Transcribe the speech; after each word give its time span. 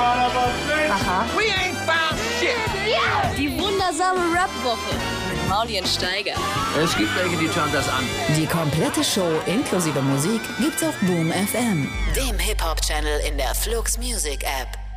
Aha. 0.00 1.26
We 1.36 1.44
ain't 1.44 1.76
found 1.86 2.18
shit. 2.38 2.56
Die 3.36 3.50
wundersame 3.58 4.20
Rap-Woche 4.34 4.94
mit 5.30 5.48
Maulien 5.48 5.86
Steiger. 5.86 6.34
Es 6.82 6.96
gibt 6.96 7.14
welche, 7.16 7.36
die 7.36 7.48
schauen 7.48 7.70
das 7.72 7.88
an. 7.88 8.04
Die 8.36 8.46
komplette 8.46 9.04
Show 9.04 9.30
inklusive 9.46 10.00
Musik 10.02 10.40
gibt's 10.58 10.82
auf 10.82 10.94
Boom 11.00 11.30
FM, 11.30 11.88
dem 12.16 12.38
Hip-Hop-Channel 12.38 13.20
in 13.28 13.36
der 13.36 13.54
Flux 13.54 13.98
Music 13.98 14.42
App. 14.44 14.89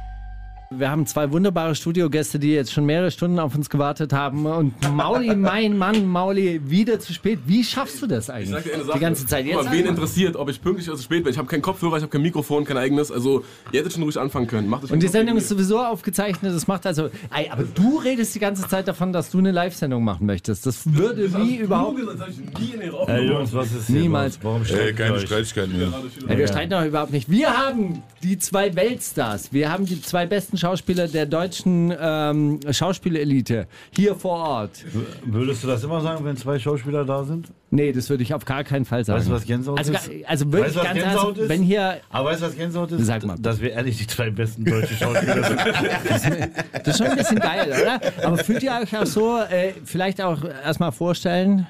Wir 0.78 0.90
haben 0.90 1.06
zwei 1.06 1.32
wunderbare 1.32 1.76
Studiogäste, 1.76 2.40
die 2.40 2.54
jetzt 2.54 2.74
schon 2.74 2.86
mehrere 2.86 3.12
Stunden 3.12 3.40
auf 3.40 3.56
uns 3.56 3.70
gewartet 3.70 4.14
haben. 4.14 4.46
Und 4.46 4.74
Mauli, 4.94 5.36
mein 5.36 5.78
Mann, 5.78 6.08
Mauli, 6.08 6.62
wieder 6.66 7.00
zu 7.00 7.14
spät. 7.14 7.40
Wie 7.46 7.64
schaffst 7.64 8.02
du 8.02 8.08
das 8.08 8.30
eigentlich? 8.30 8.50
Ich 8.50 8.56
sag 8.56 8.64
dir 8.64 8.74
eine 8.74 8.84
Sache. 8.84 8.98
Die 8.98 9.02
ganze 9.02 9.26
Zeit. 9.28 9.46
Jetzt 9.46 9.66
mal, 9.66 9.72
wen 9.72 9.86
interessiert, 9.86 10.36
ob 10.36 10.50
ich 10.50 10.62
pünktlich 10.62 10.88
oder 10.88 10.98
zu 10.98 11.04
spät 11.04 11.24
bin? 11.24 11.32
Ich 11.32 11.38
habe 11.38 11.48
keinen 11.48 11.62
Kopfhörer, 11.62 11.98
ich 11.98 12.04
habe 12.04 12.12
kein 12.12 12.22
Mikrofon, 12.22 12.66
kein 12.66 12.78
eigenes. 12.78 13.12
Also, 13.12 13.44
ihr 13.72 13.80
hättet 13.80 13.94
schon 13.94 14.04
ruhig 14.04 14.20
anfangen 14.20 14.48
können. 14.48 14.68
Macht 14.68 14.86
euch 14.86 14.92
und 14.92 15.02
die 15.02 15.08
Sendung 15.08 15.38
ist 15.38 15.50
sowieso 15.50 15.80
aufgezeichnet. 15.80 16.54
Das 16.54 16.68
macht 16.68 16.86
also. 16.86 17.10
Ey, 17.36 17.50
aber 17.50 17.64
du 17.64 17.98
redest 18.00 18.34
die 18.36 18.40
ganze 18.40 18.68
Zeit 18.68 18.88
davon, 18.88 19.14
dass 19.14 19.30
du 19.30 19.40
eine 19.40 19.52
Live-Sendung 19.52 20.04
machen 20.04 20.26
möchtest. 20.26 20.66
Das 20.66 20.92
würde 20.94 21.30
nie 21.40 21.58
überhaupt. 21.58 22.00
Das 22.06 22.20
hab 22.20 22.30
ich 22.30 22.38
nie 22.38 22.74
in 22.76 22.82
ihre 22.82 23.00
Augen 23.00 23.12
Ey. 23.12 23.28
Jungs, 23.28 23.54
was 23.54 23.72
ist 23.72 23.88
hier 23.88 24.02
Niemals. 24.02 24.40
Warum 24.42 24.64
ihr 24.64 24.94
keine? 24.94 25.20
Streitigkeiten 25.20 25.78
mehr. 25.78 25.94
Ey, 26.28 26.38
wir 26.38 26.48
streiten 26.48 26.72
doch 26.72 26.86
überhaupt 26.86 27.12
nicht. 27.12 27.30
Wir 27.30 27.58
haben 27.58 28.02
die 28.24 28.38
zwei 28.38 28.76
Weltstars. 28.76 29.54
Wir 29.54 29.72
haben 29.72 29.86
die 29.86 30.02
zwei 30.02 30.26
besten 30.26 30.58
Schauspieler 30.64 31.10
der 31.10 31.26
deutschen 31.26 31.94
ähm, 32.00 32.62
Schauspielelite 32.72 33.68
hier 33.94 34.16
vor 34.16 34.38
Ort. 34.38 34.86
Würdest 35.26 35.62
du 35.62 35.68
das 35.68 35.84
immer 35.84 36.00
sagen, 36.00 36.24
wenn 36.24 36.38
zwei 36.38 36.58
Schauspieler 36.58 37.04
da 37.04 37.26
sind? 37.26 37.48
Nee, 37.70 37.92
das 37.92 38.10
würde 38.10 38.24
ich 38.24 38.34
auf 38.34 38.46
gar 38.46 38.64
keinen 38.64 38.86
Fall 38.86 39.04
sagen. 39.04 39.20
Weißt 39.20 39.28
du, 39.28 39.34
was 39.34 39.46
Gänsehaut 39.46 39.78
also, 39.78 39.92
ist? 39.92 40.10
Also 40.26 40.54
wirklich 40.54 40.68
Weißt 40.68 40.76
was 40.78 40.84
ganz 40.86 41.00
Gänsehaut 41.00 41.38
ist? 41.38 41.50
wenn 41.50 41.64
hier 41.64 42.00
Aber 42.10 42.30
weißt 42.30 42.42
du, 42.42 42.46
was 42.46 42.56
Gänsehaut 42.56 42.92
ist? 42.94 43.06
Sag 43.06 43.26
mal. 43.26 43.36
Dass 43.38 43.60
wir 43.60 43.72
ehrlich 43.72 43.98
die 43.98 44.08
zwei 44.08 44.30
besten 44.30 44.64
deutschen 44.64 44.96
Schauspieler 44.96 45.44
sind. 45.44 45.60
Das 46.72 46.88
ist 46.88 46.98
schon 46.98 47.08
ein 47.08 47.18
bisschen 47.18 47.40
geil, 47.40 47.68
oder? 47.68 48.00
Aber 48.26 48.38
fühlt 48.38 48.64
ihr 48.64 48.72
euch 48.82 48.98
auch 48.98 49.06
so, 49.06 49.40
äh, 49.40 49.74
vielleicht 49.84 50.22
auch 50.22 50.46
erstmal 50.46 50.94
vorstellen, 50.94 51.68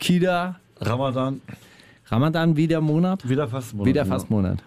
Kida, 0.00 0.56
Ramadan, 0.80 1.42
Ramadan 2.06 2.56
wieder 2.56 2.80
Monat? 2.80 3.28
wieder 3.28 3.48
Fastmonat. 3.48 3.86
Wieder 3.86 4.06
Fastmonat. 4.06 4.58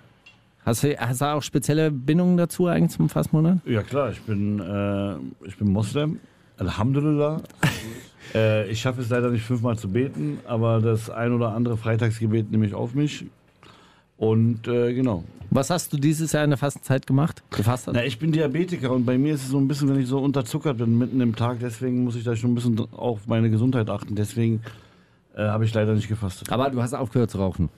Hast 0.68 0.84
du, 0.84 0.98
hast 1.00 1.22
du 1.22 1.26
auch 1.26 1.42
spezielle 1.42 1.90
Bindungen 1.92 2.36
dazu 2.36 2.68
eigentlich 2.68 2.92
zum 2.92 3.08
Fastmonat? 3.08 3.60
Ja 3.66 3.84
klar, 3.84 4.12
ich 4.12 4.20
bin, 4.24 4.60
äh, 4.60 5.48
ich 5.48 5.58
bin 5.58 5.72
Moslem. 5.72 6.20
Alhamdulillah. 6.58 7.42
äh, 8.36 8.70
ich 8.70 8.82
schaffe 8.82 9.00
es 9.00 9.08
leider 9.08 9.30
nicht 9.30 9.46
fünfmal 9.46 9.78
zu 9.78 9.88
beten, 9.88 10.40
aber 10.46 10.82
das 10.82 11.10
ein 11.10 11.32
oder 11.32 11.54
andere 11.54 11.78
Freitagsgebet 11.78 12.52
nehme 12.52 12.66
ich 12.66 12.74
auf 12.74 12.96
mich. 12.96 13.28
Und 14.18 14.68
äh, 14.68 14.94
genau. 14.94 15.24
Was 15.52 15.70
hast 15.70 15.94
du 15.94 15.98
dieses 15.98 16.34
Jahr 16.34 16.44
in 16.44 16.50
der 16.50 16.58
Fastenzeit 16.58 17.08
gemacht? 17.08 17.42
Gefastet? 17.50 17.94
Na, 17.94 18.04
ich 18.04 18.20
bin 18.20 18.34
Diabetiker 18.34 18.92
und 18.92 19.06
bei 19.06 19.18
mir 19.18 19.36
ist 19.36 19.44
es 19.44 19.50
so 19.52 19.60
ein 19.60 19.70
bisschen, 19.70 19.88
wenn 19.88 20.02
ich 20.02 20.08
so 20.08 20.20
unterzuckert 20.20 20.80
bin 20.80 20.98
mitten 20.98 21.22
im 21.22 21.34
Tag, 21.34 21.60
deswegen 21.62 22.04
muss 22.04 22.18
ich 22.18 22.26
da 22.26 22.36
schon 22.36 22.52
ein 22.52 22.56
bisschen 22.56 22.78
auf 22.92 23.26
meine 23.26 23.50
Gesundheit 23.50 23.90
achten. 23.90 24.16
Deswegen 24.16 24.62
äh, 25.34 25.44
habe 25.44 25.64
ich 25.64 25.74
leider 25.74 25.94
nicht 25.94 26.10
gefastet. 26.10 26.52
Aber 26.52 26.70
du 26.70 26.82
hast 26.82 26.94
aufgehört 26.94 27.32
zu 27.32 27.38
rauchen. 27.38 27.70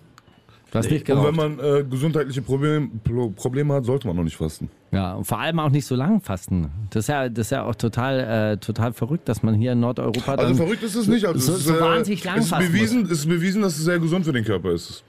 Du 0.72 0.78
hast 0.78 0.92
nicht 0.92 1.02
Und 1.10 1.16
geraucht. 1.16 1.28
wenn 1.28 1.36
man 1.58 1.60
äh, 1.60 1.84
gesundheitliche 1.84 2.42
Probleme, 2.44 2.90
Pro- 3.04 3.30
Probleme 3.32 3.74
hat, 3.74 3.86
sollte 3.86 4.06
man 4.08 4.16
noch 4.16 4.24
nicht 4.24 4.38
fasten. 4.38 4.70
Ja, 4.92 5.14
und 5.16 5.26
vor 5.26 5.40
allem 5.40 5.60
auch 5.60 5.70
nicht 5.72 5.86
so 5.86 5.96
lang 5.96 6.22
fasten. 6.22 6.70
Das 6.92 7.06
ist 7.06 7.08
ja, 7.10 7.28
das 7.28 7.48
ist 7.48 7.52
ja 7.52 7.64
auch 7.64 7.76
total, 7.76 8.20
äh, 8.54 8.58
total 8.58 8.94
verrückt, 8.94 9.28
dass 9.30 9.42
man 9.42 9.56
hier 9.56 9.72
in 9.72 9.80
Nordeuropa 9.80 10.36
Also 10.36 10.54
verrückt 10.56 10.84
ist 10.84 10.96
es 10.96 11.08
nicht. 11.08 11.26
Also 11.26 11.40
so, 11.40 11.54
es 11.54 11.60
ist, 11.60 11.66
so 11.68 11.76
äh, 11.76 11.82
wahnsinnig 11.82 12.24
lang 12.24 12.38
es 12.38 12.46
ist 12.52 12.58
bewiesen, 12.58 13.02
muss. 13.02 13.12
ist 13.12 13.28
bewiesen, 13.28 13.62
dass 13.64 13.78
es 13.78 13.84
sehr 13.86 13.98
gesund 14.00 14.26
für 14.26 14.34
den 14.34 14.46
Körper 14.46 14.72
ist. 14.72 15.04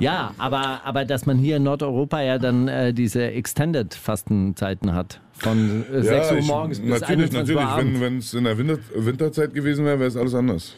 Ja, 0.00 0.32
aber, 0.38 0.80
aber 0.84 1.04
dass 1.04 1.26
man 1.26 1.38
hier 1.38 1.56
in 1.56 1.64
Nordeuropa 1.64 2.20
ja 2.22 2.38
dann 2.38 2.68
äh, 2.68 2.94
diese 2.94 3.24
Extended 3.24 3.94
Fastenzeiten 3.94 4.94
hat. 4.94 5.20
Von 5.34 5.84
äh, 5.92 6.02
6 6.02 6.30
Uhr 6.32 6.38
ich- 6.38 6.46
morgens 6.46 6.80
bis 6.80 6.88
natürlich, 7.00 7.10
21 7.34 7.56
Uhr 7.56 7.62
natürlich. 7.62 7.86
abends. 7.86 8.00
Wenn 8.00 8.18
es 8.18 8.34
in 8.34 8.44
der 8.44 8.56
Winter, 8.58 8.78
Winterzeit 8.94 9.52
gewesen 9.54 9.84
wäre, 9.84 9.98
wäre 9.98 10.08
es 10.08 10.16
alles 10.16 10.34
anders. 10.34 10.74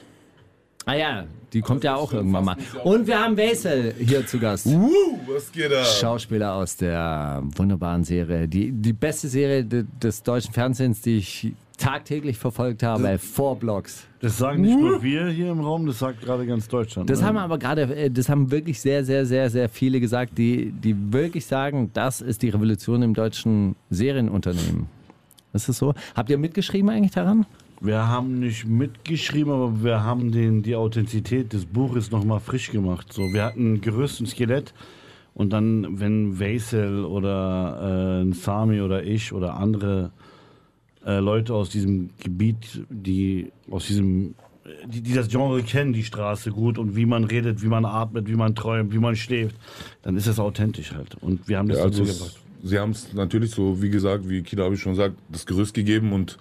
Ah 0.87 0.95
ja, 0.95 1.25
die 1.55 1.61
kommt 1.61 1.85
ja 1.85 1.95
auch 1.95 2.13
irgendwann 2.13 2.45
mal. 2.45 2.57
Und 2.83 3.07
wir 3.07 3.19
haben 3.19 3.37
Wesel 3.37 3.95
hier 3.99 4.27
zu 4.27 4.39
Gast. 4.39 4.67
Uh, 4.67 4.91
was 5.27 5.51
geht 5.53 5.71
da? 5.71 5.85
Schauspieler 5.85 6.55
aus 6.55 6.77
der 6.77 7.43
wunderbaren 7.57 8.05
Serie, 8.05 8.49
die, 8.49 8.73
die 8.73 8.93
beste 8.93 9.29
Serie 9.29 9.65
de, 9.65 9.85
des 10.03 10.23
deutschen 10.23 10.53
Fernsehens, 10.53 11.01
die 11.01 11.19
ich 11.19 11.53
tagtäglich 11.79 12.39
verfolgt 12.39 12.83
habe, 12.83 13.19
Four 13.19 13.57
Blocks. 13.57 14.05
Das 14.21 14.39
sagen 14.39 14.63
nicht 14.63 14.79
nur 14.79 15.03
wir 15.03 15.29
hier 15.29 15.51
im 15.51 15.61
Raum, 15.61 15.87
das 15.87 15.99
sagt 15.99 16.21
gerade 16.21 16.47
ganz 16.47 16.69
Deutschland. 16.69 17.11
Das 17.11 17.21
ne? 17.21 17.27
haben 17.27 17.37
aber 17.37 17.59
gerade, 17.59 17.83
äh, 17.95 18.11
das 18.11 18.29
haben 18.29 18.51
wirklich 18.51 18.81
sehr, 18.81 19.05
sehr, 19.05 19.27
sehr, 19.27 19.51
sehr 19.51 19.69
viele 19.69 20.01
gesagt, 20.01 20.39
die, 20.39 20.73
die 20.73 21.13
wirklich 21.13 21.47
sagen, 21.47 21.91
das 21.93 22.21
ist 22.21 22.43
die 22.43 22.49
Revolution 22.49 23.03
im 23.03 23.15
deutschen 23.15 23.77
Serienunternehmen. 23.91 24.87
Ist 25.53 25.69
es 25.69 25.79
so? 25.79 25.95
Habt 26.15 26.31
ihr 26.31 26.39
mitgeschrieben 26.39 26.91
eigentlich 26.91 27.13
daran? 27.13 27.47
Wir 27.85 28.09
haben 28.09 28.39
nicht 28.41 28.65
mitgeschrieben, 28.65 29.53
aber 29.53 29.85
wir 29.85 30.03
haben 30.03 30.33
den, 30.33 30.63
die 30.63 30.75
Authentizität 30.75 31.53
des 31.53 31.67
Buches 31.67 32.11
nochmal 32.11 32.41
frisch 32.41 32.71
gemacht. 32.71 33.13
So, 33.13 33.21
wir 33.35 33.45
hatten 33.45 33.75
ein 33.75 33.81
Gerüst, 33.83 34.23
ein 34.23 34.27
Skelett 34.27 34.73
und 35.35 35.53
dann, 35.53 36.01
wenn 36.01 36.41
Vaisel 36.41 37.05
oder 37.05 38.21
äh, 38.23 38.23
ein 38.23 38.33
Sami 38.33 38.81
oder 38.81 39.05
ich 39.05 39.35
oder 39.35 39.57
andere 39.57 40.13
äh, 41.05 41.19
Leute 41.19 41.53
aus 41.53 41.69
diesem 41.69 42.09
Gebiet, 42.23 42.87
die 42.89 43.53
aus 43.71 43.87
diesem 43.87 44.35
die, 44.87 45.03
die 45.03 45.13
das 45.13 45.29
Genre 45.29 45.63
kennen, 45.63 45.93
die 45.93 46.05
Straße 46.05 46.53
gut 46.53 46.79
und 46.79 46.97
wie 46.97 47.05
man 47.05 47.25
redet, 47.25 47.63
wie 47.63 47.67
man 47.67 47.85
atmet, 47.85 48.29
wie 48.31 48.35
man 48.35 48.55
träumt, 48.55 48.95
wie 48.95 48.99
man 48.99 49.15
schläft, 49.15 49.57
dann 50.01 50.17
ist 50.17 50.27
das 50.27 50.39
authentisch 50.39 50.95
halt. 50.95 51.17
Und 51.21 51.47
wir 51.49 51.59
haben 51.59 51.69
das 51.69 51.81
Ja, 51.81 51.85
dazu 51.85 52.01
also 52.01 52.15
gebracht. 52.15 52.41
es, 52.63 52.71
sie 52.71 52.79
haben 52.79 52.93
es 52.93 53.13
natürlich 53.13 53.51
so, 53.51 53.83
wie 53.83 53.91
gesagt, 53.91 54.27
wie 54.27 54.43
Kida 54.43 54.65
habe 54.65 54.75
ich 54.75 54.81
schon 54.81 54.93
gesagt, 54.93 55.17
das 55.31 55.45
Gerüst 55.45 55.75
gegeben 55.75 56.15
und 56.15 56.39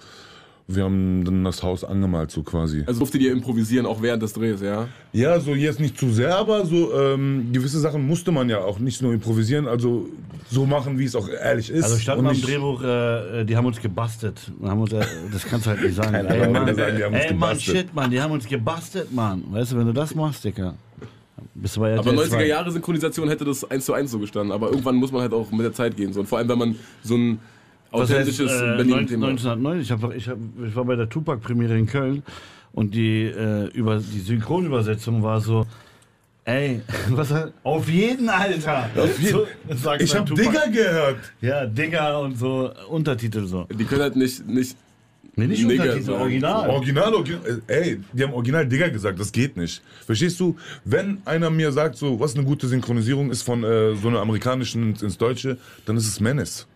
wir 0.68 0.84
haben 0.86 1.26
dann 1.26 1.44
das 1.44 1.62
Haus 1.62 1.84
angemalt, 1.84 2.32
so 2.32 2.42
quasi. 2.42 2.84
Also 2.86 3.00
durftet 3.00 3.22
ihr 3.22 3.32
improvisieren, 3.32 3.86
auch 3.86 4.02
während 4.02 4.24
des 4.24 4.34
Drehs, 4.34 4.62
ja? 4.62 4.88
Ja, 5.12 5.40
so 5.40 5.54
jetzt 5.54 5.80
nicht 5.80 5.98
zu 5.98 6.10
sehr, 6.10 6.38
aber 6.38 6.66
so 6.66 6.94
ähm, 6.94 7.50
gewisse 7.52 7.80
Sachen 7.80 8.08
musste 8.08 8.32
man 8.32 8.50
ja 8.50 8.60
auch 8.60 8.80
nicht 8.80 9.02
nur 9.02 9.14
improvisieren, 9.14 9.68
also 9.68 10.08
so 10.50 10.66
machen, 10.66 10.98
wie 10.98 11.04
es 11.04 11.16
auch 11.16 11.28
ehrlich 11.28 11.70
ist. 11.70 11.84
Also 11.84 11.98
stand 11.98 12.22
mal 12.22 12.34
im 12.34 12.42
Drehbuch, 12.42 12.82
äh, 12.82 13.44
die 13.44 13.58
haben 13.58 13.66
uns 13.66 13.82
gebastelt. 13.82 14.40
Haben 14.64 14.82
uns, 14.82 14.94
äh, 14.94 15.06
das 15.32 15.44
kannst 15.46 15.66
du 15.66 15.72
halt 15.72 15.82
nicht 15.82 15.96
sagen. 15.96 16.14
Ey, 16.26 16.50
Mann, 16.50 16.76
sagen, 16.76 16.98
die 16.98 17.04
haben 17.04 17.14
uns 17.14 17.24
ey, 17.26 17.34
Mann, 17.34 17.60
shit, 17.60 17.94
Mann, 17.94 18.12
die 18.12 18.22
haben 18.22 18.32
uns 18.32 18.48
gebastelt, 18.48 19.12
Mann. 19.14 19.44
Weißt 19.52 19.74
du, 19.74 19.78
wenn 19.78 19.88
du 19.88 19.94
das 19.94 20.16
machst, 20.16 20.46
Dicker, 20.46 20.76
bist 21.56 21.76
du 21.76 21.82
bei 21.82 21.98
Aber 21.98 22.12
RTL 22.12 22.26
90er 22.26 22.30
2. 22.30 22.48
Jahre 22.48 22.72
Synchronisation 22.72 23.28
hätte 23.28 23.44
das 23.44 23.70
eins 23.70 23.86
zu 23.86 23.94
eins 23.94 24.12
so 24.12 24.20
gestanden. 24.20 24.54
Aber 24.54 24.70
irgendwann 24.70 24.96
muss 24.96 25.12
man 25.12 25.22
halt 25.22 25.34
auch 25.34 25.52
mit 25.52 25.62
der 25.62 25.74
Zeit 25.74 25.98
gehen. 25.98 26.14
So. 26.14 26.22
Und 26.22 26.28
vor 26.28 26.38
allem, 26.38 26.48
wenn 26.48 26.58
man 26.58 26.76
so 27.04 27.16
ein 27.16 27.40
Das 27.94 28.10
heißt, 28.10 28.12
authentisches 28.12 28.52
äh, 28.52 28.76
Berlin-Thema 28.78 29.28
1909, 29.28 29.82
ich, 29.82 29.92
hab, 29.92 30.14
ich, 30.16 30.28
hab, 30.28 30.38
ich 30.68 30.76
war 30.76 30.86
bei 30.86 30.96
der 30.96 31.10
Tupac-Premiere 31.10 31.78
in 31.78 31.86
Köln 31.86 32.24
und 32.74 32.94
die, 32.96 33.24
äh, 33.24 33.68
über, 33.74 33.98
die 34.00 34.20
Synchronübersetzung 34.20 35.22
war 35.24 35.40
so, 35.42 35.66
ey, 36.46 36.82
was, 37.10 37.34
auf 37.64 37.88
jeden, 37.90 38.30
Alter. 38.30 38.90
Auf 38.98 39.20
jeden. 39.20 39.34
So, 39.78 39.94
Ich 40.00 40.12
dann 40.12 40.22
hab 40.22 40.26
Tupac. 40.28 40.44
Digger 40.44 40.68
gehört. 40.70 41.20
Ja, 41.42 41.66
Digger 41.66 42.20
und 42.20 42.38
so, 42.38 42.72
Untertitel 42.90 43.46
so. 43.46 43.68
Die 43.72 43.86
können 43.86 44.02
halt 44.02 44.16
nicht, 44.16 44.46
nicht 44.48 44.76
Nee, 45.36 45.48
nicht 45.48 45.66
Nigger 45.66 45.84
Untertitel, 45.84 46.06
sagen. 46.06 46.22
original. 46.22 46.70
Original, 46.70 47.14
original, 47.16 47.62
äh, 47.68 47.74
ey, 47.74 48.00
die 48.12 48.24
haben 48.24 48.34
original 48.34 48.68
Digger 48.68 48.90
gesagt, 48.92 49.20
das 49.20 49.32
geht 49.32 49.58
nicht. 49.58 49.82
Verstehst 50.06 50.40
du? 50.40 50.56
Wenn 50.86 51.24
einer 51.26 51.50
mir 51.50 51.72
sagt, 51.72 51.96
so, 51.96 52.20
was 52.20 52.36
eine 52.36 52.44
gute 52.44 52.68
Synchronisierung 52.68 53.32
ist 53.32 53.42
von 53.42 53.64
äh, 53.64 53.96
so 53.96 54.10
einer 54.10 54.20
amerikanischen 54.20 54.92
ins, 54.92 55.02
ins 55.02 55.18
Deutsche, 55.18 55.58
dann 55.86 55.98
ist 55.98 56.08
es 56.08 56.20
Menace. 56.20 56.68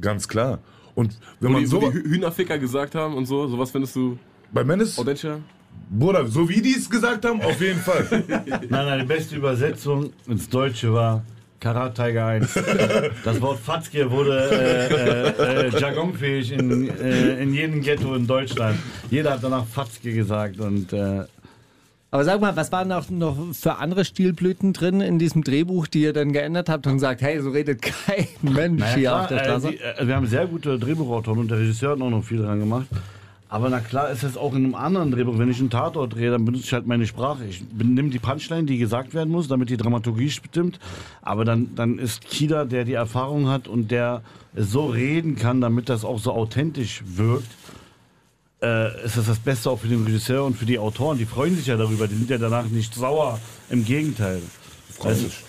Ganz 0.00 0.26
klar. 0.28 0.58
Und 0.94 1.16
wenn 1.40 1.48
wo 1.50 1.52
man 1.54 1.64
die, 1.64 1.70
wo 1.72 1.80
so, 1.80 1.90
die 1.90 1.98
Hü- 1.98 2.04
Hühnerficker 2.08 2.58
gesagt 2.58 2.94
haben 2.94 3.14
und 3.14 3.26
so. 3.26 3.46
Sowas 3.48 3.70
findest 3.70 3.94
du 3.96 4.18
bei 4.52 4.64
Menace, 4.64 4.98
authentischer? 4.98 5.38
Bruder, 5.88 6.26
so 6.26 6.48
wie 6.48 6.60
die 6.60 6.74
es 6.74 6.88
gesagt 6.90 7.24
haben, 7.24 7.40
auf 7.42 7.60
jeden 7.60 7.78
Fall. 7.80 8.06
Nein, 8.46 8.68
nein, 8.70 9.00
die 9.00 9.06
beste 9.06 9.36
Übersetzung 9.36 10.12
ins 10.26 10.48
Deutsche 10.48 10.92
war 10.92 11.22
Karat 11.60 11.94
Tiger 11.94 12.26
1. 12.26 12.54
Das 13.24 13.40
Wort 13.40 13.58
Fatzke 13.60 14.10
wurde 14.10 14.48
äh, 14.50 15.66
äh, 15.66 15.68
äh, 15.68 15.78
jargonfähig 15.80 16.52
in, 16.52 16.88
äh, 16.98 17.42
in 17.42 17.52
jedem 17.54 17.80
Ghetto 17.82 18.14
in 18.14 18.26
Deutschland. 18.26 18.78
Jeder 19.10 19.32
hat 19.32 19.44
danach 19.44 19.66
Fatzke 19.66 20.12
gesagt 20.12 20.58
und 20.60 20.92
äh, 20.92 21.24
Aber 22.12 22.24
sag 22.24 22.40
mal, 22.40 22.56
was 22.56 22.72
waren 22.72 22.88
noch, 22.88 23.08
noch 23.08 23.36
für 23.52 23.76
andere 23.76 24.04
Stilblüten 24.04 24.72
drin 24.72 25.00
in 25.00 25.20
diesem 25.20 25.44
Drehbuch, 25.44 25.86
die 25.86 26.02
ihr 26.02 26.12
dann 26.12 26.32
geändert 26.32 26.68
habt 26.68 26.86
und 26.88 26.94
gesagt, 26.94 27.22
hey, 27.22 27.40
so 27.40 27.50
redet 27.50 27.82
kein 27.82 28.26
Mensch 28.42 28.80
naja, 28.80 28.94
hier 28.94 29.08
klar, 29.08 29.22
auf 29.22 29.28
der 29.28 29.40
äh, 29.40 29.44
Straße? 29.44 29.70
die, 29.70 29.78
äh, 29.78 30.06
wir 30.08 30.16
haben 30.16 30.26
sehr 30.26 30.46
gute 30.46 30.78
Drehbuchautoren 30.78 31.40
und 31.40 31.50
der 31.50 31.58
Regisseur 31.58 31.92
hat 31.92 32.00
auch 32.00 32.10
noch 32.10 32.24
viel 32.24 32.42
dran 32.42 32.58
gemacht. 32.58 32.86
Aber 33.48 33.68
na 33.68 33.80
klar 33.80 34.10
ist 34.10 34.22
es 34.22 34.36
auch 34.36 34.54
in 34.54 34.64
einem 34.64 34.74
anderen 34.76 35.10
Drehbuch, 35.10 35.36
wenn 35.38 35.50
ich 35.50 35.58
einen 35.58 35.70
Tatort 35.70 36.14
drehe, 36.14 36.30
dann 36.30 36.44
benutze 36.44 36.64
ich 36.64 36.72
halt 36.72 36.86
meine 36.86 37.06
Sprache. 37.06 37.44
Ich 37.44 37.62
nehme 37.76 38.10
die 38.10 38.20
Punchline, 38.20 38.64
die 38.64 38.78
gesagt 38.78 39.12
werden 39.12 39.30
muss, 39.30 39.48
damit 39.48 39.70
die 39.70 39.76
Dramaturgie 39.76 40.30
stimmt. 40.30 40.78
Aber 41.20 41.44
dann, 41.44 41.74
dann 41.74 41.98
ist 41.98 42.24
Kida, 42.24 42.64
der 42.64 42.84
die 42.84 42.92
Erfahrung 42.92 43.48
hat 43.48 43.66
und 43.66 43.90
der 43.90 44.22
so 44.56 44.86
reden 44.86 45.34
kann, 45.34 45.60
damit 45.60 45.88
das 45.88 46.04
auch 46.04 46.20
so 46.20 46.32
authentisch 46.32 47.02
wirkt, 47.06 47.50
äh, 48.62 49.04
ist 49.04 49.16
das 49.16 49.26
das 49.26 49.38
Beste 49.38 49.70
auch 49.70 49.80
für 49.80 49.88
den 49.88 50.04
Regisseur 50.04 50.44
und 50.44 50.56
für 50.56 50.66
die 50.66 50.78
Autoren. 50.78 51.18
Die 51.18 51.26
freuen 51.26 51.56
sich 51.56 51.66
ja 51.66 51.76
darüber, 51.76 52.06
die 52.06 52.14
sind 52.14 52.30
ja 52.30 52.38
danach 52.38 52.66
nicht 52.66 52.94
sauer. 52.94 53.38
Im 53.70 53.84
Gegenteil. 53.84 54.42
Freut 54.96 55.16
sich. 55.16 55.42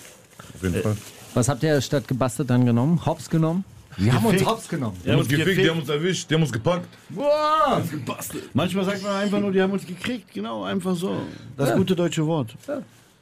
Auf 0.54 0.62
jeden 0.62 0.82
Fall. 0.82 0.96
Was 1.34 1.48
habt 1.48 1.62
ihr 1.62 1.80
statt 1.80 2.06
gebastelt 2.08 2.50
dann 2.50 2.66
genommen? 2.66 3.04
Hops 3.04 3.28
genommen? 3.28 3.64
Die 3.98 4.10
haben 4.10 4.24
uns 4.24 4.32
gefickt. 4.32 4.50
hops 4.50 4.68
genommen. 4.68 4.96
Die 5.04 5.10
haben 5.10 5.18
uns 5.18 5.28
gefickt, 5.28 5.58
die 5.58 5.70
haben 5.70 5.80
uns 5.80 5.88
erwischt, 5.88 6.30
die 6.30 6.34
haben 6.34 6.42
uns 6.42 6.52
gepackt. 6.52 6.88
Manchmal 8.54 8.84
sagt 8.84 9.02
man 9.02 9.12
einfach 9.16 9.40
nur, 9.40 9.52
die 9.52 9.60
haben 9.60 9.72
uns 9.72 9.86
gekriegt. 9.86 10.32
Genau, 10.32 10.64
einfach 10.64 10.96
so. 10.96 11.16
Das 11.56 11.74
gute 11.74 11.94
deutsche 11.94 12.26
Wort. 12.26 12.54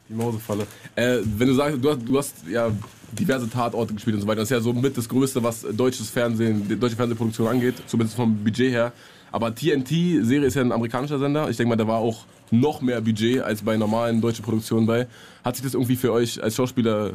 Die 0.09 0.15
Mausefalle. 0.15 0.67
Äh, 0.95 1.19
wenn 1.25 1.49
du 1.49 1.55
sagst, 1.55 1.83
du 1.83 1.91
hast, 1.91 2.01
du 2.09 2.19
hast 2.19 2.35
ja 2.49 2.71
diverse 3.13 3.49
Tatorte 3.49 3.95
gespielt 3.95 4.17
und 4.17 4.23
so 4.23 4.29
weiter. 4.29 4.41
Das 4.41 4.51
ist 4.51 4.57
ja 4.57 4.61
so 4.61 4.73
mit 4.73 4.97
das 4.97 5.09
Größte, 5.09 5.43
was 5.43 5.63
deutsches 5.73 6.11
Fernsehen, 6.11 6.67
die 6.69 6.79
deutsche 6.79 6.97
Fernsehproduktion 6.97 7.49
angeht, 7.49 7.75
zumindest 7.87 8.17
vom 8.17 8.37
Budget 8.43 8.73
her. 8.73 8.93
Aber 9.33 9.55
TNT-Serie 9.55 10.47
ist 10.47 10.55
ja 10.55 10.63
ein 10.63 10.73
amerikanischer 10.73 11.19
Sender. 11.19 11.49
Ich 11.51 11.57
denke 11.57 11.71
mal, 11.71 11.77
da 11.77 11.87
war 11.87 11.99
auch 11.99 12.25
noch 12.51 12.81
mehr 12.83 13.01
Budget 13.01 13.41
als 13.43 13.63
bei 13.63 13.77
normalen 13.77 14.21
deutschen 14.21 14.45
Produktionen 14.45 14.87
bei. 14.87 15.07
Hat 15.45 15.57
sich 15.57 15.65
das 15.65 15.75
irgendwie 15.75 15.97
für 15.97 16.13
euch 16.13 16.43
als 16.43 16.57
Schauspieler 16.57 17.13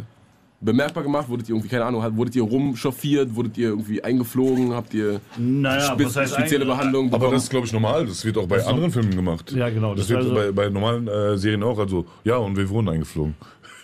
bemerkbar 0.61 1.03
gemacht? 1.03 1.27
Wurdet 1.27 1.49
ihr 1.49 1.55
irgendwie, 1.55 1.67
keine 1.69 1.83
Ahnung, 1.85 2.01
hat- 2.01 2.15
wurdet 2.15 2.35
ihr 2.37 2.43
rumchauffiert? 2.43 3.35
Wurdet 3.35 3.57
ihr 3.57 3.67
irgendwie 3.69 4.01
eingeflogen? 4.03 4.73
Habt 4.73 4.93
ihr 4.93 5.19
Naja, 5.37 5.81
spe 5.93 6.05
was 6.05 6.15
heißt 6.15 6.33
spezielle 6.35 6.65
Behandlung 6.65 7.07
Aber 7.07 7.17
bekommen? 7.17 7.33
das 7.33 7.43
ist, 7.43 7.49
glaube 7.49 7.65
ich, 7.67 7.73
normal. 7.73 8.05
Das 8.05 8.23
wird 8.23 8.37
auch 8.37 8.47
bei 8.47 8.65
anderen 8.65 8.91
Filmen 8.91 9.13
gemacht. 9.15 9.51
Ja, 9.51 9.69
genau, 9.69 9.93
Das, 9.93 10.07
das 10.07 10.09
wird 10.11 10.19
also- 10.23 10.33
bei, 10.35 10.51
bei 10.53 10.69
normalen 10.69 11.07
äh, 11.09 11.37
Serien 11.37 11.63
auch. 11.63 11.77
Also, 11.77 12.05
ja, 12.23 12.37
und 12.37 12.55
wir 12.55 12.69
wurden 12.69 12.87
eingeflogen. 12.89 13.35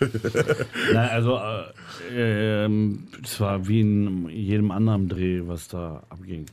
Nein, 0.92 1.08
also 1.10 1.36
äh, 2.12 2.64
ähm, 2.64 3.06
es 3.22 3.38
war 3.40 3.68
wie 3.68 3.80
in 3.80 4.28
jedem 4.30 4.70
anderen 4.70 5.08
Dreh, 5.08 5.42
was 5.46 5.68
da 5.68 6.02
abging. 6.08 6.46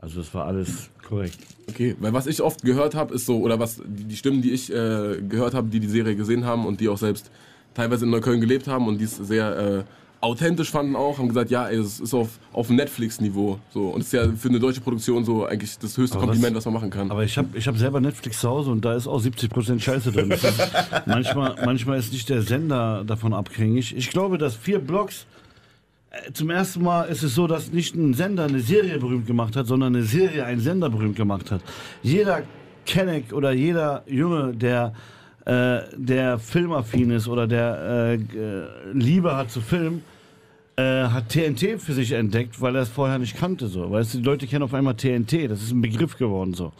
Also 0.00 0.20
es 0.20 0.32
war 0.32 0.46
alles 0.46 0.90
korrekt. 1.06 1.38
Okay, 1.68 1.96
weil 1.98 2.12
was 2.12 2.26
ich 2.26 2.40
oft 2.40 2.62
gehört 2.62 2.94
habe, 2.94 3.14
ist 3.14 3.26
so, 3.26 3.38
oder 3.40 3.58
was 3.58 3.82
die 3.84 4.16
Stimmen, 4.16 4.42
die 4.42 4.52
ich 4.52 4.70
äh, 4.72 5.20
gehört 5.28 5.54
habe, 5.54 5.68
die 5.68 5.80
die 5.80 5.88
Serie 5.88 6.14
gesehen 6.14 6.44
haben 6.44 6.66
und 6.66 6.80
die 6.80 6.88
auch 6.88 6.98
selbst 6.98 7.30
teilweise 7.74 8.04
in 8.04 8.10
Neukölln 8.12 8.40
gelebt 8.40 8.68
haben 8.68 8.86
und 8.86 8.98
die 8.98 9.04
es 9.04 9.16
sehr 9.16 9.58
äh, 9.58 9.84
authentisch 10.20 10.70
fanden 10.70 10.94
auch, 10.96 11.18
haben 11.18 11.28
gesagt, 11.28 11.50
ja, 11.50 11.68
ey, 11.68 11.76
das 11.78 11.98
ist 12.00 12.14
auf, 12.14 12.38
auf 12.52 12.70
Netflix-Niveau. 12.70 13.58
So. 13.72 13.88
Und 13.90 14.00
es 14.00 14.06
ist 14.08 14.12
ja 14.12 14.28
für 14.36 14.48
eine 14.48 14.58
deutsche 14.60 14.80
Produktion 14.80 15.24
so 15.24 15.44
eigentlich 15.46 15.78
das 15.78 15.96
höchste 15.96 16.16
Aber 16.16 16.26
Kompliment, 16.26 16.54
was- 16.56 16.62
was 16.66 16.72
man 16.72 16.74
machen 16.74 16.90
kann. 16.90 17.10
Aber 17.10 17.24
ich 17.24 17.36
habe 17.38 17.56
ich 17.56 17.66
hab 17.68 17.76
selber 17.76 18.00
Netflix 18.00 18.40
zu 18.40 18.48
Hause 18.48 18.70
und 18.70 18.84
da 18.84 18.94
ist 18.94 19.06
auch 19.08 19.20
70% 19.22 19.80
Scheiße 19.80 20.10
drin. 20.12 20.28
Das 20.30 20.42
manchmal, 21.06 21.56
manchmal 21.64 21.98
ist 21.98 22.12
nicht 22.12 22.28
der 22.28 22.42
Sender 22.42 23.04
davon 23.04 23.32
abhängig. 23.32 23.96
Ich 23.96 24.10
glaube, 24.10 24.38
dass 24.38 24.54
vier 24.56 24.78
Blogs, 24.80 25.26
zum 26.32 26.50
ersten 26.50 26.82
Mal 26.82 27.04
ist 27.04 27.22
es 27.22 27.34
so, 27.34 27.46
dass 27.46 27.72
nicht 27.72 27.94
ein 27.94 28.14
Sender 28.14 28.44
eine 28.44 28.60
Serie 28.60 28.98
berühmt 28.98 29.26
gemacht 29.26 29.56
hat, 29.56 29.66
sondern 29.66 29.94
eine 29.94 30.04
Serie 30.04 30.44
einen 30.44 30.60
Sender 30.60 30.88
berühmt 30.88 31.16
gemacht 31.16 31.50
hat. 31.50 31.60
Jeder 32.02 32.42
Kenneck 32.86 33.32
oder 33.32 33.52
jeder 33.52 34.02
Junge, 34.06 34.54
der, 34.54 34.94
äh, 35.44 35.80
der 35.96 36.38
filmaffin 36.38 37.10
ist 37.10 37.28
oder 37.28 37.46
der 37.46 38.16
äh, 38.16 38.18
Liebe 38.92 39.36
hat 39.36 39.50
zu 39.50 39.60
Film, 39.60 40.02
äh, 40.76 40.82
hat 40.82 41.28
TNT 41.28 41.80
für 41.80 41.92
sich 41.92 42.12
entdeckt, 42.12 42.60
weil 42.60 42.74
er 42.76 42.82
es 42.82 42.88
vorher 42.88 43.18
nicht 43.18 43.36
kannte. 43.36 43.66
So. 43.66 43.90
Weißt 43.90 44.14
du, 44.14 44.18
die 44.18 44.24
Leute 44.24 44.46
kennen 44.46 44.62
auf 44.62 44.72
einmal 44.72 44.94
TNT, 44.94 45.50
das 45.50 45.62
ist 45.62 45.72
ein 45.72 45.82
Begriff 45.82 46.16
geworden. 46.16 46.54
So. 46.54 46.72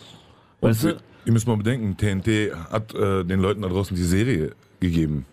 Weißt 0.61 0.85
du? 0.85 0.97
Ihr 1.27 1.33
müsst 1.33 1.47
mal 1.47 1.57
bedenken, 1.59 1.97
TNT 1.97 2.55
hat 2.71 2.95
äh, 2.95 3.25
den 3.25 3.41
Leuten 3.41 3.61
da 3.61 3.69
draußen 3.69 3.95
die 3.95 4.03
Serie 4.03 4.53
gegeben. 4.81 5.27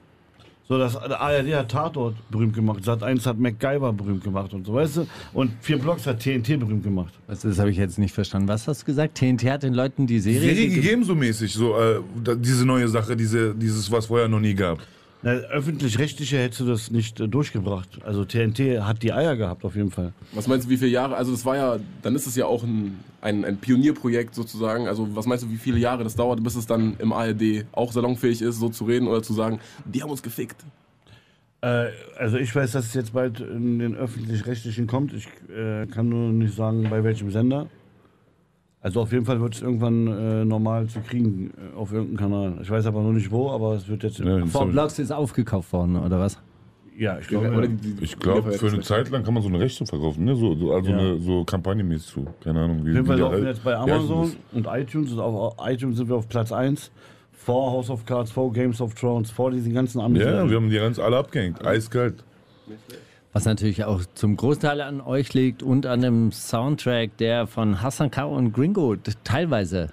So, 0.68 0.80
das 0.80 0.96
ARD 0.96 1.54
hat 1.54 1.70
Tatort 1.70 2.16
berühmt 2.32 2.56
gemacht, 2.56 2.84
Sat 2.84 3.04
1 3.04 3.26
hat 3.28 3.38
MacGyver 3.38 3.94
berühmt 3.94 4.24
gemacht 4.24 4.52
und 4.52 4.66
so, 4.66 4.74
weißt 4.74 4.98
du? 4.98 5.08
Und 5.34 5.52
vier 5.62 5.78
Blocks 5.78 6.08
hat 6.08 6.20
TNT 6.20 6.60
berühmt 6.60 6.84
gemacht. 6.84 7.14
Was, 7.28 7.42
das 7.42 7.60
habe 7.60 7.70
ich 7.70 7.78
jetzt 7.78 8.00
nicht 8.00 8.14
verstanden. 8.14 8.48
Was 8.48 8.68
hast 8.68 8.82
du 8.82 8.86
gesagt? 8.88 9.16
TNT 9.16 9.44
hat 9.46 9.62
den 9.62 9.76
Leuten 9.76 10.08
die 10.08 10.16
Die 10.16 10.20
Serie, 10.22 10.40
Serie 10.42 10.56
gegeben? 10.70 10.82
gegeben 10.82 11.04
so 11.04 11.14
mäßig, 11.14 11.54
so 11.54 11.78
äh, 11.80 12.00
diese 12.38 12.66
neue 12.66 12.88
Sache, 12.88 13.16
diese, 13.16 13.54
dieses, 13.54 13.92
was 13.92 14.08
vorher 14.08 14.28
noch 14.28 14.40
nie 14.40 14.56
gab. 14.56 14.80
Öffentlich-rechtliche 15.24 16.38
hättest 16.38 16.62
du 16.62 16.66
das 16.66 16.92
nicht 16.92 17.20
äh, 17.20 17.28
durchgebracht. 17.28 18.00
Also 18.04 18.26
TNT 18.26 18.82
hat 18.82 19.02
die 19.02 19.12
Eier 19.12 19.36
gehabt, 19.36 19.66
auf 19.66 19.76
jeden 19.76 19.90
Fall. 19.90 20.14
Was 20.34 20.48
meinst 20.48 20.68
du, 20.68 20.70
wie 20.70 20.78
viele 20.78 20.92
Jahre? 20.92 21.16
Also 21.16 21.32
das 21.32 21.46
war 21.46 21.56
ja, 21.56 21.80
dann 22.04 22.16
ist 22.16 22.28
es 22.28 22.36
ja 22.36 22.46
auch 22.46 22.64
ein, 22.64 23.00
ein, 23.22 23.44
ein 23.44 23.58
Pionierprojekt 23.58 24.36
sozusagen. 24.36 24.88
Also 24.88 25.16
was 25.16 25.26
meinst 25.26 25.44
du, 25.44 25.50
wie 25.50 25.58
viele 25.58 25.80
Jahre 25.80 26.04
das 26.04 26.16
dauert, 26.16 26.44
bis 26.44 26.56
es 26.56 26.68
dann 26.68 26.96
im 27.00 27.12
ARD 27.12 27.66
auch 27.72 27.92
salonfähig 27.92 28.42
ist, 28.42 28.60
so 28.60 28.70
zu 28.70 28.86
reden 28.86 29.08
oder 29.08 29.24
zu 29.24 29.34
sagen, 29.34 29.60
die 29.86 30.04
haben 30.04 30.12
uns 30.12 30.22
gefickt. 30.22 30.64
Äh, 31.62 31.88
also 32.18 32.38
ich 32.38 32.56
weiß, 32.56 32.74
dass 32.74 32.86
es 32.86 32.94
jetzt 32.94 33.14
bald 33.14 33.40
in 33.40 33.80
den 33.80 33.96
Öffentlich-Rechtlichen 33.96 34.86
kommt. 34.86 35.14
Ich 35.14 35.28
äh, 35.50 35.88
kann 35.88 36.10
nur 36.10 36.32
nicht 36.32 36.56
sagen, 36.56 36.88
bei 36.90 37.04
welchem 37.04 37.32
Sender. 37.32 37.68
Also 38.86 39.02
auf 39.02 39.12
jeden 39.12 39.26
Fall 39.26 39.42
wird 39.42 39.56
es 39.56 39.64
irgendwann 39.64 40.06
äh, 40.06 40.46
normal 40.46 40.86
zu 40.86 41.00
kriegen 41.00 41.50
äh, 41.58 41.76
auf 41.76 41.92
irgendeinem 41.92 42.18
Kanal. 42.18 42.54
Ich 42.62 42.70
weiß 42.70 42.86
aber 42.86 43.02
noch 43.02 43.14
nicht 43.14 43.32
wo, 43.32 43.50
aber 43.50 43.74
es 43.74 43.88
wird 43.88 44.04
jetzt... 44.04 44.20
Ja, 44.20 44.46
Four 44.46 44.68
Blocks 44.68 45.00
ist 45.00 45.12
aufgekauft 45.12 45.74
worden, 45.74 45.96
oder 45.96 46.20
was? 46.20 46.38
Ja, 46.96 47.18
ich 47.18 47.28
glaube... 47.28 47.68
Die- 47.68 48.04
Ich 48.04 48.20
glaube, 48.20 48.52
für 48.52 48.68
eine 48.68 48.82
Zeit 48.82 49.10
lang 49.10 49.24
kann 49.24 49.34
man 49.34 49.42
so 49.42 49.50
eine 49.50 49.60
Rechte 49.60 49.88
verkaufen, 49.88 50.24
ne? 50.26 50.36
so, 50.36 50.54
so, 50.54 50.72
also 50.72 50.92
Ja. 50.92 50.98
eine, 51.00 51.20
so 51.20 51.44
kampagnenmäßig 51.44 52.08
zu. 52.14 52.28
Keine 52.44 52.62
Ahnung, 52.62 52.86
wie, 52.86 52.90
Auf 52.92 52.96
jeden 52.96 53.06
Fall 53.08 53.18
laufen 53.18 53.32
wir 53.38 53.46
halt- 53.48 53.56
jetzt 53.56 53.64
bei 53.64 53.76
heißt 53.76 53.90
Amazon 53.92 54.22
das? 54.22 54.38
und 54.54 54.68
iTunes. 54.80 55.12
Und 55.14 55.20
auf 55.20 55.56
iTunes 55.68 55.98
sind 55.98 56.08
wir 56.08 56.16
auf 56.18 56.30
Platz 56.30 56.52
1. 56.52 56.92
Vor 57.32 57.72
House 57.72 57.90
of 57.90 58.06
Cards, 58.06 58.32
vor 58.32 58.54
Games 58.54 58.80
of 58.82 58.94
Thrones, 58.94 59.32
vor 59.32 59.50
diesen 59.50 59.74
ganzen 59.74 60.00
Amis. 60.00 60.22
Ja, 60.24 60.48
wir 60.48 60.58
haben 60.58 60.70
die 60.70 60.76
ganz 60.76 61.00
alle 61.00 61.18
abgehängt. 61.18 61.66
Eiskalt. 61.66 62.24
Was 63.36 63.44
natürlich 63.44 63.84
auch 63.84 64.02
zum 64.14 64.38
Großteil 64.38 64.80
an 64.80 65.02
euch 65.02 65.34
liegt 65.34 65.62
und 65.62 65.86
an 65.86 66.00
dem 66.00 66.32
Soundtrack, 66.32 67.18
der 67.18 67.48
von 67.48 67.82
Hassan 67.82 68.10
Karo 68.10 68.34
und 68.34 68.54
Gringo 68.54 68.96
teilweise 69.26 69.90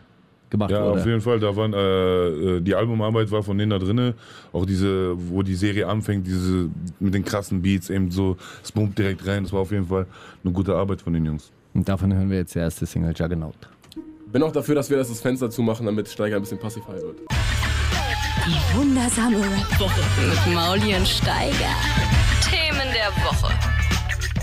gemacht 0.49 0.71
Ja, 0.71 0.85
auf 0.85 0.99
wurde. 1.00 1.11
jeden 1.11 1.21
Fall. 1.21 1.41
Da 1.41 1.56
waren 1.56 1.73
äh, 1.73 1.79
äh, 1.79 2.61
die 2.61 2.73
Albumarbeit 2.77 3.33
war 3.33 3.43
von 3.43 3.59
denen 3.59 3.71
da 3.71 3.81
drinne. 3.81 4.15
Auch 4.53 4.65
diese, 4.65 5.15
wo 5.29 5.43
die 5.43 5.56
Serie 5.56 5.89
anfängt, 5.89 6.25
diese 6.25 6.69
mit 7.00 7.15
den 7.15 7.25
krassen 7.25 7.61
Beats, 7.62 7.91
eben 7.91 8.12
so, 8.12 8.37
es 8.62 8.71
boomt 8.71 8.97
direkt 8.97 9.27
rein. 9.27 9.43
Das 9.43 9.53
war 9.53 9.62
auf 9.62 9.73
jeden 9.73 9.88
Fall 9.88 10.06
eine 10.45 10.53
gute 10.53 10.77
Arbeit 10.77 11.03
von 11.03 11.12
den 11.12 11.27
Jungs. 11.27 11.50
Und 11.75 11.88
davon 11.88 12.15
hören 12.15 12.31
wir 12.31 12.37
jetzt 12.37 12.55
die 12.55 12.61
erste 12.61 12.87
Single 12.87 13.12
Juggernaut. 13.12 13.56
Bin 14.31 14.41
auch 14.45 14.53
dafür, 14.53 14.77
dass 14.77 14.88
wir 14.88 14.99
das, 14.99 15.09
das 15.09 15.21
Fenster 15.21 15.50
zumachen, 15.50 15.85
damit 15.85 16.09
Steiger 16.09 16.37
ein 16.37 16.43
bisschen 16.43 16.61
passivfrei 16.61 16.95
wird. 16.95 17.17
Die 18.47 18.77
wundersame 18.79 19.38
Rap-Woche 19.38 20.00
mit 20.47 20.55
Mauli 20.55 20.95
und 20.95 21.09
Steiger. 21.09 22.22
Woche. 23.25 23.53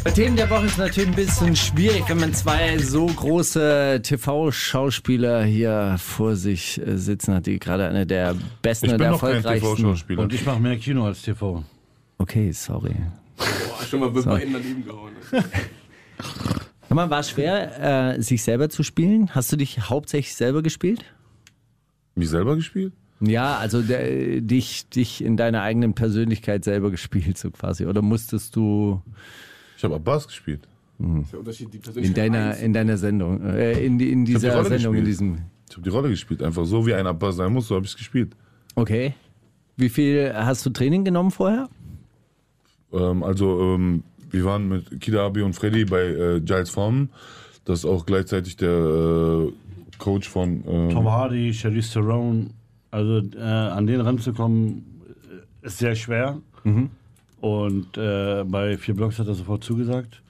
Bei 0.04 0.12
Themen 0.12 0.36
der 0.38 0.50
Woche 0.50 0.66
ist 0.66 0.78
natürlich 0.78 1.10
ein 1.10 1.16
bisschen 1.16 1.56
schwierig, 1.56 2.04
wenn 2.08 2.20
man 2.20 2.34
zwei 2.34 2.78
so 2.78 3.06
große 3.06 4.00
TV-Schauspieler 4.02 5.44
hier 5.44 5.98
vor 6.00 6.36
sich 6.36 6.80
äh, 6.80 6.98
sitzen 6.98 7.34
hat, 7.34 7.46
die 7.48 7.60
gerade 7.60 7.88
eine 7.88 8.06
der 8.06 8.36
besten 8.62 8.88
Ich 8.88 8.92
und 8.94 8.98
bin 9.00 9.10
noch 9.12 9.20
kein 9.20 9.36
erfolgreichsten. 9.36 9.76
TV-Schauspieler. 9.76 10.22
Und 10.24 10.34
ich 10.34 10.46
mache 10.46 10.60
mehr 10.60 10.78
Kino 10.78 11.06
als 11.06 11.22
TV. 11.22 11.64
Okay, 12.18 12.52
sorry. 12.52 12.96
Boah, 13.38 13.86
schon 13.90 14.00
mal 14.00 14.12
mit 14.12 14.26
beiden 14.26 14.54
daneben 14.54 14.86
gehauen. 14.86 15.12
Sag 15.32 16.96
mal, 16.96 17.10
war 17.10 17.20
es 17.20 17.30
schwer, 17.30 18.16
äh, 18.16 18.22
sich 18.22 18.42
selber 18.42 18.70
zu 18.70 18.84
spielen? 18.84 19.30
Hast 19.36 19.52
du 19.52 19.58
dich 19.58 19.90
hauptsächlich 19.90 20.36
selber 20.36 20.64
gespielt? 20.64 21.06
Mich 22.16 22.30
selber 22.30 22.56
gespielt? 22.56 22.94
Ja, 23.22 23.58
also 23.58 23.82
der, 23.82 24.40
dich, 24.42 24.88
dich 24.90 25.24
in 25.24 25.36
deiner 25.38 25.62
eigenen 25.62 25.94
Persönlichkeit 25.94 26.64
selber 26.64 26.90
gespielt, 26.92 27.38
so 27.38 27.52
quasi. 27.52 27.86
Oder 27.86 28.02
musstest 28.02 28.56
du 28.56 29.02
Ich 29.78 29.84
habe 29.84 29.96
Abbas 29.96 30.28
gespielt. 30.28 30.68
Das 30.98 31.08
ist 31.24 31.32
der 31.32 31.40
Unterschied, 31.40 31.74
die 31.74 31.78
in 31.78 31.82
Persönlichkeit 31.84 32.18
deiner, 32.18 32.46
eins. 32.52 32.62
in 32.62 32.74
deiner 32.74 32.98
Sendung, 32.98 33.42
äh, 33.46 33.86
in, 33.86 33.98
die- 33.98 34.12
in 34.12 34.26
die 34.26 34.34
dieser 34.34 34.56
Rolle 34.56 34.70
Sendung, 34.70 34.96
in 34.96 35.06
gespielt. 35.06 35.08
diesem. 35.08 35.38
Ich 35.70 35.76
habe 35.76 35.84
die 35.84 35.90
Rolle 35.90 36.10
gespielt. 36.10 36.44
Einfach 36.44 36.66
so, 36.66 36.86
wie 36.86 36.94
ein 36.94 37.08
Abbas 37.08 37.36
sein 37.38 37.54
muss, 37.54 37.68
so 37.68 37.76
habe 37.76 37.86
ich 37.86 37.92
es 37.92 37.98
gespielt. 37.98 38.36
Okay. 38.76 39.14
Wie 39.78 39.88
viel 39.90 40.34
hast 40.34 40.66
du 40.66 40.70
Training 40.72 41.06
genommen 41.06 41.32
vorher? 41.32 41.70
Ähm, 42.92 43.24
also, 43.24 43.76
ähm, 43.76 44.04
wir 44.32 44.44
waren 44.46 44.68
mit 44.68 45.00
Kida 45.02 45.26
Abi 45.26 45.42
und 45.42 45.54
Freddy 45.54 45.86
bei 45.86 46.02
äh, 46.08 46.42
Giles 46.42 46.70
Farm. 46.70 47.10
Das 47.66 47.80
ist 47.80 47.86
auch 47.86 48.06
gleichzeitig 48.06 48.58
der 48.58 48.70
äh, 48.70 49.52
Coach 50.00 50.28
von. 50.28 50.64
ähm, 50.68 50.90
Tom 50.90 51.10
Hardy, 51.10 51.54
Charlize 51.54 51.94
Theron. 51.94 52.50
Also 52.92 53.20
äh, 53.38 53.40
an 53.42 53.86
den 53.88 54.02
ranzukommen, 54.02 54.84
äh, 55.64 55.68
ist 55.68 55.78
sehr 55.78 55.96
schwer. 55.96 56.40
Und 57.42 57.98
äh, 57.98 58.44
bei 58.46 58.78
vier 58.78 58.96
Blocks 58.96 59.18
hat 59.20 59.28
er 59.28 59.34
sofort 59.36 59.64
zugesagt. 59.64 60.22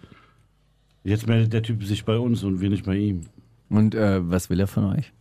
Jetzt 1.04 1.28
meldet 1.28 1.54
der 1.54 1.64
Typ 1.64 1.84
sich 1.84 2.06
bei 2.06 2.18
uns 2.18 2.44
und 2.44 2.62
wir 2.62 2.70
nicht 2.70 2.86
bei 2.86 2.98
ihm. 2.98 3.22
Und 3.70 3.96
äh, 3.96 4.20
was 4.30 4.50
will 4.50 4.60
er 4.60 4.68
von 4.68 4.86
euch? 4.96 5.12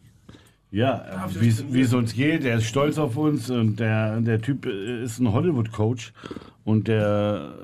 Ja, 0.70 1.26
äh, 1.26 1.40
wie 1.70 1.80
es- 1.80 1.94
uns 1.94 2.12
geht, 2.14 2.44
er 2.44 2.58
ist 2.58 2.64
stolz 2.66 2.98
auf 2.98 3.16
uns 3.16 3.48
und 3.48 3.80
der, 3.80 4.20
der 4.20 4.40
Typ 4.42 4.66
äh, 4.66 5.02
ist 5.02 5.18
ein 5.18 5.32
Hollywood-Coach 5.32 6.12
und 6.64 6.88
der 6.88 7.54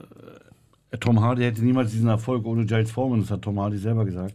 äh, 0.90 0.96
Tom 0.98 1.20
Hardy 1.20 1.42
hätte 1.42 1.62
niemals 1.62 1.90
diesen 1.90 2.08
Erfolg 2.08 2.46
ohne 2.46 2.64
Giles 2.64 2.90
Foreman, 2.90 3.20
das 3.20 3.30
hat 3.30 3.42
Tom 3.42 3.60
Hardy 3.60 3.76
selber 3.76 4.06
gesagt. 4.06 4.34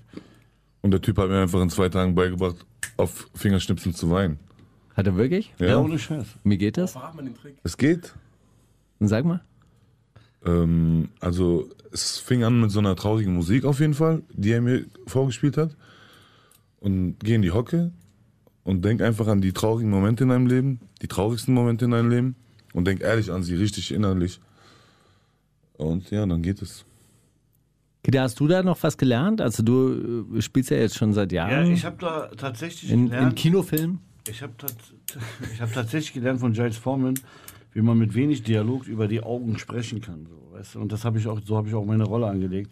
Und 0.81 0.91
der 0.91 1.01
Typ 1.01 1.17
hat 1.17 1.29
mir 1.29 1.41
einfach 1.41 1.61
in 1.61 1.69
zwei 1.69 1.89
Tagen 1.89 2.13
beigebracht, 2.13 2.57
auf 2.97 3.27
Fingerschnipsen 3.33 3.93
zu 3.95 4.11
weinen. 4.11 4.37
Hat 4.95 5.07
er 5.07 5.15
wirklich? 5.15 5.53
Ja, 5.59 5.67
Ja, 5.67 5.77
ohne 5.79 5.97
Scheiß. 5.99 6.25
Wie 6.43 6.57
geht 6.57 6.77
das? 6.77 6.95
Es 7.63 7.77
geht. 7.77 8.13
Sag 8.99 9.25
mal. 9.25 9.41
Ähm, 10.45 11.09
also, 11.19 11.69
es 11.91 12.17
fing 12.17 12.43
an 12.43 12.59
mit 12.61 12.71
so 12.71 12.79
einer 12.79 12.95
traurigen 12.95 13.33
Musik 13.33 13.65
auf 13.65 13.79
jeden 13.79 13.93
Fall, 13.93 14.23
die 14.33 14.51
er 14.51 14.61
mir 14.61 14.85
vorgespielt 15.07 15.57
hat. 15.57 15.75
Und 16.79 17.17
geh 17.19 17.35
in 17.35 17.41
die 17.41 17.51
Hocke 17.51 17.91
und 18.63 18.83
denk 18.85 19.01
einfach 19.01 19.27
an 19.27 19.41
die 19.41 19.51
traurigen 19.53 19.89
Momente 19.89 20.23
in 20.23 20.29
deinem 20.29 20.47
Leben, 20.47 20.79
die 21.01 21.07
traurigsten 21.07 21.53
Momente 21.53 21.85
in 21.85 21.91
deinem 21.91 22.09
Leben 22.09 22.35
und 22.73 22.85
denk 22.85 23.01
ehrlich 23.01 23.31
an 23.31 23.43
sie, 23.43 23.55
richtig 23.55 23.91
innerlich. 23.93 24.39
Und 25.77 26.09
ja, 26.11 26.25
dann 26.25 26.41
geht 26.41 26.61
es. 26.61 26.85
Kida, 28.03 28.21
hast 28.21 28.39
du 28.39 28.47
da 28.47 28.63
noch 28.63 28.81
was 28.81 28.97
gelernt? 28.97 29.41
Also 29.41 29.61
du 29.61 30.25
äh, 30.37 30.41
spielst 30.41 30.69
ja 30.69 30.77
jetzt 30.77 30.95
schon 30.97 31.11
seit 31.13 31.33
Ja, 31.33 31.49
Jahren 31.49 31.71
ich 31.71 31.83
habe 31.83 31.97
da 31.99 32.27
tatsächlich 32.37 32.91
in, 32.91 33.03
in 33.05 33.09
gelernt. 33.09 33.35
Kinofilmen. 33.35 33.99
Ich 34.29 34.41
habe 34.41 34.53
tat, 34.57 34.75
ich 35.53 35.61
hab 35.61 35.73
tatsächlich 35.73 36.13
gelernt 36.13 36.39
von 36.39 36.53
Giles 36.53 36.77
Foreman, 36.77 37.15
wie 37.73 37.81
man 37.81 37.97
mit 37.97 38.13
wenig 38.15 38.43
Dialog 38.43 38.87
über 38.87 39.07
die 39.07 39.21
Augen 39.21 39.57
sprechen 39.57 40.01
kann. 40.01 40.27
So, 40.27 40.51
weißt 40.55 40.75
du? 40.75 40.81
Und 40.81 40.91
das 40.91 41.05
habe 41.05 41.19
ich 41.19 41.27
auch, 41.27 41.39
so 41.43 41.57
habe 41.57 41.67
ich 41.67 41.75
auch 41.75 41.85
meine 41.85 42.05
Rolle 42.05 42.27
angelegt. 42.27 42.71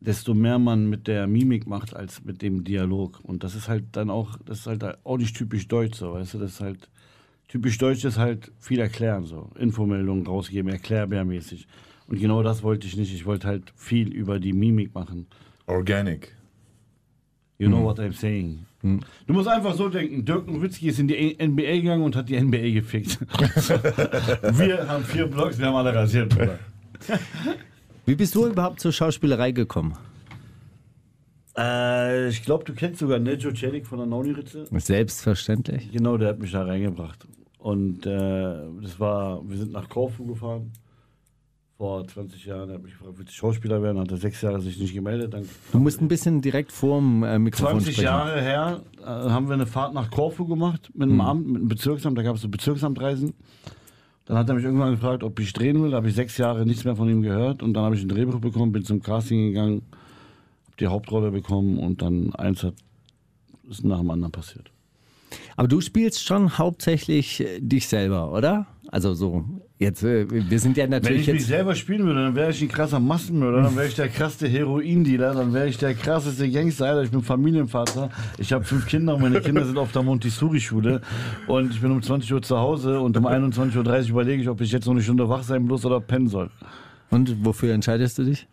Desto 0.00 0.34
mehr 0.34 0.58
man 0.58 0.88
mit 0.88 1.06
der 1.06 1.26
Mimik 1.26 1.66
macht 1.66 1.96
als 1.96 2.22
mit 2.22 2.42
dem 2.42 2.64
Dialog. 2.64 3.20
Und 3.22 3.44
das 3.44 3.54
ist 3.54 3.68
halt 3.68 3.84
dann 3.92 4.10
auch, 4.10 4.38
das 4.44 4.60
ist 4.60 4.66
halt 4.66 4.84
auch 5.04 5.16
nicht 5.16 5.36
typisch 5.36 5.68
deutsch, 5.68 5.96
so, 5.96 6.12
weißt 6.12 6.34
du, 6.34 6.38
das 6.38 6.52
ist 6.52 6.60
halt 6.60 6.88
typisch 7.48 7.78
deutsch 7.78 8.04
ist 8.04 8.18
halt 8.18 8.52
viel 8.60 8.80
erklären, 8.80 9.24
so 9.24 9.50
Infomeldungen 9.58 10.26
rausgeben, 10.26 10.70
erklärbärmäßig. 10.70 11.66
Und 12.08 12.20
genau 12.20 12.42
das 12.42 12.62
wollte 12.62 12.86
ich 12.86 12.96
nicht. 12.96 13.12
Ich 13.12 13.26
wollte 13.26 13.48
halt 13.48 13.72
viel 13.74 14.12
über 14.12 14.38
die 14.38 14.52
Mimik 14.52 14.94
machen. 14.94 15.26
Organic. 15.66 16.35
You 17.58 17.68
know 17.68 17.82
what 17.82 17.98
I'm 17.98 18.12
saying. 18.12 18.66
Du 18.82 19.32
musst 19.32 19.48
einfach 19.48 19.74
so 19.74 19.88
denken, 19.88 20.24
Dirk 20.24 20.46
Nowitzki 20.46 20.88
ist 20.88 20.98
in 20.98 21.08
die 21.08 21.36
NBA 21.40 21.80
gegangen 21.80 22.02
und 22.02 22.14
hat 22.14 22.28
die 22.28 22.40
NBA 22.40 22.70
gefickt. 22.74 23.18
wir 24.58 24.86
haben 24.88 25.04
vier 25.04 25.26
Blocks, 25.26 25.58
wir 25.58 25.66
haben 25.66 25.76
alle 25.76 25.94
rasiert. 25.94 26.36
Wie 28.04 28.14
bist 28.14 28.34
du 28.34 28.46
überhaupt 28.46 28.80
zur 28.80 28.92
Schauspielerei 28.92 29.50
gekommen? 29.52 29.96
Äh, 31.56 32.28
ich 32.28 32.42
glaube, 32.42 32.64
du 32.64 32.74
kennst 32.74 33.00
sogar 33.00 33.18
Nejo 33.18 33.50
Celik 33.52 33.86
von 33.86 33.98
der 33.98 34.06
Nauniritze. 34.06 34.66
Selbstverständlich. 34.70 35.90
Genau, 35.90 36.16
der 36.16 36.28
hat 36.28 36.38
mich 36.38 36.52
da 36.52 36.64
reingebracht. 36.64 37.26
Und 37.58 38.06
äh, 38.06 38.10
das 38.82 39.00
war, 39.00 39.42
wir 39.48 39.56
sind 39.56 39.72
nach 39.72 39.88
Korfu 39.88 40.26
gefahren. 40.26 40.70
Vor 41.78 42.06
20 42.06 42.46
Jahren, 42.46 42.70
er 42.70 42.76
hat 42.76 42.82
mich 42.82 42.92
gefragt, 42.92 43.18
willst 43.18 43.32
du 43.32 43.36
Schauspieler 43.36 43.82
werden? 43.82 43.98
Hat 43.98 44.10
er 44.10 44.16
sechs 44.16 44.40
Jahre 44.40 44.60
sich 44.60 44.78
nicht 44.78 44.94
gemeldet. 44.94 45.34
Dann 45.34 45.46
Du 45.72 45.78
musst 45.78 46.00
ein 46.00 46.08
bisschen 46.08 46.40
direkt 46.40 46.72
vorm 46.72 47.22
äh, 47.22 47.38
Mikrofon 47.38 47.72
20 47.72 47.92
sprechen. 47.92 48.04
Jahre 48.06 48.40
her 48.40 48.80
äh, 49.02 49.04
haben 49.04 49.48
wir 49.48 49.54
eine 49.54 49.66
Fahrt 49.66 49.92
nach 49.92 50.10
Korfu 50.10 50.46
gemacht 50.46 50.90
mit 50.94 51.10
einem 51.10 51.20
Amt, 51.20 51.46
mit 51.46 51.56
einem 51.56 51.68
Bezirksamt. 51.68 52.16
Da 52.16 52.22
gab 52.22 52.36
es 52.36 52.42
so 52.42 52.48
Bezirksamtreisen. 52.48 53.34
Dann 54.24 54.38
hat 54.38 54.48
er 54.48 54.54
mich 54.54 54.64
irgendwann 54.64 54.92
gefragt, 54.92 55.22
ob 55.22 55.38
ich 55.38 55.52
drehen 55.52 55.82
will. 55.82 55.90
Da 55.90 55.98
habe 55.98 56.08
ich 56.08 56.14
sechs 56.14 56.38
Jahre 56.38 56.64
nichts 56.64 56.84
mehr 56.84 56.96
von 56.96 57.10
ihm 57.10 57.20
gehört. 57.20 57.62
Und 57.62 57.74
dann 57.74 57.84
habe 57.84 57.94
ich 57.94 58.02
ein 58.02 58.08
Drehbuch 58.08 58.40
bekommen, 58.40 58.72
bin 58.72 58.82
zum 58.82 59.02
Casting 59.02 59.48
gegangen, 59.48 59.82
habe 60.64 60.76
die 60.80 60.86
Hauptrolle 60.86 61.30
bekommen 61.30 61.78
und 61.78 62.00
dann 62.00 62.34
eins 62.34 62.62
hat 62.62 62.74
ist 63.68 63.84
nach 63.84 63.98
dem 63.98 64.10
anderen 64.10 64.32
passiert. 64.32 64.70
Aber 65.56 65.68
du 65.68 65.80
spielst 65.80 66.24
schon 66.24 66.58
hauptsächlich 66.58 67.40
äh, 67.40 67.60
dich 67.60 67.88
selber, 67.88 68.32
oder? 68.32 68.66
Also 68.88 69.14
so, 69.14 69.44
jetzt, 69.78 70.02
äh, 70.02 70.26
wir 70.28 70.58
sind 70.58 70.76
ja 70.76 70.84
Wenn 70.84 70.90
natürlich 70.90 71.22
ich 71.22 71.26
mich 71.28 71.36
jetzt. 71.42 71.48
selber 71.48 71.74
spielen 71.74 72.04
würde, 72.06 72.22
dann 72.24 72.34
wäre 72.34 72.50
ich 72.50 72.62
ein 72.62 72.68
krasser 72.68 73.00
Massenmörder, 73.00 73.62
dann 73.62 73.76
wäre 73.76 73.86
ich 73.86 73.94
der 73.94 74.08
krasseste 74.08 74.48
Heroindealer, 74.48 75.34
dann 75.34 75.52
wäre 75.52 75.68
ich 75.68 75.78
der 75.78 75.94
krasseste 75.94 76.50
Gangster. 76.50 76.86
Alter. 76.86 77.02
Ich 77.02 77.10
bin 77.10 77.22
Familienvater, 77.22 78.10
ich 78.38 78.52
habe 78.52 78.64
fünf 78.64 78.86
Kinder, 78.86 79.18
meine 79.18 79.40
Kinder 79.40 79.64
sind 79.64 79.78
auf 79.78 79.92
der 79.92 80.02
Montessori-Schule 80.02 81.00
und 81.46 81.72
ich 81.72 81.80
bin 81.80 81.90
um 81.90 82.02
20 82.02 82.32
Uhr 82.32 82.42
zu 82.42 82.58
Hause 82.58 83.00
und 83.00 83.16
um 83.16 83.26
21.30 83.26 83.76
Uhr 83.76 84.10
überlege 84.10 84.42
ich, 84.42 84.48
ob 84.48 84.60
ich 84.60 84.72
jetzt 84.72 84.86
noch 84.86 84.92
eine 84.92 85.02
Stunde 85.02 85.28
wach 85.28 85.42
sein 85.42 85.62
muss 85.64 85.84
oder 85.84 86.00
pennen 86.00 86.28
soll. 86.28 86.50
Und 87.10 87.44
wofür 87.44 87.72
entscheidest 87.72 88.18
du 88.18 88.24
dich? 88.24 88.46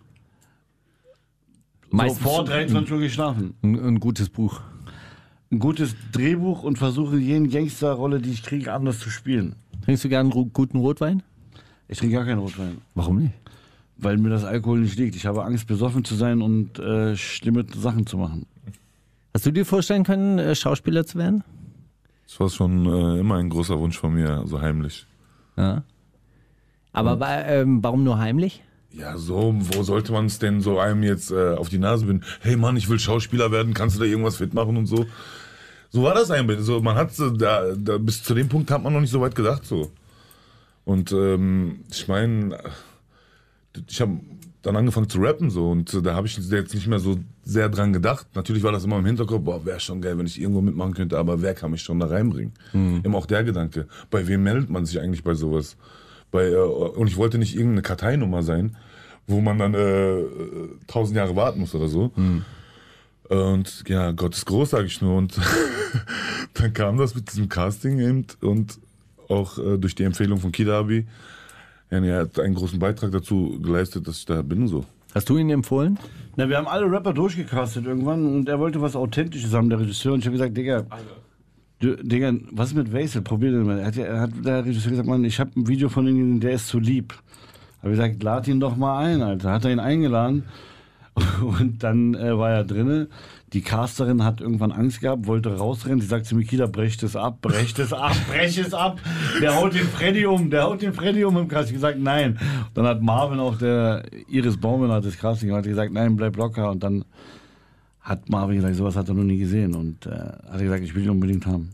So 1.90 1.98
Meistens 1.98 2.24
vor 2.24 2.44
23 2.46 2.92
Uhr 2.92 3.00
geschlafen. 3.00 3.54
ein, 3.62 3.80
ein 3.80 4.00
gutes 4.00 4.30
Buch. 4.30 4.62
Ein 5.52 5.60
gutes 5.60 5.96
Drehbuch 6.12 6.64
und 6.64 6.78
versuche 6.80 7.18
jeden 7.18 7.50
Gangsterrolle, 7.50 8.20
die 8.20 8.32
ich 8.32 8.42
kriege, 8.44 8.74
anders 8.74 8.98
zu 9.00 9.10
spielen. 9.12 9.56
Trinkst 9.84 10.04
du 10.04 10.10
gern 10.10 10.30
guten 10.30 10.78
Rotwein? 10.78 11.24
Ich 11.88 11.98
trinke 12.00 12.16
gar 12.16 12.26
keinen 12.26 12.40
Rotwein, 12.40 12.78
Warum 12.96 13.18
nicht? 13.24 13.34
weil 13.98 14.18
mir 14.18 14.30
das 14.30 14.44
Alkohol 14.44 14.80
nicht 14.80 14.98
liegt. 14.98 15.16
Ich 15.16 15.26
habe 15.26 15.44
Angst, 15.46 15.68
besoffen 15.68 16.04
zu 16.04 16.16
sein 16.16 16.42
und 16.42 16.80
äh, 16.80 17.16
schlimme 17.16 17.66
Sachen 17.76 18.06
zu 18.08 18.18
machen. 18.18 18.46
Hast 19.34 19.46
du 19.46 19.52
dir 19.52 19.66
vorstellen 19.66 20.04
können, 20.04 20.40
äh, 20.40 20.56
Schauspieler 20.56 21.06
zu 21.06 21.18
werden? 21.20 21.44
Das 22.28 22.40
war 22.40 22.50
schon 22.50 22.86
äh, 22.86 23.20
immer 23.20 23.36
ein 23.36 23.50
großer 23.50 23.80
Wunsch 23.80 23.98
von 23.98 24.14
mir, 24.14 24.32
also 24.40 24.60
heimlich. 24.62 25.06
Ja. 25.56 25.84
Aber 26.92 27.20
wa- 27.20 27.42
ähm, 27.42 27.84
warum 27.84 28.04
nur 28.04 28.18
heimlich? 28.18 28.62
Ja, 28.92 29.18
so, 29.18 29.56
wo 29.58 29.84
sollte 29.84 30.12
man 30.12 30.26
es 30.26 30.38
denn 30.40 30.62
so 30.62 30.80
einem 30.80 31.04
jetzt 31.04 31.32
äh, 31.32 31.54
auf 31.56 31.70
die 31.70 31.80
Nase 31.80 32.06
binden? 32.06 32.24
Hey 32.42 32.56
Mann, 32.56 32.76
ich 32.78 32.90
will 32.90 33.00
Schauspieler 33.00 33.52
werden, 33.52 33.74
kannst 33.74 33.96
du 33.96 34.00
da 34.02 34.06
irgendwas 34.06 34.38
fit 34.38 34.54
machen 34.54 34.76
und 34.78 34.86
so? 34.88 35.06
So 35.94 36.02
war 36.02 36.16
das 36.16 36.32
eigentlich. 36.32 36.60
So, 36.62 36.82
man 36.82 36.96
hat 36.96 37.14
so, 37.14 37.30
da, 37.30 37.76
da, 37.76 38.00
bis 38.00 38.24
zu 38.24 38.34
dem 38.34 38.50
Punkt 38.50 38.72
hat 38.72 38.82
man 38.82 38.92
noch 38.92 39.00
nicht 39.00 39.12
so 39.12 39.22
weit 39.22 39.36
gedacht 39.36 39.64
so. 39.64 39.92
Und 40.86 41.12
ähm, 41.12 41.82
ich 41.92 42.08
meine, 42.08 42.58
ich 43.88 44.02
habe 44.02 44.20
dann 44.64 44.76
angefangen 44.76 45.08
zu 45.08 45.20
rappen 45.20 45.52
so 45.52 45.70
und 45.70 45.94
äh, 45.94 46.02
da 46.02 46.16
habe 46.16 46.26
ich 46.26 46.36
jetzt 46.36 46.74
nicht 46.74 46.88
mehr 46.88 46.98
so 47.00 47.20
sehr 47.44 47.70
dran 47.70 47.94
gedacht. 47.94 48.26
Natürlich 48.34 48.64
war 48.64 48.72
das 48.72 48.86
immer 48.86 48.98
im 48.98 49.06
Hinterkopf, 49.06 49.44
boah, 49.44 49.66
wäre 49.66 49.80
schon 49.80 50.02
geil, 50.02 50.18
wenn 50.18 50.26
ich 50.26 50.42
irgendwo 50.42 50.62
mitmachen 50.62 50.96
könnte, 50.96 51.18
aber 51.20 51.44
wer 51.44 51.54
kann 51.54 51.70
mich 51.70 51.84
schon 51.84 52.00
da 52.00 52.08
reinbringen? 52.08 52.54
Immer 53.04 53.20
auch 53.20 53.28
der 53.28 53.44
Gedanke, 53.44 53.88
bei 54.10 54.28
wem 54.28 54.42
meldet 54.44 54.72
man 54.72 54.86
sich 54.88 55.00
eigentlich 55.00 55.24
bei 55.24 55.36
sowas? 55.36 55.78
Bei, 56.32 56.46
äh, 56.46 56.56
und 56.56 57.08
ich 57.08 57.18
wollte 57.18 57.38
nicht 57.38 57.54
irgendeine 57.54 57.84
Karteinummer 57.84 58.42
sein, 58.42 58.76
wo 59.28 59.42
man 59.42 59.60
dann 59.60 59.76
äh, 59.76 60.20
äh, 60.20 60.70
tausend 60.88 61.18
Jahre 61.18 61.36
warten 61.36 61.60
muss 61.60 61.76
oder 61.76 61.88
so. 61.88 62.12
Und 63.30 63.84
ja, 63.88 64.12
Gott 64.12 64.36
ist 64.36 64.46
groß, 64.46 64.72
sage 64.72 64.88
ich 64.88 65.02
nur. 65.02 65.18
Und 65.18 65.40
dann 66.54 66.74
kam 66.74 66.98
das 66.98 67.16
mit 67.16 67.32
diesem 67.32 67.50
Casting 67.50 68.00
eben 68.00 68.26
und 68.42 68.80
auch 69.30 69.58
äh, 69.58 69.78
durch 69.78 69.96
die 69.96 70.04
Empfehlung 70.04 70.40
von 70.40 70.52
Kidabi. 70.52 71.06
Ja, 71.92 72.04
er 72.04 72.20
hat 72.22 72.40
einen 72.40 72.56
großen 72.56 72.80
Beitrag 72.80 73.12
dazu 73.12 73.60
geleistet, 73.62 74.08
dass 74.08 74.18
ich 74.18 74.26
da 74.26 74.42
bin 74.42 74.68
so. 74.68 74.86
Hast 75.14 75.30
du 75.30 75.38
ihn 75.38 75.50
empfohlen? 75.52 76.00
Na, 76.36 76.50
wir 76.50 76.58
haben 76.58 76.68
alle 76.68 76.90
Rapper 76.90 77.14
durchgecastet 77.14 77.86
irgendwann 77.86 78.26
und 78.26 78.50
er 78.50 78.60
wollte 78.60 78.82
was 78.82 78.96
Authentisches 78.96 79.54
haben, 79.54 79.70
der 79.70 79.80
Regisseur. 79.80 80.14
Und 80.14 80.20
ich 80.20 80.26
habe 80.26 80.38
gesagt, 80.38 80.58
Digga, 80.58 80.86
du, 81.80 81.96
Digga, 81.98 82.34
was 82.52 82.70
ist 82.70 82.76
mit 82.76 82.92
Wesel? 82.92 83.22
Probier 83.22 83.52
den 83.52 83.64
mal. 83.64 83.78
Er 83.78 83.86
hat, 83.86 83.98
er 83.98 84.22
hat 84.22 84.32
der 84.44 84.66
Regisseur 84.66 84.90
gesagt, 84.90 85.08
Mann, 85.08 85.24
ich 85.24 85.40
habe 85.40 85.52
ein 85.56 85.68
Video 85.68 85.88
von 85.90 86.08
ihm, 86.08 86.40
der 86.40 86.54
ist 86.54 86.68
zu 86.68 86.80
lieb. 86.80 87.14
Habe 87.84 87.92
ich 87.92 88.00
gesagt, 88.00 88.24
lad 88.24 88.48
ihn 88.48 88.60
doch 88.60 88.76
mal 88.76 89.06
ein, 89.06 89.22
Alter. 89.22 89.52
Hat 89.52 89.66
er 89.66 89.72
ihn 89.72 89.80
eingeladen 89.80 90.46
und 91.42 91.84
dann 91.84 92.16
äh, 92.16 92.36
war 92.36 92.50
er 92.50 92.64
drinne. 92.64 93.08
Die 93.54 93.62
Casterin 93.62 94.24
hat 94.24 94.42
irgendwann 94.42 94.72
Angst 94.72 95.02
gehabt, 95.02 95.28
wollte 95.28 95.56
rausrennen. 95.56 96.02
Sie 96.02 96.08
sagt 96.08 96.26
zu 96.26 96.36
Mikida, 96.36 96.66
brech 96.66 97.02
es 97.04 97.16
ab, 97.16 97.40
brech 97.42 97.78
es 97.78 97.94
ab, 97.94 98.16
brech 98.28 98.58
es 98.58 98.74
ab. 98.74 99.00
Der 99.42 99.56
haut 99.56 99.76
den 99.76 99.88
Freddy 99.88 100.26
um, 100.26 100.50
der 100.50 100.64
haut 100.64 100.82
den 100.82 100.92
Freddy 100.92 101.24
um 101.24 101.38
im 101.38 101.48
Cast. 101.48 101.70
Ich 101.70 101.76
gesagt, 101.76 102.00
nein. 102.00 102.40
Dann 102.74 102.88
hat 102.88 103.04
Marvin 103.04 103.40
auch, 103.40 103.56
der 103.56 104.06
Iris 104.28 104.58
Baumann 104.58 104.92
hat 104.92 105.06
das 105.06 105.18
Casting 105.20 105.50
gemacht, 105.50 105.66
hat 105.66 105.70
gesagt, 105.70 105.94
nein, 105.94 106.16
bleib 106.16 106.36
locker. 106.36 106.72
Und 106.72 106.82
dann 106.82 107.06
hat 108.02 108.28
Marvin 108.28 108.56
gesagt, 108.56 108.76
sowas 108.76 108.96
hat 108.96 109.08
er 109.08 109.14
noch 109.14 109.24
nie 109.24 109.38
gesehen. 109.38 109.76
Und 109.76 110.08
äh, 110.08 110.10
hat 110.10 110.60
gesagt, 110.60 110.84
ich 110.84 110.96
will 110.96 111.04
ihn 111.04 111.12
unbedingt 111.12 111.46
haben. 111.46 111.70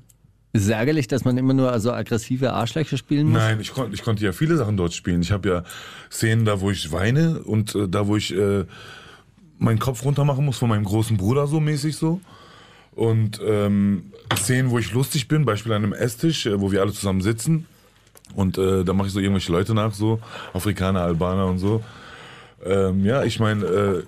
Ist 0.51 0.63
es 0.63 0.69
ärgerlich, 0.69 1.07
dass 1.07 1.23
man 1.25 1.37
immer 1.37 1.53
nur 1.53 1.79
so 1.79 1.93
aggressive 1.93 2.51
Arschlöcher 2.51 2.97
spielen 2.97 3.29
muss? 3.29 3.39
Nein, 3.39 3.59
ich, 3.61 3.71
kon 3.71 3.93
ich 3.93 4.01
konnte 4.01 4.25
ja 4.25 4.31
viele 4.33 4.57
Sachen 4.57 4.75
dort 4.75 4.93
spielen. 4.93 5.21
Ich 5.21 5.31
habe 5.31 5.47
ja 5.47 5.63
Szenen 6.11 6.43
da, 6.43 6.59
wo 6.59 6.71
ich 6.71 6.91
weine 6.91 7.39
und 7.43 7.73
äh, 7.75 7.87
da, 7.87 8.07
wo 8.07 8.17
ich 8.17 8.35
äh, 8.35 8.65
meinen 9.59 9.79
Kopf 9.79 10.03
runter 10.03 10.25
machen 10.25 10.45
muss 10.45 10.57
von 10.57 10.69
meinem 10.69 10.85
großen 10.85 11.17
Bruder 11.17 11.45
so 11.45 11.59
mäßig 11.59 11.95
so. 11.95 12.19
Und 12.95 13.39
ähm, 13.45 14.11
Szenen, 14.35 14.71
wo 14.71 14.79
ich 14.79 14.91
lustig 14.93 15.27
bin, 15.27 15.45
Beispiel 15.45 15.73
an 15.73 15.83
einem 15.83 15.93
Esstisch, 15.93 16.45
äh, 16.45 16.59
wo 16.59 16.71
wir 16.71 16.81
alle 16.81 16.91
zusammen 16.91 17.21
sitzen. 17.21 17.65
Und 18.35 18.57
äh, 18.57 18.83
da 18.83 18.93
mache 18.93 19.07
ich 19.07 19.13
so 19.13 19.19
irgendwelche 19.19 19.51
Leute 19.51 19.73
nach, 19.73 19.93
so 19.93 20.19
Afrikaner, 20.53 21.01
Albaner 21.01 21.47
und 21.47 21.59
so. 21.59 21.83
Ähm, 22.63 23.05
ja, 23.05 23.23
ich 23.23 23.39
meine, 23.39 23.65
äh, 23.65 24.03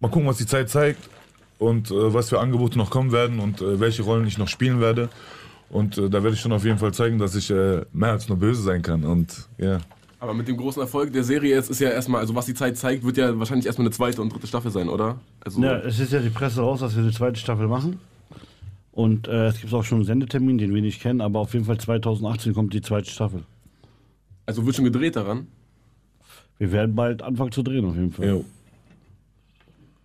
mal 0.00 0.08
gucken, 0.08 0.26
was 0.26 0.38
die 0.38 0.46
Zeit 0.46 0.70
zeigt 0.70 1.08
und 1.58 1.90
äh, 1.90 2.14
was 2.14 2.30
für 2.30 2.40
Angebote 2.40 2.78
noch 2.78 2.90
kommen 2.90 3.12
werden 3.12 3.40
und 3.40 3.60
äh, 3.60 3.78
welche 3.78 4.02
Rollen 4.02 4.26
ich 4.26 4.38
noch 4.38 4.48
spielen 4.48 4.80
werde. 4.80 5.08
Und 5.70 5.96
da 5.96 6.12
werde 6.12 6.32
ich 6.32 6.40
schon 6.40 6.52
auf 6.52 6.66
jeden 6.66 6.76
Fall 6.76 6.92
zeigen, 6.92 7.18
dass 7.18 7.34
ich 7.34 7.48
mehr 7.48 8.10
als 8.10 8.28
nur 8.28 8.36
böse 8.36 8.60
sein 8.60 8.82
kann. 8.82 9.04
Und 9.04 9.48
ja. 9.56 9.80
Aber 10.22 10.34
mit 10.34 10.46
dem 10.46 10.56
großen 10.56 10.80
Erfolg 10.80 11.12
der 11.12 11.24
Serie 11.24 11.52
jetzt 11.52 11.68
ist 11.68 11.80
ja 11.80 11.90
erstmal, 11.90 12.20
also 12.20 12.32
was 12.36 12.46
die 12.46 12.54
Zeit 12.54 12.76
zeigt, 12.76 13.02
wird 13.04 13.16
ja 13.16 13.36
wahrscheinlich 13.40 13.66
erstmal 13.66 13.88
eine 13.88 13.92
zweite 13.92 14.22
und 14.22 14.32
dritte 14.32 14.46
Staffel 14.46 14.70
sein, 14.70 14.88
oder? 14.88 15.18
Also, 15.44 15.60
Ja, 15.60 15.78
es 15.78 15.98
ist 15.98 16.12
ja 16.12 16.20
die 16.20 16.30
Presse 16.30 16.60
raus, 16.60 16.78
dass 16.78 16.94
wir 16.94 17.02
eine 17.02 17.10
zweite 17.10 17.40
Staffel 17.40 17.66
machen. 17.66 17.98
Und 18.92 19.26
äh, 19.26 19.46
es 19.48 19.60
gibt 19.60 19.74
auch 19.74 19.82
schon 19.82 19.96
einen 19.98 20.04
Sendetermin, 20.04 20.58
den 20.58 20.72
wir 20.72 20.80
nicht 20.80 21.02
kennen, 21.02 21.20
aber 21.20 21.40
auf 21.40 21.52
jeden 21.54 21.64
Fall 21.64 21.78
2018 21.78 22.54
kommt 22.54 22.72
die 22.72 22.82
zweite 22.82 23.10
Staffel. 23.10 23.42
also 24.46 24.64
wird 24.64 24.76
schon 24.76 24.84
gedreht 24.84 25.16
daran. 25.16 25.48
Wir 26.56 26.70
werden 26.70 26.94
bald 26.94 27.20
anfangen 27.20 27.50
zu 27.50 27.64
drehen, 27.64 27.84
auf 27.84 27.96
jeden 27.96 28.12
Fall. 28.12 28.28
Jo. 28.28 28.44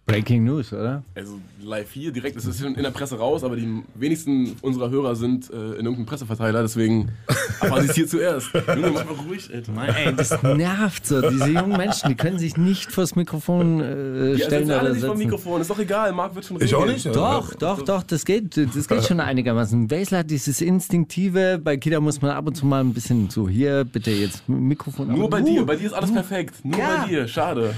Breaking 0.07 0.45
News, 0.45 0.71
oder? 0.71 1.03
Also 1.15 1.37
live 1.61 1.91
hier 1.91 2.11
direkt, 2.13 2.37
es 2.37 2.45
ist 2.45 2.61
in 2.63 2.73
der 2.75 2.91
Presse 2.91 3.17
raus, 3.19 3.43
aber 3.43 3.57
die 3.57 3.83
wenigsten 3.93 4.55
unserer 4.61 4.89
Hörer 4.89 5.17
sind 5.17 5.49
äh, 5.51 5.55
in 5.55 5.85
irgendeinem 5.85 6.05
Presseverteiler, 6.05 6.61
deswegen 6.61 7.09
aber 7.59 7.81
sie 7.81 7.87
ist 7.89 7.95
hier 7.95 8.07
zuerst. 8.07 8.53
Junge, 8.53 8.91
mach 8.91 9.03
mal 9.05 9.15
ruhig, 9.27 9.53
Alter. 9.53 9.71
Mann, 9.73 9.89
ey, 9.89 10.15
das 10.15 10.41
nervt 10.43 11.05
so. 11.05 11.21
Diese 11.29 11.49
jungen 11.49 11.75
Menschen, 11.75 12.07
die 12.07 12.15
können 12.15 12.39
sich 12.39 12.55
nicht 12.55 12.89
vors 12.89 13.15
Mikrofon 13.17 13.81
äh, 13.81 14.37
stellen 14.39 14.71
alle 14.71 14.81
oder 14.91 14.93
nicht 14.93 15.05
vom. 15.05 15.17
Mikrofon, 15.17 15.59
ist 15.59 15.69
doch 15.69 15.79
egal, 15.79 16.13
Marc 16.13 16.33
wird 16.35 16.45
schon 16.45 16.61
Ich 16.61 16.73
auch 16.73 16.85
nicht. 16.85 17.05
Doch, 17.07 17.53
doch, 17.55 17.81
doch, 17.83 18.03
das 18.03 18.23
geht, 18.23 18.55
das 18.55 18.87
geht 18.87 19.03
schon 19.03 19.19
einigermaßen. 19.19 19.91
Wesler 19.91 20.19
hat 20.19 20.31
dieses 20.31 20.61
Instinktive, 20.61 21.59
bei 21.61 21.75
Kida 21.75 21.99
muss 21.99 22.21
man 22.21 22.31
ab 22.31 22.47
und 22.47 22.55
zu 22.55 22.65
mal 22.65 22.79
ein 22.79 22.93
bisschen 22.93 23.29
so, 23.29 23.49
hier, 23.49 23.83
bitte 23.83 24.11
jetzt 24.11 24.47
Mikrofon. 24.47 25.07
Nur 25.09 25.17
aber 25.25 25.29
bei 25.29 25.39
du- 25.41 25.47
dir, 25.47 25.65
bei 25.65 25.75
dir 25.75 25.87
ist 25.87 25.93
alles 25.93 26.13
perfekt. 26.13 26.63
Nur 26.63 26.79
Ja. 26.79 27.01
bei 27.03 27.09
dir, 27.09 27.27
schade. 27.27 27.73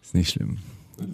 Ist 0.00 0.14
nicht 0.14 0.30
schlimm. 0.30 0.58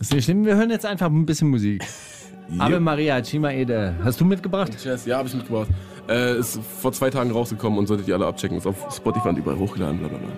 Ist 0.00 0.12
nicht 0.12 0.24
schlimm, 0.24 0.44
wir 0.44 0.56
hören 0.56 0.70
jetzt 0.70 0.86
einfach 0.86 1.06
ein 1.06 1.26
bisschen 1.26 1.48
Musik. 1.48 1.84
Ave 2.58 2.80
Maria, 2.80 3.20
Chima 3.20 3.50
Ede. 3.50 3.94
Hast 4.02 4.20
du 4.20 4.24
mitgebracht? 4.24 4.72
Jazz, 4.82 5.04
ja, 5.04 5.18
habe 5.18 5.28
ich 5.28 5.34
mitgebracht. 5.34 5.68
Äh, 6.08 6.38
ist 6.38 6.58
vor 6.80 6.92
zwei 6.92 7.10
Tagen 7.10 7.30
rausgekommen 7.30 7.78
und 7.78 7.86
solltet 7.86 8.08
ihr 8.08 8.14
alle 8.14 8.26
abchecken. 8.26 8.56
Ist 8.56 8.66
auf 8.66 8.76
Spotify 8.94 9.28
und 9.28 9.36
überall 9.38 9.58
hochgeladen, 9.58 9.98
bla 9.98 10.08
bla 10.08 10.18
bla. 10.18 10.28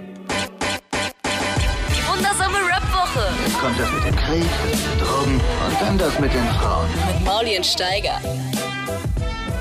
Die 1.88 2.08
wundersame 2.08 2.56
Rap-Woche 2.56 3.26
kommt 3.60 3.78
das 3.78 3.92
mit 3.92 4.04
dem 4.06 4.16
Krieg, 4.16 4.50
Drogen 5.00 5.34
und 5.34 5.80
dann 5.80 5.98
das 5.98 6.18
mit 6.18 6.34
den 6.34 6.44
Frauen. 6.46 6.88
mit 7.16 7.24
Maulien 7.24 7.62
Steiger. 7.62 8.20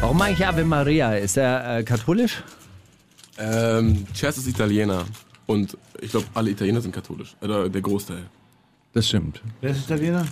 Warum 0.02 0.20
eigentlich 0.22 0.48
Ave 0.48 0.64
Maria? 0.66 1.14
Ist 1.14 1.38
er 1.38 1.78
äh, 1.80 1.84
katholisch? 1.84 2.42
Ähm, 3.38 4.08
Chess 4.14 4.38
ist 4.40 4.48
Italiener 4.48 5.04
und 5.46 5.78
ich 6.02 6.10
glaube, 6.12 6.26
alle 6.34 6.50
Italiener 6.50 6.82
sind 6.82 6.96
katholisch. 6.96 7.36
Oder 7.42 7.70
der 7.70 7.82
Großteil. 7.82 8.24
Das 8.94 9.08
stimmt. 9.08 9.42
Wer 9.62 9.72
ist 9.72 9.86
Italiener? 9.86 10.26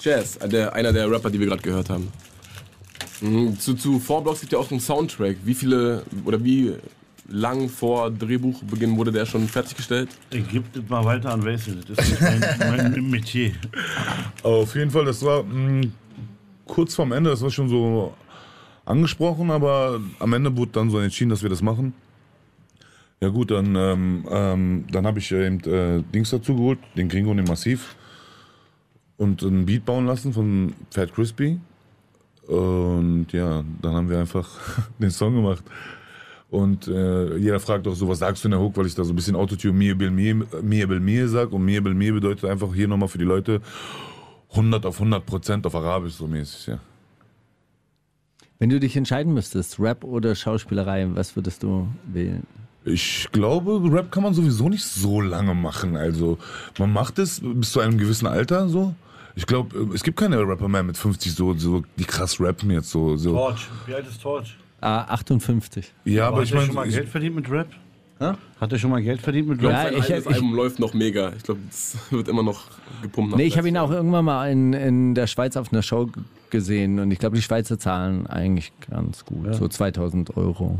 Jazz, 0.00 0.36
äh, 0.36 0.48
der, 0.48 0.72
einer 0.74 0.92
der 0.92 1.10
Rapper, 1.10 1.30
die 1.30 1.40
wir 1.40 1.46
gerade 1.46 1.62
gehört 1.62 1.90
haben. 1.90 2.08
Mhm, 3.20 3.58
Zu, 3.58 3.74
zu 3.74 3.98
Four 3.98 4.22
Blocks 4.22 4.40
gibt 4.40 4.52
ja 4.52 4.58
auch 4.58 4.70
einen 4.70 4.80
Soundtrack. 4.80 5.36
Wie 5.44 5.54
viele 5.54 6.04
oder 6.24 6.42
wie 6.44 6.74
lang 7.28 7.68
vor 7.68 8.10
Drehbuchbeginn 8.10 8.96
wurde 8.96 9.12
der 9.12 9.26
schon 9.26 9.48
fertiggestellt? 9.48 10.08
Gib 10.30 10.72
das 10.72 10.88
mal 10.88 11.04
weiter 11.04 11.32
an 11.32 11.44
Wesel. 11.44 11.80
Das 11.86 11.98
ist 12.08 12.20
mein, 12.20 12.40
mein 12.58 13.10
Metier. 13.10 13.52
Aber 14.42 14.56
auf 14.56 14.74
jeden 14.74 14.90
Fall, 14.90 15.04
das 15.04 15.22
war 15.24 15.42
mh, 15.42 15.88
kurz 16.66 16.94
vorm 16.94 17.12
Ende, 17.12 17.30
das 17.30 17.42
war 17.42 17.50
schon 17.50 17.68
so 17.68 18.14
angesprochen, 18.84 19.50
aber 19.50 20.00
am 20.18 20.32
Ende 20.32 20.56
wurde 20.56 20.72
dann 20.72 20.90
so 20.90 20.98
entschieden, 20.98 21.30
dass 21.30 21.42
wir 21.42 21.50
das 21.50 21.60
machen. 21.60 21.92
Ja 23.20 23.28
gut, 23.28 23.50
dann, 23.50 23.74
ähm, 23.74 24.24
ähm, 24.30 24.84
dann 24.92 25.06
habe 25.06 25.18
ich 25.18 25.32
eben 25.32 25.60
äh, 25.64 26.02
Dings 26.14 26.30
dazu 26.30 26.54
geholt, 26.54 26.78
den 26.96 27.08
Gringo 27.08 27.30
und 27.30 27.38
den 27.38 27.46
Massiv 27.46 27.96
und 29.16 29.42
einen 29.42 29.66
Beat 29.66 29.84
bauen 29.84 30.06
lassen 30.06 30.32
von 30.32 30.74
Fat 30.90 31.12
Crispy. 31.12 31.58
Und 32.46 33.26
ja, 33.32 33.64
dann 33.82 33.94
haben 33.94 34.08
wir 34.08 34.20
einfach 34.20 34.48
den 34.98 35.10
Song 35.10 35.34
gemacht. 35.34 35.64
Und 36.50 36.88
äh, 36.88 37.36
jeder 37.36 37.60
fragt 37.60 37.86
auch 37.86 37.94
so, 37.94 38.08
was 38.08 38.20
sagst 38.20 38.44
du 38.44 38.48
in 38.48 38.52
der 38.52 38.60
Hook, 38.60 38.76
weil 38.76 38.86
ich 38.86 38.94
da 38.94 39.04
so 39.04 39.12
ein 39.12 39.16
bisschen 39.16 39.36
Autotune 39.36 39.74
Mie 39.74 39.94
Bil 39.94 40.10
Mie, 40.10 40.34
Mie 40.62 40.86
Bil 40.86 41.00
Mie 41.00 41.26
sag. 41.26 41.52
Und 41.52 41.64
Mie 41.64 41.80
Bil 41.80 41.94
Mie 41.94 42.12
bedeutet 42.12 42.48
einfach 42.48 42.72
hier 42.72 42.88
nochmal 42.88 43.08
für 43.08 43.18
die 43.18 43.24
Leute 43.24 43.60
100 44.52 44.86
auf 44.86 44.94
100 44.94 45.26
Prozent 45.26 45.66
auf 45.66 45.74
Arabisch 45.74 46.14
so 46.14 46.26
mäßig, 46.26 46.68
ja. 46.68 46.80
Wenn 48.58 48.70
du 48.70 48.80
dich 48.80 48.96
entscheiden 48.96 49.34
müsstest, 49.34 49.78
Rap 49.78 50.04
oder 50.04 50.34
Schauspielerei, 50.34 51.06
was 51.14 51.36
würdest 51.36 51.62
du 51.62 51.86
wählen? 52.06 52.44
Ich 52.84 53.28
glaube, 53.32 53.80
Rap 53.92 54.10
kann 54.12 54.22
man 54.22 54.34
sowieso 54.34 54.68
nicht 54.68 54.84
so 54.84 55.20
lange 55.20 55.54
machen. 55.54 55.96
Also 55.96 56.38
man 56.78 56.92
macht 56.92 57.18
es 57.18 57.40
bis 57.42 57.72
zu 57.72 57.80
einem 57.80 57.98
gewissen 57.98 58.26
Alter 58.26 58.68
so. 58.68 58.94
Ich 59.34 59.46
glaube, 59.46 59.88
es 59.94 60.02
gibt 60.02 60.18
keine 60.18 60.38
Rapper 60.40 60.68
mehr 60.68 60.82
mit 60.82 60.96
50 60.96 61.32
so, 61.34 61.54
so 61.54 61.82
die 61.98 62.04
krass 62.04 62.40
rappen 62.40 62.70
jetzt 62.70 62.90
so. 62.90 63.16
so. 63.16 63.32
Torch. 63.34 63.68
Wie 63.86 63.94
alt 63.94 64.06
ist 64.08 64.20
Torch? 64.22 64.56
Ah, 64.80 65.02
58. 65.14 65.92
Ja, 66.04 66.28
aber 66.28 66.38
Hat 66.38 66.44
ich 66.44 66.52
er 66.54 66.60
schon 66.62 66.74
mal 66.74 66.80
meine, 66.82 66.92
Geld 66.92 67.08
verdient 67.08 67.36
mit 67.36 67.50
Rap? 67.50 67.68
Hat 68.20 68.72
er 68.72 68.78
schon 68.78 68.90
mal 68.90 69.00
Geld 69.02 69.20
verdient 69.20 69.48
mit 69.48 69.62
Rap? 69.62 69.70
Ja, 69.70 69.88
ich- 69.90 70.04
eigenes 70.04 70.26
ich- 70.26 70.34
Album 70.34 70.54
läuft 70.54 70.78
noch 70.80 70.92
mega. 70.94 71.32
Ich 71.36 71.42
glaube, 71.44 71.60
es 71.70 71.96
wird 72.10 72.26
immer 72.28 72.42
noch 72.42 72.62
gepumpt. 73.02 73.36
Nee, 73.36 73.44
ich 73.44 73.56
habe 73.58 73.68
ihn 73.68 73.76
auch 73.76 73.90
irgendwann 73.92 74.24
mal 74.24 74.50
in, 74.50 74.72
in 74.72 75.14
der 75.14 75.26
Schweiz 75.28 75.56
auf 75.56 75.72
einer 75.72 75.82
Show 75.82 76.08
gesehen 76.50 76.98
und 76.98 77.10
ich 77.12 77.18
glaube, 77.20 77.36
die 77.36 77.42
Schweizer 77.42 77.78
zahlen 77.78 78.26
eigentlich 78.26 78.72
ganz 78.90 79.24
gut. 79.24 79.54
So 79.54 79.68
2000 79.68 80.36
Euro. 80.36 80.78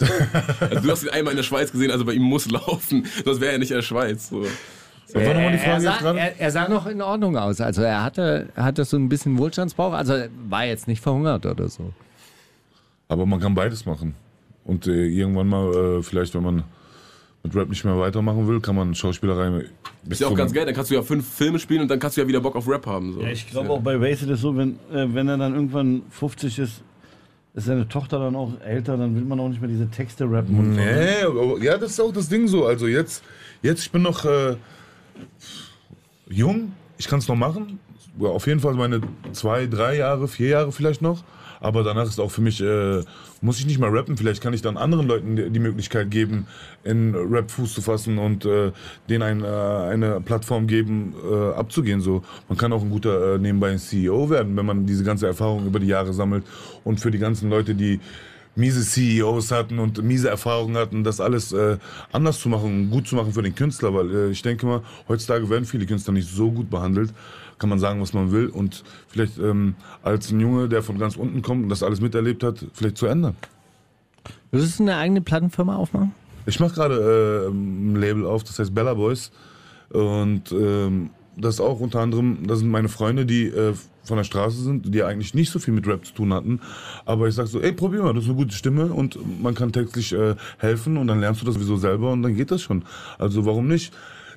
Also, 0.60 0.80
du 0.80 0.90
hast 0.90 1.02
ihn 1.04 1.10
einmal 1.10 1.32
in 1.32 1.36
der 1.36 1.44
Schweiz 1.44 1.72
gesehen, 1.72 1.90
also 1.90 2.04
bei 2.04 2.12
ihm 2.12 2.22
muss 2.22 2.50
laufen. 2.50 3.06
Sonst 3.24 3.40
wäre 3.40 3.52
er 3.52 3.58
nicht 3.58 3.70
in 3.70 3.76
der 3.76 3.82
Schweiz. 3.82 4.28
So. 4.28 4.42
die 4.42 5.18
er, 5.18 5.58
Frage 5.58 5.80
sah, 5.80 6.14
er, 6.14 6.40
er 6.40 6.50
sah 6.50 6.68
noch 6.68 6.86
in 6.86 7.00
Ordnung 7.02 7.36
aus. 7.36 7.60
Also 7.60 7.82
er 7.82 8.02
hatte, 8.02 8.48
hatte 8.56 8.84
so 8.84 8.96
ein 8.96 9.08
bisschen 9.08 9.38
Wohlstandsbauch, 9.38 9.92
also 9.92 10.14
er 10.14 10.28
war 10.48 10.64
jetzt 10.64 10.88
nicht 10.88 11.02
verhungert 11.02 11.46
oder 11.46 11.68
so. 11.68 11.92
Aber 13.08 13.26
man 13.26 13.40
kann 13.40 13.54
beides 13.54 13.86
machen. 13.86 14.14
Und 14.64 14.86
äh, 14.86 15.06
irgendwann 15.06 15.48
mal, 15.48 15.98
äh, 15.98 16.02
vielleicht, 16.02 16.34
wenn 16.34 16.42
man 16.42 16.64
mit 17.46 17.54
Rap 17.54 17.68
nicht 17.68 17.84
mehr 17.84 17.96
weitermachen 17.98 18.46
will, 18.48 18.60
kann 18.60 18.74
man 18.74 18.94
Schauspielerei 18.94 19.64
Ist 20.08 20.20
ja 20.20 20.26
auch 20.26 20.34
ganz 20.34 20.52
geil. 20.52 20.66
Dann 20.66 20.74
kannst 20.74 20.90
du 20.90 20.96
ja 20.96 21.02
fünf 21.02 21.26
Filme 21.26 21.58
spielen 21.58 21.82
und 21.82 21.88
dann 21.88 21.98
kannst 21.98 22.16
du 22.16 22.20
ja 22.20 22.28
wieder 22.28 22.40
Bock 22.40 22.56
auf 22.56 22.68
Rap 22.68 22.86
haben. 22.86 23.12
So. 23.12 23.22
Ja, 23.22 23.28
ich 23.28 23.48
glaube 23.48 23.70
auch 23.70 23.80
bei 23.80 24.00
Wesel 24.00 24.30
ist 24.30 24.40
so, 24.40 24.56
wenn, 24.56 24.78
äh, 24.92 25.06
wenn 25.14 25.28
er 25.28 25.38
dann 25.38 25.54
irgendwann 25.54 26.02
50 26.10 26.58
ist, 26.58 26.82
ist 27.56 27.64
seine 27.64 27.88
Tochter 27.88 28.18
dann 28.20 28.36
auch 28.36 28.52
älter, 28.60 28.96
dann 28.96 29.16
will 29.16 29.24
man 29.24 29.40
auch 29.40 29.48
nicht 29.48 29.60
mehr 29.60 29.68
diese 29.70 29.88
Texte 29.90 30.30
rappen. 30.30 30.56
Und 30.58 30.74
so. 30.74 30.80
Nee, 30.80 31.22
aber- 31.24 31.58
ja, 31.62 31.76
das 31.78 31.90
ist 31.92 32.00
auch 32.00 32.12
das 32.12 32.28
Ding 32.28 32.46
so. 32.46 32.66
Also 32.66 32.86
jetzt, 32.86 33.24
jetzt 33.62 33.82
ich 33.82 33.90
bin 33.90 34.02
noch 34.02 34.24
äh, 34.24 34.56
jung, 36.28 36.72
ich 36.98 37.08
kann 37.08 37.18
es 37.18 37.28
noch 37.28 37.36
machen. 37.36 37.78
Auf 38.20 38.46
jeden 38.46 38.60
Fall 38.60 38.74
meine 38.74 39.00
zwei, 39.32 39.66
drei 39.66 39.96
Jahre, 39.96 40.28
vier 40.28 40.48
Jahre 40.48 40.72
vielleicht 40.72 41.02
noch. 41.02 41.24
Aber 41.60 41.82
danach 41.82 42.06
ist 42.06 42.20
auch 42.20 42.30
für 42.30 42.40
mich, 42.40 42.60
äh, 42.60 43.02
muss 43.40 43.58
ich 43.58 43.66
nicht 43.66 43.78
mal 43.78 43.90
rappen. 43.90 44.16
Vielleicht 44.16 44.42
kann 44.42 44.52
ich 44.52 44.62
dann 44.62 44.76
anderen 44.76 45.06
Leuten 45.06 45.36
die, 45.36 45.50
die 45.50 45.58
Möglichkeit 45.60 46.10
geben, 46.10 46.46
in 46.84 47.14
Rap 47.14 47.50
Fuß 47.50 47.74
zu 47.74 47.82
fassen 47.82 48.18
und 48.18 48.44
äh, 48.44 48.72
denen 49.08 49.22
ein, 49.22 49.44
äh, 49.44 49.46
eine 49.46 50.20
Plattform 50.20 50.66
geben, 50.66 51.14
äh, 51.30 51.54
abzugehen. 51.54 52.00
So, 52.00 52.22
man 52.48 52.58
kann 52.58 52.72
auch 52.72 52.82
ein 52.82 52.90
guter 52.90 53.34
äh, 53.34 53.38
nebenbei 53.38 53.70
ein 53.70 53.78
CEO 53.78 54.30
werden, 54.30 54.56
wenn 54.56 54.66
man 54.66 54.86
diese 54.86 55.04
ganze 55.04 55.26
Erfahrung 55.26 55.66
über 55.66 55.78
die 55.78 55.86
Jahre 55.86 56.12
sammelt. 56.12 56.44
Und 56.84 57.00
für 57.00 57.10
die 57.10 57.18
ganzen 57.18 57.50
Leute, 57.50 57.74
die 57.74 58.00
miese 58.56 58.82
CEOs 58.82 59.52
hatten 59.52 59.78
und 59.78 60.02
miese 60.02 60.28
Erfahrungen 60.28 60.76
hatten, 60.76 61.04
das 61.04 61.20
alles 61.20 61.52
äh, 61.52 61.76
anders 62.10 62.40
zu 62.40 62.48
machen, 62.48 62.90
gut 62.90 63.06
zu 63.06 63.14
machen 63.14 63.32
für 63.32 63.42
den 63.42 63.54
Künstler, 63.54 63.94
weil 63.94 64.14
äh, 64.14 64.30
ich 64.30 64.42
denke 64.42 64.66
mal, 64.66 64.82
heutzutage 65.08 65.48
werden 65.48 65.66
viele 65.66 65.86
Künstler 65.86 66.14
nicht 66.14 66.28
so 66.28 66.50
gut 66.50 66.70
behandelt, 66.70 67.12
kann 67.58 67.68
man 67.70 67.78
sagen, 67.78 68.00
was 68.00 68.12
man 68.12 68.32
will 68.32 68.48
und 68.48 68.84
vielleicht 69.08 69.38
ähm, 69.38 69.74
als 70.02 70.30
ein 70.30 70.40
Junge, 70.40 70.68
der 70.68 70.82
von 70.82 70.98
ganz 70.98 71.16
unten 71.16 71.42
kommt 71.42 71.64
und 71.64 71.68
das 71.68 71.82
alles 71.82 72.00
miterlebt 72.00 72.42
hat, 72.42 72.64
vielleicht 72.72 72.98
zu 72.98 73.06
ändern. 73.06 73.36
Würdest 74.50 74.78
du 74.78 74.84
eine 74.84 74.96
eigene 74.96 75.20
Plattenfirma 75.20 75.76
aufmachen? 75.76 76.12
Ich 76.46 76.60
mache 76.60 76.74
gerade 76.74 77.46
äh, 77.46 77.50
ein 77.50 77.96
Label 77.96 78.24
auf, 78.24 78.44
das 78.44 78.58
heißt 78.58 78.74
Bella 78.74 78.94
Boys 78.94 79.32
und 79.90 80.52
ähm, 80.52 81.10
das 81.36 81.56
ist 81.56 81.60
auch 81.60 81.80
unter 81.80 82.00
anderem, 82.00 82.46
das 82.46 82.60
sind 82.60 82.70
meine 82.70 82.88
Freunde, 82.88 83.26
die 83.26 83.46
äh, 83.46 83.74
von 84.04 84.16
der 84.16 84.24
Straße 84.24 84.62
sind, 84.62 84.94
die 84.94 85.02
eigentlich 85.02 85.34
nicht 85.34 85.50
so 85.50 85.58
viel 85.58 85.74
mit 85.74 85.86
Rap 85.86 86.06
zu 86.06 86.14
tun 86.14 86.32
hatten. 86.32 86.60
Aber 87.04 87.28
ich 87.28 87.34
sag 87.34 87.48
so, 87.48 87.60
ey, 87.60 87.72
probier 87.72 88.02
mal, 88.02 88.14
das 88.14 88.24
ist 88.24 88.30
eine 88.30 88.38
gute 88.38 88.54
Stimme 88.54 88.86
und 88.86 89.18
man 89.42 89.54
kann 89.54 89.72
textlich 89.72 90.12
äh, 90.12 90.36
helfen 90.58 90.96
und 90.96 91.08
dann 91.08 91.20
lernst 91.20 91.42
du 91.42 91.46
das 91.46 91.54
sowieso 91.54 91.76
selber 91.76 92.12
und 92.12 92.22
dann 92.22 92.34
geht 92.34 92.50
das 92.50 92.62
schon. 92.62 92.84
Also 93.18 93.44
warum 93.44 93.68
nicht? 93.68 93.92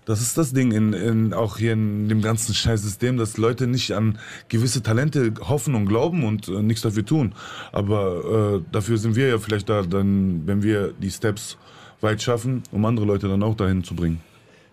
Das 0.09 0.21
ist 0.21 0.39
das 0.39 0.53
Ding 0.53 0.71
in, 0.71 0.93
in, 0.93 1.33
auch 1.35 1.59
hier 1.59 1.73
in 1.73 2.09
dem 2.09 2.23
ganzen 2.23 2.55
Scheißsystem, 2.55 3.17
dass 3.17 3.37
Leute 3.37 3.67
nicht 3.67 3.91
an 3.91 4.17
gewisse 4.47 4.81
Talente 4.81 5.35
hoffen 5.39 5.75
und 5.75 5.85
glauben 5.85 6.23
und 6.23 6.47
äh, 6.47 6.63
nichts 6.63 6.81
dafür 6.81 7.05
tun. 7.05 7.35
Aber 7.71 8.55
äh, 8.55 8.71
dafür 8.71 8.97
sind 8.97 9.15
wir 9.15 9.27
ja 9.27 9.37
vielleicht 9.37 9.69
da, 9.69 9.83
dann, 9.83 10.47
wenn 10.47 10.63
wir 10.63 10.93
die 10.99 11.11
Steps 11.11 11.59
weit 12.01 12.23
schaffen, 12.23 12.63
um 12.71 12.85
andere 12.85 13.05
Leute 13.05 13.27
dann 13.27 13.43
auch 13.43 13.53
dahin 13.53 13.83
zu 13.83 13.93
bringen. 13.93 14.19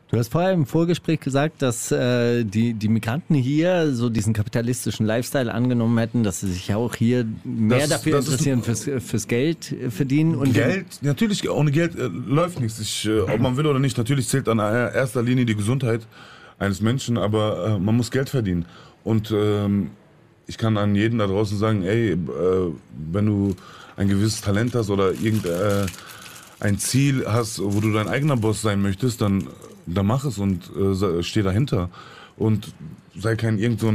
Du 0.08 0.16
hast 0.18 0.30
vorher 0.30 0.52
im 0.52 0.66
Vorgespräch 0.66 1.18
gesagt, 1.18 1.62
dass 1.62 1.90
äh, 1.90 2.44
die, 2.44 2.74
die 2.74 2.88
Migranten 2.88 3.34
hier 3.34 3.92
so 3.92 4.08
diesen 4.08 4.32
kapitalistischen 4.34 5.04
Lifestyle 5.04 5.52
angenommen 5.52 5.98
hätten, 5.98 6.22
dass 6.22 6.40
sie 6.40 6.52
sich 6.52 6.72
auch 6.74 6.94
hier 6.94 7.26
mehr 7.44 7.80
Das- 7.80 7.88
dafür 7.88 8.12
das 8.12 8.26
ist- 8.28 8.32
interessieren, 8.46 8.62
fürs, 8.62 9.04
fürs 9.04 9.26
Geld 9.26 9.74
verdienen. 9.90 10.36
Und 10.36 10.54
Geld, 10.54 10.86
natürlich, 11.02 11.50
ohne 11.50 11.72
Geld 11.72 11.96
äh, 11.96 12.06
läuft 12.06 12.60
nichts. 12.60 12.78
Ich, 12.78 13.04
äh, 13.06 13.18
ob 13.20 13.40
man 13.40 13.56
will 13.56 13.66
oder 13.66 13.80
nicht, 13.80 13.98
natürlich 13.98 14.28
zählt 14.28 14.48
an 14.48 14.60
erster 14.60 15.22
Linie 15.24 15.44
die 15.44 15.56
Gesundheit 15.56 16.06
eines 16.60 16.80
Menschen, 16.80 17.18
aber 17.18 17.66
äh, 17.76 17.78
man 17.80 17.96
muss 17.96 18.12
Geld 18.12 18.28
verdienen. 18.28 18.64
Und 19.02 19.32
ähm, 19.32 19.90
ich 20.46 20.56
kann 20.56 20.76
an 20.76 20.94
jeden 20.94 21.18
da 21.18 21.26
draußen 21.26 21.58
sagen, 21.58 21.82
ey, 21.82 22.12
äh, 22.12 22.16
wenn 23.10 23.26
du 23.26 23.56
ein 23.96 24.06
gewisses 24.08 24.40
Talent 24.40 24.72
hast 24.76 24.88
oder 24.88 25.10
irgendein 25.12 25.88
äh, 26.60 26.76
Ziel 26.76 27.24
hast, 27.26 27.60
wo 27.60 27.80
du 27.80 27.92
dein 27.92 28.06
eigener 28.06 28.36
Boss 28.36 28.62
sein 28.62 28.80
möchtest, 28.80 29.20
dann, 29.20 29.48
dann 29.86 30.06
mach 30.06 30.24
es 30.24 30.38
und 30.38 30.70
äh, 30.76 31.22
steh 31.22 31.42
dahinter. 31.42 31.90
Und 32.36 32.74
sei 33.14 33.36
kein 33.36 33.58
irgend 33.58 33.80
so 33.80 33.92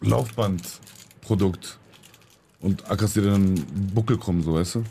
Laufbandprodukt 0.00 1.78
und 2.60 2.90
ackerst 2.90 3.16
dir 3.16 3.22
dann 3.22 3.54
Buckel 3.94 4.18
krumm, 4.18 4.42
so 4.42 4.54
weißt 4.54 4.76
du? 4.76 4.84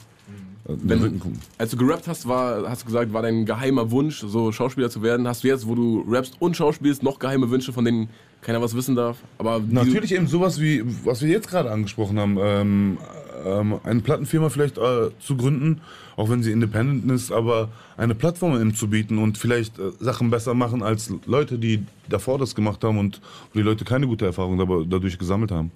Äh, 0.67 0.73
Wenn, 0.81 1.21
als 1.57 1.71
du 1.71 1.77
gerappt 1.77 2.07
hast, 2.07 2.27
war, 2.27 2.69
hast 2.69 2.83
du 2.83 2.85
gesagt, 2.87 3.13
war 3.13 3.21
dein 3.21 3.45
geheimer 3.45 3.91
Wunsch, 3.91 4.19
so 4.19 4.51
Schauspieler 4.51 4.89
zu 4.89 5.01
werden. 5.01 5.27
Hast 5.27 5.43
du 5.43 5.47
jetzt, 5.47 5.67
wo 5.67 5.75
du 5.75 6.05
rappst 6.09 6.35
und 6.39 6.55
schauspielst, 6.55 7.03
noch 7.03 7.19
geheime 7.19 7.49
Wünsche, 7.49 7.73
von 7.73 7.85
denen 7.85 8.09
keiner 8.41 8.61
was 8.61 8.75
wissen 8.75 8.95
darf? 8.95 9.17
Aber 9.37 9.59
Natürlich 9.59 10.13
eben 10.13 10.27
sowas 10.27 10.59
wie, 10.59 10.83
was 11.03 11.21
wir 11.21 11.29
jetzt 11.29 11.49
gerade 11.49 11.71
angesprochen 11.71 12.19
haben, 12.19 12.37
ähm, 12.41 12.97
ähm, 13.45 13.79
eine 13.83 14.01
Plattenfirma 14.01 14.49
vielleicht 14.49 14.77
äh, 14.77 15.09
zu 15.19 15.35
gründen, 15.35 15.81
auch 16.15 16.29
wenn 16.29 16.43
sie 16.43 16.51
independent 16.51 17.11
ist, 17.11 17.31
aber 17.31 17.69
eine 17.97 18.15
Plattform 18.15 18.59
eben 18.59 18.75
zu 18.75 18.89
bieten 18.89 19.17
und 19.17 19.37
vielleicht 19.37 19.79
äh, 19.79 19.91
Sachen 19.99 20.29
besser 20.29 20.53
machen 20.53 20.83
als 20.83 21.13
Leute, 21.25 21.57
die 21.57 21.83
davor 22.09 22.37
das 22.37 22.55
gemacht 22.55 22.83
haben 22.83 22.97
und 22.97 23.21
wo 23.53 23.59
die 23.59 23.63
Leute 23.63 23.85
keine 23.85 24.07
gute 24.07 24.25
Erfahrung 24.25 24.57
dabei, 24.57 24.83
dadurch 24.87 25.17
gesammelt 25.17 25.51
haben. 25.51 25.71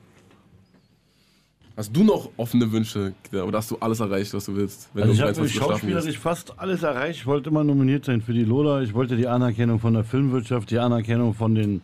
Hast 1.78 1.96
du 1.96 2.04
noch 2.04 2.32
offene 2.38 2.72
Wünsche 2.72 3.14
oder 3.32 3.60
hast 3.60 3.70
du 3.70 3.78
alles 3.80 4.00
erreicht, 4.00 4.34
was 4.34 4.46
du 4.46 4.56
willst? 4.56 4.90
Wenn 4.96 5.04
Also 5.04 5.14
ich 5.14 5.20
du 5.20 5.26
habe 5.26 5.34
23 5.34 5.56
Staffeln 5.56 5.74
schauspielerisch 5.74 6.18
fast 6.18 6.60
alles 6.60 6.82
erreicht. 6.82 7.20
Ich 7.20 7.28
wollte 7.28 7.52
immer 7.52 7.64
nominiert 7.64 8.06
sein 8.06 8.24
für 8.24 8.34
die 8.34 8.46
Lola. 8.46 8.82
Ich 8.82 8.96
wollte 8.96 9.16
die 9.16 9.28
Anerkennung 9.28 9.80
von 9.80 9.94
der 9.94 10.04
Filmwirtschaft, 10.04 10.72
die 10.72 10.80
Anerkennung 10.80 11.36
von 11.36 11.54
den, 11.54 11.82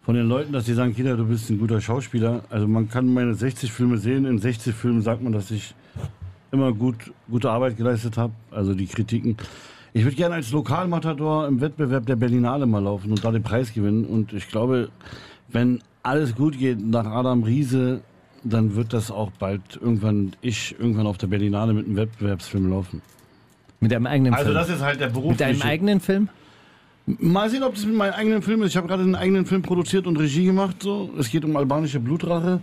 von 0.00 0.14
den 0.14 0.26
Leuten, 0.28 0.54
dass 0.54 0.64
sie 0.64 0.72
sagen, 0.72 0.94
Kida, 0.94 1.14
du 1.14 1.26
bist 1.26 1.50
ein 1.50 1.58
guter 1.58 1.82
Schauspieler. 1.82 2.44
Also 2.48 2.66
man 2.66 2.88
kann 2.88 3.12
meine 3.12 3.34
60 3.34 3.70
Filme 3.70 3.98
sehen. 3.98 4.24
In 4.24 4.38
60 4.38 4.74
Filmen 4.74 5.02
sagt 5.02 5.22
man, 5.22 5.34
dass 5.34 5.50
ich 5.50 5.74
immer 6.50 6.72
gut, 6.72 7.12
gute 7.30 7.50
Arbeit 7.50 7.76
geleistet 7.76 8.16
habe. 8.16 8.32
Also 8.50 8.72
die 8.72 8.86
Kritiken. 8.86 9.36
Ich 9.92 10.04
würde 10.04 10.16
gerne 10.16 10.36
als 10.36 10.52
Lokalmatador 10.52 11.48
im 11.48 11.60
Wettbewerb 11.60 12.06
der 12.06 12.16
Berlinale 12.16 12.64
mal 12.64 12.82
laufen 12.82 13.10
und 13.10 13.22
da 13.22 13.30
den 13.30 13.42
Preis 13.42 13.74
gewinnen. 13.74 14.06
Und 14.06 14.32
ich 14.32 14.48
glaube, 14.48 14.88
wenn 15.48 15.82
alles 16.02 16.34
gut 16.34 16.58
geht 16.58 16.80
nach 16.80 17.04
Adam 17.04 17.42
Riese, 17.42 18.00
dann 18.44 18.74
wird 18.74 18.92
das 18.92 19.10
auch 19.10 19.30
bald 19.38 19.60
irgendwann, 19.80 20.32
ich 20.40 20.74
irgendwann 20.78 21.06
auf 21.06 21.18
der 21.18 21.26
Berlinale 21.28 21.72
mit 21.72 21.86
einem 21.86 21.96
Wettbewerbsfilm 21.96 22.68
laufen. 22.70 23.02
Mit 23.80 23.92
deinem 23.92 24.06
eigenen 24.06 24.32
Also 24.34 24.46
Film. 24.46 24.54
das 24.56 24.68
ist 24.68 24.80
halt 24.80 25.00
der 25.00 25.08
Beruf. 25.08 25.30
Mit 25.30 25.40
deinem 25.40 25.62
eigenen 25.62 26.00
Film? 26.00 26.28
Mal 27.06 27.50
sehen, 27.50 27.64
ob 27.64 27.74
das 27.74 27.84
mit 27.84 27.96
meinem 27.96 28.12
eigenen 28.14 28.42
Film 28.42 28.62
ist. 28.62 28.70
Ich 28.70 28.76
habe 28.76 28.86
gerade 28.86 29.02
einen 29.02 29.16
eigenen 29.16 29.44
Film 29.44 29.62
produziert 29.62 30.06
und 30.06 30.16
Regie 30.18 30.44
gemacht. 30.44 30.76
So. 30.82 31.10
Es 31.18 31.30
geht 31.30 31.44
um 31.44 31.56
albanische 31.56 31.98
Blutrache. 31.98 32.60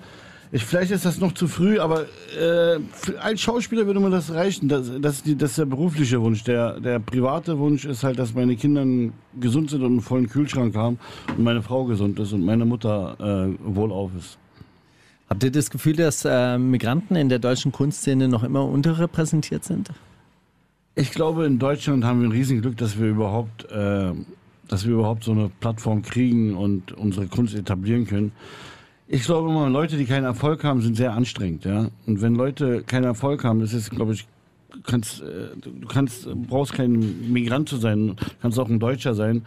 Ich, 0.51 0.63
vielleicht 0.63 0.91
ist 0.91 1.05
das 1.05 1.19
noch 1.19 1.33
zu 1.33 1.47
früh, 1.47 1.77
aber 1.77 2.03
äh, 2.03 2.79
für- 2.91 3.21
als 3.21 3.39
Schauspieler 3.41 3.85
würde 3.85 3.99
mir 3.99 4.09
das 4.09 4.33
reichen. 4.33 4.67
Das, 4.69 4.89
das, 4.99 5.17
ist 5.17 5.25
die, 5.27 5.35
das 5.37 5.51
ist 5.51 5.57
der 5.59 5.65
berufliche 5.65 6.19
Wunsch. 6.21 6.43
Der, 6.45 6.79
der 6.79 6.99
private 6.99 7.59
Wunsch 7.59 7.85
ist 7.85 8.03
halt, 8.03 8.17
dass 8.17 8.33
meine 8.33 8.55
Kinder 8.55 8.83
gesund 9.39 9.69
sind 9.69 9.81
und 9.81 9.87
einen 9.91 10.01
vollen 10.01 10.27
Kühlschrank 10.27 10.73
haben 10.75 10.97
und 11.37 11.43
meine 11.43 11.61
Frau 11.61 11.83
gesund 11.85 12.17
ist 12.19 12.31
und 12.33 12.43
meine 12.45 12.65
Mutter 12.65 13.15
äh, 13.19 13.55
wohlauf 13.63 14.11
ist. 14.17 14.37
Habt 15.29 15.43
ihr 15.43 15.51
das 15.51 15.69
Gefühl, 15.69 15.95
dass 15.95 16.25
äh, 16.25 16.57
Migranten 16.57 17.15
in 17.15 17.29
der 17.29 17.37
deutschen 17.37 17.71
Kunstszene 17.71 18.27
noch 18.27 18.43
immer 18.43 18.65
unterrepräsentiert 18.65 19.63
sind? 19.63 19.91
Ich 20.95 21.11
glaube, 21.11 21.45
in 21.45 21.59
Deutschland 21.59 22.03
haben 22.03 22.21
wir 22.21 22.27
ein 22.27 22.31
Riesenglück, 22.31 22.77
dass 22.77 22.99
wir 22.99 23.07
überhaupt, 23.07 23.71
äh, 23.71 24.11
dass 24.67 24.85
wir 24.85 24.93
überhaupt 24.93 25.23
so 25.23 25.31
eine 25.31 25.51
Plattform 25.59 26.01
kriegen 26.01 26.55
und 26.55 26.93
unsere 26.93 27.27
Kunst 27.27 27.53
etablieren 27.53 28.07
können. 28.07 28.31
Ich 29.07 29.23
glaube 29.23 29.49
immer, 29.49 29.69
Leute, 29.69 29.97
die 29.97 30.05
keinen 30.05 30.25
Erfolg 30.25 30.63
haben, 30.63 30.81
sind 30.81 30.97
sehr 30.97 31.13
anstrengend, 31.13 31.63
ja. 31.63 31.89
Und 32.07 32.21
wenn 32.21 32.33
Leute 32.33 32.81
keinen 32.81 33.05
Erfolg 33.05 33.43
haben, 33.43 33.59
das 33.59 33.73
ist, 33.73 33.91
glaube 33.91 34.13
ich, 34.13 34.27
du 34.71 34.81
kannst, 34.81 35.21
äh, 35.21 35.49
du 35.61 35.87
kannst, 35.87 36.27
brauchst 36.47 36.73
kein 36.73 37.31
Migrant 37.31 37.69
zu 37.69 37.77
sein, 37.77 38.15
kannst 38.41 38.57
auch 38.57 38.67
ein 38.67 38.79
Deutscher 38.79 39.13
sein. 39.13 39.43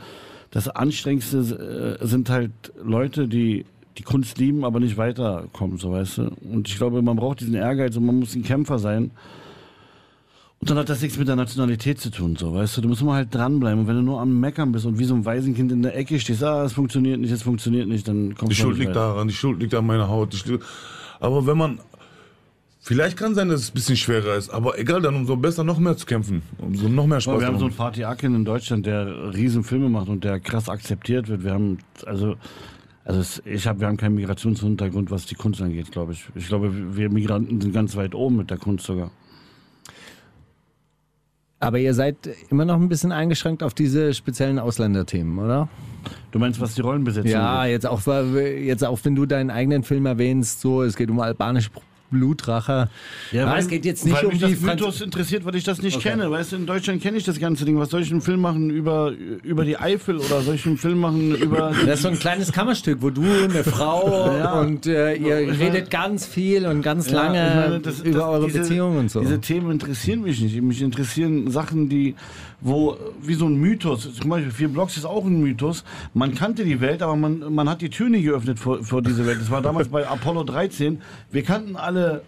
Das 0.53 0.69
Anstrengendste 0.69 1.99
äh, 2.01 2.07
sind 2.07 2.31
halt 2.31 2.53
Leute, 2.83 3.27
die 3.27 3.65
die 3.99 4.03
Kunst 4.03 4.39
lieben, 4.39 4.65
aber 4.65 4.81
nicht 4.81 4.97
weiterkommen, 4.97 5.79
so 5.79 5.93
weißt 5.93 6.19
du. 6.19 6.31
Und 6.51 6.69
ich 6.69 6.77
glaube, 6.77 7.03
man 7.03 7.17
braucht 7.17 7.41
diesen 7.41 7.55
Ehrgeiz 7.55 7.97
und 7.97 8.07
man 8.07 8.19
muss 8.21 8.35
ein 8.35 8.43
Kämpfer 8.43 8.79
sein. 8.79 9.11
Und 10.61 10.71
dann 10.71 10.79
hat 10.79 10.89
das 10.89 11.03
nichts 11.03 11.19
mit 11.19 11.27
der 11.27 11.35
Nationalität 11.35 12.01
zu 12.01 12.11
tun, 12.11 12.37
so, 12.37 12.55
weißt 12.55 12.77
du. 12.77 12.83
Du 12.83 12.89
musst 12.89 13.03
immer 13.03 13.15
halt 13.15 13.35
dranbleiben. 13.35 13.81
Und 13.81 13.89
wenn 13.89 13.97
du 13.97 14.03
nur 14.03 14.21
am 14.21 14.39
Meckern 14.39 14.71
bist 14.71 14.87
und 14.87 14.97
wie 14.97 15.05
so 15.05 15.15
ein 15.15 15.25
Waisenkind 15.25 15.73
in 15.73 15.83
der 15.83 15.97
Ecke 15.97 16.21
stehst, 16.21 16.45
ah, 16.45 16.63
es 16.65 16.73
funktioniert 16.73 17.19
nicht, 17.19 17.33
es 17.33 17.43
funktioniert 17.43 17.89
nicht, 17.89 18.07
dann 18.07 18.37
kommst 18.37 18.53
Die 18.53 18.57
Schuld 18.61 18.79
liegt 18.79 18.91
weiter. 18.91 19.01
daran, 19.01 19.27
die 19.27 19.35
Schuld 19.35 19.61
liegt 19.61 19.75
an 19.75 19.85
meiner 19.87 20.09
Haut. 20.09 20.35
Aber 21.19 21.47
wenn 21.47 21.59
man. 21.59 21.81
Vielleicht 22.85 23.17
kann 23.17 23.35
sein, 23.37 23.49
dass 23.49 23.61
es 23.61 23.71
ein 23.71 23.75
bisschen 23.75 23.97
schwerer 23.97 24.35
ist, 24.35 24.51
aber 24.51 24.77
egal, 24.77 25.01
dann 25.03 25.15
umso 25.15 25.37
besser 25.37 25.63
noch 25.63 25.79
mehr 25.79 25.97
zu 25.97 26.05
kämpfen. 26.05 26.43
Umso 26.59 26.89
noch 26.89 27.07
mehr 27.07 27.21
Spaß 27.21 27.33
Aber 27.33 27.41
wir 27.41 27.47
haben 27.47 27.59
so 27.59 27.67
einen. 27.67 27.75
Fatih 27.75 28.05
Akin 28.05 28.35
in 28.35 28.45
Deutschland, 28.45 28.87
der 28.87 29.33
riesen 29.35 29.63
Filme 29.63 29.89
macht 29.89 30.09
und 30.09 30.25
der 30.25 30.41
krass 30.41 30.69
akzeptiert 30.69 31.29
wird. 31.29 31.45
Wir 31.45 31.53
haben, 31.53 31.79
also, 32.07 32.35
also 33.05 33.21
es, 33.21 33.43
ich 33.45 33.67
hab, 33.67 33.81
wir 33.81 33.87
haben 33.89 33.97
keinen 33.97 34.15
Migrationshintergrund, 34.15 35.11
was 35.11 35.27
die 35.27 35.35
Kunst 35.35 35.61
angeht, 35.61 35.91
glaube 35.91 36.13
ich. 36.13 36.25
Ich 36.35 36.47
glaube, 36.49 36.97
wir 36.97 37.11
Migranten 37.11 37.61
sind 37.61 37.73
ganz 37.73 37.97
weit 37.97 38.15
oben 38.15 38.37
mit 38.37 38.51
der 38.51 38.59
Kunst 38.59 38.87
sogar. 38.87 39.11
Aber 41.59 41.79
ihr 41.79 41.95
seid 41.95 42.17
immer 42.51 42.65
noch 42.65 42.75
ein 42.81 42.89
bisschen 42.89 43.13
eingeschränkt 43.13 43.63
auf 43.63 43.73
diese 43.73 44.15
speziellen 44.15 44.59
Ausländerthemen, 44.59 45.39
oder? 45.39 45.69
Du 46.33 46.41
meinst, 46.41 46.61
was 46.61 46.75
die 46.75 46.81
Rollenbesetzung 46.81 47.31
Ja, 47.31 47.61
angeht? 47.61 47.73
jetzt 47.73 47.87
auch, 47.87 48.05
jetzt 48.35 48.85
auch 48.85 48.99
wenn 49.05 49.15
du 49.15 49.27
deinen 49.27 49.51
eigenen 49.51 49.85
Film 49.85 50.07
erwähnst, 50.07 50.61
so, 50.61 50.83
es 50.83 50.97
geht 50.97 51.09
um 51.09 51.21
albanische 51.21 51.71
Blutrache. 52.13 52.89
Ja, 53.33 53.47
weil, 53.51 53.59
es 53.59 53.67
geht 53.69 53.85
jetzt 53.85 54.05
nicht 54.05 54.15
weil 54.17 54.27
um 54.27 54.33
mich 54.33 54.39
die 54.45 54.53
das 54.53 54.61
Franz 54.61 54.81
Mythos 54.81 55.01
interessiert, 55.01 55.45
weil 55.45 55.57
ich 55.57 55.65
das 55.65 55.83
nicht 55.83 55.97
Okay. 55.97 56.11
kenne. 56.11 56.31
Weißt 56.31 56.53
du, 56.53 56.57
in 56.57 56.67
Deutschland 56.67 57.03
kenne 57.03 57.17
ich 57.19 57.25
das 57.25 57.41
ganze 57.41 57.65
Ding. 57.65 57.77
Was 57.79 57.91
soll 57.91 58.03
ich 58.03 58.13
einen 58.13 58.21
Film 58.21 58.41
machen 58.41 58.71
über, 58.71 59.11
über 59.43 59.65
die 59.65 59.77
Eifel 59.79 60.19
oder 60.19 60.43
soll 60.43 60.55
ich 60.55 60.67
einen 60.67 60.79
Film 60.79 61.01
machen 61.01 61.35
über... 61.35 61.73
Das 61.85 61.97
ist 61.97 62.03
so 62.03 62.09
ein 62.09 62.19
kleines 62.19 62.53
Kammerstück, 62.53 62.99
wo 63.03 63.11
du, 63.11 63.23
eine 63.23 63.65
Frau 63.65 64.31
Ja. 64.39 64.61
und 64.61 64.87
äh, 64.87 65.15
ihr 65.15 65.41
Ich 65.41 65.49
meine- 65.49 65.59
redet 65.59 65.91
ganz 65.91 66.27
viel 66.27 66.67
und 66.67 66.83
ganz 66.83 67.11
Ja, 67.11 67.23
lange 67.25 67.53
meine, 67.57 67.81
das- 67.81 68.01
über 68.01 68.19
das- 68.19 68.29
eure 68.29 68.47
diese- 68.47 68.59
Beziehungen 68.61 68.99
und 68.99 69.11
so. 69.11 69.21
Diese 69.21 69.41
Themen 69.41 69.71
interessieren 69.73 70.21
mich 70.23 70.41
nicht. 70.41 70.61
Mich 70.63 70.83
interessieren 70.83 71.51
Sachen, 71.51 71.89
die, 71.89 72.15
wo, 72.63 72.97
wie 73.21 73.35
so 73.35 73.47
ein 73.47 73.57
Mythos, 73.57 74.15
zum 74.15 74.31
Beispiel 74.31 74.53
vier 74.53 74.69
Blocks 74.69 74.97
ist 74.97 75.05
auch 75.05 75.25
ein 75.25 75.41
Mythos. 75.41 75.85
Man 76.15 76.35
kannte 76.35 76.65
die 76.65 76.81
Welt, 76.81 77.03
aber 77.03 77.17
man, 77.17 77.53
man 77.53 77.69
hat 77.69 77.81
die 77.81 77.91
Tür 77.91 78.09
nie 78.09 78.23
geöffnet 78.23 78.59
vor, 78.59 78.83
vor 78.83 79.03
diese 79.03 79.27
Welt. 79.27 79.41
Das 79.41 79.51
war 79.51 79.63
damals 79.63 79.89
bei 79.89 80.07
Apollo 80.09 80.45
13. 80.45 81.01
Wir 81.31 81.43
kannten 81.43 81.77
alle 81.77 82.23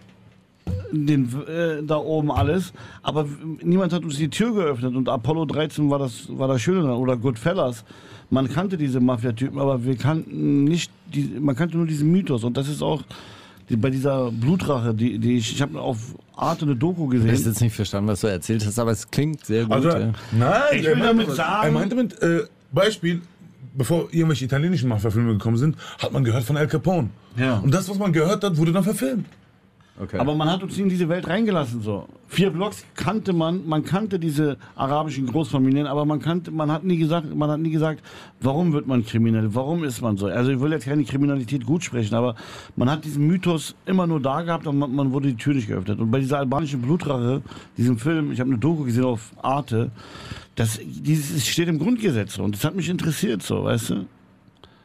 den, 0.91 1.29
äh, 1.47 1.83
da 1.83 1.97
oben 1.97 2.31
alles, 2.31 2.73
aber 3.01 3.27
niemand 3.61 3.93
hat 3.93 4.03
uns 4.03 4.17
die 4.17 4.29
Tür 4.29 4.53
geöffnet 4.53 4.95
und 4.95 5.07
Apollo 5.09 5.45
13 5.45 5.89
war 5.89 5.99
das, 5.99 6.27
war 6.29 6.47
das 6.47 6.61
Schöne 6.61 6.81
dran. 6.81 6.97
Oder 6.97 7.17
Goodfellas. 7.17 7.85
Man 8.29 8.49
kannte 8.51 8.75
diese 8.77 8.99
Mafia-Typen, 8.99 9.59
aber 9.59 9.85
wir 9.85 9.95
kannten 9.95 10.63
nicht, 10.63 10.91
die, 11.13 11.31
man 11.39 11.55
kannte 11.55 11.77
nur 11.77 11.85
diesen 11.85 12.11
Mythos 12.11 12.43
und 12.43 12.57
das 12.57 12.67
ist 12.67 12.81
auch 12.81 13.03
bei 13.69 13.89
dieser 13.89 14.31
Blutrache, 14.31 14.93
die, 14.93 15.17
die 15.19 15.37
ich, 15.37 15.53
ich 15.53 15.61
habe 15.61 15.79
auf 15.79 16.15
Arte 16.35 16.65
eine 16.65 16.75
Doku 16.75 17.11
ich 17.11 17.19
habe 17.19 17.29
gesehen. 17.29 17.51
jetzt 17.51 17.61
nicht 17.61 17.75
verstanden, 17.75 18.09
was 18.09 18.21
du 18.21 18.27
erzählt 18.27 18.65
hast, 18.65 18.77
aber 18.77 18.91
es 18.91 19.09
klingt 19.09 19.45
sehr 19.45 19.63
gut. 19.63 19.73
Also, 19.73 19.89
ja. 19.89 20.13
nein, 20.31 20.61
Ich 20.73 20.83
will 20.83 20.91
meinte 20.95 21.07
damit 21.07 21.27
mit- 21.27 21.35
sagen- 21.35 21.65
Er 21.65 21.71
meinte 21.71 21.95
mit, 21.95 22.21
äh, 22.21 22.43
Beispiel, 22.71 23.21
bevor 23.73 24.07
irgendwelche 24.11 24.45
italienischen 24.45 24.89
Mafia-Filme 24.89 25.33
gekommen 25.33 25.57
sind, 25.57 25.75
hat 25.99 26.11
man 26.11 26.23
gehört 26.23 26.43
von 26.43 26.57
Al 26.57 26.67
Capone. 26.67 27.09
Ja. 27.37 27.57
Und 27.59 27.73
das, 27.73 27.89
was 27.89 27.97
man 27.97 28.13
gehört 28.13 28.43
hat, 28.43 28.57
wurde 28.57 28.71
dann 28.71 28.83
verfilmt. 28.83 29.25
Okay. 29.97 30.17
Aber 30.17 30.35
man 30.35 30.51
hat 30.51 30.61
uns 30.61 30.77
in 30.77 30.89
diese 30.89 31.07
Welt 31.07 31.25
reingelassen. 31.25 31.81
So. 31.81 32.05
Vier 32.27 32.49
Blocks 32.49 32.83
kannte 32.95 33.31
man, 33.31 33.65
man 33.65 33.85
kannte 33.85 34.19
diese 34.19 34.57
arabischen 34.75 35.25
Großfamilien, 35.25 35.87
aber 35.87 36.03
man 36.03 36.19
kannte, 36.19 36.51
man 36.51 36.69
hat 36.69 36.83
nie 36.83 36.97
gesagt, 36.97 37.33
man 37.33 37.49
hat 37.49 37.61
nie 37.61 37.69
gesagt, 37.69 38.03
warum 38.41 38.73
wird 38.73 38.87
man 38.87 39.05
kriminell, 39.05 39.55
warum 39.55 39.85
ist 39.85 40.01
man 40.01 40.17
so. 40.17 40.25
Also 40.25 40.51
ich 40.51 40.59
will 40.59 40.71
jetzt 40.71 40.85
keine 40.85 41.05
Kriminalität 41.05 41.65
gut 41.65 41.85
sprechen, 41.85 42.13
aber 42.13 42.35
man 42.75 42.89
hat 42.89 43.05
diesen 43.05 43.25
Mythos 43.25 43.73
immer 43.85 44.05
nur 44.05 44.19
da 44.19 44.41
gehabt 44.41 44.67
und 44.67 44.77
man, 44.77 44.93
man 44.93 45.13
wurde 45.13 45.29
die 45.29 45.37
Tür 45.37 45.53
nicht 45.53 45.69
geöffnet. 45.69 45.97
Und 45.99 46.11
bei 46.11 46.19
dieser 46.19 46.39
albanischen 46.39 46.81
Blutrache, 46.81 47.41
diesem 47.77 47.97
Film, 47.97 48.33
ich 48.33 48.41
habe 48.41 48.49
eine 48.49 48.59
Doku 48.59 48.83
gesehen 48.83 49.05
auf 49.05 49.31
Arte, 49.41 49.91
das 50.55 50.77
dieses 50.83 51.47
steht 51.47 51.69
im 51.69 51.79
Grundgesetz 51.79 52.33
so. 52.33 52.43
und 52.43 52.53
das 52.53 52.65
hat 52.65 52.75
mich 52.75 52.89
interessiert, 52.89 53.43
so, 53.43 53.63
weißt 53.63 53.91
du? 53.91 54.05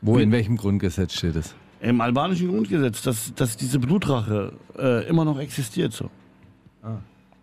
Wo, 0.03 0.19
in 0.19 0.31
welchem 0.31 0.57
Grundgesetz 0.57 1.15
steht 1.15 1.35
es? 1.35 1.55
Im 1.81 2.01
albanischen 2.01 2.49
Grundgesetz, 2.49 3.03
dass, 3.03 3.35
dass 3.35 3.57
diese 3.57 3.79
Blutrache 3.79 4.53
äh, 4.79 5.09
immer 5.09 5.25
noch 5.25 5.39
existiert. 5.39 5.93
So. 5.93 6.11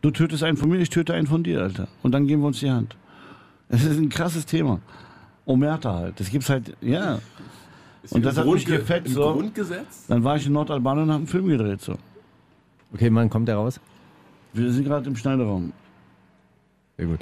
Du 0.01 0.11
tötest 0.11 0.43
einen 0.43 0.57
von 0.57 0.69
mir, 0.69 0.77
ich 0.77 0.89
töte 0.89 1.13
einen 1.13 1.27
von 1.27 1.43
dir, 1.43 1.61
Alter. 1.61 1.87
Und 2.03 2.11
dann 2.11 2.27
geben 2.27 2.43
wir 2.43 2.47
uns 2.47 2.59
die 2.59 2.69
Hand. 2.69 2.95
Das 3.69 3.83
ist 3.83 3.97
ein 3.97 4.09
krasses 4.09 4.45
Thema. 4.45 4.79
Omerta 5.45 5.95
halt. 5.95 6.19
Das 6.19 6.29
gibt's 6.29 6.49
halt, 6.49 6.75
ja. 6.81 7.19
Und 8.11 8.23
das 8.23 8.37
hat 8.37 8.45
mich 8.45 8.67
Im 8.67 9.07
so. 9.07 9.33
Grundgesetz? 9.33 10.05
Dann 10.07 10.23
war 10.23 10.35
ich 10.37 10.45
in 10.45 10.53
Nordalbanien 10.53 11.05
und 11.05 11.09
habe 11.11 11.19
einen 11.19 11.27
Film 11.27 11.47
gedreht. 11.47 11.81
So. 11.81 11.95
Okay, 12.93 13.09
wann 13.11 13.29
kommt 13.29 13.47
der 13.47 13.55
raus? 13.55 13.79
Wir 14.53 14.71
sind 14.71 14.85
gerade 14.85 15.07
im 15.07 15.15
Schneideraum. 15.15 15.73
Sehr 16.97 17.07
gut. 17.07 17.19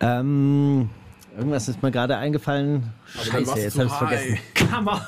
Ähm, 0.00 0.88
irgendwas 1.36 1.68
ist 1.68 1.82
mir 1.82 1.90
gerade 1.90 2.16
eingefallen. 2.16 2.92
Scheiße, 3.06 3.58
jetzt 3.60 3.78
habe 3.78 3.86
ich 3.86 3.92
vergessen. 3.92 4.38
Kammer, 4.54 5.06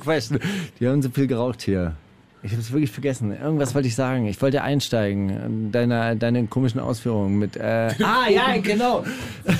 question. 0.00 0.40
Die 0.80 0.88
haben 0.88 1.02
so 1.02 1.10
viel 1.10 1.26
geraucht 1.26 1.62
hier. 1.62 1.94
Ich 2.42 2.52
habe 2.52 2.60
es 2.60 2.70
wirklich 2.70 2.90
vergessen. 2.90 3.32
Irgendwas 3.32 3.74
wollte 3.74 3.88
ich 3.88 3.94
sagen. 3.94 4.26
Ich 4.26 4.40
wollte 4.40 4.62
einsteigen 4.62 5.30
in 5.30 5.72
deine, 5.72 6.16
deine 6.16 6.46
komischen 6.46 6.80
Ausführungen 6.80 7.38
mit. 7.38 7.56
Äh, 7.56 7.94
ah, 8.02 8.28
ja, 8.30 8.56
genau. 8.58 9.04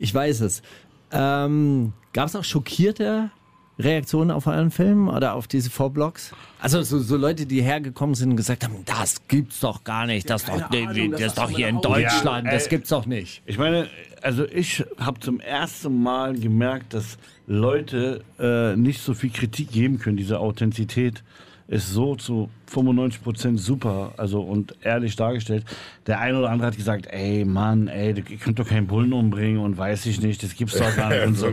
Ich 0.00 0.14
weiß 0.14 0.42
es. 0.42 0.62
Ähm, 1.10 1.92
Gab 2.12 2.28
es 2.28 2.36
auch 2.36 2.44
schockierte 2.44 3.30
Reaktionen 3.78 4.30
auf 4.30 4.46
euren 4.46 4.70
Film 4.70 5.08
oder 5.08 5.34
auf 5.34 5.46
diese 5.48 5.70
Vorblocks? 5.70 6.32
Also 6.60 6.82
so, 6.82 6.98
so 6.98 7.16
Leute, 7.16 7.46
die 7.46 7.62
hergekommen 7.62 8.14
sind 8.14 8.30
und 8.30 8.36
gesagt 8.36 8.64
haben, 8.64 8.84
das 8.84 9.26
gibt's 9.28 9.60
doch 9.60 9.84
gar 9.84 10.06
nicht, 10.06 10.28
das, 10.30 10.44
doch, 10.44 10.54
Ahnung, 10.54 11.10
das, 11.12 11.20
das 11.20 11.28
ist 11.28 11.38
doch 11.38 11.50
hier 11.50 11.68
in. 11.68 11.80
Deutschland, 11.80 12.46
Ja, 12.46 12.52
das 12.52 12.64
ey. 12.64 12.70
gibt's 12.70 12.90
doch 12.90 13.06
nicht. 13.06 13.42
Ich 13.46 13.58
meine, 13.58 13.88
also 14.22 14.46
ich 14.46 14.84
habe 14.98 15.20
zum 15.20 15.40
ersten 15.40 16.02
Mal 16.02 16.38
gemerkt, 16.38 16.94
dass 16.94 17.18
Leute 17.46 18.22
äh, 18.38 18.76
nicht 18.76 19.00
so 19.00 19.14
viel 19.14 19.30
Kritik 19.30 19.70
geben 19.70 19.98
können. 19.98 20.16
Diese 20.16 20.38
Authentizität 20.40 21.22
ist 21.68 21.92
so 21.92 22.16
zu 22.16 22.48
95% 22.72 23.58
super, 23.58 24.12
also 24.16 24.40
und 24.40 24.74
ehrlich 24.82 25.16
dargestellt. 25.16 25.64
Der 26.06 26.18
eine 26.20 26.38
oder 26.38 26.50
andere 26.50 26.68
hat 26.68 26.76
gesagt, 26.76 27.06
ey 27.10 27.44
Mann, 27.44 27.88
ey, 27.88 28.14
ihr 28.16 28.36
könnt 28.38 28.58
doch 28.58 28.66
keinen 28.66 28.86
Bullen 28.86 29.12
umbringen 29.12 29.60
und 29.60 29.76
weiß 29.76 30.06
ich 30.06 30.20
nicht, 30.22 30.42
das 30.42 30.54
gibt's 30.54 30.78
doch 30.78 30.96
gar 30.96 31.10
nicht. 31.26 31.26
und 31.26 31.34
So. 31.36 31.46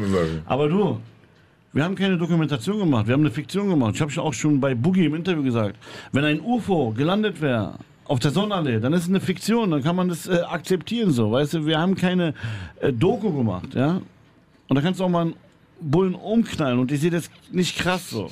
Aber 0.45 0.69
du, 0.69 1.01
wir 1.73 1.83
haben 1.83 1.95
keine 1.95 2.17
Dokumentation 2.17 2.79
gemacht, 2.79 3.07
wir 3.07 3.13
haben 3.13 3.21
eine 3.21 3.31
Fiktion 3.31 3.69
gemacht. 3.69 3.95
Ich 3.95 4.01
habe 4.01 4.21
auch 4.21 4.33
schon 4.33 4.61
bei 4.61 4.73
Boogie 4.73 5.05
im 5.05 5.15
Interview 5.15 5.43
gesagt, 5.43 5.75
wenn 6.13 6.23
ein 6.23 6.39
UFO 6.39 6.91
gelandet 6.91 7.41
wäre 7.41 7.73
auf 8.05 8.19
der 8.19 8.31
Sonnenallee, 8.31 8.79
dann 8.79 8.93
ist 8.93 9.03
es 9.03 9.09
eine 9.09 9.19
Fiktion, 9.19 9.71
dann 9.71 9.83
kann 9.83 9.95
man 9.95 10.07
das 10.07 10.27
äh, 10.27 10.41
akzeptieren 10.41 11.11
so, 11.11 11.31
weißt 11.31 11.55
du, 11.55 11.65
wir 11.65 11.79
haben 11.79 11.95
keine 11.95 12.33
äh, 12.79 12.93
Doku 12.93 13.31
gemacht, 13.31 13.73
ja? 13.73 14.01
Und 14.67 14.75
da 14.75 14.81
kannst 14.81 14.99
du 14.99 15.03
auch 15.03 15.09
mal 15.09 15.21
einen 15.21 15.35
Bullen 15.81 16.15
umknallen 16.15 16.79
und 16.79 16.91
ich 16.91 17.01
sehe 17.01 17.11
das 17.11 17.29
nicht 17.51 17.77
krass 17.77 18.09
so. 18.09 18.31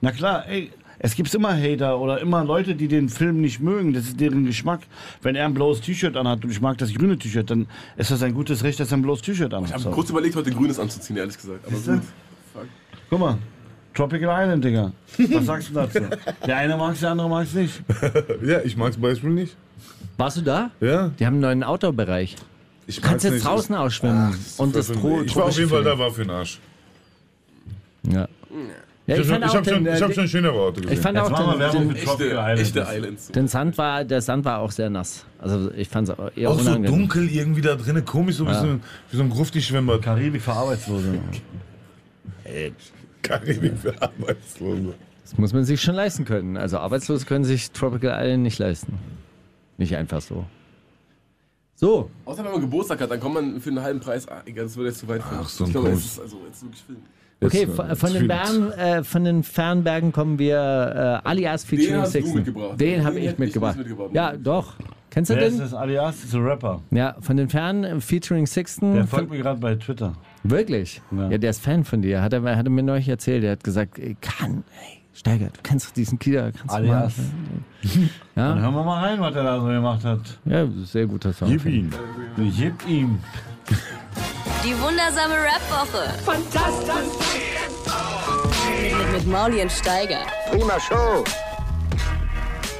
Na 0.00 0.12
klar, 0.12 0.46
ey, 0.48 0.70
es 0.98 1.14
gibt 1.14 1.32
immer 1.34 1.54
Hater 1.54 1.98
oder 1.98 2.20
immer 2.20 2.44
Leute, 2.44 2.74
die 2.74 2.88
den 2.88 3.08
Film 3.08 3.40
nicht 3.40 3.60
mögen. 3.60 3.92
Das 3.92 4.04
ist 4.04 4.18
deren 4.18 4.46
Geschmack. 4.46 4.80
Wenn 5.20 5.36
er 5.36 5.44
ein 5.44 5.54
blaues 5.54 5.80
T-Shirt 5.80 6.16
anhat 6.16 6.42
und 6.44 6.50
ich 6.50 6.60
mag 6.60 6.78
das 6.78 6.92
grüne 6.94 7.18
T-Shirt, 7.18 7.50
dann 7.50 7.66
ist 7.96 8.10
das 8.10 8.22
ein 8.22 8.32
gutes 8.34 8.62
Recht, 8.62 8.80
dass 8.80 8.92
er 8.92 8.98
ein 8.98 9.02
blaues 9.02 9.20
T-Shirt 9.20 9.52
anhat. 9.52 9.78
Ich 9.78 9.84
habe 9.84 9.94
kurz 9.94 10.10
überlegt, 10.10 10.36
heute 10.36 10.50
Grünes 10.50 10.78
anzuziehen, 10.78 11.18
ehrlich 11.18 11.36
gesagt. 11.36 11.66
Aber 11.66 11.76
gut. 11.76 12.02
Fuck. 12.52 12.66
Guck 13.10 13.20
mal, 13.20 13.38
Tropical 13.96 14.28
Island, 14.44 14.64
Digga. 14.64 14.92
Was 15.18 15.46
sagst 15.46 15.70
du 15.70 15.74
dazu? 15.74 16.00
Der 16.46 16.56
eine 16.56 16.76
mag 16.76 16.92
es, 16.94 17.00
der 17.00 17.10
andere 17.10 17.28
mag 17.28 17.44
es 17.46 17.54
nicht. 17.54 17.82
Ja, 18.44 18.60
ich 18.62 18.76
mag 18.76 18.92
zum 18.92 19.02
Beispiel 19.02 19.30
nicht. 19.30 19.56
Warst 20.18 20.36
du 20.36 20.42
da? 20.42 20.70
Ja, 20.80 21.10
Die 21.18 21.26
haben 21.26 21.34
einen 21.34 21.40
neuen 21.42 21.62
Outdoor-Bereich. 21.64 22.36
ich 22.86 22.96
Du 22.96 23.00
kannst 23.02 23.12
mag's 23.12 23.24
jetzt 23.24 23.32
nicht. 23.34 23.44
draußen 23.46 23.74
ausschwimmen 23.74 24.34
Ach, 24.34 24.58
und 24.58 24.76
das 24.76 24.88
Tro 24.88 25.22
Ich 25.22 25.34
war 25.34 25.44
auf 25.46 25.56
jeden 25.58 25.70
Fall 25.70 25.82
da, 25.84 25.98
war 25.98 26.10
für 26.10 26.22
den 26.22 26.30
Arsch. 26.30 26.60
Ja. 28.08 28.28
Ja, 29.06 29.14
Ich, 29.14 29.20
ich 29.20 29.26
fand 29.28 29.44
ich 29.44 29.50
auch 29.50 29.54
habe 29.56 29.64
schon, 29.70 29.84
den, 29.84 29.94
ich 29.94 30.00
äh, 30.00 30.04
hab 30.04 30.12
schon 30.14 30.26
schönere 30.28 30.54
Orte 30.54 30.80
gesehen. 30.80 30.94
ich 30.96 31.00
fand 31.00 31.16
Jetzt 31.16 31.30
auch 31.32 31.50
den, 31.52 31.58
Werbung 31.60 31.88
den, 31.88 31.96
Echte, 31.96 32.24
Island. 32.24 32.58
echte 32.60 32.80
Islands. 32.92 33.28
den 33.32 33.46
Sand 33.48 33.78
war, 33.78 34.04
der 34.04 34.20
Sand 34.20 34.44
war 34.44 34.58
auch 34.58 34.72
sehr 34.72 34.90
nass. 34.90 35.24
Also 35.38 35.70
ich 35.76 35.88
fand 35.88 36.08
es 36.08 36.14
eher 36.36 36.50
auch 36.50 36.58
so 36.58 36.68
unangenehm. 36.70 36.98
dunkel 36.98 37.28
irgendwie 37.30 37.60
da 37.60 37.76
drinnen, 37.76 38.04
komisch, 38.04 38.34
so 38.36 38.46
wie, 38.48 38.54
so, 38.54 38.60
ein- 38.66 38.82
wie 39.10 39.16
so 39.16 39.22
ein 39.22 39.30
Grufti-Schwimmbad. 39.30 40.02
Karibik 40.02 40.42
für 40.42 40.52
Arbeitslose. 40.52 41.18
Karibik 43.28 43.78
für 43.78 44.00
Arbeitslose. 44.00 44.94
Das 45.22 45.36
muss 45.38 45.52
man 45.52 45.64
sich 45.64 45.80
schon 45.80 45.94
leisten 45.94 46.24
können. 46.24 46.56
Also 46.56 46.78
Arbeitslose 46.78 47.26
können 47.26 47.44
sich 47.44 47.70
Tropical 47.72 48.16
Island 48.24 48.42
nicht 48.44 48.58
leisten. 48.58 48.98
Nicht 49.78 49.96
einfach 49.96 50.20
so. 50.20 50.44
So, 51.74 52.10
Außer 52.24 52.42
wenn 52.44 52.52
man 52.52 52.60
Geburtstag 52.62 53.00
hat, 53.02 53.10
dann 53.10 53.20
kommt 53.20 53.34
man 53.34 53.60
für 53.60 53.68
einen 53.68 53.82
halben 53.82 54.00
Preis. 54.00 54.26
Ah, 54.28 54.42
egal, 54.46 54.64
das 54.64 54.76
würde 54.76 54.88
jetzt 54.90 55.00
zu 55.00 55.08
weit 55.08 55.22
führen. 55.22 55.40
Ach, 55.42 55.48
so 55.48 55.64
ein 55.64 55.68
ich 55.68 55.72
glaube, 55.74 55.90
es 55.90 56.04
ist 56.06 56.20
also 56.20 56.38
jetzt 56.46 56.62
wirklich 56.62 56.82
Film. 56.82 56.98
okay, 57.44 57.66
von, 57.66 57.90
äh, 57.90 57.96
von, 57.96 58.12
den 58.14 58.28
Bergen, 58.28 58.70
äh, 58.72 59.04
von 59.04 59.24
den 59.24 59.42
Fernbergen 59.42 60.10
kommen 60.12 60.38
wir 60.38 60.56
äh, 61.22 61.28
alias 61.28 61.64
featuring 61.64 62.00
du 62.02 62.06
Sixten. 62.06 62.34
mitgebracht. 62.36 62.80
Den 62.80 62.90
Den 62.98 63.04
habe 63.04 63.18
ich 63.18 63.36
mitgebracht. 63.36 63.76
mitgebracht. 63.76 64.10
Ja, 64.14 64.34
doch. 64.36 64.74
Kennst 65.10 65.30
du 65.30 65.34
Wer 65.34 65.46
ist 65.46 65.54
den? 65.54 65.60
das 65.60 65.74
alias? 65.74 66.16
Das 66.16 66.24
ist 66.24 66.34
ein 66.34 66.44
Rapper. 66.46 66.80
Ja, 66.92 67.16
von 67.20 67.36
den 67.36 67.50
Fernen 67.50 67.84
äh, 67.84 68.00
featuring 68.00 68.46
Sixten. 68.46 68.94
Der 68.94 69.06
Von, 69.06 69.18
folgt 69.18 69.30
mir 69.32 69.38
gerade 69.38 69.60
bei 69.60 69.74
Twitter. 69.74 70.14
Wirklich? 70.42 71.02
Ja. 71.10 71.30
Ja. 71.30 71.38
der 71.38 71.50
ist 71.50 71.62
Fan 71.62 71.84
von 71.84 72.02
dir. 72.02 72.22
Hat 72.22 72.32
er, 72.32 72.42
hat 72.56 72.66
er 72.66 72.70
mir 72.70 72.82
neulich 72.82 73.08
erzählt. 73.08 73.42
Der 73.42 73.52
hat 73.52 73.64
gesagt, 73.64 73.98
ey, 73.98 74.16
kann, 74.20 74.64
ey, 74.82 75.02
Steiger, 75.12 75.46
du 75.46 75.60
kennst 75.62 75.86
doch 75.88 75.92
diesen 75.94 76.18
Kieler. 76.18 76.52
Kannst 76.52 76.70
du 76.70 76.74
Alias. 76.74 77.14
Mal, 77.16 77.30
Dann 78.34 78.56
ja, 78.56 78.62
hören 78.62 78.74
wir 78.74 78.84
mal 78.84 79.04
rein, 79.04 79.20
was 79.20 79.34
er 79.34 79.44
da 79.44 79.60
so 79.60 79.66
gemacht 79.66 80.04
hat. 80.04 80.20
ja, 80.44 80.66
sehr 80.84 81.06
guter 81.06 81.32
Song. 81.32 81.48
Gib 81.48 81.64
ihm. 81.64 81.90
Gib 82.36 82.86
ihm. 82.86 83.18
Die 84.64 84.72
wundersame 84.80 85.34
Rap-Woche. 85.34 86.18
Fantastisch. 86.24 87.40
Mit, 88.82 89.12
mit 89.12 89.26
Mauli 89.26 89.62
und 89.62 89.70
Steiger. 89.72 90.20
Prima 90.50 90.78
Show. 90.80 91.24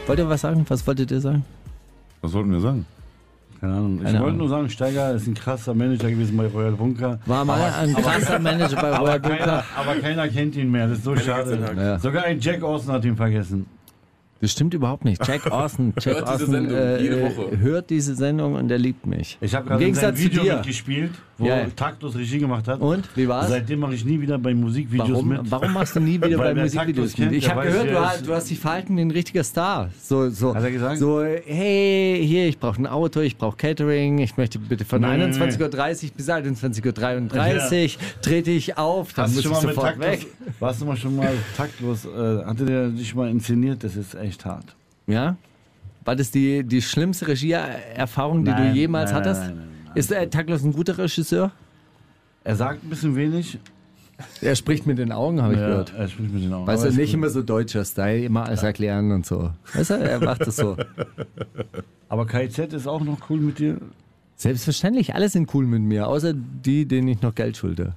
Wollt 0.07 0.19
ihr 0.19 0.29
was 0.29 0.41
sagen? 0.41 0.65
Was 0.69 0.87
wolltet 0.87 1.11
ihr 1.11 1.21
sagen? 1.21 1.45
Was 2.21 2.33
wollten 2.33 2.53
wir 2.53 2.61
sagen? 2.61 2.87
Keine 3.61 3.73
Ahnung. 3.73 3.97
Ich 3.99 4.05
Keine 4.05 4.19
wollte 4.19 4.25
Ahnung. 4.27 4.39
nur 4.39 4.49
sagen, 4.49 4.69
Steiger 4.71 5.13
ist 5.13 5.27
ein 5.27 5.35
krasser 5.35 5.75
Manager 5.75 6.11
gewesen 6.11 6.37
bei 6.37 6.47
Royal 6.47 6.73
Bunker. 6.73 7.19
War 7.27 7.45
mal 7.45 7.73
ein 7.81 7.95
krasser 7.95 8.39
Manager 8.39 8.77
bei 8.77 8.89
Royal 8.97 8.97
Aber 8.97 9.19
keiner, 9.21 9.37
Bunker. 9.39 9.65
aber 9.77 9.95
keiner 9.97 10.29
kennt 10.29 10.57
ihn 10.57 10.71
mehr. 10.71 10.89
Das 10.89 10.99
ist 10.99 11.05
so 11.05 11.17
schade. 11.17 11.59
Ja. 11.77 11.99
Sogar 11.99 12.25
ein 12.25 12.39
Jack 12.41 12.63
Austin 12.63 12.93
hat 12.93 13.05
ihn 13.05 13.17
vergessen. 13.17 13.67
Das 14.47 14.53
stimmt 14.53 14.75
überhaupt 14.75 15.05
nicht. 15.05 15.27
Jack 15.27 15.45
Austin, 15.51 15.93
Jack 15.99 16.15
Hört 16.15 16.23
diese 16.29 16.33
Austin 16.35 16.51
Sendung 16.53 16.77
äh, 16.79 17.03
jede 17.03 17.21
äh, 17.21 17.37
Woche. 17.37 17.59
hört 17.59 17.91
diese 17.91 18.15
Sendung 18.15 18.55
und 18.55 18.71
er 18.71 18.79
liebt 18.79 19.05
mich. 19.05 19.39
Ich 19.41 19.57
habe 19.57 19.67
gerade 19.67 19.85
in 19.85 19.93
seinem 19.93 20.15
Gegensatz 20.15 20.19
zu 20.23 20.31
Video 20.31 20.43
dir. 20.45 20.55
mitgespielt, 20.59 21.11
wo 21.39 21.47
Ja. 21.47 21.67
Taktlos 21.75 22.15
Regie 22.17 22.39
gemacht 22.39 22.69
hat. 22.69 22.81
Und 22.81 23.09
wie 23.17 23.27
war's? 23.27 23.49
Seitdem 23.49 23.81
mache 23.81 23.95
ich 23.95 24.05
nie 24.05 24.21
wieder 24.21 24.39
bei 24.39 24.55
Musikvideos 24.55 25.09
Warum, 25.11 25.29
mit. 25.29 25.41
warum 25.51 25.73
machst 25.73 25.97
du 25.97 26.01
nie 26.01 26.15
wieder 26.23 26.39
bei 26.39 26.55
Musikvideos 26.55 27.11
Taktus 27.11 27.15
kennt, 27.17 27.33
mit? 27.33 27.39
Ich 27.43 27.51
habe 27.51 27.63
gehört, 27.67 27.91
du 27.91 27.99
hast, 27.99 28.27
du 28.29 28.33
hast 28.35 28.49
dich 28.51 28.61
verhalten 28.61 28.97
wie 28.97 29.01
ein 29.01 29.11
richtiger 29.11 29.43
Star. 29.43 29.91
So, 30.01 30.31
so, 30.31 30.55
Hat 30.55 30.63
er 30.63 30.71
gesagt? 30.71 30.99
so 30.99 31.25
hey, 31.25 32.23
hier, 32.25 32.47
ich 32.47 32.61
brauche 32.61 32.81
ein 32.81 32.87
Auto, 32.87 33.19
ich 33.19 33.37
brauche 33.37 33.57
Catering, 33.57 34.19
ich 34.19 34.37
möchte 34.37 34.61
bitte 34.61 34.85
von 34.85 35.01
Nee, 35.01 35.17
nee, 35.17 35.25
21.30 35.25 36.05
Uhr 36.05 36.11
bis 36.17 36.29
21.33 36.29 37.95
Uhr 37.97 38.01
trete 38.23 38.51
ich 38.53 38.79
auf, 38.79 39.13
dann 39.13 39.25
Hast 39.25 39.35
muss 39.35 39.43
du 39.43 39.51
ich 39.51 39.55
schon 39.57 39.65
mal 39.65 39.67
mit 39.67 39.75
sofort 39.75 39.95
Taktlos, 40.01 40.21
weg. 40.21 40.27
warst 40.61 40.81
du 40.81 40.85
mal 40.87 40.97
schon 40.97 41.17
mal 41.17 41.33
taktlos? 41.57 42.05
Äh, 42.05 42.45
hatte 42.45 42.65
der 42.65 42.89
dich 42.91 43.15
mal 43.15 43.29
inszeniert? 43.31 43.83
Das 43.83 43.97
ist 43.97 44.15
echt 44.15 44.36
hart. 44.45 44.77
Ja? 45.07 45.37
War 46.05 46.15
das 46.17 46.31
die, 46.31 46.63
die 46.65 46.83
schlimmste 46.83 47.27
Regieerfahrung, 47.29 48.45
die 48.45 48.51
Nein, 48.51 48.73
du 48.75 48.79
jemals 48.79 49.11
nein, 49.11 49.21
hattest? 49.21 49.41
nein, 49.43 49.57
nein, 49.57 49.69
nein. 49.87 49.97
Ist 49.97 50.13
äh, 50.13 50.29
Taklos 50.29 50.63
ein 50.63 50.73
guter 50.73 50.99
Regisseur? 50.99 51.51
Er 52.45 52.55
sagt 52.57 52.85
ein 52.85 52.91
bisschen 52.91 53.17
wenig. 53.17 53.59
Er 54.41 54.55
spricht 54.57 54.87
mit 54.87 54.99
den 54.99 55.13
Augen, 55.13 55.43
habe 55.43 55.55
ich 55.55 55.61
Ja, 55.61 55.67
gehört. 55.67 55.93
er 55.97 56.09
spricht 56.09 56.33
mit 56.33 56.43
den 56.43 56.53
Augen. 56.53 56.67
Weißt 56.67 56.85
du, 56.85 56.89
nicht 56.91 57.07
gut. 57.11 57.15
immer 57.15 57.29
so 57.29 57.43
deutscher 57.43 57.85
Style, 57.85 58.25
immer 58.25 58.47
alles 58.47 58.63
erklären 58.63 59.11
und 59.13 59.27
so. 59.27 59.51
Weißt 59.75 59.91
du, 59.91 59.95
er 59.95 60.21
macht 60.21 60.47
das 60.47 60.57
so. 60.57 60.77
Aber 62.09 62.25
KZ 62.27 62.73
ist 62.73 62.87
auch 62.87 63.03
noch 63.03 63.29
cool 63.29 63.41
mit 63.41 63.59
dir. 63.59 63.79
Selbstverständlich, 64.37 65.15
alle 65.15 65.29
sind 65.29 65.53
cool 65.55 65.67
mit 65.67 65.83
mir, 65.83 66.07
außer 66.09 66.33
die, 66.35 66.87
denen 66.87 67.09
ich 67.09 67.21
noch 67.21 67.35
Geld 67.35 67.57
schulde. 67.57 67.95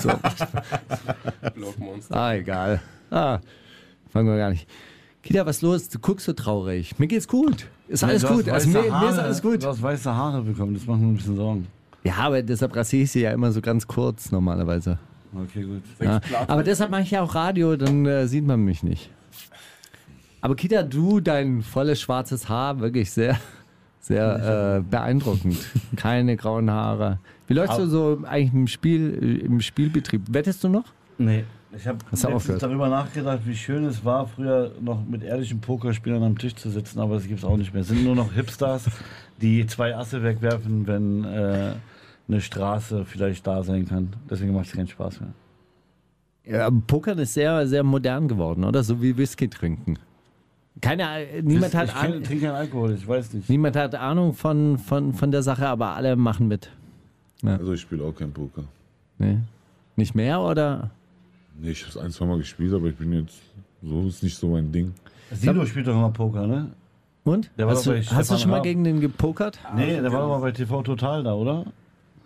So. 0.00 0.10
Blockmonster. 1.54 2.16
Ah, 2.16 2.34
egal. 2.34 2.80
Ah, 3.10 3.38
fangen 4.10 4.28
wir 4.28 4.36
gar 4.38 4.50
nicht. 4.50 4.66
Kita, 5.22 5.46
was 5.46 5.62
los? 5.62 5.88
Du 5.88 5.98
guckst 6.00 6.26
so 6.26 6.32
traurig. 6.32 6.98
Mir 6.98 7.06
geht's 7.06 7.28
gut. 7.28 7.68
Ist 7.88 8.02
alles 8.02 8.26
gut. 8.26 8.48
Also 8.48 8.68
mir, 8.68 8.80
mir 8.80 8.86
ist 8.86 8.92
Haare. 8.92 9.22
alles 9.22 9.40
gut. 9.40 9.62
Du 9.62 9.68
hast 9.68 9.80
weiße 9.80 10.12
Haare 10.12 10.42
bekommen, 10.42 10.74
das 10.74 10.86
macht 10.86 11.00
mir 11.00 11.06
ein 11.06 11.14
bisschen 11.14 11.36
Sorgen. 11.36 11.68
Ja, 12.02 12.14
aber 12.16 12.42
deshalb 12.42 12.74
rasiere 12.74 13.04
ich 13.04 13.12
sie 13.12 13.20
ja 13.20 13.30
immer 13.30 13.52
so 13.52 13.60
ganz 13.60 13.86
kurz 13.86 14.32
normalerweise. 14.32 14.98
Okay, 15.34 15.62
gut. 15.62 15.82
Ja. 16.00 16.20
Aber 16.48 16.64
deshalb 16.64 16.90
mache 16.90 17.02
ich 17.02 17.12
ja 17.12 17.22
auch 17.22 17.34
Radio, 17.34 17.76
dann 17.76 18.04
äh, 18.04 18.26
sieht 18.26 18.44
man 18.44 18.64
mich 18.64 18.82
nicht. 18.82 19.10
Aber 20.40 20.56
Kita, 20.56 20.82
du, 20.82 21.20
dein 21.20 21.62
volles 21.62 22.00
schwarzes 22.00 22.48
Haar, 22.48 22.80
wirklich 22.80 23.12
sehr, 23.12 23.38
sehr 24.00 24.78
äh, 24.78 24.82
beeindruckend. 24.82 25.56
Keine 25.96 26.36
grauen 26.36 26.68
Haare. 26.68 27.20
Wie 27.46 27.54
läufst 27.54 27.78
du 27.78 27.86
so 27.86 28.22
eigentlich 28.24 28.52
im 28.52 28.66
Spiel, 28.66 29.40
im 29.44 29.60
Spielbetrieb? 29.60 30.22
Wettest 30.30 30.64
du 30.64 30.68
noch? 30.68 30.86
Nee, 31.18 31.44
ich 31.76 31.86
habe 31.86 31.98
darüber 32.58 32.88
nachgedacht, 32.88 33.40
wie 33.44 33.56
schön 33.56 33.84
es 33.84 34.04
war, 34.04 34.26
früher 34.26 34.72
noch 34.80 35.04
mit 35.04 35.22
ehrlichen 35.22 35.60
Pokerspielern 35.60 36.22
am 36.22 36.38
Tisch 36.38 36.54
zu 36.54 36.70
sitzen, 36.70 37.00
aber 37.00 37.14
das 37.14 37.26
gibt 37.26 37.38
es 37.38 37.44
auch 37.44 37.56
nicht 37.56 37.72
mehr. 37.72 37.82
Es 37.82 37.88
sind 37.88 38.04
nur 38.04 38.14
noch 38.14 38.32
Hipsters, 38.32 38.86
die 39.40 39.66
zwei 39.66 39.96
Asse 39.96 40.22
wegwerfen, 40.22 40.86
wenn 40.86 41.24
äh, 41.24 41.72
eine 42.28 42.40
Straße 42.40 43.04
vielleicht 43.04 43.46
da 43.46 43.62
sein 43.62 43.86
kann. 43.86 44.12
Deswegen 44.28 44.52
macht 44.52 44.66
es 44.66 44.72
keinen 44.72 44.88
Spaß 44.88 45.20
mehr. 45.20 45.32
Ja, 46.44 46.70
Pokern 46.70 47.18
ist 47.18 47.34
sehr, 47.34 47.66
sehr 47.66 47.84
modern 47.84 48.28
geworden, 48.28 48.64
oder? 48.64 48.82
So 48.82 49.00
wie 49.00 49.16
Whisky 49.16 49.48
trinken. 49.48 49.98
Keine, 50.80 51.26
niemand, 51.42 51.74
ich 51.74 51.76
hat 51.76 51.94
Ahnung, 51.94 52.22
trinke 52.22 52.46
keinen 52.46 52.54
Alkohol, 52.54 52.94
ich 52.94 53.06
weiß 53.06 53.34
nicht. 53.34 53.48
niemand 53.48 53.76
hat 53.76 53.94
Ahnung 53.94 54.32
von, 54.32 54.78
von, 54.78 55.12
von 55.12 55.30
der 55.30 55.42
Sache, 55.42 55.68
aber 55.68 55.94
alle 55.94 56.16
machen 56.16 56.48
mit. 56.48 56.70
Also 57.44 57.72
ich 57.72 57.80
spiele 57.80 58.04
auch 58.04 58.14
kein 58.14 58.32
Poker. 58.32 58.64
Nee. 59.18 59.38
Nicht 59.96 60.14
mehr 60.14 60.40
oder? 60.40 60.90
Nee, 61.62 61.70
ich 61.70 61.82
habe 61.82 61.90
es 61.90 61.96
ein, 61.96 62.10
zwei 62.10 62.26
Mal 62.26 62.38
gespielt, 62.38 62.74
aber 62.74 62.88
ich 62.88 62.96
bin 62.96 63.12
jetzt, 63.12 63.38
so 63.82 64.08
ist 64.08 64.22
nicht 64.24 64.36
so 64.36 64.48
mein 64.48 64.72
Ding. 64.72 64.92
Sido 65.30 65.64
spielt 65.64 65.86
doch 65.86 65.92
immer 65.92 66.10
Poker, 66.10 66.44
ne? 66.46 66.70
Und? 67.22 67.50
Der 67.56 67.66
war 67.66 67.76
hast 67.76 67.86
doch 67.86 67.92
du, 67.94 68.04
hast 68.04 68.32
du 68.32 68.36
schon 68.36 68.50
mal 68.50 68.62
gegen 68.62 68.82
den 68.82 69.00
gepokert? 69.00 69.60
Nee, 69.76 70.00
der 70.00 70.12
war 70.12 70.22
doch 70.22 70.28
mal 70.28 70.40
bei 70.40 70.50
TV 70.50 70.82
Total 70.82 71.22
da, 71.22 71.34
oder? 71.34 71.64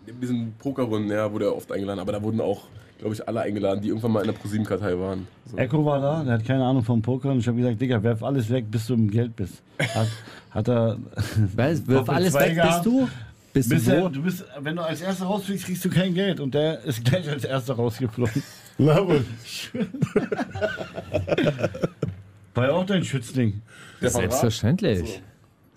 In 0.07 0.19
diesen 0.19 0.53
Pokerrunden, 0.57 1.11
ja, 1.11 1.31
wurde 1.31 1.45
er 1.45 1.55
oft 1.55 1.71
eingeladen, 1.71 1.99
aber 1.99 2.13
da 2.13 2.23
wurden 2.23 2.41
auch, 2.41 2.63
glaube 2.97 3.13
ich, 3.13 3.27
alle 3.27 3.41
eingeladen, 3.41 3.79
die 3.79 3.89
irgendwann 3.89 4.11
mal 4.13 4.21
in 4.21 4.27
der 4.27 4.33
ProSieben-Kartei 4.33 4.97
waren. 4.97 5.27
So. 5.45 5.55
Echo 5.57 5.85
war 5.85 6.01
da, 6.01 6.23
der 6.23 6.33
hat 6.33 6.45
keine 6.45 6.65
Ahnung 6.65 6.83
vom 6.83 7.03
Poker 7.03 7.29
und 7.29 7.37
ich 7.37 7.47
habe 7.47 7.57
gesagt, 7.57 7.79
Digga, 7.79 8.01
werf 8.01 8.23
alles 8.23 8.49
weg, 8.49 8.65
bis 8.71 8.87
du 8.87 8.95
im 8.95 9.11
Geld 9.11 9.35
bist. 9.35 9.61
Hat, 9.77 10.07
hat 10.49 10.67
er 10.67 10.97
Weißt, 11.55 11.87
wirf 11.87 12.09
alles 12.09 12.33
weg, 12.33 12.55
gehabt. 12.55 12.83
bist 12.83 12.85
du? 12.87 13.07
Bist 13.53 13.71
du 13.71 13.75
Bist 13.75 13.87
ja, 13.87 14.03
wo? 14.03 14.09
du 14.09 14.23
bist, 14.23 14.43
wenn 14.61 14.75
du 14.75 14.81
als 14.81 15.01
erster 15.01 15.25
rausfliegst, 15.25 15.65
kriegst 15.65 15.85
du 15.85 15.89
kein 15.89 16.15
Geld 16.15 16.39
und 16.39 16.55
der 16.55 16.83
ist 16.83 17.05
gleich 17.05 17.29
als 17.29 17.43
erster 17.43 17.75
rausgeflogen. 17.75 18.41
Love 18.77 19.25
War 22.53 22.65
ja 22.65 22.71
auch 22.71 22.85
dein 22.85 23.03
Schützling. 23.03 23.61
Selbstverständlich. 24.01 25.21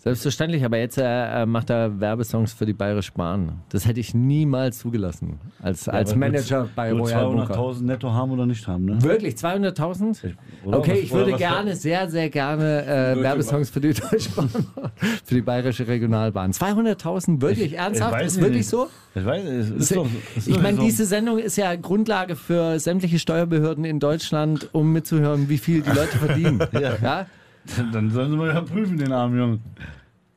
Selbstverständlich, 0.02 0.64
aber 0.64 0.78
jetzt 0.78 0.96
äh, 0.96 1.42
äh, 1.42 1.44
macht 1.46 1.68
er 1.68 2.00
Werbesongs 2.00 2.54
für 2.54 2.64
die 2.64 2.72
Bayerische 2.72 3.12
Bahn. 3.12 3.60
Das 3.68 3.86
hätte 3.86 4.00
ich 4.00 4.14
niemals 4.14 4.78
zugelassen. 4.78 5.38
Als, 5.62 5.90
als 5.90 6.12
Aber 6.12 6.20
Manager 6.20 6.62
willst 6.62 6.74
bei 6.74 6.90
Royal 6.92 7.26
Bunker. 7.26 7.54
200.000 7.54 7.82
netto 7.82 8.10
haben 8.10 8.30
oder 8.30 8.46
nicht 8.46 8.66
haben, 8.66 8.86
ne? 8.86 9.02
Wirklich, 9.02 9.34
200.000? 9.34 10.32
Oder 10.64 10.78
Okay, 10.78 10.92
was- 10.92 10.98
ich 11.00 11.12
würde 11.12 11.32
was- 11.32 11.38
gerne, 11.38 11.76
sehr, 11.76 12.08
sehr 12.08 12.30
gerne 12.30 12.86
äh, 12.86 13.22
Werbesongs 13.22 13.68
für 13.68 13.80
die 13.80 13.92
Deutsche 13.92 14.30
Bahn, 14.30 14.46
machen. 14.52 14.66
für 15.24 15.34
die 15.34 15.42
Bayerische 15.42 15.86
Regionalbahn. 15.86 16.52
200.000, 16.52 17.42
wirklich 17.42 17.74
ernsthaft? 17.76 18.12
weiß 18.14 18.26
ist 18.26 18.36
ich 18.36 18.42
wirklich 18.42 18.56
nicht. 18.58 18.68
so? 18.70 18.86
Ich 19.14 19.24
weiß, 19.26 19.44
es 19.44 19.70
ist 19.70 19.96
doch, 19.96 20.06
es 20.36 20.46
ist 20.46 20.48
Ich 20.48 20.62
meine, 20.62 20.78
so. 20.78 20.82
diese 20.84 21.04
Sendung 21.04 21.38
ist 21.38 21.56
ja 21.56 21.74
Grundlage 21.76 22.36
für 22.36 22.78
sämtliche 22.78 23.18
Steuerbehörden 23.18 23.84
in 23.84 23.98
Deutschland, 24.00 24.70
um 24.72 24.92
mitzuhören, 24.92 25.50
wie 25.50 25.58
viel 25.58 25.82
die 25.82 25.90
Leute 25.90 26.16
verdienen. 26.16 26.58
Ja. 26.72 26.94
ja? 27.02 27.26
Dann 27.92 28.10
sollen 28.10 28.30
sie 28.30 28.36
mal 28.36 28.48
ja 28.48 28.60
prüfen, 28.60 28.96
den 28.98 29.12
armen 29.12 29.38
Jungen. 29.38 29.60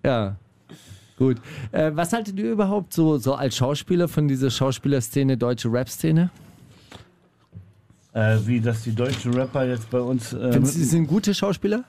Ja. 0.03 0.35
Gut. 1.17 1.37
Äh, 1.71 1.91
was 1.93 2.11
haltet 2.13 2.37
ihr 2.39 2.51
überhaupt 2.51 2.93
so, 2.93 3.17
so 3.17 3.35
als 3.35 3.55
Schauspieler 3.55 4.07
von 4.07 4.27
dieser 4.27 4.49
Schauspielerszene, 4.49 5.37
deutsche 5.37 5.71
Rap-Szene? 5.71 6.29
Äh, 8.13 8.37
wie, 8.45 8.59
dass 8.59 8.83
die 8.83 8.93
deutschen 8.93 9.33
Rapper 9.33 9.65
jetzt 9.65 9.89
bei 9.89 9.99
uns. 9.99 10.33
Äh, 10.33 10.51
Findest 10.53 10.75
du, 10.75 10.79
sie 10.79 10.85
sind 10.85 11.07
gute 11.07 11.33
Schauspieler? 11.33 11.83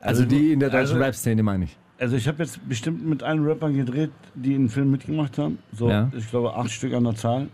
Also, 0.00 0.24
die 0.24 0.52
in 0.52 0.60
der 0.60 0.70
deutschen 0.70 0.94
also- 0.96 1.04
Rap-Szene, 1.04 1.42
meine 1.42 1.64
ich. 1.64 1.76
Also 2.00 2.14
ich 2.14 2.28
habe 2.28 2.44
jetzt 2.44 2.60
bestimmt 2.68 3.04
mit 3.04 3.24
allen 3.24 3.44
Rappern 3.44 3.74
gedreht, 3.74 4.10
die 4.36 4.54
in 4.54 4.68
Film 4.68 4.92
mitgemacht 4.92 5.36
haben. 5.36 5.58
So, 5.76 5.90
Ja. 5.90 6.08
ich 6.16 6.30
glaube 6.30 6.54
acht 6.54 6.70
Stück 6.70 6.94
an 6.94 7.02
der 7.02 7.16
Zahl. 7.16 7.48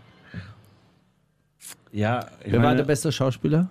Ja, 1.91 2.27
ich 2.43 2.51
Wer 2.51 2.59
war 2.59 2.67
meine, 2.67 2.77
der 2.77 2.83
beste 2.83 3.11
Schauspieler? 3.11 3.69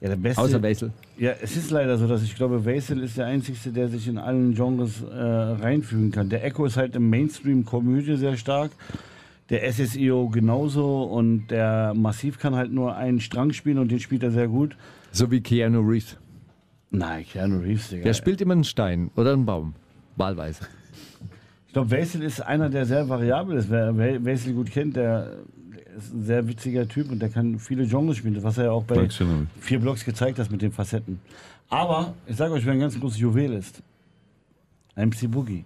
Ja, 0.00 0.08
der 0.08 0.16
beste. 0.16 0.40
Außer 0.40 0.58
Basil. 0.60 0.92
Ja, 1.16 1.32
es 1.42 1.56
ist 1.56 1.70
leider 1.70 1.98
so, 1.98 2.06
dass 2.06 2.22
ich 2.22 2.36
glaube, 2.36 2.60
Basil 2.60 3.02
ist 3.02 3.18
der 3.18 3.26
Einzige, 3.26 3.70
der 3.70 3.88
sich 3.88 4.06
in 4.06 4.18
allen 4.18 4.54
Genres 4.54 5.02
äh, 5.02 5.16
reinfügen 5.16 6.12
kann. 6.12 6.28
Der 6.28 6.44
Echo 6.44 6.64
ist 6.66 6.76
halt 6.76 6.94
im 6.94 7.10
Mainstream-Komödie 7.10 8.16
sehr 8.16 8.36
stark. 8.36 8.70
Der 9.50 9.72
SSIO 9.72 10.28
genauso 10.28 11.02
und 11.04 11.48
der 11.48 11.94
Massiv 11.94 12.38
kann 12.38 12.54
halt 12.54 12.70
nur 12.70 12.96
einen 12.96 13.20
Strang 13.20 13.52
spielen 13.52 13.78
und 13.78 13.90
den 13.90 13.98
spielt 13.98 14.22
er 14.22 14.30
sehr 14.30 14.46
gut. 14.46 14.76
So 15.10 15.30
wie 15.30 15.40
Keanu 15.40 15.80
Reeves. 15.80 16.16
Nein, 16.90 17.24
Keanu 17.24 17.58
Reeves, 17.60 17.88
Digga. 17.88 18.04
Der 18.04 18.14
spielt 18.14 18.40
immer 18.40 18.52
einen 18.52 18.64
Stein 18.64 19.10
oder 19.16 19.32
einen 19.32 19.46
Baum. 19.46 19.74
Wahlweise. 20.16 20.66
Ich 21.66 21.72
glaube, 21.72 21.96
Basil 21.96 22.22
ist 22.22 22.40
einer, 22.40 22.70
der 22.70 22.86
sehr 22.86 23.08
variabel 23.08 23.56
ist. 23.56 23.70
Wer 23.70 23.92
Basil 24.20 24.52
gut 24.54 24.70
kennt, 24.70 24.96
der 24.96 25.38
ist 26.04 26.14
ein 26.14 26.24
sehr 26.24 26.46
witziger 26.48 26.88
Typ 26.88 27.10
und 27.10 27.20
der 27.20 27.28
kann 27.28 27.58
viele 27.58 27.86
Genres 27.86 28.16
spielen, 28.16 28.42
was 28.42 28.58
er 28.58 28.64
ja 28.64 28.70
auch 28.72 28.84
bei 28.84 29.08
vier 29.60 29.80
Blocks 29.80 30.04
gezeigt 30.04 30.38
hat 30.38 30.50
mit 30.50 30.62
den 30.62 30.72
Facetten. 30.72 31.20
Aber 31.68 32.14
ich 32.26 32.36
sage 32.36 32.52
euch, 32.54 32.64
wer 32.64 32.72
ein 32.72 32.80
ganz 32.80 32.98
großes 32.98 33.18
Juwel 33.18 33.52
ist. 33.52 33.82
MC 34.96 35.30
Boogie. 35.30 35.64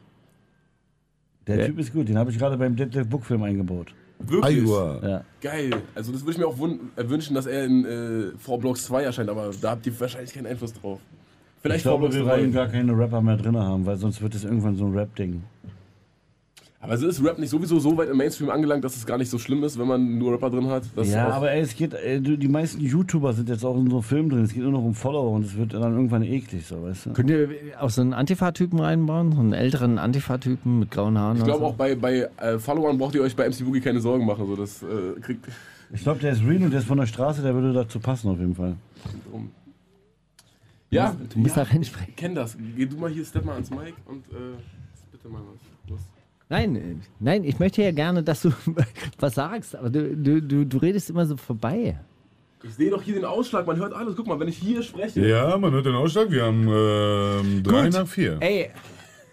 Der 1.46 1.58
Wer? 1.58 1.66
Typ 1.66 1.78
ist 1.78 1.92
gut, 1.92 2.08
den 2.08 2.18
habe 2.18 2.30
ich 2.30 2.38
gerade 2.38 2.56
beim 2.56 2.76
Deadlift 2.76 3.10
Book 3.10 3.24
Film 3.24 3.42
eingebaut. 3.42 3.92
Wirklich? 4.20 4.68
Ja. 4.68 5.24
Geil. 5.40 5.70
Also 5.94 6.12
das 6.12 6.22
würde 6.22 6.32
ich 6.32 6.38
mir 6.38 6.46
auch 6.46 6.56
äh, 6.56 7.08
wünschen, 7.08 7.34
dass 7.34 7.46
er 7.46 7.64
in 7.64 7.84
äh, 7.84 8.38
V 8.38 8.56
Blocks 8.58 8.84
2 8.84 9.02
erscheint, 9.02 9.28
aber 9.28 9.50
da 9.60 9.70
habt 9.72 9.86
ihr 9.86 9.98
wahrscheinlich 9.98 10.32
keinen 10.32 10.46
Einfluss 10.46 10.72
drauf. 10.72 11.00
Ich 11.56 11.62
Vielleicht 11.62 11.84
V 11.84 11.98
glaube, 11.98 12.14
wir 12.14 12.22
3. 12.22 12.30
wollen 12.30 12.52
gar 12.52 12.68
keine 12.68 12.96
Rapper 12.96 13.20
mehr 13.20 13.36
drin 13.36 13.56
haben, 13.56 13.84
weil 13.84 13.96
sonst 13.96 14.22
wird 14.22 14.34
es 14.34 14.44
irgendwann 14.44 14.76
so 14.76 14.86
ein 14.86 14.92
Rap-Ding. 14.92 15.42
Aber 16.82 16.92
also 16.92 17.06
ist 17.06 17.24
Rap 17.24 17.38
nicht 17.38 17.50
sowieso 17.50 17.78
so 17.78 17.96
weit 17.96 18.08
im 18.08 18.16
Mainstream 18.16 18.50
angelangt, 18.50 18.82
dass 18.82 18.96
es 18.96 19.06
gar 19.06 19.16
nicht 19.16 19.30
so 19.30 19.38
schlimm 19.38 19.62
ist, 19.62 19.78
wenn 19.78 19.86
man 19.86 20.18
nur 20.18 20.32
Rapper 20.32 20.50
drin 20.50 20.66
hat? 20.66 20.82
Das 20.96 21.08
Ja, 21.08 21.28
aber 21.28 21.52
ey, 21.52 21.60
es 21.60 21.76
geht, 21.76 21.94
ey, 21.94 22.20
du, 22.20 22.36
die 22.36 22.48
meisten 22.48 22.80
YouTuber 22.80 23.32
sind 23.34 23.48
jetzt 23.48 23.64
auch 23.64 23.76
in 23.76 23.88
so 23.88 24.02
Filmen 24.02 24.30
drin. 24.30 24.42
Es 24.42 24.52
geht 24.52 24.64
nur 24.64 24.72
noch 24.72 24.82
um 24.82 24.92
Follower 24.92 25.30
und 25.30 25.44
es 25.44 25.56
wird 25.56 25.74
dann 25.74 25.94
irgendwann 25.94 26.24
eklig, 26.24 26.66
so, 26.66 26.82
weißt 26.82 27.06
du? 27.06 27.12
Könnt 27.12 27.30
ihr 27.30 27.48
auch 27.78 27.88
so 27.88 28.00
einen 28.00 28.12
Antifa-Typen 28.12 28.80
reinbauen? 28.80 29.30
So 29.30 29.38
einen 29.38 29.52
älteren 29.52 30.00
Antifa-Typen 30.00 30.80
mit 30.80 30.90
grauen 30.90 31.16
Haaren? 31.16 31.36
Ich 31.36 31.44
glaube 31.44 31.60
so? 31.60 31.66
auch 31.66 31.74
bei, 31.74 31.94
bei 31.94 32.28
äh, 32.38 32.58
Followern 32.58 32.98
braucht 32.98 33.14
ihr 33.14 33.22
euch 33.22 33.36
bei 33.36 33.48
MC 33.48 33.64
Boogie 33.64 33.80
keine 33.80 34.00
Sorgen 34.00 34.26
machen. 34.26 34.44
So, 34.48 34.56
das 34.56 34.82
äh, 34.82 35.20
kriegt. 35.20 35.46
Ich 35.92 36.02
glaube, 36.02 36.18
der 36.18 36.32
ist 36.32 36.42
real 36.42 36.64
und 36.64 36.72
der 36.72 36.80
ist 36.80 36.88
von 36.88 36.98
der 36.98 37.06
Straße, 37.06 37.42
der 37.42 37.54
würde 37.54 37.72
dazu 37.72 38.00
passen 38.00 38.28
auf 38.28 38.40
jeden 38.40 38.56
Fall. 38.56 38.74
Ja, 40.90 41.14
Du 41.32 41.38
musst 41.38 41.56
ja, 41.56 41.62
da 41.62 41.70
reinsprechen. 41.70 42.08
ich 42.10 42.16
kenn 42.16 42.34
das. 42.34 42.56
Geh 42.76 42.86
du 42.86 42.96
mal 42.96 43.08
hier, 43.08 43.24
step 43.24 43.44
mal 43.44 43.52
ans 43.52 43.70
Mic 43.70 43.94
und 44.06 44.26
äh, 44.30 44.56
bitte 45.12 45.28
mal 45.28 45.42
was. 45.42 45.60
Los. 45.88 46.00
Nein, 46.52 46.76
äh, 46.76 46.80
nein, 47.18 47.44
ich 47.44 47.58
möchte 47.58 47.82
ja 47.82 47.92
gerne, 47.92 48.22
dass 48.22 48.42
du 48.42 48.52
was 49.18 49.36
sagst, 49.36 49.74
aber 49.74 49.88
du, 49.88 50.14
du, 50.14 50.42
du, 50.42 50.66
du 50.66 50.76
redest 50.76 51.08
immer 51.08 51.24
so 51.24 51.38
vorbei. 51.38 51.98
Ich 52.62 52.74
sehe 52.74 52.90
doch 52.90 53.02
hier 53.02 53.14
den 53.14 53.24
Ausschlag, 53.24 53.66
man 53.66 53.78
hört 53.78 53.94
alles. 53.94 54.16
Guck 54.16 54.26
mal, 54.26 54.38
wenn 54.38 54.48
ich 54.48 54.58
hier 54.58 54.82
spreche. 54.82 55.26
Ja, 55.26 55.56
man 55.56 55.72
hört 55.72 55.86
den 55.86 55.94
Ausschlag. 55.94 56.30
Wir 56.30 56.44
haben 56.44 56.68
ähm, 56.68 57.62
drei 57.62 57.84
Gut. 57.84 57.94
nach 57.94 58.06
vier. 58.06 58.36
Ey, 58.40 58.70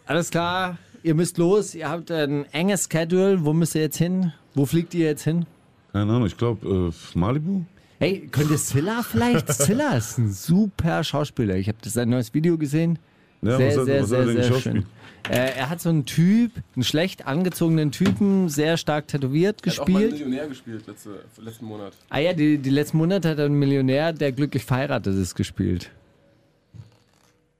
alles 0.05 0.31
klar, 0.31 0.77
ihr 1.03 1.13
müsst 1.13 1.37
los, 1.37 1.75
ihr 1.75 1.89
habt 1.89 2.09
ein 2.09 2.45
enges 2.53 2.87
Schedule. 2.89 3.43
Wo 3.43 3.51
müsst 3.51 3.75
ihr 3.75 3.81
jetzt 3.81 3.97
hin? 3.97 4.31
Wo 4.55 4.65
fliegt 4.65 4.93
ihr 4.93 5.07
jetzt 5.07 5.25
hin? 5.25 5.45
Keine 5.91 6.13
Ahnung, 6.13 6.25
ich 6.25 6.37
glaube 6.37 6.93
äh, 6.93 7.17
Malibu. 7.19 7.63
Hey, 7.99 8.29
könnt 8.31 8.49
ihr 8.49 8.57
Zilla 8.57 9.03
vielleicht? 9.03 9.51
Zilla 9.53 9.97
ist 9.97 10.17
ein 10.19 10.31
super 10.31 11.03
Schauspieler. 11.03 11.57
Ich 11.57 11.67
habe 11.67 11.77
sein 11.83 12.07
neues 12.07 12.33
Video 12.33 12.57
gesehen. 12.57 12.97
Ja, 13.41 13.57
sehr, 13.57 13.67
was 13.67 13.77
hat- 13.77 13.85
sehr, 13.85 13.93
hat 13.95 14.01
er 14.01 14.05
sehr, 14.07 14.25
sehr 14.25 14.35
geschauspielt? 14.35 14.75
schön. 14.75 14.85
Äh, 15.29 15.51
er 15.57 15.69
hat 15.69 15.79
so 15.81 15.89
einen 15.89 16.05
Typ, 16.05 16.51
einen 16.75 16.83
schlecht 16.83 17.27
angezogenen 17.27 17.91
Typen, 17.91 18.49
sehr 18.49 18.77
stark 18.77 19.07
tätowiert 19.07 19.61
Er 19.65 19.71
hat 19.73 19.79
auch 19.79 19.87
mal 19.87 19.99
einen 19.99 20.09
gespielt. 20.09 20.27
Millionär 20.27 20.47
gespielt 20.47 20.87
letzte, 20.87 21.09
letzten 21.41 21.65
Monat. 21.65 21.93
Ah 22.09 22.19
ja, 22.19 22.33
die, 22.33 22.57
die 22.57 22.69
letzten 22.69 22.97
Monate 22.97 23.29
hat 23.29 23.37
er 23.37 23.45
einen 23.45 23.59
Millionär, 23.59 24.11
der 24.13 24.31
glücklich 24.31 24.63
verheiratet 24.65 25.15
ist, 25.15 25.35
gespielt. 25.35 25.91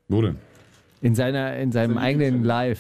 Wo 0.08 0.22
denn? 0.22 0.38
In, 1.02 1.16
seiner, 1.16 1.56
in 1.58 1.72
seinem 1.72 1.96
Sein 1.96 2.04
eigenen 2.04 2.44
Live. 2.44 2.80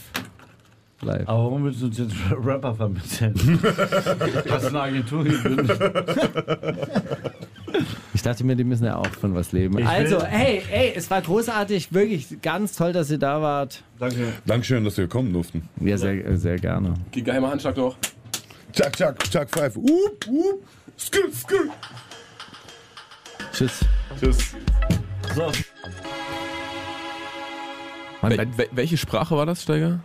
Live. 1.01 1.27
Aber 1.27 1.43
warum 1.43 1.63
willst 1.63 1.81
du 1.81 1.85
uns 1.87 1.97
jetzt 1.97 2.13
Rapper 2.31 2.75
vermitteln? 2.75 3.33
Hast 4.49 4.65
du 4.65 4.67
eine 4.69 4.81
Agentur 4.81 5.23
gegründet? 5.23 5.79
Ich 8.11 8.23
dachte 8.23 8.43
mir, 8.43 8.55
die 8.57 8.65
müssen 8.65 8.83
ja 8.83 8.97
auch 8.97 9.07
von 9.07 9.33
was 9.33 9.53
leben. 9.53 9.77
Ich 9.77 9.87
also, 9.87 10.21
hey, 10.21 10.61
hey, 10.67 10.91
es 10.93 11.09
war 11.09 11.21
großartig, 11.21 11.93
wirklich 11.93 12.41
ganz 12.41 12.75
toll, 12.75 12.91
dass 12.91 13.09
ihr 13.09 13.17
da 13.17 13.41
wart. 13.41 13.81
Danke. 13.97 14.33
Dankeschön, 14.45 14.83
dass 14.83 14.97
wir 14.97 15.07
kommen 15.07 15.31
durften. 15.31 15.69
Ja, 15.79 15.97
sehr, 15.97 16.37
sehr 16.37 16.57
gerne. 16.57 16.95
Geheimer 17.13 17.49
Handschlag 17.49 17.77
noch. 17.77 17.95
Chuck, 18.73 18.91
chuck, 18.97 19.19
chuck, 19.19 19.49
five. 19.49 19.77
Up, 19.77 20.27
up. 20.27 20.59
Skr, 20.97 21.31
skr. 21.31 21.55
Tschüss. 23.53 23.85
Tschüss. 24.19 24.55
So, 25.33 25.51
Mann, 28.21 28.37
Wel 28.37 28.57
wel 28.57 28.67
welche 28.71 28.97
Sprache 28.97 29.35
war 29.37 29.45
das, 29.45 29.63
Steiger? 29.63 29.99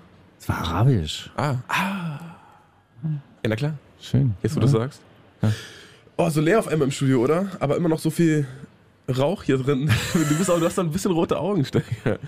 Es 0.44 0.48
war 0.50 0.58
arabisch. 0.58 1.30
Ah. 1.36 1.56
ah. 1.68 2.18
Ja, 3.02 3.48
na 3.48 3.56
klar. 3.56 3.78
Schön. 3.98 4.34
Jetzt, 4.42 4.54
wo 4.54 4.60
du 4.60 4.66
sagst. 4.66 5.00
Oh, 6.18 6.28
so 6.28 6.42
leer 6.42 6.58
auf 6.58 6.68
einmal 6.68 6.86
im 6.88 6.92
Studio, 6.92 7.22
oder? 7.22 7.46
Aber 7.60 7.78
immer 7.78 7.88
noch 7.88 7.98
so 7.98 8.10
viel 8.10 8.46
Rauch 9.08 9.42
hier 9.42 9.56
drin. 9.56 9.90
Du, 10.12 10.36
bist 10.36 10.50
auch, 10.50 10.58
du 10.58 10.66
hast 10.66 10.76
doch 10.76 10.84
ein 10.84 10.90
bisschen 10.90 11.12
rote 11.12 11.38
Augen, 11.38 11.64
Steiger. 11.64 12.18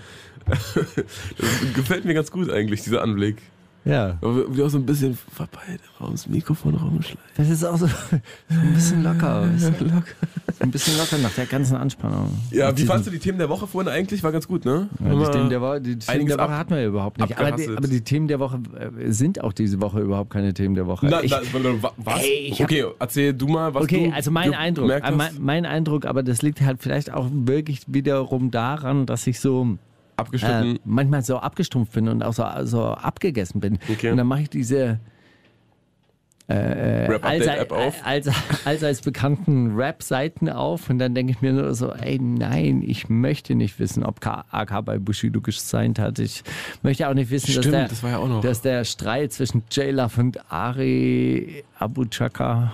Das 0.47 0.79
gefällt 1.75 2.05
mir 2.05 2.15
ganz 2.15 2.31
gut 2.31 2.49
eigentlich, 2.49 2.81
dieser 2.81 3.03
Anblick. 3.03 3.37
Ja, 3.85 4.17
Aber 4.21 4.55
wie 4.55 4.63
auch 4.63 4.69
so 4.69 4.79
ein 4.79 4.85
bisschen 4.87 5.15
vorbei 5.35 5.77
ums 5.99 6.25
Mikrofon 6.27 6.73
rumschleicht. 6.73 7.19
das 7.37 7.49
ist 7.49 7.63
auch 7.63 7.77
so, 7.77 7.85
so 8.09 8.15
ein 8.49 8.73
bisschen 8.73 9.03
locker. 9.03 9.43
weißt 9.53 9.79
du? 9.79 9.89
So 9.89 10.01
ein 10.59 10.71
bisschen 10.71 10.97
locker 10.97 11.17
nach 11.17 11.33
der 11.33 11.45
ganzen 11.45 11.75
Anspannung. 11.75 12.29
Ja, 12.51 12.75
wie 12.77 12.83
fandst 12.83 13.07
du 13.07 13.11
die 13.11 13.19
Themen 13.19 13.37
der 13.37 13.49
Woche 13.49 13.67
vorhin 13.67 13.91
eigentlich? 13.91 14.23
War 14.23 14.31
ganz 14.31 14.47
gut, 14.47 14.65
ne? 14.65 14.89
Ja, 15.03 15.15
die 15.15 15.31
Themen 15.31 15.49
der 15.49 15.61
Woche, 15.61 15.81
die 15.81 15.97
Themen 15.97 16.27
der 16.27 16.37
Woche 16.39 16.57
hatten 16.57 16.75
wir 16.75 16.85
überhaupt 16.85 17.19
nicht. 17.19 17.37
Aber 17.37 17.51
die, 17.51 17.67
aber 17.69 17.87
die 17.87 18.01
Themen 18.01 18.27
der 18.27 18.39
Woche 18.39 18.59
äh, 18.79 19.11
sind 19.11 19.43
auch 19.43 19.53
diese 19.53 19.79
Woche 19.81 19.99
überhaupt 19.99 20.29
keine 20.31 20.53
Themen 20.53 20.75
der 20.75 20.87
Woche. 20.87 21.05
Na, 21.09 21.23
Ich- 21.23 21.31
na, 21.31 21.81
wa- 21.81 21.91
was? 21.97 22.23
Ey, 22.23 22.53
okay, 22.59 22.85
erzähl 22.99 23.33
du 23.33 23.47
mal, 23.47 23.73
was 23.73 23.83
Okay, 23.83 24.07
du 24.09 24.15
also 24.15 24.31
mein 24.31 24.53
Eindruck, 24.53 24.89
äh, 24.91 25.11
mein, 25.11 25.31
mein 25.39 25.65
Eindruck, 25.65 26.05
aber 26.05 26.23
das 26.23 26.41
liegt 26.41 26.61
halt 26.61 26.81
vielleicht 26.81 27.13
auch 27.13 27.27
wirklich 27.31 27.81
wiederum 27.87 28.51
daran, 28.51 29.05
dass 29.05 29.27
ich 29.27 29.39
so 29.39 29.77
Abgeschnitten. 30.15 30.77
äh, 30.77 30.79
manchmal 30.85 31.21
so 31.23 31.37
abgestumpft 31.37 31.93
bin 31.93 32.07
und 32.07 32.23
auch 32.23 32.33
so, 32.33 32.43
so 32.63 32.83
abgegessen 32.85 33.59
bin. 33.61 33.77
Okay. 33.89 34.11
Und 34.11 34.17
dann 34.17 34.27
mache 34.27 34.41
ich 34.41 34.49
diese 34.49 34.99
Rap-Update-App 36.53 37.71
allseits, 37.71 37.71
auf. 37.71 38.05
als, 38.05 38.29
allseits 38.65 39.01
bekannten 39.01 39.75
Rap-Seiten 39.75 40.49
auf 40.49 40.89
und 40.89 40.99
dann 40.99 41.13
denke 41.13 41.33
ich 41.33 41.41
mir 41.41 41.53
nur 41.53 41.73
so, 41.75 41.91
ey 41.91 42.19
nein, 42.19 42.81
ich 42.85 43.09
möchte 43.09 43.55
nicht 43.55 43.79
wissen, 43.79 44.03
ob 44.03 44.21
K 44.21 44.45
AK 44.51 44.85
bei 44.85 44.97
Bushido 44.97 45.41
gesigned 45.41 45.99
hat. 45.99 46.19
Ich 46.19 46.43
möchte 46.83 47.09
auch 47.09 47.13
nicht 47.13 47.31
wissen, 47.31 47.47
dass, 47.47 47.65
Stimmt, 47.65 47.73
der, 47.73 47.87
das 47.87 48.01
ja 48.01 48.41
dass 48.41 48.61
der 48.61 48.85
Streit 48.85 49.33
zwischen 49.33 49.63
J-Love 49.71 50.21
und 50.21 50.51
Ari 50.51 51.63
Abu 51.79 52.05
Chaka 52.05 52.73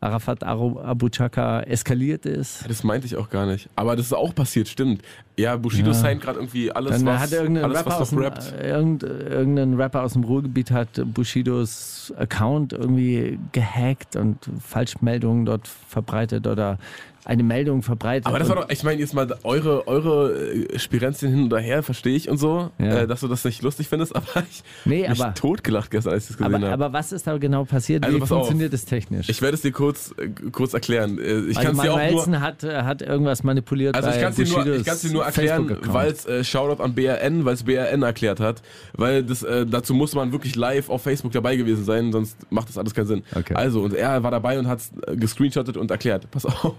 Arafat 0.00 0.42
Abu 0.44 1.08
Chaka 1.08 1.60
eskaliert 1.62 2.26
ist. 2.26 2.68
Das 2.68 2.84
meinte 2.84 3.06
ich 3.06 3.16
auch 3.16 3.30
gar 3.30 3.46
nicht. 3.46 3.68
Aber 3.76 3.96
das 3.96 4.06
ist 4.06 4.12
auch 4.12 4.34
passiert, 4.34 4.68
stimmt. 4.68 5.02
Ja, 5.38 5.56
Bushido 5.56 5.88
Ja. 5.88 5.94
signed 5.94 6.20
gerade 6.22 6.38
irgendwie 6.38 6.70
alles, 6.70 6.92
Dann 6.98 7.06
was, 7.06 7.20
hat 7.20 7.32
irgendein 7.32 7.64
alles, 7.64 7.78
Rapper, 7.78 8.00
was 8.00 8.10
dem, 8.10 8.18
rappt. 8.18 8.52
äh, 8.58 8.70
irgend, 8.70 9.02
irgendein 9.02 9.74
Rapper 9.74 10.02
aus 10.02 10.12
dem 10.12 10.24
Ruhrgebiet 10.24 10.70
hat 10.70 10.88
Bushidos 11.14 12.12
Account 12.18 12.72
irgendwie 12.72 13.38
gehackt 13.52 14.16
und 14.16 14.38
Falschmeldungen 14.60 15.44
dort 15.46 15.66
verbreitet 15.66 16.46
oder 16.46 16.78
eine 17.26 17.42
Meldung 17.42 17.82
verbreitet. 17.82 18.26
Aber 18.26 18.38
das 18.38 18.48
war 18.48 18.56
doch, 18.56 18.68
ich 18.70 18.82
meine, 18.84 19.00
jetzt 19.00 19.12
mal 19.12 19.26
eure, 19.42 19.86
eure 19.88 20.32
äh, 20.32 20.78
Spirenzien 20.78 21.30
hin 21.32 21.52
und 21.52 21.58
her, 21.58 21.82
verstehe 21.82 22.14
ich 22.16 22.30
und 22.30 22.38
so, 22.38 22.70
Ja. 22.78 23.00
äh, 23.00 23.06
dass 23.06 23.20
du 23.20 23.28
das 23.28 23.44
nicht 23.44 23.62
lustig 23.62 23.88
findest, 23.88 24.14
aber 24.16 24.44
ich 24.48 24.62
Nee, 24.84 25.08
mich 25.08 25.20
aber- 25.20 25.34
totgelacht 25.34 25.90
gestern, 25.90 26.12
als 26.14 26.24
ich 26.24 26.28
das 26.28 26.38
gesehen 26.38 26.54
aber, 26.54 26.70
habe. 26.70 26.84
aber 26.84 26.92
was 26.92 27.12
ist 27.12 27.26
da 27.26 27.36
genau 27.36 27.64
passiert? 27.64 28.04
Also 28.04 28.20
Wie 28.22 28.26
funktioniert 28.26 28.72
das 28.72 28.84
technisch? 28.84 29.28
Ich 29.28 29.42
werde 29.42 29.56
es 29.56 29.60
dir 29.62 29.72
kurz, 29.72 30.14
äh, 30.18 30.28
kurz 30.52 30.72
erklären. 30.72 31.18
Äh, 31.18 31.40
Ich 31.50 31.56
also 31.58 31.68
kann 31.68 31.76
es 31.76 31.82
dir 31.82 31.92
auch 31.92 31.96
nur, 31.96 32.04
Nelson 32.06 32.40
hat, 32.40 32.62
hat 32.62 33.02
irgendwas 33.02 33.42
manipuliert 33.42 33.96
Also 33.96 34.08
ich 34.10 34.20
kann 34.20 34.30
es 34.30 34.36
dir, 34.36 34.46
nur- 34.46 34.66
ich 34.76 34.84
kann's 34.84 35.00
dir 35.02 35.12
nur 35.12 35.24
erklären, 35.24 35.76
weil 35.86 36.12
es 36.12 36.24
äh, 36.26 36.44
Shoutout 36.44 36.82
an 36.82 36.94
BRN, 36.94 37.44
weil 37.44 37.54
es 37.54 37.64
BRN 37.64 38.02
erklärt 38.04 38.38
hat, 38.38 38.62
weil 38.94 39.24
das 39.24 39.42
äh, 39.42 39.66
dazu 39.66 39.94
muss 39.94 40.14
man 40.14 40.30
wirklich 40.32 40.54
live 40.54 40.88
auf 40.90 41.02
Facebook 41.02 41.32
dabei 41.32 41.56
gewesen 41.56 41.84
sein, 41.84 42.12
sonst 42.12 42.36
macht 42.50 42.68
das 42.68 42.78
alles 42.78 42.94
keinen 42.94 43.06
Sinn. 43.08 43.24
Okay. 43.34 43.54
Also 43.54 43.82
und 43.82 43.94
er 43.94 44.22
war 44.22 44.30
dabei 44.30 44.58
und 44.60 44.68
hat 44.68 44.78
es 44.78 44.92
gescreenshottet 45.18 45.76
und 45.76 45.90
erklärt. 45.90 46.30
Pass 46.30 46.44
auf. 46.64 46.74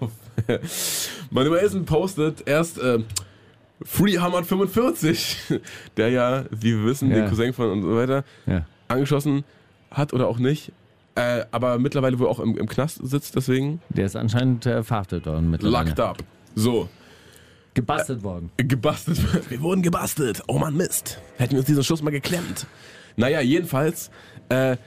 Manuelsen 1.31 1.85
postet 1.85 2.47
erst 2.47 2.77
äh, 2.79 2.99
Free 3.83 4.17
Hammer 4.17 4.43
45, 4.43 5.37
der 5.97 6.09
ja, 6.09 6.45
wie 6.51 6.77
wir 6.77 6.85
wissen, 6.85 7.09
Ja. 7.09 7.17
den 7.17 7.29
Cousin 7.29 7.53
von 7.53 7.69
und 7.71 7.81
so 7.83 7.95
weiter, 7.95 8.23
Ja. 8.45 8.65
angeschossen 8.87 9.43
hat 9.91 10.13
oder 10.13 10.27
auch 10.27 10.39
nicht. 10.39 10.71
Äh, 11.15 11.45
aber 11.51 11.79
mittlerweile 11.79 12.19
wohl 12.19 12.27
auch 12.27 12.39
im, 12.39 12.57
im 12.57 12.67
Knast 12.67 12.99
sitzt, 13.03 13.35
deswegen 13.35 13.81
Der 13.89 14.05
ist 14.05 14.15
anscheinend 14.15 14.65
äh, 14.65 14.83
verhaftet 14.83 15.25
worden 15.25 15.49
mittlerweile. 15.49 15.85
locked 15.89 15.99
up. 15.99 16.17
So, 16.55 16.89
Gebastelt 17.73 18.23
worden. 18.23 18.49
Gebastelt. 18.57 19.19
Wir 19.51 19.61
wurden 19.61 19.83
gebastelt. 19.83 20.41
Oh 20.47 20.57
Mann, 20.57 20.75
Mist. 20.75 21.19
Hätten 21.37 21.51
wir 21.51 21.59
uns 21.59 21.67
diesen 21.67 21.83
Schuss 21.83 22.01
mal 22.01 22.09
geklemmt. 22.09 22.65
Naja, 23.17 23.39
jedenfalls, 23.41 24.09
äh, 24.49 24.77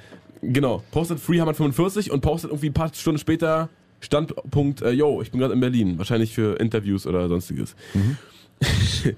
genau, 0.42 0.82
postet 0.90 1.20
Freehammer 1.20 1.54
45 1.54 2.10
und 2.10 2.20
postet 2.20 2.50
irgendwie 2.50 2.68
ein 2.70 2.74
paar 2.74 2.92
Stunden 2.92 3.18
später 3.20 3.68
Standpunkt, 4.00 4.82
äh, 4.82 4.90
yo, 4.90 5.22
ich 5.22 5.30
bin 5.30 5.40
gerade 5.40 5.54
in 5.54 5.60
Berlin. 5.60 5.98
Wahrscheinlich 5.98 6.34
für 6.34 6.58
Interviews 6.58 7.06
oder 7.06 7.28
sonstiges. 7.28 7.76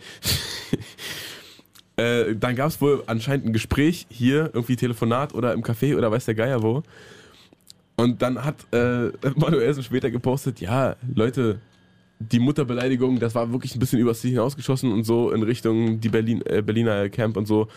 äh, 1.96 2.34
dann 2.36 2.56
gab 2.56 2.68
es 2.68 2.80
wohl 2.80 3.02
anscheinend 3.06 3.46
ein 3.46 3.52
Gespräch 3.52 4.06
hier, 4.10 4.50
irgendwie 4.52 4.76
Telefonat 4.76 5.34
oder 5.34 5.52
im 5.52 5.62
Café 5.62 5.96
oder 5.96 6.10
weiß 6.10 6.24
der 6.26 6.34
Geier 6.34 6.62
wo. 6.62 6.82
Und 7.96 8.22
dann 8.22 8.44
hat 8.44 8.56
äh, 8.72 9.10
Manuelsen 9.36 9.82
später 9.82 10.10
gepostet, 10.10 10.60
ja, 10.60 10.96
Leute, 11.14 11.60
die 12.18 12.38
Mutterbeleidigung, 12.38 13.18
das 13.18 13.34
war 13.34 13.50
wirklich 13.52 13.74
ein 13.74 13.80
bisschen 13.80 13.98
übers 13.98 14.20
Ziel 14.20 14.30
hinausgeschossen 14.30 14.92
und 14.92 15.04
so 15.04 15.30
in 15.32 15.42
Richtung 15.42 16.00
die 16.00 16.08
Berlin, 16.08 16.42
äh, 16.46 16.62
Berliner 16.62 17.08
Camp 17.08 17.36
und 17.36 17.46
so. 17.46 17.68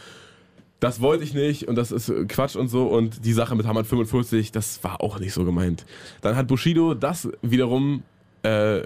Das 0.79 0.99
wollte 1.01 1.23
ich 1.23 1.33
nicht 1.33 1.67
und 1.67 1.75
das 1.75 1.91
ist 1.91 2.09
äh, 2.09 2.25
Quatsch 2.25 2.55
und 2.55 2.67
so 2.67 2.87
und 2.87 3.25
die 3.25 3.33
Sache 3.33 3.55
mit 3.55 3.65
Hammer 3.65 3.83
45, 3.85 4.51
das 4.51 4.83
war 4.83 5.01
auch 5.01 5.19
nicht 5.19 5.33
so 5.33 5.45
gemeint. 5.45 5.85
Dann 6.21 6.35
hat 6.35 6.47
Bushido 6.47 6.93
das 6.93 7.29
wiederum 7.41 8.03
äh, 8.43 8.49
re- 8.49 8.85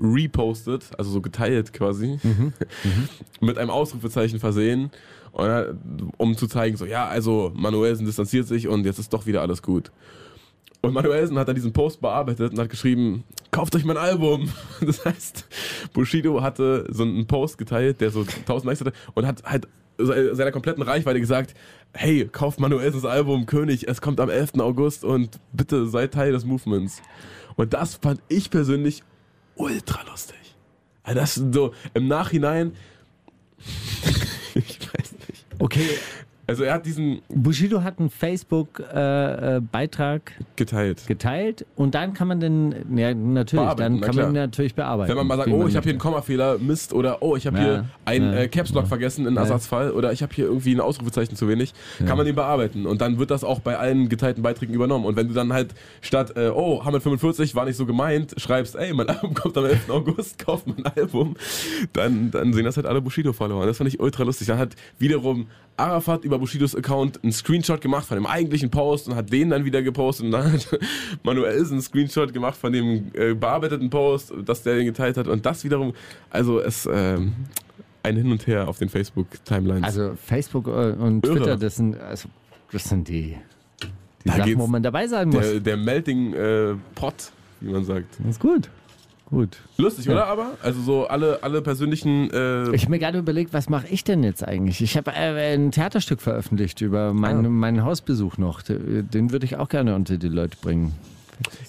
repostet, 0.00 0.86
also 0.96 1.10
so 1.10 1.20
geteilt 1.20 1.72
quasi, 1.72 2.18
mit 3.40 3.58
einem 3.58 3.70
Ausrufezeichen 3.70 4.40
versehen, 4.40 4.90
er- 5.36 5.74
um 6.16 6.36
zu 6.36 6.46
zeigen, 6.46 6.76
so 6.76 6.84
ja, 6.86 7.06
also 7.06 7.52
Manuelsen 7.54 8.06
distanziert 8.06 8.46
sich 8.48 8.66
und 8.66 8.84
jetzt 8.84 8.98
ist 8.98 9.12
doch 9.12 9.26
wieder 9.26 9.42
alles 9.42 9.62
gut. 9.62 9.92
Und 10.80 10.94
Manuelsen 10.94 11.36
hat 11.38 11.48
dann 11.48 11.56
diesen 11.56 11.72
Post 11.72 12.00
bearbeitet 12.00 12.52
und 12.52 12.58
hat 12.58 12.70
geschrieben, 12.70 13.24
kauft 13.50 13.74
euch 13.76 13.84
mein 13.84 13.96
Album. 13.96 14.48
Das 14.80 15.04
heißt, 15.04 15.46
Bushido 15.92 16.40
hatte 16.40 16.86
so 16.90 17.02
einen 17.02 17.26
Post 17.26 17.58
geteilt, 17.58 18.00
der 18.00 18.10
so 18.10 18.20
1000 18.22 18.64
Likes 18.66 18.80
hatte 18.80 18.92
und 19.14 19.26
hat 19.26 19.42
halt 19.44 19.68
seiner 19.98 20.52
kompletten 20.52 20.82
Reichweite 20.82 21.20
gesagt, 21.20 21.54
hey, 21.92 22.28
kauft 22.30 22.60
Manuelsens 22.60 23.04
Album 23.04 23.46
König, 23.46 23.88
es 23.88 24.00
kommt 24.00 24.20
am 24.20 24.30
11. 24.30 24.54
August 24.60 25.04
und 25.04 25.40
bitte 25.52 25.88
seid 25.88 26.14
Teil 26.14 26.32
des 26.32 26.44
Movements. 26.44 27.02
Und 27.56 27.74
das 27.74 27.96
fand 27.96 28.20
ich 28.28 28.50
persönlich 28.50 29.02
ultra 29.56 30.02
lustig. 30.08 30.36
Also 31.02 31.20
das 31.20 31.34
so 31.52 31.74
im 31.94 32.06
Nachhinein, 32.06 32.72
ich 34.54 34.78
weiß 34.80 35.12
nicht. 35.28 35.46
Okay, 35.58 35.88
Also 36.48 36.64
er 36.64 36.72
hat 36.72 36.86
diesen 36.86 37.20
Bushido 37.28 37.82
hat 37.82 37.98
einen 37.98 38.08
Facebook-Beitrag 38.08 40.32
geteilt. 40.56 41.06
geteilt 41.06 41.66
und 41.76 41.94
dann 41.94 42.14
kann 42.14 42.26
man 42.26 42.40
den, 42.40 42.74
ja 42.96 43.12
natürlich, 43.12 43.62
Bearbeiten, 43.62 43.78
dann 43.78 44.00
na 44.00 44.06
kann 44.06 44.14
klar. 44.14 44.26
man 44.28 44.34
ihn 44.34 44.40
natürlich 44.40 44.74
bearbeiten. 44.74 45.10
Wenn 45.10 45.18
man 45.18 45.26
mal 45.26 45.36
sagt, 45.36 45.50
oh, 45.50 45.68
ich 45.68 45.76
habe 45.76 45.84
hier 45.84 45.92
einen. 45.92 45.98
Kommafehler, 45.98 46.56
Mist, 46.56 46.94
oder 46.94 47.22
oh, 47.22 47.36
ich 47.36 47.46
habe 47.46 47.58
Ja, 47.58 47.64
hier 47.64 47.84
ein 48.06 48.22
ja, 48.22 48.38
äh, 48.38 48.48
Caps 48.48 48.72
Lock 48.72 48.84
ja. 48.84 48.88
vergessen 48.88 49.26
in. 49.26 49.36
Ersatzfall 49.36 49.90
oder 49.90 50.10
ich 50.12 50.22
habe 50.22 50.34
hier 50.34 50.46
irgendwie 50.46 50.74
ein 50.74 50.80
Ausrufezeichen 50.80 51.36
zu 51.36 51.48
wenig, 51.48 51.74
kann 52.06 52.16
man 52.16 52.24
den 52.24 52.34
bearbeiten 52.34 52.86
und 52.86 53.02
dann 53.02 53.18
wird 53.18 53.30
das 53.30 53.44
auch 53.44 53.60
bei 53.60 53.76
allen 53.76 54.08
geteilten 54.08 54.42
Beiträgen 54.42 54.72
übernommen 54.72 55.04
und 55.04 55.16
wenn 55.16 55.28
du 55.28 55.34
dann 55.34 55.52
halt 55.52 55.74
statt, 56.00 56.32
äh, 56.34 56.48
oh, 56.48 56.82
Hamid 56.82 57.02
45 57.02 57.54
war 57.56 57.66
nicht 57.66 57.76
so 57.76 57.84
gemeint, 57.84 58.32
schreibst, 58.38 58.74
ey, 58.74 58.94
mein 58.94 59.10
Album 59.10 59.34
kommt 59.34 59.58
am 59.58 59.66
11. 59.66 59.90
August, 59.90 60.38
kauf 60.44 60.64
mein 60.64 60.86
Album, 60.86 61.36
dann, 61.92 62.30
dann 62.30 62.54
sehen 62.54 62.64
das 62.64 62.78
halt 62.78 62.86
alle 62.86 63.02
Bushido-Follower. 63.02 63.66
Das 63.66 63.76
fand 63.76 63.88
ich 63.88 64.00
ultra 64.00 64.22
lustig. 64.22 64.46
Dann 64.46 64.58
hat 64.58 64.76
wiederum 64.98 65.46
Arafat 65.78 66.24
über 66.24 66.37
Bushidos 66.38 66.74
Account 66.74 67.22
einen 67.22 67.32
Screenshot 67.32 67.80
gemacht 67.80 68.06
von 68.06 68.16
dem 68.16 68.26
eigentlichen 68.26 68.70
Post 68.70 69.08
und 69.08 69.14
hat 69.14 69.32
den 69.32 69.50
dann 69.50 69.64
wieder 69.64 69.82
gepostet 69.82 70.26
und 70.26 70.32
dann 70.32 70.52
hat 70.52 70.78
Manuelsen 71.22 71.74
einen 71.74 71.82
Screenshot 71.82 72.32
gemacht 72.32 72.56
von 72.56 72.72
dem 72.72 73.10
äh, 73.14 73.34
bearbeiteten 73.34 73.90
Post, 73.90 74.32
dass 74.44 74.62
der 74.62 74.76
den 74.76 74.86
geteilt 74.86 75.16
hat 75.16 75.28
und 75.28 75.44
das 75.46 75.64
wiederum, 75.64 75.92
also 76.30 76.60
es 76.60 76.88
ähm, 76.90 77.34
ein 78.02 78.16
Hin 78.16 78.30
und 78.30 78.46
Her 78.46 78.68
auf 78.68 78.78
den 78.78 78.88
Facebook-Timelines. 78.88 79.84
Also 79.84 80.14
Facebook 80.16 80.66
äh, 80.66 80.92
und 80.92 81.24
Irre. 81.24 81.36
Twitter, 81.36 81.56
das 81.56 81.76
sind, 81.76 81.98
also, 82.00 82.28
das 82.72 82.84
sind 82.84 83.08
die, 83.08 83.36
die 83.82 84.28
Da 84.28 84.36
Sachen, 84.36 84.58
wo 84.58 84.66
man 84.66 84.82
dabei 84.82 85.06
sein 85.06 85.28
muss. 85.28 85.40
der, 85.40 85.60
der 85.60 85.76
Melting 85.76 86.32
äh, 86.34 86.74
Pot, 86.94 87.32
wie 87.60 87.70
man 87.70 87.84
sagt. 87.84 88.18
Das 88.18 88.28
ist 88.28 88.40
gut. 88.40 88.68
Gut. 89.30 89.58
Lustig, 89.76 90.06
Ja. 90.06 90.12
oder? 90.12 90.26
Aber 90.26 90.46
also 90.62 90.80
so 90.80 91.06
alle, 91.06 91.40
alle 91.42 91.60
persönlichen. 91.60 92.30
Äh, 92.30 92.74
Ich 92.74 92.82
habe 92.82 92.90
mir 92.92 92.98
gerade 92.98 93.18
überlegt, 93.18 93.52
was 93.52 93.68
mache 93.68 93.86
ich 93.88 94.02
denn 94.04 94.24
jetzt 94.24 94.42
eigentlich? 94.46 94.80
Ich 94.80 94.96
habe 94.96 95.10
äh, 95.12 95.54
ein 95.54 95.70
Theaterstück 95.70 96.20
veröffentlicht 96.22 96.80
über 96.80 97.12
meinen, 97.12 97.44
Ah. 97.44 97.48
meinen 97.50 97.84
Hausbesuch 97.84 98.38
noch. 98.38 98.62
Den 98.62 99.30
würde 99.30 99.44
ich 99.44 99.56
auch 99.56 99.68
gerne 99.68 99.94
unter 99.94 100.16
die 100.16 100.28
Leute 100.28 100.56
bringen. 100.60 100.94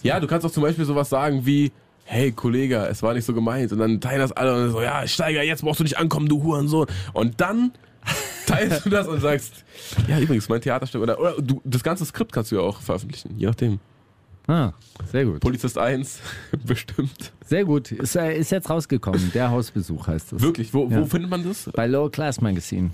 ja, 0.04 0.20
du 0.20 0.28
kannst 0.28 0.46
auch 0.46 0.52
zum 0.52 0.64
Beispiel 0.64 0.86
sowas 0.86 1.10
sagen 1.10 1.46
wie. 1.46 1.72
Hey 2.12 2.32
Kollege, 2.32 2.88
es 2.90 3.04
war 3.04 3.14
nicht 3.14 3.26
so 3.26 3.36
gemeint. 3.36 3.72
Und 3.72 3.78
dann 3.78 4.02
teilen 4.02 4.20
das 4.22 4.32
alle 4.32 4.56
und 4.66 4.72
so, 4.72 4.82
ja, 4.82 5.06
Steiger, 5.06 5.44
jetzt 5.44 5.62
brauchst 5.62 5.80
du 5.80 5.84
nicht 5.84 6.00
ankommen, 6.00 6.28
du 6.28 6.42
Hurensohn. 6.42 6.88
Und 7.14 7.40
dann 7.40 7.72
teilst 8.48 8.84
du 8.86 8.90
das 8.90 9.06
und 9.08 9.20
sagst, 9.22 9.64
ja, 10.08 10.18
übrigens, 10.20 10.50
mein 10.50 10.60
Theaterstück. 10.60 11.04
Oder, 11.04 11.20
oder 11.20 11.36
du, 11.40 11.62
das 11.66 11.84
ganze 11.84 12.06
Skript 12.06 12.32
kannst 12.32 12.52
du 12.52 12.56
ja 12.56 12.62
auch 12.62 12.82
veröffentlichen, 12.82 13.36
je 13.38 13.46
nachdem. 13.46 13.80
Ah, 14.50 14.74
sehr 15.12 15.26
gut. 15.26 15.40
Polizist 15.42 15.78
1, 15.78 16.20
bestimmt. 16.66 17.32
Sehr 17.46 17.66
gut. 17.66 17.92
Ist, 17.92 18.16
äh, 18.16 18.36
ist 18.38 18.52
jetzt 18.52 18.70
rausgekommen. 18.70 19.32
Der 19.34 19.52
Hausbesuch 19.52 20.08
heißt 20.08 20.34
es. 20.34 20.42
Wirklich, 20.42 20.74
wo, 20.74 20.88
Ja. 20.90 21.02
wo 21.02 21.06
findet 21.06 21.30
man 21.30 21.44
das? 21.48 21.70
Bei 21.74 21.86
Low 21.86 22.10
Class 22.10 22.42
Magazine. 22.42 22.90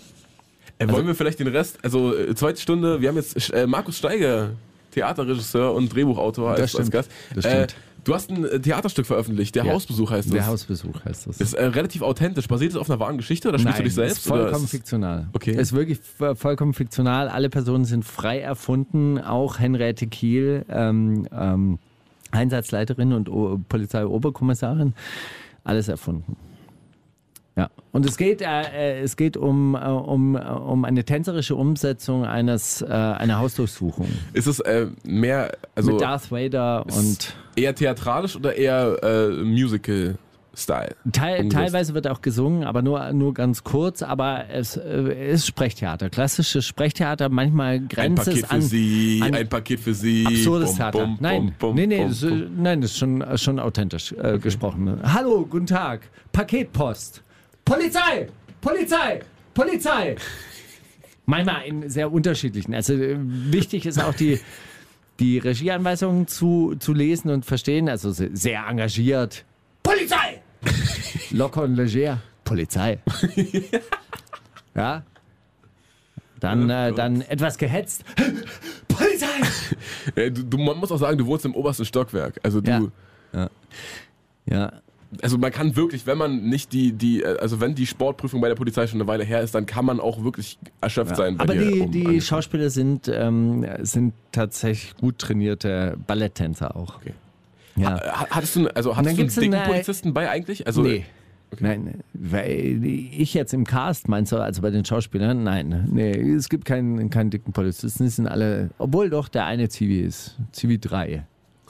Äh, 0.80 0.90
wollen 0.90 1.08
wir 1.08 1.16
vielleicht 1.16 1.40
den 1.40 1.48
Rest, 1.48 1.78
also 1.82 2.14
äh, 2.14 2.36
zweite 2.36 2.60
Stunde, 2.60 3.00
wir 3.00 3.08
haben 3.08 3.16
jetzt 3.16 3.54
äh, 3.54 3.66
Markus 3.66 3.98
Steiger, 3.98 4.50
Theaterregisseur 4.92 5.74
und 5.74 5.94
Drehbuchautor 5.94 6.52
als, 6.52 6.76
als. 6.76 6.92
Gast. 6.92 7.10
Das 7.34 7.46
Äh, 7.46 7.50
stimmt. 7.70 7.76
Du 8.06 8.14
hast 8.14 8.32
ein 8.32 8.46
äh, 8.46 8.60
Theaterstück 8.60 9.06
veröffentlicht, 9.06 9.56
der 9.56 9.66
Ja. 9.66 9.74
Hausbesuch 9.74 10.12
heißt 10.12 10.28
es. 10.28 10.34
Der 10.34 10.48
Hausbesuch 10.48 11.04
heißt 11.04 11.28
es. 11.28 11.42
Ist 11.42 11.54
äh, 11.54 11.66
relativ 11.66 12.02
authentisch. 12.02 12.48
Basiert 12.48 12.72
es 12.72 12.78
auf 12.78 12.90
einer 12.90 13.00
wahren 13.00 13.18
Geschichte 13.18 13.50
oder 13.50 13.60
spielst 13.60 13.80
du 13.80 13.84
dich 13.84 13.94
selbst? 13.94 14.18
Ist 14.20 14.28
vollkommen 14.28 14.68
fiktional. 14.68 15.28
Okay. 15.34 15.52
Ist 15.60 15.74
wirklich 15.74 16.00
vollkommen 16.36 16.74
fiktional. 16.74 17.28
Alle 17.28 17.50
Personen 17.50 17.84
sind 17.86 18.06
frei 18.06 18.40
erfunden. 18.40 19.20
Auch 19.20 19.60
Henriette 19.60 20.08
Kiel, 20.08 20.66
ähm, 20.70 21.28
ähm, 21.32 21.80
Einsatzleiterin 22.32 23.14
und 23.14 23.68
Polizeioberkommissarin. 23.70 24.94
Alles 25.64 25.88
erfunden. 25.88 26.38
Ja, 27.58 27.70
und 27.94 28.06
es 28.06 28.18
geht, 28.18 28.42
äh, 28.42 28.46
äh, 28.46 29.02
es 29.02 29.16
geht 29.16 29.38
um, 29.38 29.76
äh, 29.76 29.80
um, 29.88 30.36
äh, 30.36 30.40
um 30.40 30.84
eine 30.84 31.06
tänzerische 31.06 31.56
Umsetzung 31.56 32.26
eines, 32.26 32.82
äh, 32.82 32.88
einer 32.88 33.40
Hausdurchsuchung. 33.40 34.10
Ist 34.34 34.48
es 34.48 34.60
äh, 34.60 34.88
mehr, 35.06 35.56
also 35.74 35.92
Mit 35.94 36.02
Darth 36.02 36.32
Vader 36.32 36.84
ist 36.86 36.98
und 36.98 37.36
eher 37.56 37.74
theatralisch 37.74 38.36
oder 38.36 38.56
eher 38.58 38.98
äh, 39.02 39.30
Musical-Style? 39.44 40.96
Teil, 41.14 41.48
teilweise 41.48 41.94
wird 41.94 42.08
auch 42.10 42.22
gesungen, 42.22 42.66
aber 42.66 42.82
nur, 42.82 43.14
nur 43.14 43.34
ganz 43.34 43.64
kurz. 43.64 44.02
Aber 44.04 44.50
es 44.52 44.76
äh, 44.76 45.32
ist 45.32 45.48
Sprechtheater, 45.48 46.10
klassisches 46.10 46.66
Sprechtheater. 46.66 47.30
Manchmal 47.30 47.76
Ein 47.76 47.88
grenzt 47.88 48.26
Paket 48.26 48.44
es 48.44 48.50
an 48.50 48.62
für 48.64 48.68
Sie, 48.68 49.22
an 49.24 49.34
ein 49.34 49.48
Paket 49.48 49.80
für 49.80 49.94
Sie. 49.94 50.26
absurdes 50.26 50.72
Bum, 50.72 50.78
Theater. 50.78 51.00
bum, 51.00 51.18
nein, 51.22 51.56
bum, 51.58 51.74
nee, 51.76 51.88
nee, 51.88 52.04
äh, 52.04 52.10
bum. 52.10 52.62
nein, 52.62 52.82
das 52.82 52.92
ist 52.92 52.98
schon, 52.98 53.24
schon 53.38 53.60
authentisch 53.60 54.12
äh, 54.12 54.40
gesprochen. 54.40 55.00
Hallo, 55.04 55.46
guten 55.50 55.68
Tag, 55.68 56.10
Paketpost, 56.34 57.24
Polizei, 57.66 58.28
Polizei, 58.62 59.20
Polizei. 59.54 60.16
Manchmal 61.26 61.66
in 61.66 61.90
sehr 61.90 62.12
unterschiedlichen. 62.12 62.74
Also 62.76 62.94
äh, 62.94 63.18
wichtig 63.20 63.86
ist 63.86 64.02
auch 64.02 64.14
die 64.14 64.40
die 65.20 65.38
Regieanweisungen 65.38 66.28
zu, 66.28 66.76
zu 66.78 66.94
lesen 66.94 67.30
und 67.32 67.46
verstehen. 67.46 67.88
Also 67.88 68.12
se- 68.12 68.32
sehr 68.34 68.66
engagiert. 68.68 69.46
Polizei! 69.82 70.42
Locker 71.32 71.64
und 71.64 71.76
leger. 71.76 72.22
Polizei. 72.44 73.00
ja. 74.76 75.04
Dann, 76.42 76.70
äh, 76.70 76.92
dann 76.94 77.22
etwas 77.22 77.58
gehetzt. 77.58 78.04
Polizei! 78.90 79.26
Äh, 80.16 80.32
du, 80.32 80.44
du, 80.44 80.58
man 80.58 80.78
muss 80.78 80.92
auch 80.92 80.98
sagen, 81.00 81.18
du 81.18 81.26
wohnst 81.26 81.46
im 81.46 81.56
obersten 81.56 81.86
Stockwerk. 81.86 82.40
Also 82.44 82.60
du, 82.62 82.92
Ja. 83.34 83.50
Ja. 84.48 84.74
Also 85.22 85.38
man 85.38 85.52
kann 85.52 85.76
wirklich, 85.76 86.06
wenn 86.08 86.18
man 86.18 86.44
nicht 86.50 86.74
die, 86.74 86.92
die, 86.92 87.26
also 87.26 87.62
wenn 87.62 87.76
die 87.76 87.86
Sportprüfung 87.86 88.42
bei 88.42 88.48
der 88.50 88.56
Polizei 88.56 88.88
schon 88.88 89.00
eine 89.00 89.08
Weile 89.08 89.24
her 89.24 89.42
ist, 89.42 89.56
dann 89.56 89.66
kann 89.66 89.86
man 89.86 90.00
auch 90.00 90.24
wirklich 90.24 90.58
erschöpft 90.82 91.16
sein. 91.16 91.38
bei 91.38 91.44
Aber 91.44 91.54
dir 91.54 91.72
die, 91.72 91.80
um 91.80 91.92
die. 91.92 92.22
Schauspieler 92.22 92.70
sind, 92.70 93.08
ähm, 93.14 93.66
sind 93.82 94.14
tatsächlich 94.32 94.96
gut 94.98 95.20
trainierte 95.20 95.98
Balletttänzer 96.08 96.76
auch. 96.76 96.98
Okay. 96.98 97.14
Ja. 97.78 98.00
Ha- 98.00 98.28
Hattest 98.32 98.56
du, 98.56 98.68
also 98.76 98.96
hattest 98.96 99.18
du 99.18 99.22
einen 99.22 99.30
dicken 99.34 99.54
eine- 99.54 99.66
Polizisten 99.68 100.14
bei 100.14 100.30
eigentlich? 100.30 100.66
Also, 100.68 100.82
nee. 100.82 101.06
Nein, 101.60 102.02
weil 102.14 102.84
ich 102.84 103.34
jetzt 103.34 103.54
im 103.54 103.64
Cast 103.66 104.10
meinst 104.10 104.32
du, 104.34 104.38
also 104.38 104.62
bei 104.62 104.72
den 104.72 104.84
Schauspielern? 104.84 105.44
Nein, 105.44 105.88
nee, 105.92 106.12
es 106.12 106.50
gibt 106.50 106.66
keinen, 106.66 107.10
keinen 107.10 107.30
dicken 107.30 107.54
Polizisten, 107.54 108.04
die 108.04 108.10
sind 108.10 108.28
alle, 108.28 108.72
obwohl 108.78 109.10
doch 109.10 109.30
der 109.30 109.46
eine 109.46 109.70
Zivi 109.70 110.02
ist, 110.02 110.36
Zivi 110.52 110.80
3. 110.80 111.24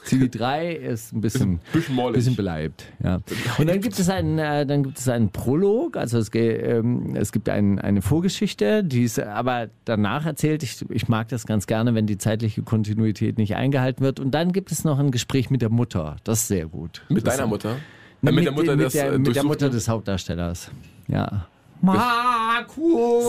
Zivi 0.06 0.30
3 0.30 0.72
ist 0.72 1.12
ein 1.12 1.20
bisschen, 1.20 1.60
bisschen 1.72 2.12
bisschen 2.12 2.36
beleibt. 2.36 2.84
Ja. 3.02 3.20
Und 3.58 3.68
dann 3.68 3.80
gibt 3.80 3.98
es 3.98 4.08
einen, 4.08 4.38
äh, 4.38 4.64
dann 4.64 4.84
gibt 4.84 4.98
es 4.98 5.08
einen 5.08 5.30
Prolog, 5.30 5.96
also 5.96 6.18
es, 6.18 6.30
ähm, 6.34 7.16
es 7.16 7.32
gibt 7.32 7.48
ein, 7.48 7.78
eine 7.78 8.02
Vorgeschichte, 8.02 8.84
die 8.84 9.02
ist 9.02 9.18
aber 9.20 9.68
danach 9.84 10.24
erzählt. 10.24 10.62
Ich, 10.62 10.84
ich 10.90 11.08
mag 11.08 11.28
das 11.28 11.46
ganz 11.46 11.66
gerne, 11.66 11.94
wenn 11.94 12.06
die 12.06 12.18
zeitliche 12.18 12.62
Kontinuität 12.62 13.36
nicht 13.38 13.56
eingehalten 13.56 14.04
wird. 14.04 14.20
Und 14.20 14.30
dann 14.30 14.52
gibt 14.52 14.70
es 14.72 14.84
noch 14.84 14.98
ein 14.98 15.10
Gespräch 15.10 15.50
mit 15.50 15.60
der 15.60 15.70
Mutter. 15.70 16.16
Das 16.24 16.42
ist 16.42 16.48
sehr 16.48 16.66
gut. 16.66 17.02
Mit 17.08 17.26
das 17.26 17.36
deiner 17.36 17.48
Mutter? 17.48 17.76
mit, 18.20 18.32
Äh, 18.32 18.34
mit 18.36 18.44
der 18.44 18.52
Mutter 18.52 18.76
mit 18.76 18.86
des 18.86 18.92
der, 18.92 19.12
äh, 19.12 19.18
mit 19.18 19.34
der 19.34 19.44
Mutter 19.44 19.68
des 19.70 19.88
Hauptdarstellers. 19.88 20.70
Ja. 21.08 21.46
Markus! 21.82 23.24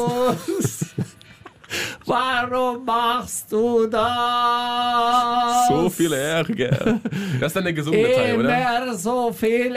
Warum 2.05 2.86
machst 2.86 3.51
du 3.51 3.88
das? 3.88 5.68
So 5.68 5.89
viel 5.89 6.13
Ärger. 6.13 6.99
Das 7.39 7.47
ist 7.47 7.55
dann 7.57 7.63
der 7.65 7.74
gesungene 7.74 8.11
Teil, 8.13 8.39
oder? 8.39 8.49
Immer 8.84 8.93
so 8.95 9.34
viel 9.34 9.76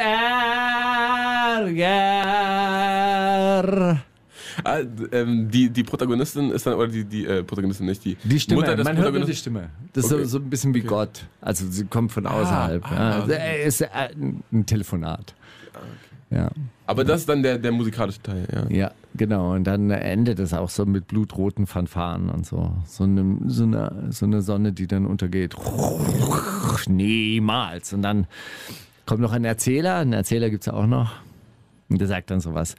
Ärger. 2.30 4.03
Ah, 4.64 4.78
ähm, 5.12 5.49
die, 5.51 5.70
die 5.70 5.82
Protagonistin 5.84 6.51
ist 6.51 6.66
dann, 6.66 6.74
oder 6.74 6.88
die, 6.88 7.05
die 7.05 7.24
äh, 7.24 7.43
Protagonistin 7.43 7.86
nicht, 7.86 8.05
die, 8.05 8.16
Die 8.24 8.38
Stimme, 8.41 8.61
Mutter 8.61 8.76
des 8.76 8.84
man 8.84 8.97
hört 8.97 9.12
nur 9.14 9.24
die 9.24 9.32
Protagonisten. 9.32 9.41
Stimme. 9.41 9.70
Das 9.93 10.05
ist 10.07 10.12
Okay. 10.12 10.22
so, 10.24 10.28
so 10.28 10.38
ein 10.38 10.51
bisschen 10.51 10.74
wie 10.74 10.80
Gott. 10.82 11.24
Also 11.41 11.64
sie 11.70 11.84
kommt 11.86 12.12
von 12.12 12.26
außerhalb. 12.26 12.84
ah, 12.91 12.95
ja. 12.95 13.22
okay. 13.24 13.32
Er 13.38 13.62
ist 13.64 13.80
äh, 13.80 13.88
ein 14.53 14.66
Telefonat. 14.66 15.34
Ja. 16.31 16.51
Aber 16.87 17.05
das 17.05 17.20
ist 17.20 17.28
dann 17.28 17.43
der, 17.43 17.59
der 17.59 17.72
musikalische 17.72 18.22
Teil, 18.22 18.47
ja. 18.53 18.76
Ja, 18.76 18.93
genau. 19.14 19.55
Und 19.55 19.64
dann 19.64 19.91
endet 19.91 20.39
es 20.39 20.55
auch 20.55 20.70
so 20.70 20.87
mit 20.87 21.09
blutroten 21.09 21.66
Fanfaren 21.66 22.31
und 22.31 22.47
so. 22.47 22.72
So 22.87 23.05
eine, 23.05 23.37
so 23.47 23.64
eine, 23.64 24.07
so 24.11 24.26
eine 24.26 24.43
Sonne, 24.43 24.72
die 24.72 24.87
dann 24.87 25.07
untergeht. 25.07 25.57
Niemals. 26.89 27.93
Und 27.93 28.03
dann 28.03 28.26
kommt 29.07 29.20
noch 29.20 29.33
ein 29.33 29.45
Erzähler. 29.45 29.97
Einen 29.97 30.12
Erzähler 30.12 30.51
gibt 30.51 30.66
es 30.66 30.72
auch 30.72 30.87
noch. 30.87 31.12
Und 31.89 32.01
der 32.01 32.09
sagt 32.09 32.31
dann 32.31 32.41
sowas. 32.41 32.76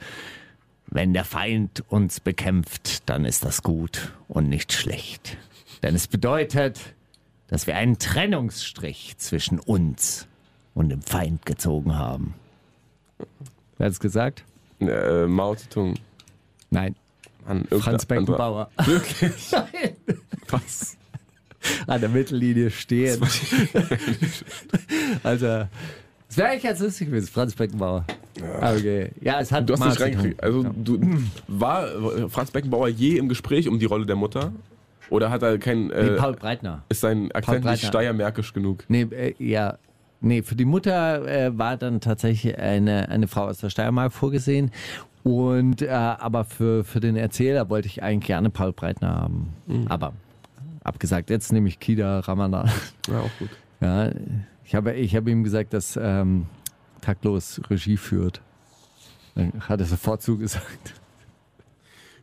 Wenn 0.86 1.12
der 1.12 1.24
Feind 1.24 1.84
uns 1.88 2.20
bekämpft, 2.20 3.08
dann 3.08 3.24
ist 3.24 3.44
das 3.44 3.62
gut 3.62 4.12
und 4.28 4.48
nicht 4.48 4.72
schlecht. 4.72 5.36
Denn 5.82 5.94
es 5.94 6.06
bedeutet, 6.06 6.80
dass 7.48 7.66
wir 7.66 7.76
einen 7.76 7.98
Trennungsstrich 7.98 9.14
zwischen 9.18 9.58
uns 9.58 10.26
und 10.74 10.88
dem 10.90 11.02
Feind 11.02 11.44
gezogen 11.44 11.96
haben. 11.98 12.34
Wer 13.78 13.86
hat 13.86 13.92
es 13.92 14.00
gesagt? 14.00 14.44
Äh, 14.80 15.26
Mao 15.26 15.54
Zedong. 15.54 15.94
Nein. 16.70 16.96
Irgendein 17.48 17.80
Franz. 17.80 18.06
Beckenbauer. 18.06 18.70
Wirklich? 18.84 19.52
Was? 20.48 20.96
An 21.86 22.00
der 22.00 22.08
Mittellinie 22.08 22.70
stehen. 22.70 23.20
also, 25.22 25.66
es 26.28 26.36
wäre 26.36 26.48
eigentlich 26.48 26.62
ganz 26.62 26.80
lustig 26.80 27.08
gewesen, 27.08 27.28
Franz 27.28 27.54
Beckenbauer. 27.54 28.04
Okay. 28.60 29.10
Ja, 29.20 29.40
es 29.40 29.52
hat 29.52 29.68
Du 29.68 29.74
hast 29.74 29.80
Mao 29.80 29.88
nicht 29.88 30.00
reingekriegt. 30.00 30.42
Also, 30.42 30.62
du, 30.62 31.00
war 31.48 31.86
Franz 32.28 32.50
Beckenbauer 32.50 32.88
je 32.88 33.18
im 33.18 33.28
Gespräch 33.28 33.68
um 33.68 33.78
die 33.78 33.86
Rolle 33.86 34.06
der 34.06 34.16
Mutter? 34.16 34.52
Oder 35.10 35.30
hat 35.30 35.42
er 35.42 35.58
kein. 35.58 35.88
Nee, 35.88 35.92
Äh, 35.94 36.16
Paul 36.16 36.34
Breitner. 36.34 36.82
ist 36.88 37.00
sein 37.00 37.30
Akzent 37.32 37.64
nicht 37.64 37.84
steiermärkisch 37.84 38.52
genug? 38.54 38.84
Nee, 38.88 39.02
äh, 39.10 39.34
ja. 39.38 39.78
Nee, 40.22 40.42
für 40.42 40.54
die 40.54 40.64
Mutter 40.64 41.26
äh, 41.28 41.58
war 41.58 41.76
dann 41.76 42.00
tatsächlich 42.00 42.56
eine, 42.58 43.08
eine 43.08 43.26
Frau 43.28 43.44
aus 43.46 43.58
der 43.58 43.70
Steiermark 43.70 44.12
vorgesehen. 44.12 44.70
Und 45.24 45.82
äh, 45.82 45.88
aber 45.90 46.44
für, 46.44 46.84
für 46.84 47.00
den 47.00 47.16
Erzähler 47.16 47.68
wollte 47.68 47.86
ich 47.88 48.02
eigentlich 48.02 48.28
gerne 48.28 48.50
Paul 48.50 48.72
Breitner 48.72 49.14
haben. 49.14 49.50
Aber 49.88 50.12
abgesagt, 50.84 51.30
jetzt 51.30 51.52
nehme 51.52 51.68
ich 51.68 51.78
Kida 51.78 52.20
Ramadan. 52.20 52.70
Ja, 53.08 53.20
auch 53.20 53.30
gut. 53.38 53.50
Ja, 53.80 54.10
ich 54.64 54.74
habe, 54.74 54.94
ich 54.94 55.14
habe 55.16 55.30
ihm 55.30 55.44
gesagt, 55.44 55.74
dass 55.74 55.98
ähm, 56.00 56.46
Taktlos 57.00 57.60
Regie 57.68 57.96
führt. 57.96 58.40
Dann 59.34 59.52
hat 59.68 59.80
er 59.80 59.86
sofort 59.86 60.22
zugesagt. 60.22 60.94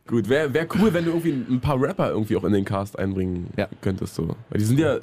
Gut, 0.06 0.28
wäre 0.28 0.52
wär 0.52 0.66
cool, 0.76 0.92
wenn 0.92 1.04
du 1.04 1.10
irgendwie 1.12 1.32
ein 1.54 1.60
paar 1.60 1.80
Rapper 1.80 2.10
irgendwie 2.10 2.36
auch 2.36 2.44
in 2.44 2.52
den 2.52 2.64
Cast 2.64 2.98
einbringen 2.98 3.48
Ja. 3.56 3.68
könntest. 3.80 4.14
So. 4.14 4.28
Weil 4.48 4.58
die 4.58 4.64
sind 4.64 4.78
ja. 4.78 4.96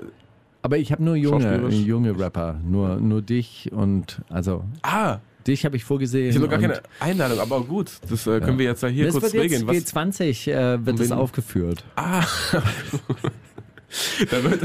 Aber 0.67 0.77
ich 0.77 0.91
habe 0.91 1.01
nur 1.01 1.15
junge, 1.15 1.69
junge 1.69 2.19
Rapper. 2.19 2.59
Nur, 2.61 2.97
nur 2.97 3.21
dich 3.21 3.69
und 3.71 4.19
also 4.27 4.65
Ah, 4.81 5.19
dich 5.47 5.63
habe 5.63 5.77
ich 5.77 5.85
vorgesehen. 5.85 6.29
ich 6.29 6.35
habe 6.35 6.49
gar 6.49 6.59
keine 6.59 6.81
Einladung, 6.99 7.39
aber 7.39 7.61
gut, 7.63 7.89
das 8.09 8.27
äh, 8.27 8.41
können 8.41 8.57
wir 8.59 8.65
jetzt 8.65 8.83
ja 8.83 8.89
hier 8.89 9.05
das 9.05 9.13
kurz 9.13 9.31
wird 9.31 9.43
regeln. 9.45 9.65
jetzt 9.71 9.95
G20 9.95 10.51
äh, 10.51 10.85
wird 10.85 10.99
Wenn- 10.99 11.11
aufgeführt. 11.13 11.85
Ah, 11.95 12.25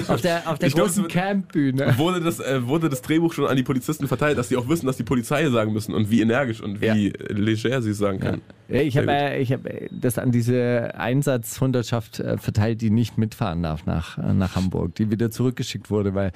Auf 0.08 0.20
der, 0.20 0.48
auf 0.50 0.58
der 0.58 0.70
großen 0.70 1.06
Campbühne. 1.06 1.96
wurde, 1.96 2.20
das, 2.20 2.40
äh, 2.40 2.66
wurde 2.66 2.88
das 2.88 3.02
Drehbuch 3.02 3.32
schon 3.32 3.46
an 3.46 3.56
die 3.56 3.62
Polizisten 3.62 4.08
verteilt, 4.08 4.36
dass 4.36 4.48
sie 4.48 4.56
auch 4.56 4.68
wissen, 4.68 4.86
dass 4.86 4.96
die 4.96 5.04
Polizei 5.04 5.48
sagen 5.48 5.72
müssen 5.72 5.94
und 5.94 6.10
wie 6.10 6.20
energisch 6.22 6.60
und 6.60 6.80
wie 6.80 6.86
Ja. 6.86 7.12
leger 7.28 7.82
sie 7.82 7.90
es 7.90 7.98
sagen 7.98 8.18
kann. 8.18 8.40
Ja, 8.68 8.80
ich 8.80 8.96
habe 8.96 9.12
äh, 9.12 9.40
ich 9.40 9.52
hab 9.52 9.64
äh, 9.66 9.88
das 9.92 10.18
an 10.18 10.32
diese 10.32 10.94
Einsatzhundertschaft 10.96 12.18
äh, 12.20 12.36
verteilt, 12.36 12.80
die 12.80 12.90
nicht 12.90 13.16
mitfahren 13.18 13.62
darf 13.62 13.86
nach, 13.86 14.18
äh, 14.18 14.32
nach 14.34 14.56
Hamburg, 14.56 14.94
die 14.96 15.10
wieder 15.10 15.30
zurückgeschickt 15.30 15.90
wurde, 15.90 16.14
weil 16.14 16.32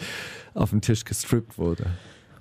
auf 0.54 0.70
dem 0.70 0.80
Tisch 0.80 1.04
gestrippt 1.04 1.58
wurde. 1.58 1.86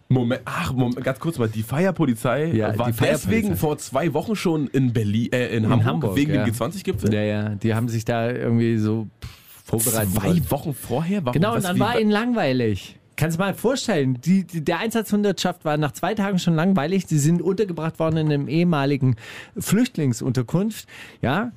Moment, 0.08 0.42
ach, 0.46 0.72
Moment, 0.74 1.04
ganz 1.04 1.20
kurz 1.20 1.40
mal, 1.40 1.50
die 1.50 1.64
Feierpolizei 1.64 2.52
Ja, 2.54 2.78
war 2.78 2.88
die 2.88 2.94
Feierpolizei. 2.94 3.12
deswegen 3.12 3.56
vor 3.56 3.80
zwei 3.80 4.14
Wochen 4.14 4.36
schon 4.36 4.68
in 4.68 4.94
Berlin, 4.94 5.32
äh, 5.32 5.48
in, 5.58 5.64
Hamburg, 5.68 5.86
Hamburg, 5.86 6.16
wegen 6.16 6.36
ja. 6.36 6.44
dem 6.44 6.54
G20-Gipfel? 6.54 7.12
Ja, 7.12 7.22
ja, 7.24 7.50
die 7.56 7.74
haben 7.74 7.90
sich 7.90 8.06
da 8.06 8.30
irgendwie 8.30 8.78
so 8.78 9.08
pff, 9.66 9.70
vorbereitet. 9.84 10.14
Zwei 10.14 10.24
wollen. 10.30 10.52
Wochen 10.52 10.74
vorher? 10.74 11.26
Warum, 11.26 11.34
Genau, 11.34 11.52
und 11.52 11.58
was, 11.58 11.64
dann 11.64 11.76
wie- 11.76 11.80
war 11.82 12.00
ihnen 12.00 12.12
langweilig. 12.12 12.98
Kannst 13.18 13.38
du 13.38 13.42
mal 13.44 13.54
vorstellen, 13.54 14.20
die, 14.20 14.44
die, 14.44 14.60
der 14.64 14.80
Einsatzhundertschaft 14.80 15.64
war 15.64 15.78
nach 15.78 15.94
zwei 15.94 16.14
Tagen 16.16 16.38
schon 16.38 16.54
langweilig. 16.56 17.08
Sie 17.08 17.18
sind 17.18 17.42
untergebracht 17.42 17.98
worden 17.98 18.18
in 18.18 18.28
einem 18.32 18.48
ehemaligen 18.50 19.16
Flüchtlingsunterkunft. 19.58 20.88
Ja. 21.22 21.52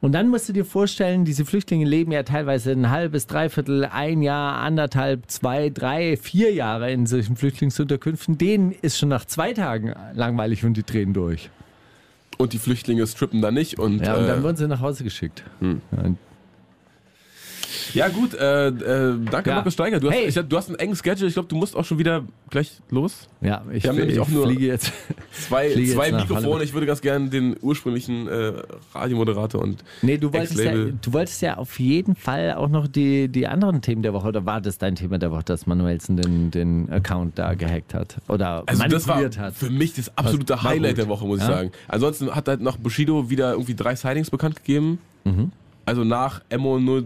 Und 0.00 0.12
dann 0.12 0.28
musst 0.28 0.48
du 0.48 0.52
dir 0.52 0.64
vorstellen, 0.66 1.24
diese 1.24 1.44
Flüchtlinge 1.46 1.86
leben 1.86 2.12
ja 2.12 2.22
teilweise 2.24 2.72
ein 2.72 2.90
halbes, 2.90 3.26
dreiviertel, 3.26 3.86
ein 3.86 4.20
Jahr, 4.22 4.58
anderthalb, 4.58 5.30
zwei, 5.30 5.70
drei, 5.70 6.16
vier 6.18 6.52
Jahre 6.52 6.92
in 6.92 7.06
solchen 7.06 7.36
Flüchtlingsunterkünften. 7.36 8.36
Denen 8.38 8.72
ist 8.82 8.98
schon 8.98 9.08
nach 9.08 9.24
zwei 9.24 9.52
Tagen 9.54 9.94
langweilig 10.12 10.64
und 10.64 10.74
die 10.76 10.82
drehen 10.84 11.14
durch. 11.14 11.48
Und 12.36 12.52
die 12.52 12.58
Flüchtlinge 12.58 13.06
strippen 13.06 13.40
da 13.40 13.50
nicht. 13.50 13.78
Und, 13.78 14.04
Ja, 14.04 14.14
und 14.14 14.26
dann 14.28 14.40
äh, 14.40 14.42
wurden 14.42 14.56
sie 14.56 14.68
nach 14.68 14.80
Hause 14.80 15.04
geschickt. 15.04 15.42
Ja, 15.60 15.68
ja, 17.94 18.08
gut, 18.08 18.34
äh, 18.34 18.68
äh, 18.68 19.18
danke, 19.30 19.50
ja. 19.50 19.56
Markus 19.56 19.74
Steiger. 19.74 20.00
Du 20.00 20.10
hast, 20.10 20.16
hey. 20.16 20.30
hast 20.30 20.68
einen 20.68 20.78
engen 20.78 20.96
Schedule. 20.96 21.28
Ich 21.28 21.34
glaube, 21.34 21.48
du 21.48 21.56
musst 21.56 21.76
auch 21.76 21.84
schon 21.84 21.98
wieder 21.98 22.24
gleich 22.50 22.72
los. 22.90 23.28
Ja, 23.40 23.62
ich, 23.72 23.84
Wir 23.84 23.90
haben 23.90 23.98
nämlich 23.98 24.18
auch 24.18 24.28
nur 24.28 24.46
fliege 24.46 24.66
jetzt. 24.66 24.92
Zwei, 25.32 25.70
fliege 25.70 25.92
zwei 25.92 26.08
jetzt 26.08 26.28
Mikrofone. 26.28 26.64
Ich 26.64 26.72
würde 26.72 26.86
ganz 26.86 27.00
gerne 27.00 27.28
den 27.28 27.56
ursprünglichen 27.60 28.28
äh, 28.28 28.52
Radiomoderator 28.94 29.62
und. 29.62 29.84
Nee, 30.02 30.18
du 30.18 30.32
wolltest, 30.32 30.58
ja, 30.58 30.72
du 30.72 31.12
wolltest 31.12 31.42
ja 31.42 31.56
auf 31.56 31.78
jeden 31.78 32.14
Fall 32.16 32.54
auch 32.54 32.68
noch 32.68 32.86
die, 32.86 33.28
die 33.28 33.46
anderen 33.46 33.82
Themen 33.82 34.02
der 34.02 34.12
Woche, 34.12 34.28
oder 34.28 34.46
war 34.46 34.60
das 34.60 34.78
dein 34.78 34.96
Thema 34.96 35.18
der 35.18 35.30
Woche, 35.30 35.44
dass 35.44 35.66
Manuelsen 35.66 36.16
den, 36.16 36.50
den 36.50 36.90
Account 36.90 37.38
da 37.38 37.54
gehackt 37.54 37.94
hat? 37.94 38.16
Oder 38.28 38.62
also 38.66 38.82
manipuliert 38.82 39.38
hat? 39.38 39.54
Für 39.54 39.70
mich 39.70 39.94
das 39.94 40.16
absolute 40.16 40.46
das 40.46 40.62
Highlight 40.62 40.98
der 40.98 41.08
Woche, 41.08 41.26
muss 41.26 41.40
ja? 41.40 41.48
ich 41.48 41.54
sagen. 41.54 41.72
Ansonsten 41.88 42.34
hat 42.34 42.48
halt 42.48 42.60
noch 42.60 42.76
Bushido 42.76 43.30
wieder 43.30 43.52
irgendwie 43.52 43.74
drei 43.74 43.94
Sightings 43.94 44.30
bekannt 44.30 44.56
gegeben. 44.56 44.98
Mhm. 45.24 45.52
Also 45.86 46.04
nach 46.04 46.40
MO 46.56 46.78
0 46.78 47.04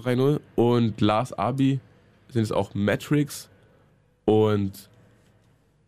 3-0. 0.00 0.40
Und 0.56 1.00
Lars 1.00 1.32
Abi 1.32 1.80
sind 2.28 2.42
es 2.42 2.52
auch 2.52 2.74
Matrix 2.74 3.48
und 4.24 4.88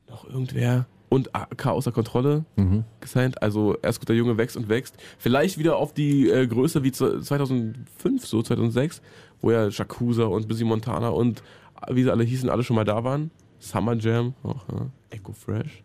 noch 0.08 0.28
irgendwer 0.28 0.86
und 1.12 1.34
AK 1.34 1.66
außer 1.66 1.92
Kontrolle 1.92 2.44
mhm. 2.56 2.84
gesigned. 3.00 3.42
Also 3.42 3.76
erst 3.82 4.00
guter 4.00 4.14
Junge 4.14 4.38
wächst 4.38 4.56
und 4.56 4.70
wächst. 4.70 4.96
Vielleicht 5.18 5.58
wieder 5.58 5.76
auf 5.76 5.92
die 5.92 6.30
äh, 6.30 6.46
Größe 6.46 6.82
wie 6.84 6.90
2005, 6.90 8.26
so 8.26 8.42
2006, 8.42 9.02
wo 9.42 9.50
ja 9.50 9.70
Shakusa 9.70 10.24
und 10.24 10.48
Busy 10.48 10.64
Montana 10.64 11.10
und 11.10 11.42
wie 11.90 12.02
sie 12.02 12.10
alle 12.10 12.24
hießen, 12.24 12.48
alle 12.48 12.62
schon 12.62 12.76
mal 12.76 12.84
da 12.84 13.04
waren. 13.04 13.30
Summer 13.58 13.94
Jam, 13.94 14.32
auch, 14.42 14.66
ja. 14.70 14.86
Echo 15.10 15.32
Fresh. 15.32 15.82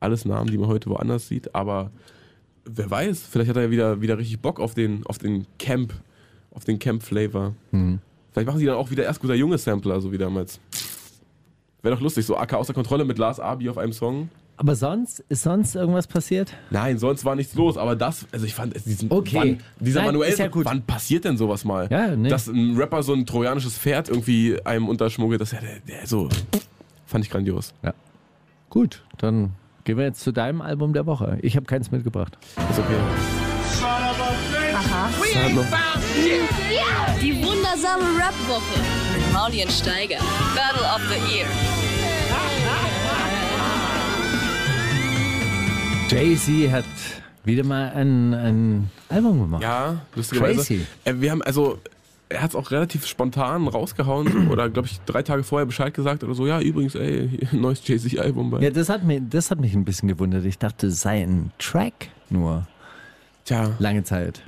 Alles 0.00 0.26
Namen, 0.26 0.50
die 0.50 0.58
man 0.58 0.68
heute 0.68 0.90
woanders 0.90 1.28
sieht, 1.28 1.54
aber 1.54 1.90
wer 2.66 2.90
weiß, 2.90 3.22
vielleicht 3.22 3.48
hat 3.48 3.56
er 3.56 3.64
ja 3.64 3.70
wieder, 3.70 4.00
wieder 4.02 4.18
richtig 4.18 4.40
Bock 4.40 4.60
auf 4.60 4.74
den, 4.74 5.06
auf 5.06 5.16
den 5.16 5.46
Camp 5.58 5.94
auf 6.56 6.64
den 6.64 6.78
Camp-Flavor. 6.80 7.54
Vielleicht 8.32 8.46
machen 8.48 8.58
sie 8.58 8.66
dann 8.66 8.74
auch 8.76 8.90
wieder 8.90 9.04
erst 9.04 9.20
guter 9.20 9.34
junge 9.34 9.58
Sampler, 9.58 10.00
so 10.00 10.10
wie 10.10 10.18
damals. 10.18 10.58
Wäre 11.82 11.94
doch 11.94 12.02
lustig, 12.02 12.26
so 12.26 12.36
AK 12.36 12.54
außer 12.54 12.74
Kontrolle 12.74 13.04
mit 13.04 13.18
Lars 13.18 13.38
Abi 13.38 13.68
auf 13.70 13.78
einem 13.78 13.92
Song. 13.92 14.28
Aber 14.58 14.74
sonst, 14.74 15.22
ist 15.28 15.42
sonst 15.42 15.74
irgendwas 15.76 16.06
passiert? 16.06 16.54
Nein, 16.70 16.98
sonst 16.98 17.26
war 17.26 17.36
nichts 17.36 17.54
los, 17.54 17.76
aber 17.76 17.94
das, 17.94 18.26
also 18.32 18.46
ich 18.46 18.54
fand, 18.54 18.74
es- 18.74 18.84
diesen, 18.84 19.10
Okay. 19.12 19.36
wann, 19.36 19.60
dieser 19.78 20.00
Nein, 20.00 20.06
Manuel, 20.08 20.34
ja 20.34 20.48
gut. 20.48 20.64
wann 20.64 20.82
passiert 20.82 21.26
denn 21.26 21.36
sowas 21.36 21.64
mal? 21.66 21.88
Ja, 21.90 22.16
nee. 22.16 22.30
Dass 22.30 22.46
ein 22.48 22.74
Rapper 22.74 23.02
so 23.02 23.12
ein 23.12 23.26
trojanisches 23.26 23.76
Pferd 23.76 24.08
irgendwie 24.08 24.58
einem 24.64 24.88
unterschmuggelt, 24.88 25.42
das 25.42 25.52
ist 25.52 25.60
ja 25.60 25.68
der, 25.68 25.80
der 25.80 26.06
so, 26.06 26.30
fand 27.04 27.22
ich 27.24 27.30
grandios. 27.30 27.74
Gut, 28.70 29.04
dann 29.18 29.52
gehen 29.84 29.98
wir 29.98 30.04
jetzt 30.06 30.22
zu 30.22 30.32
deinem 30.32 30.62
Album 30.62 30.94
der 30.94 31.04
Woche. 31.04 31.38
Ich 31.42 31.54
habe 31.56 31.66
keins 31.66 31.90
mitgebracht. 31.90 32.38
Ist 32.70 32.78
okay. 32.78 32.94
Die 37.20 37.34
wundersame 37.42 38.04
Rap-Woche 38.16 38.80
mit 39.14 39.32
Mauli 39.32 39.62
und 39.62 39.70
Steiger. 39.70 40.18
Battle 40.54 40.86
of 40.86 41.00
the 41.10 41.36
Year. 41.36 41.46
Jay-Z 46.08 46.72
hat 46.72 46.84
wieder 47.44 47.64
mal 47.64 47.90
ein, 47.94 48.32
ein 48.32 48.90
Album 49.10 49.40
gemacht. 49.40 49.62
Ja, 49.62 50.00
lustigerweise. 50.14 50.56
Crazy. 50.56 50.86
Äh, 51.04 51.14
wir 51.16 51.32
haben, 51.32 51.42
also, 51.42 51.78
er 52.28 52.42
hat 52.42 52.50
es 52.50 52.56
auch 52.56 52.70
relativ 52.70 53.06
spontan 53.06 53.68
rausgehauen 53.68 54.48
oder, 54.50 54.70
glaube 54.70 54.88
ich, 54.88 54.98
drei 55.04 55.22
Tage 55.22 55.42
vorher 55.44 55.66
Bescheid 55.66 55.92
gesagt 55.92 56.24
oder 56.24 56.34
so, 56.34 56.46
ja, 56.46 56.60
übrigens, 56.60 56.94
ey, 56.94 57.46
neues 57.52 57.86
Jay-Z-Album 57.86 58.50
bei. 58.52 58.60
Ja, 58.60 58.70
das 58.70 58.88
hat, 58.88 59.04
mich, 59.04 59.20
das 59.28 59.50
hat 59.50 59.60
mich 59.60 59.74
ein 59.74 59.84
bisschen 59.84 60.08
gewundert. 60.08 60.44
Ich 60.44 60.58
dachte, 60.58 60.86
es 60.86 61.02
sei 61.02 61.22
ein 61.22 61.52
Track 61.58 62.08
nur. 62.30 62.66
Tja, 63.44 63.72
Lange 63.78 64.02
Zeit. 64.02 64.42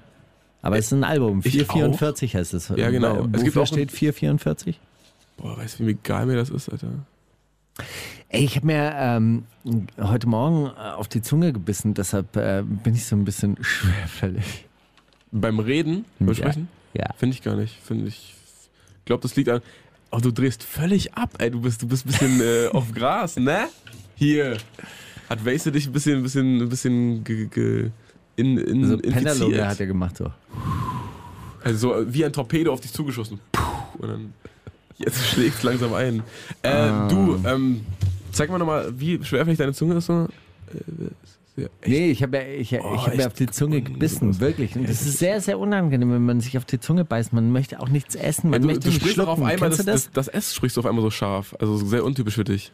Aber 0.63 0.77
es 0.79 0.87
ist 0.87 0.93
ein 0.93 1.05
Album. 1.05 1.41
Ich 1.45 1.53
444 1.53 2.35
heißt 2.35 2.55
es. 2.55 2.69
Ja, 2.75 2.91
genau. 2.91 3.27
Es 3.27 3.33
Wofür 3.33 3.45
gibt 3.45 3.57
auch 3.59 3.67
steht 3.67 3.93
444? 3.93 4.81
boah, 5.37 5.57
weißt 5.57 5.79
du, 5.81 5.87
wie 5.87 5.93
egal 5.93 6.27
mir 6.27 6.37
das 6.37 6.51
ist, 6.51 6.69
Alter. 6.69 6.89
Ey, 8.29 8.45
ich 8.45 8.57
habe 8.57 8.67
mir 8.67 8.93
ähm, 8.97 9.45
heute 10.01 10.27
Morgen 10.29 10.67
äh, 10.67 10.91
auf 10.95 11.07
die 11.09 11.23
Zunge 11.23 11.53
gebissen, 11.53 11.95
deshalb 11.95 12.37
äh, 12.37 12.63
bin 12.67 12.95
ich 12.95 13.07
so 13.07 13.15
ein 13.17 13.25
bisschen 13.25 13.57
schwerfällig. 13.61 14.67
Beim 15.31 15.61
Reden, 15.61 16.05
beim 16.19 16.29
Ja. 16.29 16.35
Sprechen? 16.35 16.69
Ja. 16.95 17.07
Finde 17.17 17.35
ich 17.37 17.43
gar 17.43 17.55
nicht. 17.55 17.79
Finde 17.83 18.09
ich. 18.09 18.35
Glaube, 19.05 19.23
das 19.23 19.37
liegt 19.37 19.49
an. 19.49 19.61
Oh, 20.11 20.19
du 20.19 20.33
drehst 20.33 20.65
völlig 20.65 21.15
ab, 21.15 21.31
ey. 21.39 21.51
Du 21.51 21.61
bist, 21.61 21.83
du 21.83 21.87
bist 21.87 22.05
ein 22.07 22.09
bisschen 22.09 22.41
äh, 22.41 22.67
auf 22.73 22.93
Gras, 22.93 23.37
ne? 23.37 23.69
Hier. 24.17 24.57
Hat 25.29 25.45
Waze 25.45 25.71
dich 25.71 25.87
ein 25.87 25.93
bisschen, 25.93 26.17
ein 26.17 26.23
bisschen, 26.23 26.61
ein 26.63 26.69
bisschen 26.69 27.25
ge, 27.25 27.47
ge, 27.47 27.91
in, 28.39 28.59
in, 28.59 28.85
So 28.87 28.95
infiziert. 28.97 29.67
Hat 29.67 29.81
er 29.81 29.87
gemacht 29.87 30.17
so. 30.17 30.31
Also 31.65 31.79
so 31.79 32.15
wie 32.15 32.25
ein 32.25 32.33
Torpedo 32.33 32.73
auf 32.73 32.81
dich 32.81 32.93
zugeschossen. 32.93 33.41
Und 33.99 34.09
dann. 34.09 34.33
Jetzt 34.97 35.25
schlägt 35.27 35.63
langsam 35.63 35.93
ein. 35.95 36.23
Äh, 36.63 37.09
Du, 37.09 37.41
ähm, 37.45 37.85
zeig 38.33 38.51
mal 38.51 38.59
nochmal, 38.59 38.93
wie 38.97 39.23
schwerfällig 39.23 39.59
deine 39.59 39.73
Zunge 39.73 39.97
ist. 39.97 40.07
So. 40.07 40.29
Äh, 41.59 41.65
echt. 41.83 41.89
Nee, 41.89 42.11
ich 42.11 42.23
habe 42.23 42.43
ich, 42.45 42.73
ich 42.73 42.81
Oh, 42.81 42.97
hab 42.97 43.09
mir 43.09 43.15
echt 43.15 43.27
auf 43.27 43.33
die 43.35 43.47
Zunge 43.47 43.81
gebissen, 43.81 44.39
wirklich. 44.41 44.77
Und 44.77 44.89
das 44.89 45.03
ist 45.03 45.19
sehr, 45.19 45.41
sehr 45.41 45.59
unangenehm, 45.59 46.13
wenn 46.13 46.25
man 46.25 46.41
sich 46.41 46.57
auf 46.57 46.65
die 46.65 46.79
Zunge 46.79 47.05
beißt. 47.05 47.33
Man 47.33 47.51
möchte 47.51 47.81
auch 47.81 47.89
nichts 47.89 48.15
essen, 48.15 48.51
man 48.51 48.55
Ja, 48.55 48.59
du, 48.61 48.67
möchte 48.75 48.89
du 48.89 48.95
sprichst 48.95 49.21
auch 49.21 49.29
auf 49.29 49.43
einmal 49.43 49.71
das, 49.71 49.85
das, 49.85 50.11
das 50.13 50.29
S 50.29 50.55
sprichst 50.55 50.77
du 50.77 50.81
auf 50.81 50.87
einmal 50.87 51.03
so 51.03 51.11
scharf. 51.11 51.57
Also 51.59 51.77
sehr 51.77 52.05
untypisch 52.05 52.35
für 52.35 52.45
dich. 52.45 52.73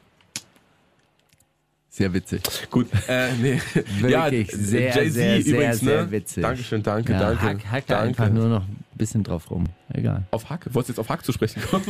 Sehr 1.97 2.13
witzig. 2.13 2.43
Gut, 2.73 2.89
äh, 3.07 3.33
nee. 3.41 3.61
Wirklich 4.01 4.49
ja, 4.51 4.57
sehr, 4.59 4.81
Jay-Z 4.97 5.13
sehr, 5.13 5.13
sehr, 5.13 5.47
übrigens, 5.47 5.79
sehr 5.79 6.03
ne? 6.03 6.11
witzig. 6.11 6.43
Dankeschön, 6.43 6.83
danke, 6.83 7.13
Ja, 7.13 7.21
danke. 7.21 7.43
Hack, 7.45 7.71
hack 7.71 7.87
da 7.87 7.95
danke. 8.03 8.09
einfach 8.21 8.35
nur 8.35 8.49
noch 8.49 8.63
ein 8.65 8.85
bisschen 8.95 9.23
drauf 9.23 9.49
rum. 9.49 9.63
Egal. 9.93 10.25
Auf 10.33 10.51
Hack? 10.51 10.67
Wolltest 10.73 10.89
du 10.89 10.93
jetzt 10.95 10.99
auf 10.99 11.09
Hack 11.09 11.25
zu 11.25 11.31
sprechen 11.31 11.63
kommen? 11.71 11.85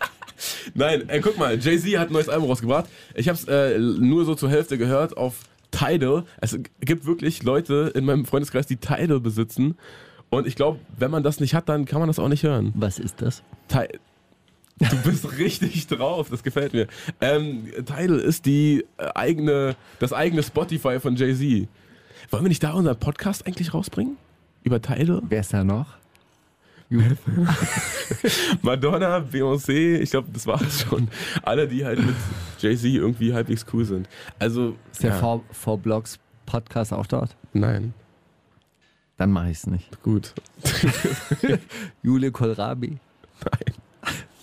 Nein, 0.74 1.08
äh, 1.08 1.20
guck 1.20 1.38
mal, 1.38 1.58
Jay-Z 1.58 1.98
hat 1.98 2.08
ein 2.08 2.12
neues 2.12 2.28
Album 2.28 2.50
rausgebracht. 2.50 2.84
Ich 3.14 3.28
habe 3.30 3.38
es 3.38 3.44
äh, 3.48 3.78
nur 3.78 4.26
so 4.26 4.34
zur 4.34 4.50
Hälfte 4.50 4.76
gehört 4.76 5.16
auf 5.16 5.36
Tidal. 5.70 6.24
Es 6.42 6.58
gibt 6.82 7.06
wirklich 7.06 7.42
Leute 7.42 7.90
in 7.94 8.04
meinem 8.04 8.26
Freundeskreis, 8.26 8.66
die 8.66 8.76
Tidal 8.76 9.20
besitzen. 9.20 9.78
Und 10.28 10.46
ich 10.46 10.54
glaube, 10.54 10.80
wenn 10.98 11.10
man 11.10 11.22
das 11.22 11.40
nicht 11.40 11.54
hat, 11.54 11.70
dann 11.70 11.86
kann 11.86 11.98
man 12.00 12.08
das 12.08 12.18
auch 12.18 12.28
nicht 12.28 12.42
hören. 12.42 12.72
Was 12.76 12.98
ist 12.98 13.22
das? 13.22 13.42
Ti- 13.68 13.98
Du 14.80 14.96
bist 15.04 15.36
richtig 15.38 15.86
drauf, 15.88 16.28
das 16.30 16.42
gefällt 16.42 16.72
mir. 16.72 16.86
Ähm, 17.20 17.66
Tidal 17.84 18.18
ist 18.18 18.46
die 18.46 18.84
äh, 18.96 19.08
eigene, 19.14 19.76
das 19.98 20.12
eigene 20.12 20.42
Spotify 20.42 20.98
von 20.98 21.16
Jay-Z. 21.16 21.68
Wollen 22.30 22.44
wir 22.44 22.48
nicht 22.48 22.62
da 22.62 22.72
unseren 22.72 22.98
Podcast 22.98 23.46
eigentlich 23.46 23.74
rausbringen? 23.74 24.16
Über 24.62 24.80
Tidal? 24.80 25.20
Wer 25.28 25.40
ist 25.40 25.52
da 25.52 25.64
noch? 25.64 25.86
Madonna, 28.62 29.18
Beyoncé, 29.18 29.98
ich 30.00 30.10
glaube, 30.10 30.28
das 30.32 30.46
war 30.46 30.60
es 30.60 30.80
schon. 30.82 31.08
Alle, 31.42 31.68
die 31.68 31.84
halt 31.84 32.04
mit 32.04 32.16
Jay-Z 32.58 32.84
irgendwie 32.84 33.32
halbwegs 33.32 33.64
cool 33.72 33.84
sind. 33.84 34.08
Also, 34.38 34.76
Ist 34.90 35.02
der 35.02 35.10
ja, 35.10 35.18
Four, 35.18 35.44
Four 35.52 35.78
Blocks 35.78 36.18
Podcast 36.46 36.92
auch 36.92 37.06
dort? 37.06 37.36
nein, 37.52 37.94
Dann 39.18 39.30
mache 39.30 39.50
ich 39.50 39.58
es 39.58 39.66
nicht. 39.66 40.02
gut. 40.02 40.34
Jule 42.02 42.32
Kohlrabi. 42.32 42.98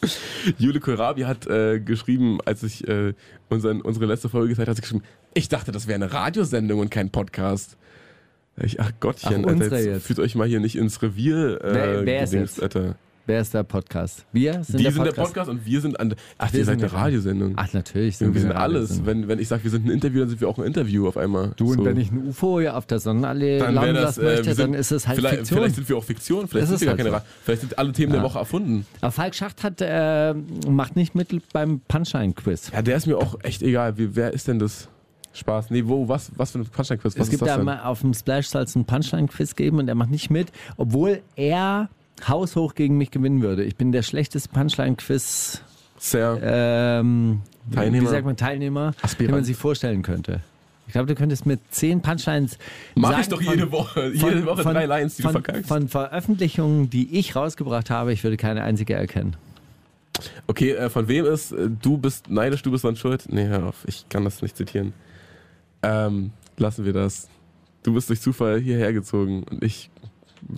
Jule 0.58 0.80
Kohlrabi 0.80 1.22
hat 1.24 1.48
äh, 1.48 1.80
geschrieben, 1.80 2.40
als 2.46 2.64
ich 2.64 2.88
äh, 2.88 3.14
unseren, 3.50 3.82
unsere 3.82 4.06
letzte 4.06 4.30
Folge 4.30 4.50
gezeigt 4.50 4.68
habe, 4.68 4.72
hat 4.72 4.76
sie 4.78 4.82
geschrieben, 4.82 5.04
ich 5.34 5.50
dachte, 5.50 5.72
das 5.72 5.88
wäre 5.88 5.96
eine 5.96 6.12
Radiosendung 6.14 6.80
und 6.80 6.90
kein 6.92 7.10
Podcast. 7.12 7.78
Ich, 8.60 8.80
ach 8.82 8.92
Gottchen, 9.00 9.46
Ach, 9.46 9.50
Alter, 9.50 9.78
jetzt, 9.78 9.86
jetzt. 9.86 10.06
führt 10.08 10.20
euch 10.20 10.34
mal 10.36 10.48
hier 10.48 10.60
nicht 10.60 10.76
ins 10.76 11.02
Revier. 11.02 11.62
Äh, 11.64 11.74
Wer- 11.74 12.06
wer 12.06 12.24
ist 12.24 12.34
jetzt? 12.34 12.62
Alter. 12.64 12.96
Wer 13.30 13.42
ist 13.42 13.54
der 13.54 13.64
Podcast? 13.64 14.26
Wir 14.32 14.64
sind 14.64 14.80
Die 14.80 14.84
der 14.84 14.92
sind 14.94 15.04
Podcast. 15.04 15.18
der 15.18 15.24
Podcast 15.24 15.50
und 15.50 15.66
wir 15.66 15.82
sind 15.82 16.00
an. 16.00 16.16
Ach, 16.38 16.54
Wir 16.54 16.60
ihr 16.62 16.66
seid 16.66 16.80
sind 16.80 16.84
eine 16.86 16.92
der- 16.94 17.00
Radiosendung. 17.02 17.54
Ach, 17.58 17.74
natürlich. 17.74 18.22
wir 18.22 18.32
sind 18.32 18.52
eine 18.52 18.56
alles. 18.56 19.06
Wenn, 19.06 19.28
wenn 19.28 19.38
ich 19.40 19.50
sage, 19.50 19.66
wir 19.66 19.72
sind 19.72 19.86
ein 19.86 19.92
Interview, 19.92 20.22
dann 20.22 20.30
sind 20.30 20.40
wir 20.40 20.48
auch 20.48 20.58
ein 20.58 20.64
Interview 20.64 21.10
auf 21.10 21.18
einmal. 21.18 21.52
Du, 21.58 21.72
und 21.72 21.80
So. 21.80 21.84
wenn 21.86 21.98
ich 21.98 22.10
ein 22.10 22.26
UFO 22.30 22.62
hier 22.62 22.78
auf 22.78 22.86
der 22.86 23.00
Sonnenallee 23.00 23.60
dann 23.60 23.76
landen 23.76 23.96
das, 23.96 24.04
lassen 24.16 24.22
äh, 24.22 24.24
möchte, 24.24 24.46
wir 24.46 24.56
sind, 24.56 24.72
dann 24.72 24.80
ist 24.80 24.92
es 24.92 25.08
halt 25.10 25.18
vielleicht, 25.18 25.36
Fiktion. 25.40 25.58
Vielleicht 25.60 25.76
sind 25.76 25.90
wir 25.90 25.98
auch 25.98 26.04
Fiktion, 26.06 26.48
vielleicht 26.48 26.68
sind 26.70 26.80
wir 26.80 26.86
ist 26.86 26.90
gar 26.90 26.96
keine 26.98 27.12
halt 27.16 27.24
Ra- 27.24 27.28
Vielleicht 27.44 27.62
sind 27.62 27.78
alle 27.78 27.92
Themen 27.92 28.14
der 28.14 28.24
Woche 28.24 28.40
erfunden. 28.40 28.86
Aber 29.02 29.12
Falk 29.12 29.36
Schacht 29.36 29.62
hat, 29.62 29.82
äh, 29.82 30.34
macht 30.70 30.96
nicht 30.96 31.14
mit 31.14 31.28
beim 31.52 31.82
Punchline-Quiz. 31.86 32.72
Ja, 32.74 32.82
der 32.82 32.96
ist 32.96 33.08
mir 33.08 33.18
auch 33.18 33.38
echt 33.44 33.62
egal. 33.62 33.98
Wie, 33.98 34.16
wer 34.16 34.32
ist 34.32 34.48
denn 34.48 34.60
das? 34.60 34.88
Spaß. 35.34 35.70
Nee, 35.70 35.84
wo, 35.86 36.08
was, 36.08 36.32
was 36.38 36.52
für 36.52 36.60
ein 36.60 36.66
Punchline-Quiz? 36.66 37.16
Es 37.18 37.30
gibt 37.30 37.46
denn? 37.46 37.64
mal 37.66 37.82
auf 37.82 38.00
dem 38.00 38.14
Splash 38.14 38.48
Salz 38.48 38.74
einen 38.78 38.86
Punchline-Quiz 38.86 39.56
geben 39.58 39.80
und 39.80 39.90
er 39.90 39.96
macht 39.96 40.12
nicht 40.12 40.32
mit, 40.32 40.48
obwohl 40.78 41.20
er 41.36 41.90
haushoch 42.28 42.76
gegen 42.76 42.98
mich 42.98 43.12
gewinnen 43.12 43.42
würde. 43.42 43.64
Ich 43.64 43.76
bin 43.76 43.92
der 43.92 44.04
schlechteste 44.04 44.50
Punchline-Quiz 44.50 45.62
Sehr. 46.00 46.40
ähm, 46.42 47.42
Teilnehmer. 47.74 48.08
Wie 48.08 48.12
sagt 48.12 48.26
man 48.26 48.38
Teilnehmer, 48.38 48.94
Aspirant. 49.02 49.20
den 49.20 49.32
man 49.32 49.44
sich 49.44 49.58
vorstellen 49.58 50.02
könnte. 50.04 50.42
Ich 50.88 50.94
glaube, 50.94 51.08
du 51.08 51.16
könntest 51.16 51.46
mit 51.46 51.60
zehn 51.70 52.02
Punchlines 52.02 52.58
Mach 52.96 53.10
sagen 53.10 53.22
ich 53.22 53.28
doch 53.28 53.42
von- 53.42 53.54
jede 53.54 53.72
Woche. 53.74 54.12
Jede 54.14 54.46
Woche 54.46 54.64
drei 54.64 54.86
Lines, 54.86 55.18
die 55.18 55.22
von, 55.24 55.34
du 55.34 55.42
verkackst. 55.42 55.68
Von 55.68 55.90
Veröffentlichungen, 55.90 56.90
die 56.90 57.18
ich 57.20 57.36
rausgebracht 57.36 57.90
habe, 57.90 58.14
ich 58.14 58.24
würde 58.24 58.38
keine 58.38 58.64
einzige 58.64 58.94
erkennen. 58.94 59.36
Okay, 60.48 60.72
äh, 60.72 60.90
von 60.90 61.08
wem 61.10 61.26
ist 61.26 61.52
äh, 61.52 61.70
du 61.70 61.98
bist 61.98 62.30
neidisch, 62.30 62.62
du 62.64 62.72
bist 62.72 62.86
dran 62.86 62.96
schuld? 62.96 63.26
Nee, 63.30 63.48
hör 63.48 63.68
auf, 63.68 63.76
ich 63.86 64.08
kann 64.10 64.24
das 64.24 64.42
nicht 64.42 64.56
zitieren. 64.56 64.94
Ähm, 65.84 66.32
lassen 66.58 66.86
wir 66.86 66.94
das. 66.94 67.28
Du 67.84 67.94
bist 67.94 68.10
durch 68.10 68.22
Zufall 68.22 68.60
hierher 68.60 68.94
gezogen 68.94 69.44
und 69.44 69.64
ich 69.64 69.90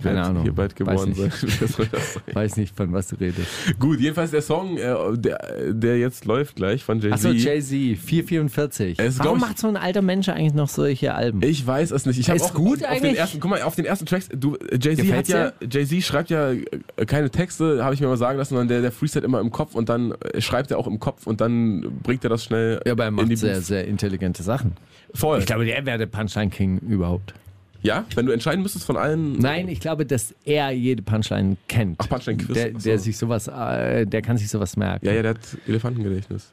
Keine 0.02 0.04
werde 0.16 0.28
Ahnung. 0.28 0.42
hier 0.44 0.52
bald 0.52 0.76
geboren 0.76 1.16
Weiß 1.16 1.16
sein. 1.40 1.50
nicht. 1.60 1.72
Sein? 1.76 1.86
Weiß 2.32 2.56
nicht, 2.56 2.76
von 2.76 2.92
was 2.92 3.08
du 3.08 3.16
redest. 3.16 3.46
Gut, 3.78 4.00
jedenfalls 4.00 4.30
der 4.30 4.42
Song, 4.42 4.76
äh, 4.76 4.94
der, 5.16 5.72
der 5.72 5.98
jetzt 5.98 6.24
läuft 6.24 6.56
gleich 6.56 6.84
von 6.84 7.00
Jay-Z. 7.00 7.12
Achso, 7.14 7.30
Jay-Z, 7.30 7.98
444. 7.98 8.98
Es 8.98 9.18
Warum 9.18 9.36
ich- 9.38 9.40
macht 9.44 9.58
so 9.58 9.68
ein 9.68 9.76
alter 9.76 10.02
Mensch 10.02 10.28
eigentlich 10.28 10.54
noch 10.54 10.68
solche 10.68 11.14
Alben? 11.14 11.42
Ich 11.42 11.66
weiß 11.66 11.90
es 11.90 12.06
nicht. 12.06 12.18
Ich 12.18 12.30
habe 12.30 12.40
auch 12.42 12.54
gut 12.54 12.84
auf, 12.84 12.90
auf 12.92 13.00
den 13.00 13.14
ersten, 13.14 13.40
guck 13.40 13.50
mal, 13.50 13.62
auf 13.62 13.74
den 13.76 13.84
ersten 13.84 14.06
Tracks, 14.06 14.28
du, 14.34 14.56
Jay-Z 14.80 15.12
hat 15.12 15.28
ja, 15.28 15.52
Jay-Z 15.68 16.02
schreibt 16.02 16.30
ja 16.30 16.50
äh, 16.52 16.66
keine 17.06 17.30
Texte, 17.30 17.82
habe 17.84 17.94
ich 17.94 18.00
mir 18.00 18.06
mal 18.08 18.16
sagen 18.16 18.38
lassen, 18.38 18.50
sondern 18.50 18.68
der, 18.68 18.82
der 18.82 18.92
freestylt 18.92 19.24
immer 19.24 19.40
im 19.40 19.50
Kopf 19.50 19.74
und 19.74 19.88
dann 19.88 20.12
äh, 20.12 20.40
schreibt 20.40 20.70
er 20.70 20.78
auch 20.78 20.86
im 20.86 21.00
Kopf 21.00 21.26
und 21.26 21.40
dann 21.40 22.00
bringt 22.02 22.24
er 22.24 22.30
das 22.30 22.44
schnell 22.44 22.80
ja, 22.86 22.92
aber 22.92 23.04
er 23.04 23.10
macht 23.10 23.36
sehr, 23.38 23.54
Booth. 23.54 23.64
sehr 23.64 23.86
intelligente 23.86 24.42
Sachen. 24.42 24.72
Voll. 25.14 25.38
Ich 25.40 25.46
glaube, 25.46 25.64
der 25.64 25.84
wäre 25.86 25.98
der 25.98 26.06
Punchline 26.06 26.50
King 26.50 26.78
überhaupt. 26.78 27.34
Ja, 27.82 28.04
wenn 28.14 28.26
du 28.26 28.32
entscheiden 28.32 28.62
müsstest 28.62 28.84
von 28.84 28.96
allen. 28.96 29.38
Nein, 29.38 29.68
ich 29.68 29.80
glaube, 29.80 30.06
dass 30.06 30.34
er 30.44 30.70
jede 30.70 31.02
Punchline 31.02 31.56
kennt. 31.68 31.96
Ach, 31.98 32.08
Punchline-Quiz. 32.08 32.54
Der, 32.54 32.72
so. 32.72 32.78
der 32.78 32.98
sich 32.98 33.16
sowas, 33.16 33.48
äh, 33.48 34.06
der 34.06 34.22
kann 34.22 34.36
sich 34.36 34.48
sowas 34.48 34.76
merken. 34.76 35.06
Ja, 35.06 35.12
ja, 35.12 35.22
der 35.22 35.30
hat 35.30 35.58
Elefantengedächtnis. 35.66 36.52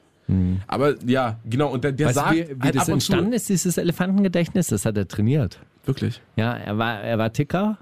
Aber 0.68 0.96
ja, 1.06 1.40
genau, 1.50 1.70
und 1.70 1.84
der, 1.84 1.94
der 1.94 2.08
Weißt 2.08 2.16
sagt 2.16 2.32
du, 2.32 2.36
wie, 2.36 2.50
wie 2.50 2.62
halt 2.62 2.76
das 2.76 2.90
entstanden 2.90 3.32
ist, 3.32 3.48
dieses 3.48 3.78
Elefantengedächtnis? 3.78 4.68
Das 4.68 4.86
hat 4.86 4.98
er 4.98 5.08
trainiert. 5.08 5.60
Wirklich. 5.86 6.22
Ja, 6.36 6.54
er 6.54 6.78
war, 6.78 7.00
er 7.00 7.18
war 7.18 7.32
Ticker 7.32 7.78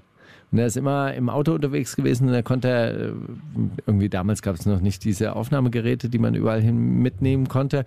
Und 0.52 0.58
er 0.58 0.66
ist 0.66 0.76
immer 0.76 1.12
im 1.14 1.28
Auto 1.28 1.52
unterwegs 1.52 1.96
gewesen 1.96 2.28
und 2.28 2.34
er 2.34 2.42
konnte, 2.42 2.68
äh, 2.68 3.60
irgendwie 3.86 4.08
damals 4.08 4.42
gab 4.42 4.54
es 4.54 4.64
noch 4.64 4.80
nicht 4.80 5.04
diese 5.04 5.34
Aufnahmegeräte, 5.34 6.08
die 6.08 6.18
man 6.18 6.34
überall 6.34 6.60
hin 6.60 7.02
mitnehmen 7.02 7.48
konnte. 7.48 7.84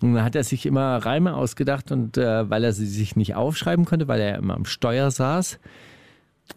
Und 0.00 0.14
dann 0.14 0.24
hat 0.24 0.36
er 0.36 0.44
sich 0.44 0.66
immer 0.66 0.96
Reime 0.98 1.34
ausgedacht 1.34 1.90
und 1.90 2.16
äh, 2.16 2.48
weil 2.48 2.64
er 2.64 2.72
sie 2.72 2.86
sich 2.86 3.16
nicht 3.16 3.34
aufschreiben 3.34 3.84
konnte, 3.84 4.08
weil 4.08 4.20
er 4.20 4.38
immer 4.38 4.54
am 4.54 4.64
Steuer 4.64 5.10
saß, 5.10 5.58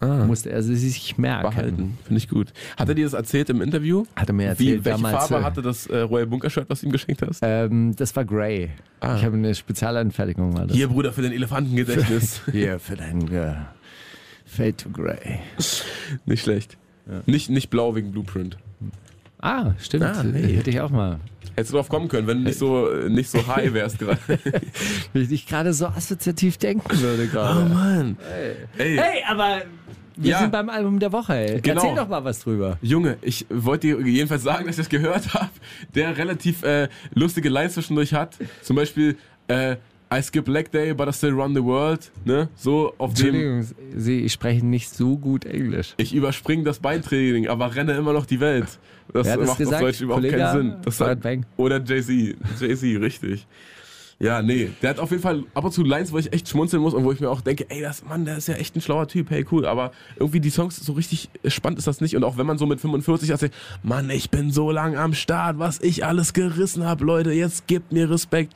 musste 0.02 0.52
er 0.52 0.62
sie 0.62 0.76
sich 0.76 1.18
merken. 1.18 1.50
Behalten. 1.50 1.98
Finde 2.04 2.18
ich 2.18 2.30
gut. 2.30 2.54
Hat 2.78 2.88
er 2.88 2.96
dir 2.96 3.06
das 3.06 3.14
erzählt 3.14 3.50
im 3.50 3.62
Interview? 3.62 4.06
Hat 4.16 4.30
er 4.30 4.34
mir 4.34 4.48
erzählt, 4.48 4.82
Wie, 4.82 4.86
welche 4.86 5.02
damals, 5.02 5.28
Farbe 5.28 5.42
äh, 5.42 5.46
hatte 5.46 5.62
das 5.62 5.88
äh, 5.88 6.00
Royal 6.00 6.28
Bunker 6.28 6.50
Shirt, 6.50 6.70
was 6.70 6.82
du 6.82 6.88
ihm 6.88 6.92
geschenkt 6.92 7.22
hast? 7.22 7.40
Ähm, 7.42 7.96
das 7.96 8.16
war 8.16 8.24
Grey. 8.24 8.70
Ah. 9.02 9.16
Ich 9.18 9.26
habe 9.26 9.36
eine 9.36 9.54
Spezialanfertigung. 9.56 10.56
War 10.56 10.68
das. 10.68 10.78
Hier, 10.78 10.88
Bruder, 10.88 11.12
für 11.12 11.22
dein 11.22 11.34
Elefantengedächtnis. 11.34 12.42
Hier 12.52 12.80
für 12.80 12.96
dein 12.96 13.32
äh, 13.32 13.56
Fade 14.50 14.76
to 14.78 14.90
Grey. 14.90 15.40
nicht 16.26 16.44
schlecht. 16.44 16.78
Nicht, 17.26 17.50
nicht 17.50 17.70
blau 17.70 17.96
wegen 17.96 18.12
Blueprint. 18.12 18.58
Ah, 19.42 19.72
stimmt. 19.80 20.04
Ah, 20.04 20.24
nee. 20.24 20.56
Hätte 20.58 20.70
ich 20.70 20.80
auch 20.82 20.90
mal. 20.90 21.20
Hättest 21.56 21.72
du 21.74 21.78
drauf 21.78 21.90
kommen 21.90 22.08
können, 22.08 22.28
wenn 22.28 22.40
du 22.40 22.44
nicht 22.46 22.60
so, 22.60 22.90
äh, 22.90 23.10
nicht 23.10 23.30
so 23.30 23.46
high 23.48 23.74
wärst 23.74 24.00
gerade. 24.00 24.20
Wenn 25.14 25.22
ich 25.24 25.30
nicht 25.30 25.48
gerade 25.50 25.74
so 25.74 25.88
assoziativ 25.88 26.58
denken 26.58 27.00
würde 27.00 27.24
oh 27.28 27.32
gerade. 27.32 27.66
Mann. 27.70 28.18
Ey, 28.78 28.98
Hey, 28.98 29.24
aber 29.28 29.62
wir 30.16 30.32
Ja. 30.32 30.40
sind 30.40 30.52
beim 30.52 30.70
Album 30.70 31.00
der 31.00 31.12
Woche. 31.12 31.34
Ey. 31.36 31.62
Genau. 31.62 31.82
Erzähl 31.82 31.96
doch 31.96 32.08
mal 32.10 32.24
was 32.24 32.40
drüber. 32.42 32.78
Junge, 32.82 33.18
ich 33.22 33.46
wollte 33.50 33.88
dir 33.88 34.02
jedenfalls 34.08 34.44
sagen, 34.44 34.66
dass 34.68 34.74
ich 34.78 34.86
das 34.86 34.90
gehört 34.90 35.34
habe, 35.34 35.50
der 35.96 36.18
relativ 36.18 36.64
äh, 36.64 36.90
lustige 37.14 37.50
Lines 37.50 37.74
zwischendurch 37.74 38.14
hat. 38.14 38.38
Zum 38.62 38.76
Beispiel, 38.76 39.18
äh, 39.48 39.78
I 40.12 40.22
skip 40.24 40.48
leg 40.48 40.72
day, 40.72 40.94
but 40.94 41.08
I 41.08 41.12
still 41.12 41.34
run 41.34 41.54
the 41.54 41.64
world. 41.64 42.12
Ne? 42.26 42.50
So 42.56 42.94
auf 42.98 43.14
dem, 43.14 43.36
Entschuldigung, 43.36 43.68
Sie 43.96 44.30
sprechen 44.30 44.70
nicht 44.70 44.94
so 44.94 45.18
gut 45.18 45.46
Englisch. 45.46 45.94
ich 45.98 46.14
überspringe 46.16 46.64
das 46.64 46.80
Beintraining, 46.80 47.48
aber 47.48 47.76
renne 47.76 47.94
immer 47.94 48.14
noch 48.14 48.26
die 48.26 48.40
Welt. 48.40 48.80
Das 49.14 49.30
hat 49.30 49.40
das 49.40 49.48
macht 49.48 49.52
auf 49.52 49.58
gesagt? 49.58 49.84
Deutsch 49.84 50.02
überhaupt 50.02 50.24
Kollege 50.24 50.38
keinen 50.38 50.72
Sinn. 50.72 50.76
Das 50.84 50.98
Bang? 51.20 51.46
oder 51.58 51.84
Jay-Z. 51.84 52.38
Jay-Z, 52.60 53.02
richtig. 53.02 53.48
Ja, 54.22 54.42
nee, 54.42 54.70
der 54.82 54.90
hat 54.90 55.00
auf 55.00 55.12
jeden 55.12 55.24
Fall 55.24 55.46
ab 55.54 55.64
und 55.64 55.72
zu 55.72 55.82
Lines, 55.82 56.12
wo 56.12 56.18
ich 56.18 56.34
echt 56.34 56.50
schmunzeln 56.50 56.82
muss 56.82 56.94
und 56.94 57.06
wo 57.06 57.12
ich 57.14 57.22
mir 57.22 57.30
auch 57.30 57.40
denke, 57.40 57.66
ey, 57.70 57.82
das 57.82 58.04
Mann, 58.04 58.26
der 58.26 58.38
ist 58.38 58.50
ja 58.50 58.56
echt 58.56 58.76
ein 58.76 58.82
schlauer 58.82 59.08
Typ, 59.08 59.30
hey, 59.30 59.46
cool, 59.50 59.66
aber 59.66 59.94
irgendwie 60.18 60.42
die 60.42 60.50
Songs 60.50 60.76
so 60.76 60.92
richtig 60.92 61.30
spannend 61.48 61.80
ist 61.80 61.88
das 61.88 62.02
nicht 62.02 62.18
und 62.18 62.26
auch 62.26 62.38
wenn 62.38 62.46
man 62.46 62.58
so 62.58 62.66
mit 62.66 62.82
45 62.82 63.30
erzählt, 63.30 63.54
Mann, 63.82 64.10
ich 64.10 64.30
bin 64.30 64.52
so 64.52 64.72
lang 64.72 64.98
am 64.98 65.14
Start, 65.14 65.58
was 65.58 65.80
ich 65.80 66.04
alles 66.04 66.34
gerissen 66.34 66.84
habe, 66.86 67.06
Leute, 67.06 67.32
jetzt 67.32 67.68
gebt 67.68 67.94
mir 67.94 68.10
Respekt 68.10 68.54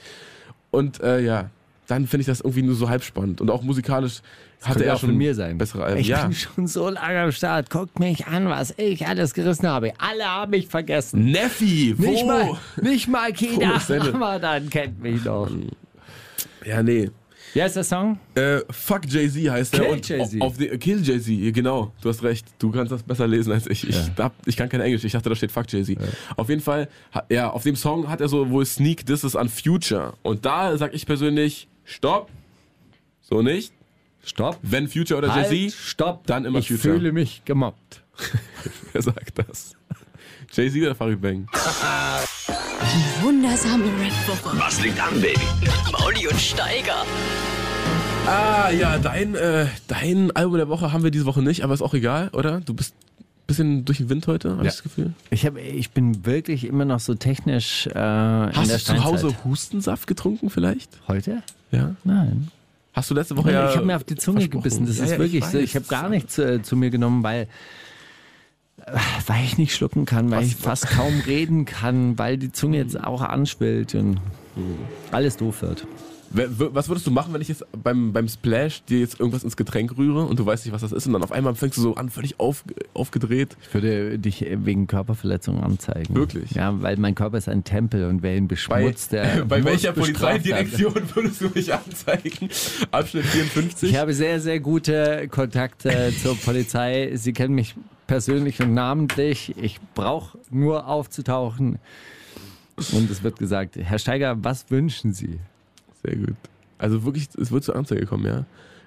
und 0.73 1.01
äh, 1.01 1.21
ja, 1.21 1.49
dann 1.87 2.07
finde 2.07 2.21
ich 2.21 2.27
das 2.27 2.41
irgendwie 2.41 2.63
nur 2.63 2.75
so 2.75 2.89
halb 2.89 3.03
spannend 3.03 3.41
und 3.41 3.49
auch 3.49 3.61
musikalisch 3.61 4.21
hatte 4.61 4.75
Könnte 4.75 4.85
er 4.85 4.95
auch 4.95 4.99
schon 4.99 5.09
von 5.09 5.17
mir 5.17 5.35
sein. 5.35 5.57
bessere 5.57 5.83
Alben. 5.83 5.99
Ich 5.99 6.07
ja. 6.07 6.25
bin 6.25 6.33
schon 6.33 6.67
so 6.67 6.89
lange 6.89 7.19
am 7.19 7.31
Start. 7.33 7.69
Guckt 7.69 7.99
mich 7.99 8.27
an, 8.27 8.47
was 8.47 8.73
ich 8.77 9.05
alles 9.05 9.33
gerissen 9.33 9.67
habe. 9.67 9.91
Alle 9.97 10.23
haben 10.23 10.51
mich 10.51 10.67
vergessen. 10.67 11.25
Neffi, 11.25 11.95
wo? 11.97 12.09
Nicht 12.09 12.25
mal, 12.25 12.57
nicht 12.81 13.07
mal 13.09 13.33
Kida, 13.33 13.81
aber 14.13 14.39
dann 14.39 14.69
kennt 14.69 15.01
mich 15.01 15.25
noch. 15.25 15.49
Ja, 16.63 16.81
nee. 16.81 17.11
Wie 17.53 17.61
heißt 17.61 17.75
der 17.75 17.83
Song? 17.83 18.19
Äh, 18.33 18.61
fuck 18.71 19.01
Jay-Z 19.07 19.49
heißt 19.51 19.73
der. 19.73 19.81
Kill 19.81 19.91
und 19.91 20.09
Jay-Z. 20.09 20.41
Auf 20.41 20.57
die, 20.57 20.67
Kill 20.79 21.01
Jay-Z, 21.03 21.53
genau. 21.53 21.91
Du 22.01 22.09
hast 22.09 22.23
recht. 22.23 22.47
Du 22.57 22.71
kannst 22.71 22.91
das 22.91 23.03
besser 23.03 23.27
lesen 23.27 23.53
als 23.53 23.67
ich. 23.67 23.87
Ich, 23.87 23.97
hab, 24.17 24.33
ich 24.47 24.57
kann 24.57 24.69
kein 24.69 24.81
Englisch. 24.81 25.03
Ich 25.03 25.11
dachte, 25.11 25.29
da 25.29 25.35
steht 25.35 25.51
Fuck 25.51 25.71
Jay-Z. 25.71 25.97
Auf 26.35 26.49
jeden 26.49 26.61
Fall, 26.61 26.89
ja, 27.29 27.49
auf 27.51 27.63
dem 27.63 27.75
Song 27.75 28.09
hat 28.09 28.21
er 28.21 28.27
so 28.27 28.49
wohl 28.49 28.65
Sneak 28.65 29.05
Disses 29.05 29.35
an 29.35 29.49
Future. 29.49 30.13
Und 30.23 30.45
da 30.45 30.75
sag 30.77 30.93
ich 30.95 31.05
persönlich, 31.05 31.67
stopp. 31.83 32.29
So 33.21 33.41
nicht. 33.41 33.71
Stopp. 34.23 34.57
Wenn 34.61 34.87
Future 34.87 35.17
oder 35.19 35.33
Halt, 35.33 35.51
Jay-Z, 35.51 35.77
stopp. 35.77 36.25
dann 36.27 36.45
immer 36.45 36.59
ich 36.59 36.67
Future. 36.69 36.95
fühle 36.95 37.11
mich 37.11 37.43
gemobbt. 37.45 38.01
Wer 38.93 39.01
sagt 39.01 39.37
das? 39.37 39.75
Jay-Z 40.53 40.81
oder 40.81 40.95
Farid 40.95 41.21
Bang? 41.21 41.47
Wundersame 43.21 43.85
Red 43.85 44.13
Woche. 44.27 44.57
Was 44.59 44.81
liegt 44.81 44.99
an, 44.99 45.13
Baby? 45.21 45.39
Mauli 45.91 46.27
und 46.27 46.39
Steiger. 46.39 47.05
Ah, 48.27 48.69
ja, 48.69 48.97
dein, 48.97 49.35
äh, 49.35 49.67
dein 49.87 50.31
Album 50.35 50.57
der 50.57 50.67
Woche 50.69 50.91
haben 50.91 51.03
wir 51.03 51.11
diese 51.11 51.25
Woche 51.25 51.41
nicht, 51.41 51.63
aber 51.63 51.73
ist 51.73 51.81
auch 51.81 51.93
egal, 51.93 52.29
oder? 52.33 52.59
Du 52.61 52.73
bist 52.73 52.95
ein 53.19 53.23
bisschen 53.47 53.85
durch 53.85 53.99
den 53.99 54.09
Wind 54.09 54.27
heute, 54.27 54.51
habe 54.51 54.63
ich 54.63 54.73
das 54.73 54.83
Gefühl. 54.83 55.13
Ich, 55.29 55.45
hab, 55.45 55.57
ich 55.57 55.91
bin 55.91 56.25
wirklich 56.25 56.65
immer 56.65 56.85
noch 56.85 56.99
so 56.99 57.15
technisch 57.15 57.87
äh, 57.87 57.89
in 57.91 57.95
Hast 58.55 58.69
der 58.69 58.77
du 58.77 58.83
zu. 58.83 59.03
Hause 59.03 59.35
Hustensaft 59.45 60.07
getrunken 60.07 60.49
vielleicht? 60.49 60.89
Heute? 61.07 61.43
Ja. 61.71 61.95
Nein. 62.03 62.49
Hast 62.93 63.09
du 63.09 63.15
letzte 63.15 63.35
Woche 63.37 63.51
ja 63.51 63.69
ich 63.69 63.75
habe 63.75 63.85
mir 63.87 63.95
auf 63.95 64.03
die 64.03 64.15
Zunge 64.15 64.47
gebissen. 64.47 64.85
Das 64.85 64.97
Ja, 64.97 65.05
ist 65.05 65.11
ja, 65.11 65.17
wirklich 65.17 65.43
ich 65.43 65.49
so. 65.49 65.57
Ich 65.57 65.75
habe 65.75 65.85
gar 65.87 66.09
nichts 66.09 66.37
äh, 66.37 66.61
zu 66.61 66.75
mir 66.75 66.91
genommen, 66.91 67.23
weil, 67.23 67.43
äh, 67.43 67.47
weil 69.27 69.43
ich 69.45 69.57
nicht 69.57 69.75
schlucken 69.75 70.05
kann, 70.05 70.29
weil 70.31 70.39
Was- 70.41 70.47
ich 70.47 70.55
fast 70.55 70.87
kaum 70.89 71.21
reden 71.25 71.65
kann, 71.65 72.17
weil 72.17 72.37
die 72.37 72.51
Zunge 72.51 72.77
jetzt 72.77 73.01
auch 73.01 73.21
anschwillt 73.21 73.95
und 73.95 74.17
alles 75.11 75.37
doof 75.37 75.61
wird. 75.61 75.87
Was 76.35 76.89
würdest 76.89 77.05
du 77.05 77.11
machen, 77.11 77.31
wenn 77.31 77.41
ich 77.41 77.47
jetzt 77.47 77.63
beim, 77.83 78.11
beim 78.11 78.27
Splash 78.27 78.83
dir 78.85 78.97
jetzt 78.99 79.19
irgendwas 79.19 79.43
ins 79.43 79.55
Getränk 79.55 79.95
rühre 79.99 80.25
und 80.25 80.39
du 80.39 80.45
weißt 80.47 80.65
nicht, 80.65 80.73
was 80.73 80.81
das 80.81 80.91
ist 80.91 81.05
und 81.05 81.13
dann 81.13 81.21
auf 81.21 81.31
einmal 81.31 81.53
fängst 81.53 81.77
du 81.77 81.81
so 81.81 81.95
an, 81.95 82.09
völlig 82.09 82.39
auf, 82.39 82.63
aufgedreht? 82.95 83.55
Ich 83.67 83.71
würde 83.75 84.17
dich 84.17 84.43
wegen 84.49 84.87
Körperverletzung 84.87 85.61
anzeigen. 85.63 86.15
Wirklich? 86.15 86.49
Ja, 86.51 86.81
weil 86.81 86.97
mein 86.97 87.13
Körper 87.13 87.37
ist 87.37 87.49
ein 87.49 87.63
Tempel 87.63 88.05
und 88.09 88.23
wer 88.23 88.35
ihn 88.35 88.47
beschmutzt, 88.47 89.11
der 89.11 89.45
bei 89.47 89.63
welcher. 89.63 89.91
Polizeidirektion 89.93 90.95
würdest 91.13 91.39
du 91.39 91.49
mich 91.53 91.71
anzeigen? 91.71 92.49
Abschnitt 92.89 93.25
54? 93.25 93.91
Ich 93.91 93.97
habe 93.97 94.15
sehr, 94.15 94.39
sehr 94.39 94.59
gute 94.59 95.27
Kontakte 95.29 96.11
zur 96.23 96.35
Polizei. 96.35 97.11
Sie 97.13 97.33
kennen 97.33 97.53
mich 97.53 97.75
persönlich 98.07 98.61
und 98.61 98.73
namentlich. 98.73 99.55
Ich 99.57 99.79
brauche 99.93 100.37
nur 100.49 100.87
aufzutauchen. 100.87 101.79
Und 102.91 103.09
es 103.09 103.23
wird 103.23 103.37
gesagt, 103.37 103.75
Herr 103.77 103.99
Steiger, 103.99 104.43
was 104.43 104.69
wünschen 104.71 105.13
Sie? 105.13 105.39
Sehr 106.03 106.15
gut. 106.15 106.35
Also 106.77 107.03
wirklich, 107.05 107.29
es 107.39 107.51
wird 107.51 107.63
zur 107.63 107.75
Anzeige 107.75 108.05
kommen, 108.05 108.25
ja? 108.25 108.45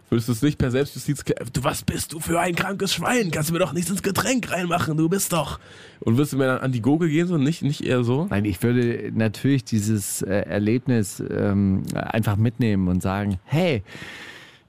Würdest 0.09 0.29
du 0.29 0.33
es 0.33 0.43
nicht 0.43 0.59
per 0.59 0.71
Selbstjustiz... 0.71 1.25
Du, 1.53 1.65
was 1.65 1.83
bist 1.83 2.13
du 2.13 2.21
für 2.21 2.39
ein 2.39 2.55
krankes 2.55 2.95
Schwein? 2.95 3.33
Kannst 3.33 3.49
du 3.49 3.55
mir 3.55 3.59
doch 3.59 3.73
nichts 3.73 3.91
ins 3.91 4.05
Getränk 4.05 4.53
reinmachen, 4.53 4.97
du 4.97 5.09
bist 5.09 5.33
doch... 5.33 5.59
Und 6.01 6.17
wirst 6.17 6.33
du 6.33 6.37
mir 6.37 6.47
dann 6.47 6.59
an 6.59 6.71
die 6.71 6.81
Gurgel 6.81 7.09
gehen, 7.09 7.27
so 7.27 7.39
nicht, 7.39 7.63
nicht 7.63 7.83
eher 7.83 8.05
so? 8.05 8.27
Nein, 8.31 8.45
ich 8.45 8.63
würde 8.63 9.11
natürlich 9.13 9.65
dieses 9.65 10.23
äh, 10.23 10.43
Erlebnis 10.43 11.23
ähm, 11.29 11.83
einfach 11.95 12.37
mitnehmen 12.37 12.87
und 12.87 13.03
sagen, 13.03 13.41
hey, 13.45 13.83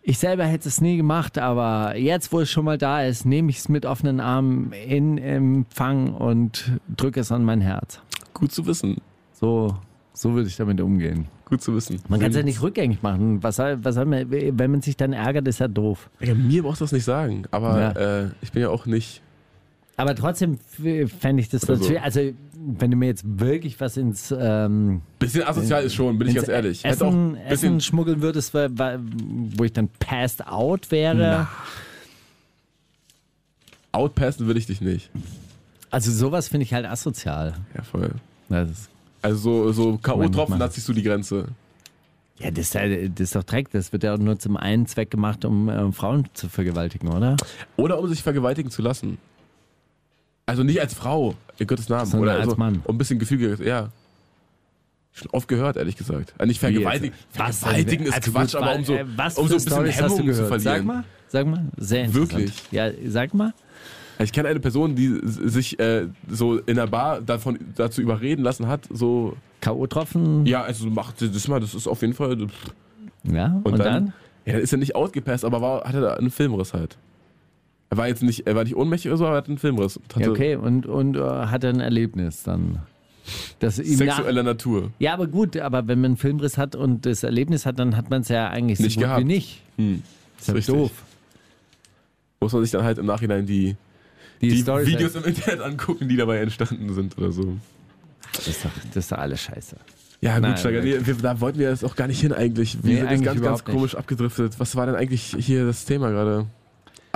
ich 0.10 0.20
selber 0.20 0.46
hätte 0.46 0.70
es 0.70 0.80
nie 0.80 0.96
gemacht, 0.96 1.38
aber 1.38 1.98
jetzt, 1.98 2.32
wo 2.32 2.40
es 2.40 2.50
schon 2.50 2.64
mal 2.64 2.78
da 2.78 3.04
ist, 3.04 3.26
nehme 3.26 3.50
ich 3.50 3.58
es 3.58 3.68
mit 3.68 3.86
offenen 3.86 4.22
Armen 4.22 4.72
in 4.72 5.18
Empfang 5.18 6.14
und 6.14 6.72
drücke 6.96 7.20
es 7.20 7.30
an 7.32 7.44
mein 7.44 7.60
Herz. 7.60 8.00
Gut 8.34 8.54
zu 8.54 8.66
wissen. 8.66 9.02
So, 9.34 9.76
so 10.14 10.34
würde 10.34 10.48
ich 10.48 10.56
damit 10.56 10.80
umgehen. 10.80 11.28
Gut 11.44 11.62
zu 11.62 11.76
wissen. 11.76 12.00
Man 12.08 12.22
kann 12.22 12.30
es 12.32 12.38
ja 12.38 12.44
nicht 12.44 12.62
rückgängig 12.62 13.04
machen. 13.04 13.44
Was 13.44 13.58
soll, 13.58 13.80
was 13.84 13.96
soll 13.96 14.06
man, 14.06 14.32
wenn 14.32 14.72
man 14.72 14.82
sich 14.82 14.96
dann 14.96 15.12
ärgert, 15.12 15.46
ist 15.48 15.60
ja 15.60 15.68
doof. 15.68 16.10
Ja, 16.22 16.34
mir 16.36 16.64
brauchst 16.64 16.80
du 16.80 16.86
das 16.86 16.94
nicht 16.94 17.04
sagen, 17.06 17.44
aber 17.52 17.78
Ja. 17.80 17.92
äh, 18.24 18.30
ich 18.42 18.54
bin 18.54 18.62
ja 18.62 18.70
auch 18.70 18.86
nicht... 18.86 19.22
Aber 20.00 20.14
trotzdem 20.16 20.60
fände 20.60 21.42
ich 21.42 21.50
das 21.50 21.64
Oder 21.64 21.76
so. 21.78 21.82
natürlich, 21.82 22.02
also 22.04 22.22
wenn 22.54 22.92
du 22.92 22.98
mir 22.98 23.08
jetzt 23.08 23.24
wirklich 23.26 23.80
was 23.82 23.98
ins 23.98 24.32
ähm, 24.38 25.02
Bisschen 25.18 25.44
asozial 25.44 25.84
ist 25.84 25.96
schon, 25.96 26.18
bin 26.20 26.28
ich 26.28 26.36
ganz 26.36 26.48
ehrlich. 26.48 26.84
Hätte 26.84 27.04
auch 27.06 27.10
Essen, 27.10 27.36
Essen 27.38 27.82
schmuggeln 27.82 28.22
würdest, 28.22 28.54
wa- 28.54 28.70
wa- 28.72 29.00
wo 29.56 29.64
ich 29.64 29.74
dann 29.74 29.90
passed 30.00 30.46
out 30.48 30.92
wäre. 30.92 31.48
outpassen 33.92 34.48
will 34.48 34.58
ich 34.58 34.68
dich 34.68 34.82
nicht. 34.82 35.10
Also 35.90 36.12
sowas 36.12 36.48
finde 36.48 36.66
ich 36.66 36.74
halt 36.74 36.86
asozial. 36.86 37.56
Ja, 37.76 37.82
voll. 37.84 38.12
Also 39.24 39.72
so, 39.72 39.72
so 39.72 39.98
K.O.-Tropfen, 39.98 40.60
da 40.60 40.70
ziehst 40.70 40.88
du 40.88 40.94
die 40.94 41.02
Grenze. 41.04 41.48
ja, 42.40 42.52
das 42.52 42.66
ist, 42.68 42.74
ja- 42.76 42.88
das 43.08 43.20
ist 43.22 43.36
doch 43.36 43.44
Dreck. 43.44 43.72
Das 43.72 43.92
wird 43.92 44.04
ja 44.04 44.14
auch 44.14 44.20
nur 44.20 44.38
zum 44.38 44.58
einen 44.58 44.86
Zweck 44.86 45.10
gemacht, 45.10 45.44
um 45.44 45.70
äh, 45.70 45.92
Frauen 45.92 46.28
zu 46.34 46.50
vergewaltigen, 46.50 47.08
oder? 47.10 47.36
Oder 47.78 48.00
um 48.00 48.08
sich 48.08 48.22
vergewaltigen 48.22 48.70
zu 48.70 48.82
lassen. 48.84 49.18
Also 50.48 50.64
nicht 50.64 50.82
als 50.82 50.94
Frau, 50.96 51.36
in 51.60 51.68
Gottes 51.68 51.90
Namen. 51.90 52.06
Sondern 52.06 52.30
Oder 52.30 52.38
als 52.40 52.46
also, 52.46 52.58
Mann. 52.58 52.82
Um 52.86 52.96
ein 52.96 52.98
bisschen 52.98 53.20
Gefühl, 53.20 53.58
ja. 53.64 53.90
Schon 55.12 55.30
oft 55.32 55.48
gehört, 55.48 55.78
ehrlich 55.78 55.96
gesagt. 55.98 56.34
Also 56.38 56.48
nicht 56.48 56.60
vergewaltigen. 56.60 57.16
Was 57.36 57.60
Vergewaltigen 57.60 58.06
ist 58.06 58.14
Also 58.14 58.32
Quatsch, 58.32 58.56
aber 58.56 58.76
um 58.76 58.84
so, 58.86 58.94
äh, 58.94 59.06
was 59.16 59.38
um 59.38 59.48
so 59.48 59.56
ein 59.56 59.58
bisschen 59.58 59.72
Storys 59.72 59.98
Hemmung 59.98 60.34
zu 60.34 60.46
verlieren. 60.46 60.60
Sag 60.62 60.86
mal, 60.86 61.04
sag 61.28 61.48
mal. 61.48 61.66
Sehr 61.78 62.06
interessant. 62.06 62.32
Wirklich? 62.32 62.64
Ja, 62.72 62.90
sag 63.08 63.34
mal. 63.34 63.54
Ich 64.20 64.32
kenne 64.32 64.48
eine 64.50 64.60
Person, 64.60 64.96
die 64.96 65.20
sich 65.24 65.80
äh, 65.80 66.08
so 66.28 66.58
in 66.60 66.76
der 66.78 66.88
Bar 66.88 67.22
davon 67.22 67.60
dazu 67.76 68.02
überreden 68.02 68.44
lassen 68.44 68.68
hat, 68.68 68.88
so, 68.90 69.36
K.O.-Tropfen. 69.62 70.48
ja, 70.48 70.64
also 70.64 70.90
macht 70.90 71.22
das 71.22 71.48
mal, 71.48 71.60
das 71.60 71.76
ist 71.76 71.88
auf 71.88 72.02
jeden 72.02 72.14
Fall. 72.14 72.38
Ja, 73.24 73.48
und, 73.64 73.74
Und, 73.74 73.80
dann? 73.80 73.86
dann, 73.86 74.14
Ja, 74.46 74.54
dann 74.54 74.62
ist 74.62 74.72
er 74.72 74.78
nicht 74.78 74.96
outgepasst, 74.96 75.44
aber 75.46 75.62
war, 75.62 75.84
hatte 75.84 76.02
da 76.02 76.14
einen 76.14 76.32
Filmriss 76.32 76.74
halt. 76.74 76.98
Er 77.90 77.98
war 77.98 78.08
jetzt 78.08 78.22
nicht, 78.24 78.46
er 78.48 78.56
war 78.56 78.64
nicht 78.64 78.76
ohnmächtig 78.76 79.10
oder 79.12 79.18
so, 79.18 79.26
aber 79.26 79.36
er 79.36 79.38
hatte 79.38 79.50
einen 79.50 79.58
Filmriss. 79.60 80.00
Ja, 80.18 80.30
okay, 80.30 80.56
und, 80.56 80.86
und 80.86 81.16
äh, 81.16 81.20
hat 81.22 81.64
er 81.64 81.70
ein 81.72 81.80
Erlebnis 81.80 82.44
dann. 82.44 82.80
Das 83.60 83.78
ihm 83.80 83.98
nach, 84.06 84.16
Sexueller 84.18 84.44
Natur. 84.44 84.92
ja, 85.00 85.14
aber 85.14 85.28
gut, 85.28 85.58
aber 85.58 85.88
wenn 85.88 86.00
man 86.00 86.12
einen 86.12 86.18
Filmriss 86.18 86.58
hat 86.58 86.76
und 86.76 87.06
das 87.06 87.24
Erlebnis 87.24 87.66
hat, 87.66 87.78
dann 87.80 87.96
hat 87.98 88.10
man 88.10 88.22
es 88.22 88.30
ja 88.30 88.50
eigentlich 88.50 88.80
Nicht 88.80 88.96
so 88.96 89.02
gehabt. 89.02 89.26
nicht. 89.26 89.62
Hm. 89.78 90.02
Ist 90.40 90.48
ja 90.48 90.54
Richtig. 90.54 90.76
doof. 90.76 90.92
muss 92.40 92.54
man 92.54 92.62
sich 92.64 92.72
dann 92.72 92.84
halt 92.84 92.98
im 93.00 93.06
Nachhinein 93.06 93.46
die, 93.46 93.76
Die, 94.42 94.50
die 94.50 94.66
Videos 94.66 95.16
im 95.16 95.24
Internet 95.26 95.62
angucken, 95.62 96.08
die 96.08 96.16
dabei 96.16 96.38
entstanden 96.40 96.94
sind 96.94 97.18
oder 97.18 97.32
so. 97.32 97.58
Das 98.34 98.48
ist 98.48 98.64
doch, 98.66 98.72
das 98.94 98.96
ist 98.98 99.12
doch 99.12 99.18
alles 99.18 99.42
scheiße. 99.42 99.76
Ja, 100.22 100.34
gut, 100.36 100.42
Nein, 100.44 100.58
Steiger, 100.58 100.82
nee, 100.82 100.98
wir, 101.04 101.14
da 101.16 101.40
wollten 101.42 101.60
wir 101.60 101.70
jetzt 101.70 101.84
auch 101.86 101.96
gar 101.96 102.08
nicht 102.08 102.20
hin 102.22 102.34
eigentlich. 102.34 102.78
Wir 102.82 102.82
Nee, 102.84 102.96
sind 102.96 102.98
jetzt 103.04 103.10
eigentlich 103.12 103.26
ganz, 103.26 103.36
ganz 103.36 103.40
überhaupt 103.40 103.68
nicht. 103.68 103.76
komisch 103.78 103.96
abgedriftet. 103.96 104.60
Was 104.60 104.76
war 104.76 104.86
denn 104.86 104.96
eigentlich 104.96 105.36
hier 105.40 105.66
das 105.66 105.86
Thema 105.86 106.10
gerade? 106.12 106.46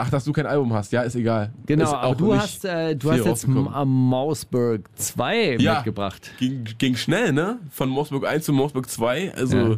Ach, 0.03 0.09
dass 0.09 0.23
du 0.23 0.31
kein 0.33 0.47
Album 0.47 0.73
hast. 0.73 0.91
Ja, 0.91 1.03
ist 1.03 1.15
egal. 1.15 1.53
Genau, 1.67 1.83
ist 1.85 1.93
aber 1.93 2.15
du 2.15 2.33
hast, 2.33 2.65
äh, 2.65 2.95
du 2.95 3.11
hast 3.11 3.23
jetzt 3.23 3.45
am 3.47 4.09
Mausberg 4.09 4.89
2 4.95 5.57
Ja. 5.59 5.75
mitgebracht. 5.75 6.31
Ging, 6.39 6.63
ging 6.79 6.95
schnell, 6.95 7.31
ne? 7.33 7.59
Von 7.69 7.89
Moosburg 7.89 8.25
1 8.25 8.45
zu 8.45 8.51
Moosburg 8.53 8.89
2. 8.89 9.33
Also 9.35 9.57
Ja. 9.57 9.77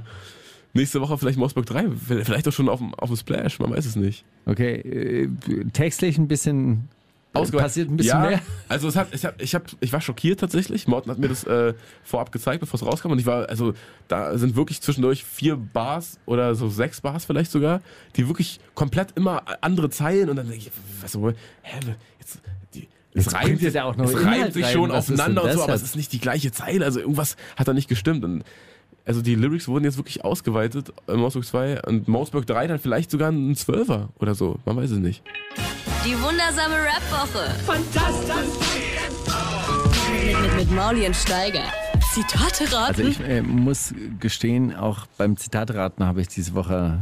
nächste 0.73 1.01
Woche 1.01 1.17
vielleicht 1.17 1.37
Moosburg 1.37 1.65
3. 1.65 1.89
Vielleicht 2.23 2.47
auch 2.47 2.53
schon 2.53 2.69
auf 2.69 2.79
dem, 2.79 2.93
auf 2.95 3.09
dem 3.09 3.17
Splash, 3.17 3.59
man 3.59 3.71
weiß 3.71 3.85
es 3.85 3.97
nicht. 3.97 4.23
Okay, 4.45 4.75
äh, 4.75 5.27
textlich 5.73 6.17
ein 6.17 6.29
bisschen 6.29 6.87
Ausgeweitet. 7.41 7.65
passiert 7.65 7.89
ein 7.89 7.97
bisschen 7.97 8.21
ja, 8.21 8.29
mehr. 8.29 8.39
Also 8.69 8.87
es 8.87 8.95
hat, 8.95 9.07
ich, 9.11 9.25
hab, 9.25 9.41
ich, 9.41 9.55
hab, 9.55 9.63
ich 9.79 9.91
war 9.91 10.01
schockiert 10.01 10.39
tatsächlich. 10.39 10.87
Morten 10.87 11.09
hat 11.09 11.17
mir 11.17 11.29
das 11.29 11.43
äh, 11.45 11.73
vorab 12.03 12.31
gezeigt, 12.31 12.59
bevor 12.59 12.79
es 12.79 12.85
rauskam. 12.85 13.11
Und 13.11 13.19
ich 13.19 13.25
war, 13.25 13.49
also 13.49 13.73
da 14.07 14.37
sind 14.37 14.55
wirklich 14.55 14.81
zwischendurch 14.81 15.23
vier 15.23 15.55
Bars 15.55 16.19
oder 16.25 16.53
so 16.55 16.69
sechs 16.69 17.01
Bars 17.01 17.25
vielleicht 17.25 17.51
sogar, 17.51 17.81
die 18.15 18.27
wirklich 18.27 18.59
komplett 18.75 19.13
immer 19.15 19.43
andere 19.61 19.89
Zeilen 19.89 20.29
und 20.29 20.35
dann 20.35 20.47
denke 20.47 20.67
ich, 20.67 20.71
was 21.01 21.15
hä, 21.15 21.79
jetzt, 22.19 22.39
die, 22.73 22.87
es 23.13 23.25
Jetzt 23.25 23.33
reimt, 23.33 23.61
ihr 23.61 23.71
da 23.71 23.83
auch 23.85 23.95
noch 23.95 24.05
es 24.05 24.25
reimt 24.25 24.53
sich 24.53 24.65
rein. 24.65 24.73
schon 24.73 24.89
Was 24.89 25.09
aufeinander 25.09 25.43
und 25.43 25.53
so, 25.53 25.63
aber 25.63 25.73
es 25.73 25.83
ist 25.83 25.95
nicht 25.95 26.11
die 26.11 26.19
gleiche 26.19 26.51
Zeile. 26.51 26.85
Also 26.85 26.99
irgendwas 26.99 27.35
hat 27.55 27.67
da 27.67 27.73
nicht 27.73 27.87
gestimmt. 27.87 28.23
Und 28.23 28.43
also 29.05 29.21
die 29.21 29.35
Lyrics 29.35 29.67
wurden 29.67 29.85
jetzt 29.85 29.97
wirklich 29.97 30.23
ausgeweitet. 30.23 30.93
Äh, 31.07 31.15
Mousburg 31.15 31.45
2 31.45 31.81
und 31.83 32.07
Mousburg 32.07 32.45
3 32.47 32.67
dann 32.67 32.79
vielleicht 32.79 33.11
sogar 33.11 33.31
ein 33.31 33.55
Zwölfer 33.55 34.09
oder 34.19 34.35
so. 34.35 34.59
Man 34.65 34.77
weiß 34.77 34.91
es 34.91 34.99
nicht. 34.99 35.23
Die 36.05 36.19
wundersame 36.21 36.75
Rap-Woche. 36.75 37.49
Fantastisch. 37.65 38.59
Mit, 40.25 40.41
mit, 40.41 40.55
mit 40.57 40.71
Mauli 40.71 41.05
und 41.05 41.15
Steiger. 41.15 41.63
Zitate 42.13 42.65
raten. 42.73 42.87
Also 42.87 43.03
ich 43.03 43.19
äh, 43.21 43.41
muss 43.41 43.93
gestehen, 44.19 44.75
auch 44.75 45.07
beim 45.17 45.37
Zitateraten 45.37 46.05
habe 46.05 46.19
ich 46.19 46.27
diese 46.27 46.55
Woche 46.55 46.99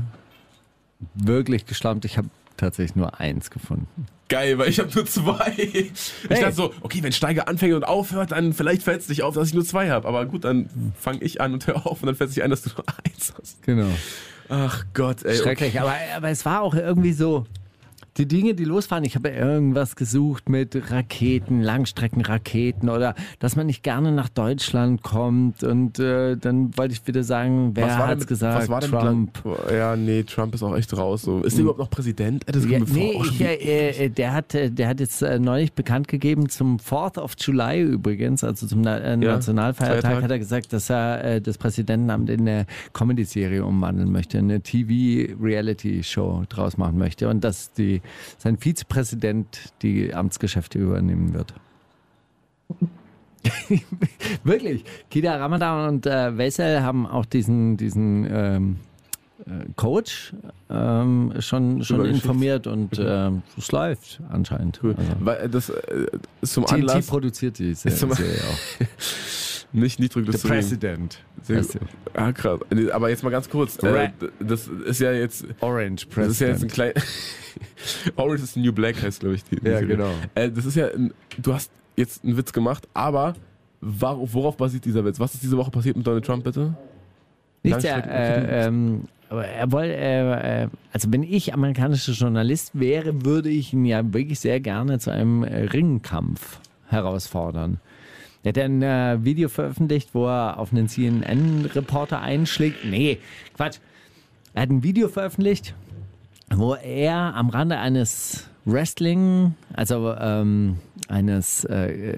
wirklich 1.15 1.65
geschlampt. 1.65 2.05
Ich 2.05 2.19
habe 2.19 2.29
tatsächlich 2.57 2.95
nur 2.95 3.19
eins 3.19 3.49
gefunden. 3.49 4.05
Geil, 4.29 4.59
weil 4.59 4.69
ich 4.69 4.79
habe 4.79 4.89
nur 4.93 5.05
zwei. 5.07 5.51
Ich 5.57 6.13
dachte 6.29 6.53
so, 6.53 6.73
okay, 6.81 7.01
wenn 7.01 7.11
Steiger 7.11 7.47
anfängt 7.47 7.73
und 7.73 7.83
aufhört, 7.83 8.31
dann 8.31 8.53
vielleicht 8.53 8.83
fällt 8.83 9.01
es 9.01 9.07
dich 9.07 9.23
auf, 9.23 9.33
dass 9.33 9.47
ich 9.47 9.53
nur 9.55 9.65
zwei 9.65 9.89
habe. 9.89 10.07
Aber 10.07 10.27
gut, 10.27 10.43
dann 10.43 10.69
fange 10.99 11.21
ich 11.21 11.41
an 11.41 11.53
und 11.53 11.65
hör 11.65 11.87
auf 11.87 12.03
und 12.03 12.05
dann 12.05 12.15
fällt 12.15 12.29
es 12.29 12.35
dich 12.35 12.43
ein, 12.43 12.51
dass 12.51 12.61
du 12.61 12.69
nur 12.69 12.85
eins 13.03 13.33
hast. 13.35 13.63
Genau. 13.63 13.89
Ach 14.47 14.85
Gott, 14.93 15.23
ey. 15.23 15.35
Schrecklich. 15.37 15.81
Aber, 15.81 15.95
aber 16.15 16.29
es 16.29 16.45
war 16.45 16.61
auch 16.61 16.75
irgendwie 16.75 17.13
so. 17.13 17.47
Die 18.17 18.27
Dinge, 18.27 18.53
die 18.55 18.65
losfahren, 18.65 19.05
ich 19.05 19.15
habe 19.15 19.29
irgendwas 19.29 19.95
gesucht 19.95 20.49
mit 20.49 20.91
Raketen, 20.91 21.61
Langstreckenraketen 21.61 22.89
oder 22.89 23.15
dass 23.39 23.55
man 23.55 23.67
nicht 23.67 23.83
gerne 23.83 24.11
nach 24.11 24.27
Deutschland 24.27 25.01
kommt. 25.01 25.63
Und 25.63 25.97
äh, 25.99 26.35
dann 26.35 26.77
wollte 26.77 26.93
ich 26.93 27.07
wieder 27.07 27.23
sagen, 27.23 27.71
wer 27.73 27.97
hat's 27.97 28.19
mit, 28.21 28.27
gesagt? 28.27 28.61
was 28.63 28.69
war 28.69 28.81
denn 28.81 28.89
Trump. 28.91 29.45
Mit, 29.45 29.55
Land- 29.55 29.71
ja, 29.71 29.95
nee, 29.95 30.23
Trump 30.23 30.53
ist 30.55 30.63
auch 30.63 30.75
echt 30.75 30.95
raus. 30.97 31.21
So. 31.21 31.39
Ist 31.41 31.55
der 31.55 31.61
überhaupt 31.61 31.79
noch 31.79 31.89
Präsident? 31.89 32.43
Das 32.47 32.65
Ja, 32.65 32.79
nee, 32.79 33.17
ich, 33.23 33.39
äh, 33.41 34.05
äh, 34.05 34.09
der, 34.09 34.33
hat, 34.33 34.55
äh, 34.55 34.69
der 34.69 34.89
hat 34.89 34.99
jetzt 34.99 35.21
äh, 35.21 35.39
neulich 35.39 35.71
bekannt 35.71 36.07
gegeben, 36.09 36.49
zum 36.49 36.77
4th 36.77 37.17
of 37.17 37.35
July 37.39 37.81
übrigens, 37.81 38.43
also 38.43 38.67
zum 38.67 38.81
Na 38.81 38.97
äh, 38.97 39.15
Nationalfeiertag, 39.15 40.01
Feiertag. 40.01 40.23
hat 40.23 40.31
er 40.31 40.39
gesagt, 40.39 40.73
dass 40.73 40.89
er 40.89 41.39
das 41.39 41.57
Präsidentenamt 41.57 42.29
in 42.29 42.41
eine 42.41 42.65
Comedy-Serie 42.93 43.63
umwandeln 43.65 44.11
möchte, 44.11 44.37
eine 44.37 44.59
TV-Reality-Show 44.61 46.43
draus 46.49 46.77
machen 46.77 46.97
möchte 46.97 47.29
und 47.29 47.43
dass 47.43 47.71
die, 47.73 48.00
sein 48.37 48.57
Vizepräsident 48.57 49.73
die 49.81 50.13
Amtsgeschäfte 50.13 50.79
übernehmen 50.79 51.33
wird. 51.33 51.53
Wirklich. 54.43 54.83
Kida 55.09 55.35
Ramadan 55.37 55.89
und 55.89 56.05
äh, 56.05 56.37
Wessel 56.37 56.83
haben 56.83 57.07
auch 57.07 57.25
diesen, 57.25 57.77
diesen 57.77 58.27
ähm, 58.31 58.75
äh, 59.45 59.65
Coach 59.75 60.33
ähm, 60.69 61.33
schon, 61.39 61.83
schon 61.83 62.05
informiert 62.05 62.67
und 62.67 62.99
ähm, 62.99 63.41
es 63.57 63.71
läuft 63.71 64.21
anscheinend. 64.29 64.79
Cool. 64.83 64.95
Also, 64.97 65.11
Weil 65.19 65.49
das 65.49 65.69
äh, 65.69 66.07
zum 66.43 66.65
TNT 66.65 66.73
Anlass 66.73 67.07
produziert 67.07 67.57
die 67.57 67.73
Serie 67.75 68.07
auch. 68.09 68.85
nicht 69.73 69.99
Nitroglycerin. 69.99 70.49
President. 70.51 71.19
Sehr. 71.43 71.63
Ah, 72.13 72.31
krass. 72.31 72.59
Nee, 72.73 72.91
Aber 72.91 73.09
jetzt 73.09 73.23
mal 73.23 73.29
ganz 73.29 73.49
kurz. 73.49 73.81
Äh, 73.83 74.09
das 74.39 74.67
ist 74.67 74.99
ja 74.99 75.11
jetzt 75.11 75.45
Orange 75.61 76.07
Das 76.15 76.27
ist 76.27 76.39
ja 76.41 76.47
jetzt 76.49 76.63
ein 76.63 76.67
President. 76.67 76.71
klein. 76.73 76.93
Orange 78.15 78.43
is 78.43 78.53
the 78.53 78.59
New 78.61 78.73
Black 78.73 79.01
heißt, 79.01 79.19
glaube 79.21 79.35
ich. 79.35 79.43
Die, 79.45 79.55
die 79.57 79.65
Ja, 79.67 79.79
Serie. 79.79 79.87
genau. 79.97 80.11
Äh, 80.35 80.51
das 80.51 80.65
ist 80.65 80.75
ja. 80.75 80.87
Ein, 80.87 81.13
du 81.37 81.53
hast 81.53 81.71
jetzt 81.95 82.23
einen 82.23 82.37
Witz 82.37 82.53
gemacht, 82.53 82.87
aber 82.93 83.35
war, 83.81 84.17
worauf 84.33 84.57
basiert 84.57 84.85
dieser 84.85 85.03
Witz? 85.05 85.19
Was 85.19 85.33
ist 85.33 85.43
diese 85.43 85.57
Woche 85.57 85.71
passiert 85.71 85.97
mit 85.97 86.05
Donald 86.05 86.25
Trump, 86.25 86.43
bitte? 86.43 86.75
Nicht 87.63 87.83
der, 87.83 87.97
Langstrecken- 88.03 88.09
äh, 88.09 88.67
ähm, 88.67 89.01
aber 89.29 89.45
er 89.47 89.71
wollte, 89.71 89.95
äh, 89.95 90.63
äh, 90.63 90.67
also 90.91 91.07
wenn 91.11 91.23
ich 91.23 91.53
amerikanischer 91.53 92.11
Journalist 92.11 92.71
wäre, 92.79 93.23
würde 93.25 93.49
ich 93.49 93.71
ihn 93.73 93.85
ja 93.85 94.13
wirklich 94.13 94.39
sehr 94.39 94.59
gerne 94.59 94.99
zu 94.99 95.09
einem 95.11 95.43
Ringkampf 95.43 96.59
herausfordern. 96.87 97.79
Er 98.43 98.49
hat 98.49 98.57
ein 98.57 98.81
äh, 98.81 99.17
Video 99.23 99.49
veröffentlicht, 99.49 100.09
wo 100.13 100.27
er 100.27 100.57
auf 100.57 100.71
einen 100.71 100.87
CNN-Reporter 100.87 102.21
einschlägt. 102.21 102.85
Nee, 102.85 103.19
Quatsch. 103.55 103.77
Er 104.53 104.63
hat 104.63 104.69
ein 104.69 104.83
Video 104.83 105.07
veröffentlicht, 105.09 105.73
wo 106.49 106.73
er 106.75 107.35
am 107.35 107.49
Rande 107.49 107.77
eines 107.77 108.47
Wrestling, 108.65 109.53
also 109.73 110.13
ähm, 110.19 110.77
eines 111.07 111.63
äh, 111.65 112.17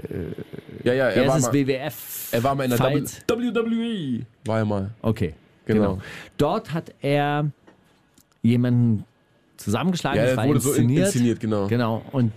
Ja, 0.84 0.94
ja, 0.94 1.10
er 1.10 1.28
war, 1.28 1.40
mal, 1.40 1.54
WWF. 1.54 2.30
er 2.32 2.44
war 2.44 2.56
mal 2.56 2.64
in 2.64 2.70
der 2.72 2.78
Fight. 2.78 3.24
WWE. 3.28 4.26
War 4.46 4.60
er 4.60 4.66
mal. 4.66 4.90
Okay, 5.02 5.34
Genau. 5.66 5.94
genau. 5.96 6.02
Dort 6.38 6.74
hat 6.74 6.94
er 7.02 7.52
jemanden 8.42 9.04
zusammengeschlagen, 9.58 10.20
Ja, 10.20 10.26
er 10.42 10.48
wurde 10.48 10.60
so 10.60 10.70
in- 10.74 10.84
inszeniert. 10.90 11.06
inszeniert, 11.08 11.40
genau. 11.40 11.68
Genau. 11.68 12.02
Und 12.12 12.32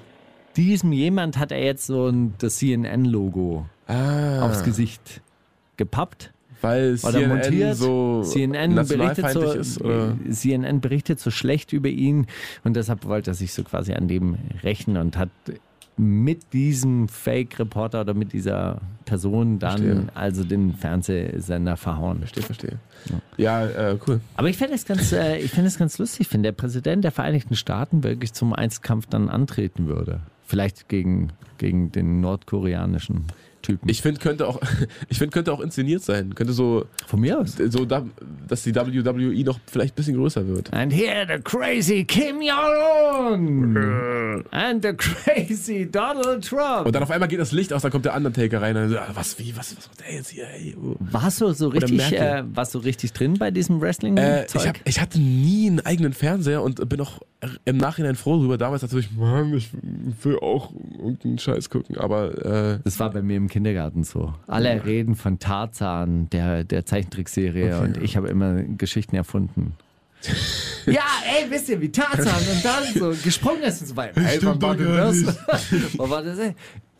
diesem 0.56 0.92
jemand 0.92 1.38
hat 1.38 1.50
er 1.52 1.62
jetzt 1.64 1.86
so 1.86 2.08
ein, 2.08 2.34
das 2.38 2.56
CNN-Logo 2.56 3.66
Ah, 3.86 4.42
aufs 4.42 4.64
Gesicht 4.64 5.20
gepappt 5.76 6.32
weil 6.62 6.94
oder 7.02 7.12
CNN 7.12 7.28
montiert. 7.28 7.76
so 7.76 8.22
CNN 8.22 8.74
berichtet, 8.74 9.30
so, 9.30 9.52
ist? 9.52 9.80
Oder? 9.80 10.16
CNN 10.30 10.80
berichtet 10.80 11.20
so 11.20 11.30
schlecht 11.30 11.72
über 11.72 11.88
ihn 11.88 12.26
und 12.64 12.76
deshalb 12.76 13.04
wollte 13.04 13.32
er 13.32 13.34
sich 13.34 13.52
so 13.52 13.62
quasi 13.62 13.92
an 13.92 14.08
dem 14.08 14.36
rächen 14.62 14.96
und 14.96 15.16
hat 15.16 15.30
mit 15.98 16.52
diesem 16.52 17.08
Fake-Reporter 17.08 18.02
oder 18.02 18.12
mit 18.12 18.34
dieser 18.34 18.80
Person 19.06 19.58
dann 19.58 19.78
Verstehe. 19.78 20.06
also 20.14 20.44
den 20.44 20.74
Fernsehsender 20.74 21.78
verhauen. 21.78 22.18
Verstehe, 22.18 22.42
verstehe. 22.42 22.78
Ja, 23.38 23.64
äh, 23.64 23.98
cool. 24.06 24.20
Aber 24.34 24.48
ich 24.48 24.58
finde 24.58 24.74
es 24.74 24.84
ganz, 24.84 25.12
äh, 25.12 25.38
ich 25.38 25.52
ganz 25.54 25.96
lustig, 25.98 26.28
wenn 26.32 26.42
der 26.42 26.52
Präsident 26.52 27.02
der 27.02 27.12
Vereinigten 27.12 27.56
Staaten 27.56 28.04
wirklich 28.04 28.34
zum 28.34 28.52
Einzelkampf 28.52 29.06
dann 29.06 29.30
antreten 29.30 29.86
würde. 29.86 30.20
Vielleicht 30.44 30.88
gegen, 30.88 31.32
gegen 31.56 31.92
den 31.92 32.20
nordkoreanischen 32.20 33.24
Typen. 33.66 33.88
Ich 33.88 34.00
finde, 34.00 34.20
könnte 34.20 34.46
auch, 34.46 34.60
ich 35.08 35.18
finde, 35.18 35.32
könnte 35.32 35.52
auch 35.52 35.60
inszeniert 35.60 36.02
sein. 36.02 36.34
Könnte 36.34 36.52
so, 36.52 36.86
Von 37.06 37.20
mir 37.20 37.40
aus. 37.40 37.56
so, 37.56 37.84
da, 37.84 38.06
dass 38.46 38.62
die 38.62 38.74
WWE 38.74 39.44
noch 39.44 39.58
vielleicht 39.66 39.94
ein 39.94 39.96
bisschen 39.96 40.16
größer 40.16 40.46
wird. 40.46 40.72
And 40.72 40.92
here 40.92 41.26
the 41.26 41.42
crazy 41.42 42.04
Kim 42.04 42.40
Jong-un 42.40 43.76
and 44.52 44.84
the 44.84 44.92
crazy 44.92 45.90
Donald 45.90 46.44
Trump. 46.44 46.86
Und 46.86 46.94
dann 46.94 47.02
auf 47.02 47.10
einmal 47.10 47.28
geht 47.28 47.40
das 47.40 47.50
Licht 47.52 47.72
aus, 47.72 47.82
dann 47.82 47.90
kommt 47.90 48.04
der 48.04 48.14
Undertaker 48.14 48.62
rein. 48.62 48.76
Und 48.76 48.90
so, 48.90 48.98
ah, 48.98 49.08
was, 49.14 49.38
wie, 49.38 49.56
was, 49.56 49.76
was 49.76 49.88
macht 49.88 50.00
der 50.00 50.14
jetzt 50.14 50.30
hier? 50.30 50.46
Ey. 50.48 50.76
Warst 51.10 51.40
du 51.40 51.52
so 51.52 51.68
richtig, 51.68 52.12
äh, 52.12 52.44
warst 52.54 52.74
du 52.74 52.78
richtig 52.78 53.12
drin 53.12 53.34
bei 53.34 53.50
diesem 53.50 53.80
Wrestling? 53.80 54.16
Äh, 54.16 54.46
ich, 54.54 54.66
hab, 54.66 54.76
ich 54.84 55.00
hatte 55.00 55.18
nie 55.18 55.66
einen 55.68 55.80
eigenen 55.80 56.12
Fernseher 56.12 56.62
und 56.62 56.88
bin 56.88 57.00
auch 57.00 57.20
im 57.64 57.76
Nachhinein 57.76 58.14
froh 58.16 58.36
darüber. 58.36 58.58
Damals 58.58 58.82
natürlich, 58.82 59.10
Mann, 59.12 59.54
ich 59.54 59.70
will 60.22 60.38
auch 60.38 60.72
irgendeinen 60.98 61.38
Scheiß 61.38 61.70
gucken. 61.70 61.96
Aber 61.98 62.44
äh, 62.44 62.78
das 62.84 62.98
war 62.98 63.10
bei 63.10 63.22
mir 63.22 63.36
im 63.36 63.48
Kindergarten 63.56 64.04
so. 64.04 64.34
Alle 64.46 64.84
reden 64.84 65.14
von 65.14 65.38
Tarzan, 65.38 66.28
der, 66.28 66.62
der 66.62 66.84
Zeichentrickserie, 66.84 67.80
und 67.80 67.96
ich 68.02 68.18
habe 68.18 68.28
immer 68.28 68.62
Geschichten 68.62 69.16
erfunden. 69.16 69.72
ja, 70.84 71.00
ey, 71.24 71.50
wisst 71.50 71.70
ihr, 71.70 71.80
wie 71.80 71.90
Tarzan 71.90 72.26
und 72.26 72.62
dann 72.62 72.84
so 72.94 73.14
gesprungen 73.24 73.62
ist 73.62 73.80
und 73.80 73.86
so 73.86 73.96
weiter. 73.96 74.20
Ey, 74.20 74.36
Stimmt 74.36 74.60
wann 74.60 74.62
war 74.62 74.76
denn 74.76 74.94
das? 74.94 75.16
nicht. 75.16 75.98
Wann 75.98 76.10
war 76.10 76.22
das? 76.22 76.38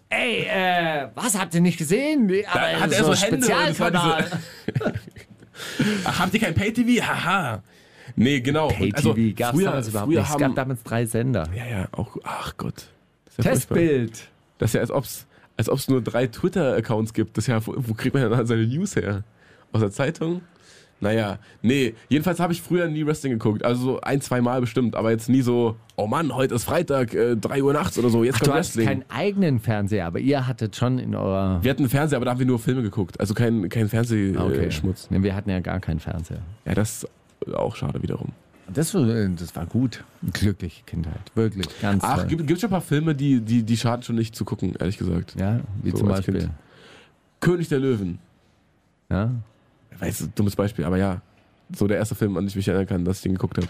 Ey, 0.09 0.47
äh, 0.47 1.09
was 1.15 1.39
habt 1.39 1.55
ihr 1.55 1.61
nicht 1.61 1.77
gesehen? 1.77 2.33
Aber 2.51 2.81
hat 2.81 2.91
er 2.91 3.05
so 3.05 3.15
Hände 3.15 3.35
und 3.35 3.43
das 3.43 3.51
war 3.51 3.67
Spezialkanal. 3.67 4.31
ach, 6.05 6.19
habt 6.21 6.33
ihr 6.33 6.41
kein 6.41 6.55
Pay-TV? 6.55 7.07
Haha. 7.07 7.63
Nee, 8.15 8.41
genau. 8.41 8.69
Pay-TV 8.69 9.11
also, 9.11 9.15
gab 9.37 9.55
es 9.55 9.63
damals 9.63 9.89
überhaupt 9.89 10.09
nicht. 10.09 10.21
Es 10.21 10.29
haben, 10.31 10.41
gab 10.41 10.55
damals 10.55 10.83
drei 10.85 11.05
Sender. 11.05 11.51
Ja, 11.55 11.67
ja, 11.67 11.89
auch, 11.93 12.17
ach 12.25 12.57
Gott. 12.57 12.87
Das 13.27 13.39
ist 13.41 13.45
ja 13.45 13.51
furchtbar. 13.51 13.77
Testbild. 13.77 14.29
Das 14.57 14.71
ist 14.71 14.75
ja, 14.75 14.81
als 14.81 15.27
ob 15.59 15.61
es 15.61 15.69
als 15.69 15.89
nur 15.89 16.03
drei 16.03 16.27
Twitter-Accounts 16.27 17.13
gibt. 17.13 17.37
Das 17.37 17.45
ist 17.45 17.49
ja, 17.49 17.67
wo, 17.67 17.75
wo 17.77 17.95
kriegt 17.95 18.15
man 18.15 18.31
dann 18.31 18.47
seine 18.47 18.67
News 18.67 18.97
her? 18.97 19.25
Aus 19.73 19.81
der 19.81 19.91
Zeitung? 19.91 20.43
Naja, 20.99 21.39
nee, 21.61 21.95
jedenfalls 22.09 22.41
habe 22.41 22.55
ich 22.55 22.63
früher 22.63 22.89
nie 22.89 23.05
Wrestling 23.05 23.33
geguckt. 23.33 23.65
Also 23.65 23.83
so 23.83 24.01
ein, 24.01 24.23
zwei 24.23 24.41
Mal 24.41 24.63
bestimmt, 24.63 24.97
aber 24.97 25.11
jetzt 25.11 25.29
nie 25.29 25.43
so, 25.43 25.77
oh 25.97 26.07
Mann, 26.07 26.35
heute 26.35 26.55
ist 26.55 26.65
Freitag, 26.65 27.13
äh, 27.13 27.37
3 27.37 27.63
Uhr 27.63 27.75
nachts 27.75 27.99
oder 27.99 28.09
so, 28.09 28.25
jetzt 28.25 28.37
Ach, 28.37 28.41
kommt 28.41 28.49
du 28.53 28.55
Wrestling. 28.55 28.87
keinen 28.87 29.05
eigenen 29.11 29.61
Fernseher, 29.61 30.07
aber 30.07 30.21
ihr 30.21 30.47
hattet 30.47 30.75
schon 30.75 30.99
in 30.99 31.15
eurer. 31.15 31.63
wir 31.63 31.71
hatten 31.71 31.83
einen 31.83 31.91
Fernseher, 31.91 32.17
aber 32.17 32.25
da 32.25 32.31
haben 32.31 32.39
wir 32.39 32.47
nur 32.47 32.59
Filme 32.59 32.83
geguckt. 32.83 33.21
Also 33.21 33.35
kein, 33.35 33.69
kein 33.69 33.89
Fernsehschmutz. 33.91 35.09
Nee, 35.11 35.23
wir 35.23 35.35
hatten 35.35 35.51
ja 35.51 35.61
gar 35.61 35.81
keinen 35.81 36.01
Fernseher. 36.01 36.41
Ja, 36.65 36.75
das 36.75 37.05
ist 37.45 37.55
auch 37.55 37.77
schade 37.77 38.03
wiederum. 38.03 38.33
Das, 38.73 38.95
war- 38.95 39.05
das 39.07 39.55
war 39.55 39.67
gut. 39.67 40.03
Glückliche 40.33 40.83
Kindheit. 40.85 41.21
Wirklich. 41.35 41.67
Ganz 41.81 42.03
Ach, 42.05 42.17
toll. 42.19 42.27
gibt, 42.27 42.47
gibt 42.47 42.61
schon 42.61 42.69
ein 42.69 42.73
paar 42.73 42.81
Filme, 42.81 43.15
die, 43.15 43.41
die, 43.41 43.63
die 43.63 43.77
schaden 43.77 44.03
schon 44.03 44.17
nicht 44.17 44.35
zu 44.35 44.45
gucken, 44.45 44.75
ehrlich 44.79 44.99
gesagt. 44.99 45.35
Ja, 45.39 45.61
wie 45.83 45.91
So 45.93 45.99
zum 45.99 46.09
Beispiel. 46.09 46.39
Kind. 46.41 46.51
König 47.41 47.69
der 47.69 47.79
Löwen. 47.79 48.19
Ja. 49.09 49.31
Weißt 49.99 50.21
du, 50.23 50.27
dummes 50.35 50.57
Beispiel, 50.57 50.85
aber 50.85 50.97
ja. 50.99 51.21
So 51.75 51.87
der 51.87 51.97
erste 51.99 52.15
Film, 52.15 52.37
an 52.37 52.45
den 52.45 52.49
ich 52.49 52.57
mich 52.57 52.67
erinnern 52.69 52.87
kann, 52.87 53.05
dass 53.05 53.19
ich 53.19 53.23
den 53.23 53.33
geguckt 53.35 53.57
habe. 53.59 53.69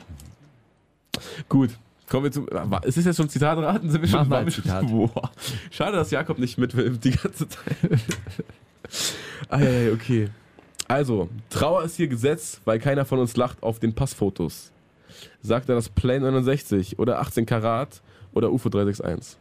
Gut. 1.48 1.70
Kommen 2.08 2.24
wir 2.24 2.32
zum. 2.32 2.46
wa- 2.50 2.78
Ist 2.84 2.96
es 2.98 3.04
jetzt 3.04 3.16
schon 3.16 3.28
Zitatraten? 3.28 3.90
Sind 3.90 4.00
wir 4.00 4.08
schon, 4.08 4.28
mal 4.28 4.50
schon- 4.50 4.62
Zitat. 4.64 4.86
Boah. 4.90 5.30
Schade, 5.70 5.96
dass 5.96 6.10
Jakob 6.10 6.38
nicht 6.38 6.56
mitfilmt 6.56 7.02
die 7.04 7.10
ganze 7.10 7.48
Zeit. 7.48 7.76
ah, 9.48 9.58
ja, 9.60 9.70
ja, 9.70 9.92
okay. 9.92 10.28
Also, 10.88 11.28
Trauer 11.50 11.82
ist 11.82 11.96
hier 11.96 12.06
Gesetz, 12.06 12.60
weil 12.64 12.78
keiner 12.78 13.04
von 13.04 13.18
uns 13.18 13.36
lacht 13.36 13.62
auf 13.62 13.80
den 13.80 13.92
Passfotos. 13.94 14.70
Sagt 15.42 15.68
er 15.68 15.74
das 15.74 15.88
Plane 15.88 16.20
69 16.30 16.98
oder 16.98 17.20
18 17.20 17.46
Karat 17.46 18.02
oder 18.32 18.52
UFO 18.52 18.68
361? 18.68 19.36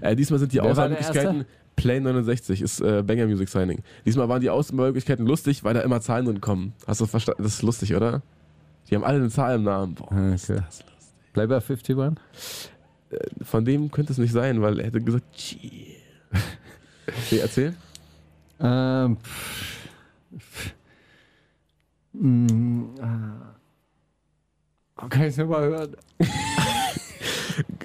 Äh, 0.00 0.16
diesmal 0.16 0.38
sind 0.38 0.52
die 0.52 0.58
Wer 0.58 0.64
Auswahlmöglichkeiten. 0.66 1.44
Plane 1.76 2.00
69 2.00 2.62
ist 2.62 2.80
äh, 2.80 3.02
Banger 3.02 3.26
Music 3.26 3.48
Signing. 3.48 3.82
Diesmal 4.06 4.28
waren 4.28 4.40
die 4.40 4.48
Auswahlmöglichkeiten 4.50 5.26
lustig, 5.26 5.62
weil 5.64 5.74
da 5.74 5.80
immer 5.80 6.00
Zahlen 6.00 6.24
drin 6.24 6.40
kommen. 6.40 6.72
Hast 6.86 7.00
du 7.00 7.06
verstanden? 7.06 7.42
Das 7.42 7.54
ist 7.54 7.62
lustig, 7.62 7.94
oder? 7.94 8.22
Die 8.88 8.94
haben 8.94 9.04
alle 9.04 9.18
eine 9.18 9.28
Zahl 9.28 9.56
im 9.56 9.64
Namen. 9.64 9.94
Boah, 9.94 10.10
ist 10.34 10.48
Okay. 10.50 10.62
das 10.66 10.78
lustig. 10.80 10.94
Bleib 11.34 11.48
bei 11.50 11.56
51? 11.56 11.96
Von 13.42 13.64
dem 13.64 13.90
könnte 13.90 14.12
es 14.12 14.18
nicht 14.18 14.32
sein, 14.32 14.62
weil 14.62 14.78
er 14.80 14.86
hätte 14.86 15.00
gesagt, 15.00 15.30
Chill. 15.34 15.96
nee, 17.30 17.38
erzähl. 17.42 17.74
Ähm. 18.58 19.18
pff. 20.38 20.72
Mm, 22.14 22.84
ah. 23.02 23.55
Kann 24.96 25.22
ich 25.22 25.28
es 25.28 25.36
nochmal 25.36 25.62
hören? 25.68 25.96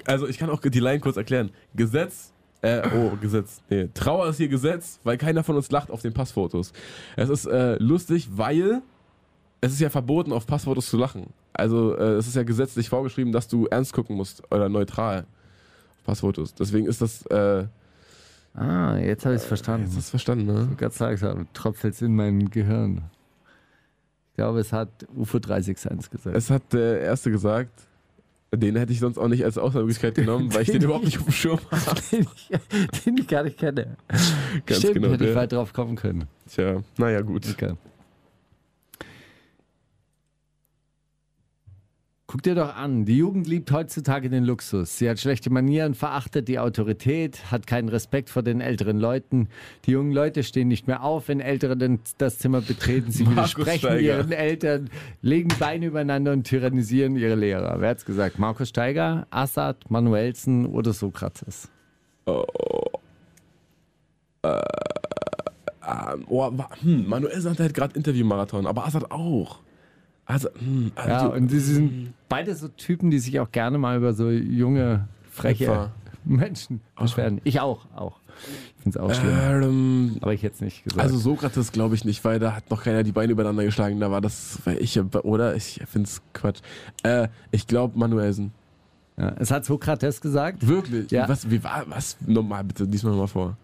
Also 0.04 0.26
ich 0.26 0.36
kann 0.36 0.50
auch 0.50 0.60
die 0.60 0.80
Line 0.80 1.00
kurz 1.00 1.16
erklären. 1.16 1.50
Gesetz, 1.74 2.32
äh, 2.60 2.82
oh, 2.94 3.16
Gesetz, 3.20 3.62
nee. 3.70 3.88
Trauer 3.94 4.28
ist 4.28 4.36
hier 4.36 4.48
Gesetz, 4.48 4.98
weil 5.04 5.16
keiner 5.16 5.44
von 5.44 5.56
uns 5.56 5.70
lacht 5.70 5.90
auf 5.90 6.02
den 6.02 6.12
Passfotos. 6.12 6.72
Es 7.16 7.28
ist 7.28 7.46
äh, 7.46 7.76
lustig, 7.76 8.28
weil 8.32 8.82
es 9.60 9.72
ist 9.72 9.80
ja 9.80 9.90
verboten, 9.90 10.32
auf 10.32 10.46
Passfotos 10.46 10.86
zu 10.86 10.96
lachen. 10.96 11.32
Also 11.52 11.96
äh, 11.96 12.14
es 12.14 12.26
ist 12.26 12.36
ja 12.36 12.42
gesetzlich 12.42 12.88
vorgeschrieben, 12.88 13.32
dass 13.32 13.48
du 13.48 13.66
ernst 13.66 13.92
gucken 13.92 14.16
musst 14.16 14.42
oder 14.52 14.68
neutral 14.68 15.20
auf 15.98 16.04
Passfotos. 16.04 16.54
Deswegen 16.54 16.86
ist 16.86 17.00
das, 17.00 17.24
äh, 17.26 17.66
Ah, 18.54 18.98
jetzt 18.98 19.24
habe 19.24 19.34
ich 19.34 19.40
es 19.40 19.46
verstanden. 19.46 19.86
jetzt 19.86 19.96
hast 19.96 20.08
du 20.08 20.10
verstanden, 20.10 20.44
ne? 20.46 20.68
Ganz 20.76 20.98
langsam 20.98 21.46
tröpfelt 21.54 21.94
es 21.94 22.02
in 22.02 22.14
mein 22.14 22.50
Gehirn. 22.50 23.02
Ich 24.32 24.36
glaube, 24.36 24.60
es 24.60 24.72
hat 24.72 24.88
UFO 25.14 25.38
361 25.38 26.10
gesagt. 26.10 26.34
Es 26.34 26.48
hat 26.48 26.72
der 26.72 27.00
Erste 27.02 27.30
gesagt, 27.30 27.82
den 28.50 28.76
hätte 28.76 28.92
ich 28.92 29.00
sonst 29.00 29.18
auch 29.18 29.28
nicht 29.28 29.44
als 29.44 29.58
Auswahlmöglichkeit 29.58 30.14
genommen, 30.16 30.54
weil 30.54 30.62
ich 30.62 30.70
den 30.70 30.82
überhaupt 30.82 31.04
nicht 31.04 31.18
auf 31.18 31.24
dem 31.24 31.32
Schirm 31.32 31.60
habe. 31.70 32.00
den, 32.10 32.26
ich, 32.34 33.02
den 33.02 33.16
ich 33.18 33.28
gar 33.28 33.42
nicht 33.42 33.58
kenne. 33.58 33.98
Ganz 34.64 34.80
Stimmt, 34.80 34.94
genau, 34.94 35.10
hätte 35.10 35.28
ich 35.28 35.36
weit 35.36 35.52
drauf 35.52 35.74
kommen 35.74 35.96
können. 35.96 36.24
Tja, 36.48 36.82
naja, 36.96 37.20
gut. 37.20 37.46
Okay. 37.50 37.74
Guck 42.32 42.42
dir 42.44 42.54
doch 42.54 42.74
an, 42.74 43.04
die 43.04 43.18
Jugend 43.18 43.46
liebt 43.46 43.70
heutzutage 43.72 44.30
den 44.30 44.42
Luxus. 44.44 44.96
Sie 44.96 45.10
hat 45.10 45.20
schlechte 45.20 45.50
Manieren, 45.50 45.92
verachtet 45.92 46.48
die 46.48 46.58
Autorität, 46.58 47.52
hat 47.52 47.66
keinen 47.66 47.90
Respekt 47.90 48.30
vor 48.30 48.42
den 48.42 48.62
älteren 48.62 48.98
Leuten. 48.98 49.50
Die 49.84 49.90
jungen 49.90 50.12
Leute 50.12 50.42
stehen 50.42 50.68
nicht 50.68 50.86
mehr 50.86 51.02
auf, 51.02 51.28
wenn 51.28 51.40
Ältere 51.40 51.76
das 52.16 52.38
Zimmer 52.38 52.62
betreten. 52.62 53.10
Sie 53.10 53.24
Markus 53.24 53.58
widersprechen 53.58 53.78
Steiger. 53.80 54.00
ihren 54.00 54.32
Eltern, 54.32 54.88
legen 55.20 55.50
Beine 55.58 55.84
übereinander 55.84 56.32
und 56.32 56.44
tyrannisieren 56.44 57.16
ihre 57.16 57.34
Lehrer. 57.34 57.76
Wer 57.80 57.90
hat's 57.90 58.06
gesagt? 58.06 58.38
Markus 58.38 58.70
Steiger, 58.70 59.26
Assad, 59.28 59.90
Manuelsen 59.90 60.64
oder 60.64 60.94
Sokrates? 60.94 61.68
Ähm, 62.26 62.44
oh, 66.28 66.50
hm, 66.80 67.06
Manuel 67.06 67.42
sagte 67.42 67.64
halt 67.64 67.74
gerade 67.74 67.94
Interviewmarathon, 67.94 68.66
aber 68.66 68.86
Assad 68.86 69.10
auch. 69.10 69.58
Also, 70.32 70.48
hm, 70.58 70.92
also 70.94 71.10
Ja, 71.10 71.26
und 71.26 71.50
die 71.50 71.58
sind 71.58 72.14
beide 72.28 72.54
so 72.54 72.68
Typen, 72.68 73.10
die 73.10 73.18
sich 73.18 73.38
auch 73.40 73.50
gerne 73.50 73.78
mal 73.78 73.96
über 73.98 74.14
so 74.14 74.30
junge, 74.30 75.08
freche 75.30 75.64
Etwa. 75.64 75.90
Menschen 76.24 76.80
beschweren. 76.98 77.40
Ich 77.44 77.60
auch, 77.60 77.86
auch. 77.94 78.18
Ich 78.76 78.82
finde 78.84 78.98
es 78.98 79.04
auch 79.04 79.14
schlimm. 79.14 79.62
ähm, 79.62 80.16
Aber 80.20 80.32
ich 80.32 80.42
jetzt 80.42 80.62
nicht 80.62 80.84
gesagt. 80.84 81.02
also 81.02 81.18
Sokrates 81.18 81.70
glaube 81.72 81.94
ich 81.94 82.04
nicht, 82.04 82.24
weil 82.24 82.38
da 82.38 82.56
hat 82.56 82.70
noch 82.70 82.82
keiner 82.82 83.02
die 83.02 83.12
Beine 83.12 83.32
übereinander 83.32 83.64
geschlagen. 83.64 84.00
Da 84.00 84.10
war 84.10 84.20
das, 84.20 84.58
weil 84.64 84.78
ich, 84.78 84.98
oder? 84.98 85.54
Ich 85.54 85.80
finde 85.86 86.06
es 86.08 86.22
Quatsch. 86.32 86.60
Äh, 87.02 87.28
ich 87.50 87.66
glaube 87.66 87.98
Manuelsen. 87.98 88.52
ja, 89.18 89.34
es 89.38 89.50
hat 89.50 89.64
Sokrates 89.64 90.20
gesagt. 90.20 90.66
Wirklich? 90.66 91.10
Ja. 91.10 91.28
Was, 91.28 91.50
wie 91.50 91.62
war, 91.62 91.84
was? 91.88 92.16
Nochmal 92.26 92.64
bitte, 92.64 92.88
diesmal 92.88 93.14
mal 93.14 93.26
vor. 93.26 93.56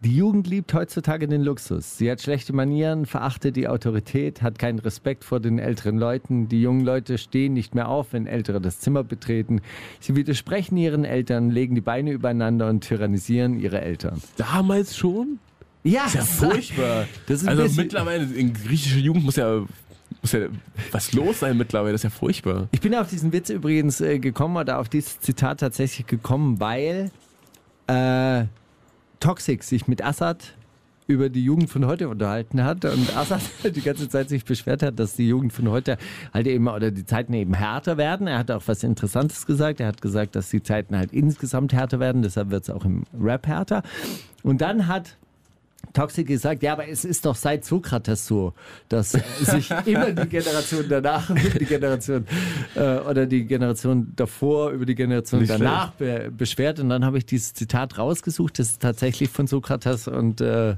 Die 0.00 0.14
Jugend 0.14 0.46
liebt 0.46 0.74
heutzutage 0.74 1.26
den 1.26 1.42
Luxus. 1.42 1.96
Sie 1.96 2.10
hat 2.10 2.20
schlechte 2.20 2.52
Manieren, 2.52 3.06
verachtet 3.06 3.56
die 3.56 3.66
Autorität, 3.66 4.42
hat 4.42 4.58
keinen 4.58 4.78
Respekt 4.78 5.24
vor 5.24 5.40
den 5.40 5.58
älteren 5.58 5.96
Leuten. 5.96 6.48
Die 6.48 6.60
jungen 6.60 6.84
Leute 6.84 7.16
stehen 7.16 7.54
nicht 7.54 7.74
mehr 7.74 7.88
auf, 7.88 8.12
wenn 8.12 8.26
Ältere 8.26 8.60
das 8.60 8.78
Zimmer 8.78 9.04
betreten. 9.04 9.62
Sie 9.98 10.14
widersprechen 10.14 10.76
ihren 10.76 11.06
Eltern, 11.06 11.50
legen 11.50 11.74
die 11.74 11.80
Beine 11.80 12.12
übereinander 12.12 12.68
und 12.68 12.82
tyrannisieren 12.82 13.58
ihre 13.58 13.80
Eltern. 13.80 14.20
Damals 14.36 14.96
schon? 14.96 15.38
Ja, 15.82 16.04
Ist 16.04 16.14
ja 16.14 16.20
furchtbar. 16.24 17.06
Das 17.26 17.42
ist 17.42 17.48
also 17.48 17.80
mittlerweile, 17.80 18.24
in 18.24 18.52
griechischer 18.52 18.98
Jugend 18.98 19.24
muss 19.24 19.36
ja, 19.36 19.64
muss 20.20 20.32
ja 20.32 20.48
was 20.92 21.14
los 21.14 21.40
sein 21.40 21.56
mittlerweile. 21.56 21.92
Das 21.92 22.00
ist 22.00 22.04
ja 22.04 22.10
furchtbar. 22.10 22.68
Ich 22.72 22.82
bin 22.82 22.94
auf 22.94 23.08
diesen 23.08 23.32
Witz 23.32 23.48
übrigens 23.48 24.02
äh, 24.02 24.18
gekommen 24.18 24.58
oder 24.58 24.78
auf 24.78 24.90
dieses 24.90 25.20
Zitat 25.20 25.60
tatsächlich 25.60 26.06
gekommen, 26.06 26.60
weil 26.60 27.10
äh, 27.86 28.44
Toxic 29.20 29.62
sich 29.62 29.88
mit 29.88 30.04
Assad 30.04 30.54
über 31.06 31.28
die 31.28 31.44
Jugend 31.44 31.70
von 31.70 31.86
heute 31.86 32.08
unterhalten 32.08 32.64
hat 32.64 32.84
und 32.84 33.16
Assad 33.16 33.40
die 33.76 33.80
ganze 33.80 34.08
Zeit 34.08 34.28
sich 34.28 34.44
beschwert 34.44 34.82
hat, 34.82 34.98
dass 34.98 35.14
die 35.14 35.28
Jugend 35.28 35.52
von 35.52 35.68
heute 35.70 35.98
halt 36.34 36.46
eben 36.46 36.68
oder 36.68 36.90
die 36.90 37.04
Zeiten 37.04 37.32
eben 37.32 37.54
härter 37.54 37.96
werden. 37.96 38.26
Er 38.26 38.38
hat 38.38 38.50
auch 38.50 38.62
was 38.66 38.82
Interessantes 38.82 39.46
gesagt. 39.46 39.80
Er 39.80 39.86
hat 39.86 40.02
gesagt, 40.02 40.34
dass 40.34 40.50
die 40.50 40.62
Zeiten 40.62 40.96
halt 40.96 41.12
insgesamt 41.12 41.72
härter 41.72 42.00
werden, 42.00 42.22
deshalb 42.22 42.50
wird 42.50 42.64
es 42.64 42.70
auch 42.70 42.84
im 42.84 43.04
Rap 43.18 43.46
härter. 43.46 43.82
Und 44.42 44.60
dann 44.60 44.88
hat 44.88 45.16
Toxic 45.92 46.26
gesagt, 46.26 46.62
ja, 46.62 46.72
aber 46.72 46.88
es 46.88 47.04
ist 47.04 47.24
doch 47.24 47.34
seit 47.34 47.64
Sokrates 47.64 48.26
so, 48.26 48.54
dass 48.88 49.12
sich 49.40 49.70
immer 49.84 50.12
die 50.12 50.28
Generation 50.28 50.86
danach 50.88 51.30
über 51.30 51.40
die 51.58 51.64
Generation 51.64 52.26
äh, 52.74 52.98
oder 52.98 53.26
die 53.26 53.44
Generation 53.44 54.12
davor 54.16 54.70
über 54.70 54.86
die 54.86 54.94
Generation 54.94 55.40
Nicht 55.40 55.52
danach 55.52 55.92
be 55.92 56.30
beschwert. 56.36 56.80
Und 56.80 56.88
dann 56.88 57.04
habe 57.04 57.18
ich 57.18 57.26
dieses 57.26 57.54
Zitat 57.54 57.98
rausgesucht, 57.98 58.58
das 58.58 58.70
ist 58.70 58.82
tatsächlich 58.82 59.30
von 59.30 59.46
Sokrates 59.46 60.08
und 60.08 60.40
äh, 60.40 60.76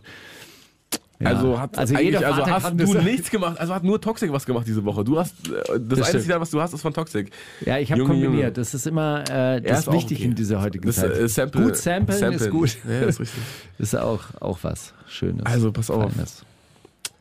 ja. 1.20 1.26
Also 1.28 1.58
hat 1.58 1.76
also 1.76 1.94
eigentlich, 1.96 2.24
also 2.24 2.46
hast 2.46 2.70
du 2.72 2.94
das- 2.94 3.04
nichts 3.04 3.30
gemacht, 3.30 3.58
also 3.58 3.74
hat 3.74 3.82
nur 3.82 4.00
Toxic 4.00 4.30
was 4.32 4.46
gemacht 4.46 4.66
diese 4.66 4.84
Woche. 4.84 5.02
Du 5.04 5.18
hast 5.18 5.34
äh, 5.48 5.50
das, 5.50 5.72
einzige 5.72 6.04
stimmt. 6.04 6.22
Zitat, 6.24 6.40
was 6.40 6.50
du 6.50 6.60
hast, 6.60 6.72
ist 6.74 6.82
von 6.82 6.94
Toxic. 6.94 7.30
Ja, 7.64 7.78
ich 7.78 7.90
habe 7.90 8.02
kombiniert. 8.04 8.32
Junge. 8.34 8.52
Das 8.52 8.74
ist 8.74 8.86
immer 8.86 9.24
äh, 9.28 9.54
Ja, 9.54 9.60
das 9.60 9.80
ist 9.80 9.88
auch 9.88 9.94
wichtig 9.94 10.18
okay. 10.18 10.28
in 10.28 10.34
dieser 10.34 10.60
heutigen 10.62 10.86
Das 10.86 10.96
Zeit. 10.96 11.16
äh, 11.16 11.28
Sample, 11.28 11.62
gut 11.64 11.76
samplen, 11.76 12.32
ist 12.32 12.50
gut. 12.50 12.76
Ja, 12.88 13.00
ist 13.00 13.20
richtig. 13.20 13.42
ist 13.78 13.96
auch, 13.96 14.22
auch 14.40 14.58
was 14.62 14.94
Schönes. 15.08 15.44
Also 15.44 15.72
pass 15.72 15.90
auf. 15.90 16.12
Feines. 16.12 16.44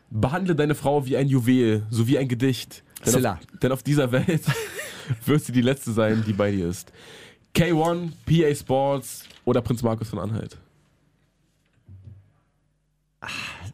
Behandle 0.10 0.56
deine 0.56 0.76
Frau 0.76 1.06
wie 1.06 1.18
ein 1.18 1.28
Juwel, 1.28 1.84
so 1.89 2.08
wie 2.08 2.18
ein 2.18 2.28
Gedicht. 2.28 2.84
Denn 3.06 3.26
auf, 3.26 3.38
denn 3.62 3.72
auf 3.72 3.84
dieser 3.84 4.12
Welt 4.12 4.41
wird 5.26 5.43
sie 5.43 5.52
die 5.52 5.62
letzte 5.62 5.91
sein, 5.91 6.24
die 6.26 6.34
bei 6.34 6.52
dir 6.52 6.68
ist. 6.70 6.91
K1, 7.56 8.12
PA 8.26 8.56
Sports 8.56 9.24
oder 9.43 9.62
Prinz 9.62 9.82
Markus 9.82 10.10
von 10.10 10.20
Anhalt. 10.20 10.58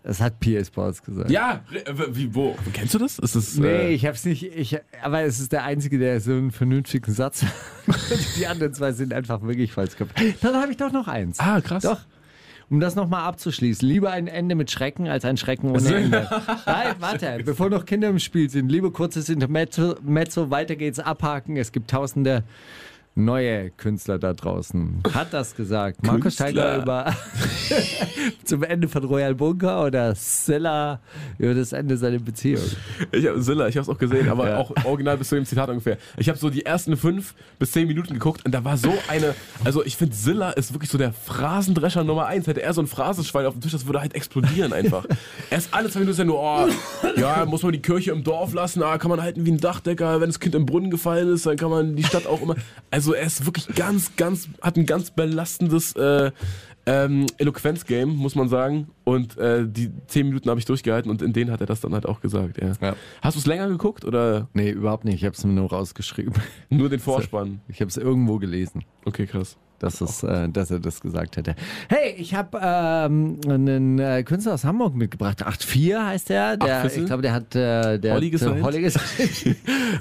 Das 0.03 0.19
hat 0.19 0.41
P.A. 0.41 0.63
Sports 0.65 1.01
gesagt. 1.01 1.31
Ja, 1.31 1.61
wie, 2.11 2.35
wo? 2.35 2.57
Kennst 2.73 2.93
du 2.93 2.99
das? 2.99 3.19
Ist 3.19 3.37
das 3.37 3.55
Nee, 3.55 3.67
äh, 3.67 3.93
ich 3.93 4.05
hab's 4.05 4.25
nicht. 4.25 4.43
Ich, 4.43 4.77
aber 5.01 5.21
es 5.21 5.39
ist 5.39 5.53
der 5.53 5.63
Einzige, 5.63 5.97
der 5.97 6.19
so 6.19 6.31
einen 6.31 6.51
vernünftigen 6.51 7.13
Satz 7.13 7.43
hat. 7.43 7.51
Die 8.37 8.45
anderen 8.45 8.73
zwei 8.73 8.91
sind 8.91 9.13
einfach 9.13 9.41
wirklich 9.43 9.71
falsch 9.71 9.95
gemacht. 9.95 10.15
Dann 10.41 10.55
habe 10.55 10.71
ich 10.71 10.77
doch 10.77 10.91
noch 10.91 11.07
eins. 11.07 11.39
Ah, 11.39 11.61
krass. 11.61 11.83
Doch. 11.83 12.01
Um 12.69 12.81
das 12.81 12.95
nochmal 12.95 13.23
abzuschließen. 13.23 13.87
Lieber 13.87 14.11
ein 14.11 14.27
Ende 14.27 14.55
mit 14.55 14.71
Schrecken 14.71 15.07
als 15.07 15.23
ein 15.23 15.37
Schrecken 15.37 15.69
ohne 15.69 15.95
Ende. 15.95 16.27
Nein, 16.65 16.95
warte. 16.99 17.39
Bevor 17.45 17.69
noch 17.69 17.85
Kinder 17.85 18.09
im 18.09 18.19
Spiel 18.19 18.49
sind. 18.49 18.69
Lieber 18.69 18.91
kurzes 18.91 19.29
Intermezzo, 19.29 19.95
Mezzo, 20.01 20.49
weiter 20.49 20.75
geht's, 20.75 20.99
abhaken. 20.99 21.55
Es 21.55 21.71
gibt 21.71 21.89
tausende 21.89 22.43
neue 23.15 23.69
Künstler 23.71 24.17
da 24.17 24.33
draußen 24.33 25.03
hat 25.13 25.33
das 25.33 25.55
gesagt. 25.55 26.03
Marco 26.03 26.21
Künstler. 26.21 26.81
Über 26.81 27.13
zum 28.43 28.63
Ende 28.63 28.87
von 28.87 29.03
Royal 29.03 29.35
Bunker 29.35 29.85
oder 29.85 30.15
Silla 30.15 30.99
über 31.37 31.53
das 31.53 31.73
Ende 31.73 31.95
seiner 31.97 32.19
Beziehung. 32.19 32.63
Ich 33.11 33.27
hab, 33.27 33.37
Silla, 33.37 33.67
ich 33.67 33.75
habe 33.77 33.83
es 33.83 33.89
auch 33.89 33.97
gesehen, 33.97 34.29
aber 34.29 34.43
Ja. 34.53 34.57
auch 34.57 34.71
original 34.83 35.17
bis 35.17 35.29
zu 35.29 35.35
dem 35.35 35.45
Zitat 35.45 35.69
ungefähr. 35.69 35.97
Ich 36.17 36.27
habe 36.27 36.37
so 36.37 36.49
die 36.49 36.65
ersten 36.65 36.97
fünf 36.97 37.33
bis 37.59 37.71
zehn 37.71 37.87
Minuten 37.87 38.13
geguckt 38.13 38.43
und 38.45 38.51
da 38.53 38.63
war 38.65 38.77
so 38.77 38.93
eine, 39.07 39.33
also 39.63 39.83
ich 39.85 39.95
finde 39.95 40.15
Silla 40.15 40.51
ist 40.51 40.73
wirklich 40.73 40.89
so 40.89 40.97
der 40.97 41.13
Phrasendrescher 41.13 42.03
Nummer 42.03 42.25
eins. 42.25 42.47
Hätte 42.47 42.61
er 42.61 42.73
so 42.73 42.81
ein 42.81 42.87
Phrasenschwein 42.87 43.45
auf 43.45 43.53
dem 43.53 43.61
Tisch, 43.61 43.71
das 43.71 43.85
würde 43.85 44.01
halt 44.01 44.15
explodieren 44.15 44.73
einfach. 44.73 45.05
Erst 45.49 45.73
alle 45.73 45.89
zwei 45.89 45.99
Minuten 45.99 46.13
ist 46.13 46.19
er 46.19 46.25
nur, 46.25 46.39
oh, 46.39 46.67
ja, 47.15 47.45
muss 47.45 47.63
man 47.63 47.71
die 47.71 47.81
Kirche 47.81 48.11
im 48.11 48.23
Dorf 48.23 48.53
lassen, 48.53 48.83
ah, 48.83 48.97
kann 48.97 49.09
man 49.09 49.21
halten 49.21 49.45
wie 49.45 49.51
ein 49.51 49.59
Dachdecker, 49.59 50.19
wenn 50.19 50.29
das 50.29 50.39
Kind 50.39 50.55
im 50.55 50.65
Brunnen 50.65 50.89
gefallen 50.89 51.29
ist, 51.31 51.45
dann 51.45 51.57
kann 51.57 51.69
man 51.69 51.95
die 51.95 52.03
Stadt 52.03 52.27
auch 52.27 52.41
immer. 52.41 52.55
Also 52.91 53.02
er 53.11 53.25
ist 53.25 53.45
wirklich 53.45 53.67
ganz, 53.75 54.15
ganz, 54.15 54.47
hat 54.61 54.77
ein 54.77 54.85
ganz 54.85 55.11
belastendes 55.11 55.93
äh, 55.97 56.31
ähm, 56.85 57.25
Eloquenz-Game, 57.37 58.15
muss 58.15 58.35
man 58.35 58.47
sagen. 58.47 58.87
Und 59.03 59.37
äh, 59.37 59.65
die 59.67 59.91
zehn 60.07 60.27
Minuten 60.27 60.49
habe 60.49 60.59
ich 60.59 60.65
durchgehalten 60.65 61.11
und 61.11 61.21
in 61.21 61.33
denen 61.33 61.51
hat 61.51 61.59
er 61.59 61.67
das 61.67 61.81
dann 61.81 61.93
halt 61.93 62.05
auch 62.05 62.21
gesagt. 62.21 62.61
Ja. 62.61 62.71
Ja. 62.81 62.95
Hast 63.21 63.35
du 63.35 63.39
es 63.39 63.45
länger 63.45 63.67
geguckt 63.67 64.05
oder 64.05 64.47
Nee, 64.53 64.69
überhaupt 64.69 65.03
nicht. 65.03 65.15
Ich 65.15 65.25
habe 65.25 65.35
es 65.35 65.43
mir 65.43 65.51
nur 65.51 65.69
rausgeschrieben. 65.69 66.33
nur 66.69 66.89
den 66.89 66.99
Vorspann? 67.01 67.59
Ich 67.67 67.81
habe 67.81 67.89
es 67.89 67.97
irgendwo 67.97 68.37
gelesen. 68.37 68.83
Okay, 69.03 69.25
krass. 69.25 69.57
Dass, 69.83 69.99
es, 69.99 70.23
äh, 70.23 70.47
dass 70.49 70.71
er 70.71 70.79
das 70.79 71.01
gesagt 71.01 71.35
hätte. 71.35 71.55
Hey, 71.89 72.15
ich 72.17 72.33
habe 72.33 72.57
ähm, 72.61 73.39
einen 73.45 73.99
äh, 73.99 74.23
Künstler 74.23 74.53
aus 74.53 74.63
Hamburg 74.63 74.95
mitgebracht. 74.95 75.45
8-4 75.45 76.05
heißt 76.05 76.29
der. 76.29 76.57
der 76.57 76.85
ich 76.85 77.05
glaube, 77.05 77.21
der 77.21 77.33
hat 77.33 77.53
äh, 77.55 77.99
der 77.99 78.13
Holly 78.13 78.27
äh, 78.27 78.29
gesigned. 78.29 78.63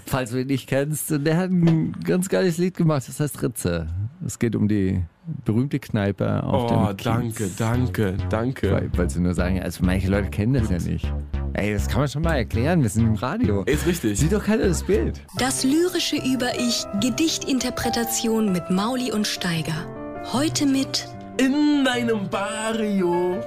Falls 0.07 0.31
du 0.31 0.41
ihn 0.41 0.47
nicht 0.47 0.69
kennst. 0.69 1.11
Und 1.11 1.25
Der 1.25 1.37
hat 1.37 1.51
ein 1.51 1.93
ganz 2.05 2.29
geiles 2.29 2.59
Lied 2.59 2.77
gemacht. 2.77 3.09
Das 3.09 3.19
heißt 3.19 3.43
Ritze. 3.43 3.89
Es 4.25 4.39
geht 4.39 4.55
um 4.55 4.69
die 4.69 5.03
berühmte 5.45 5.79
Kneipe 5.79 6.43
auf 6.43 6.71
Oh, 6.71 6.87
dem 6.87 6.97
Kiez. 6.97 7.05
danke, 7.05 7.51
danke, 7.59 8.17
danke. 8.29 8.73
Weil, 8.73 8.91
weil 8.97 9.11
sie 9.11 9.21
nur 9.21 9.35
sagen, 9.35 9.61
also 9.63 9.85
manche 9.85 10.09
Leute 10.09 10.31
kennen 10.31 10.55
das 10.55 10.71
ja 10.71 10.79
nicht. 10.79 11.13
Ey, 11.55 11.75
das 11.75 11.87
kann 11.89 12.01
man 12.01 12.09
schon 12.09 12.23
mal 12.23 12.35
erklären. 12.37 12.83
Wir 12.83 12.89
sind 12.89 13.07
im 13.07 13.15
Radio. 13.15 13.63
Ist 13.65 13.87
richtig. 13.87 14.19
Sieht 14.19 14.33
doch 14.33 14.43
keiner 14.45 14.67
das 14.67 14.83
Bild. 14.83 15.21
Das 15.39 15.65
lyrische 15.65 16.17
Über-Ich, 16.17 16.85
Gedichtinterpretation 17.01 18.53
mit 18.53 18.71
Mauli 18.71 19.13
und 19.13 19.27
Steiger. 19.27 19.87
Heute 20.33 20.67
mit 20.67 21.07
In 21.39 21.85
deinem 21.85 22.29
Barrio. 22.29 23.41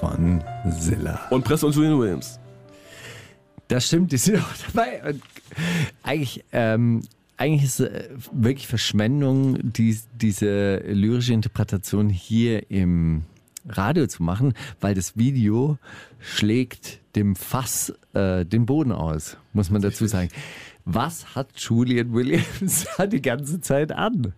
Von 0.00 0.42
Silla. 0.70 1.20
Und 1.30 1.44
Presse 1.44 1.66
und 1.66 1.74
Julian 1.76 1.98
Williams. 1.98 2.40
Das 3.68 3.86
stimmt, 3.86 4.10
die 4.12 4.16
sind 4.16 4.38
auch 4.38 4.72
dabei. 4.72 5.00
Und 5.08 5.22
eigentlich, 6.02 6.44
ähm, 6.52 7.02
eigentlich 7.36 7.64
ist 7.64 7.80
äh, 7.80 8.08
wirklich 8.32 8.66
Verschwendung, 8.66 9.58
dies, 9.62 10.08
diese 10.14 10.76
lyrische 10.78 11.32
Interpretation 11.32 12.08
hier 12.08 12.70
im 12.70 13.24
Radio 13.68 14.06
zu 14.06 14.22
machen, 14.22 14.54
weil 14.80 14.94
das 14.94 15.16
Video 15.16 15.78
schlägt 16.18 17.00
dem 17.14 17.36
Fass 17.36 17.92
äh, 18.14 18.44
den 18.44 18.66
Boden 18.66 18.92
aus, 18.92 19.36
muss 19.52 19.70
man 19.70 19.82
dazu 19.82 20.06
sagen. 20.06 20.28
Was 20.84 21.34
hat 21.36 21.48
Julian 21.56 22.12
Williams 22.12 22.86
die 23.12 23.22
ganze 23.22 23.60
Zeit 23.60 23.92
an? 23.92 24.32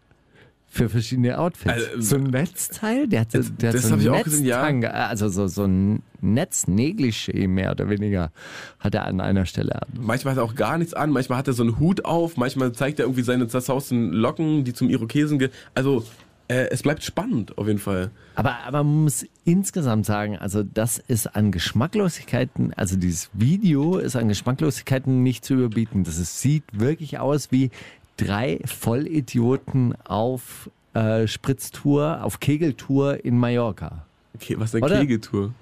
Für 0.74 0.88
verschiedene 0.88 1.38
Outfits. 1.38 1.72
Also, 1.72 1.86
so 2.00 2.16
ein 2.16 2.24
Netzteil? 2.24 3.06
Der 3.06 3.20
hat, 3.20 3.30
so- 3.30 3.42
der 3.42 3.68
hat 3.68 3.74
das 3.76 3.84
so 3.84 3.92
hab 3.92 4.00
ein 4.00 4.08
auch 4.08 4.24
gesehen, 4.24 4.44
ja. 4.44 4.60
Also 4.62 5.28
so, 5.28 5.46
so 5.46 5.62
ein 5.64 6.02
Netznegligé 6.20 7.46
mehr 7.46 7.70
oder 7.70 7.88
weniger 7.88 8.32
hat 8.80 8.94
er 8.96 9.04
an 9.06 9.20
einer 9.20 9.46
Stelle 9.46 9.80
an. 9.80 9.88
Manchmal 10.00 10.32
hat 10.32 10.38
er 10.40 10.44
auch 10.44 10.56
gar 10.56 10.76
nichts 10.78 10.92
an, 10.92 11.10
manchmal 11.10 11.38
hat 11.38 11.46
er 11.46 11.54
so 11.54 11.62
einen 11.62 11.78
Hut 11.78 12.04
auf, 12.04 12.36
manchmal 12.36 12.72
zeigt 12.72 12.98
er 12.98 13.04
irgendwie 13.04 13.22
seine 13.22 13.46
zerzausten 13.46 14.12
Locken, 14.12 14.64
die 14.64 14.72
zum 14.72 14.90
Irokesen 14.90 15.38
ge 15.38 15.50
Also, 15.74 16.04
äh, 16.48 16.66
es 16.70 16.82
bleibt 16.82 17.04
spannend 17.04 17.56
auf 17.56 17.68
jeden 17.68 17.78
Fall. 17.78 18.10
Aber, 18.34 18.56
aber 18.66 18.82
man 18.82 19.04
muss 19.04 19.24
insgesamt 19.44 20.06
sagen, 20.06 20.36
also 20.38 20.64
das 20.64 20.98
ist 20.98 21.36
an 21.36 21.52
Geschmacklosigkeiten, 21.52 22.74
also 22.74 22.96
dieses 22.96 23.30
Video 23.32 23.98
ist 23.98 24.16
an 24.16 24.26
Geschmacklosigkeiten 24.28 25.22
nicht 25.22 25.44
zu 25.44 25.54
überbieten. 25.54 26.02
Das 26.04 26.18
ist, 26.18 26.40
sieht 26.40 26.64
wirklich 26.72 27.18
aus 27.20 27.52
wie 27.52 27.70
drei 28.16 28.60
Vollidioten 28.64 29.94
auf 30.04 30.70
äh, 30.94 31.26
Spritztour, 31.26 32.22
auf 32.22 32.40
Kegeltour 32.40 33.24
in 33.24 33.38
Mallorca. 33.38 34.04
Okay, 34.34 34.56
was 34.58 34.70
ist 34.70 34.76
eine 34.76 34.84
Oder? 34.84 35.00
Kegeltour? 35.00 35.54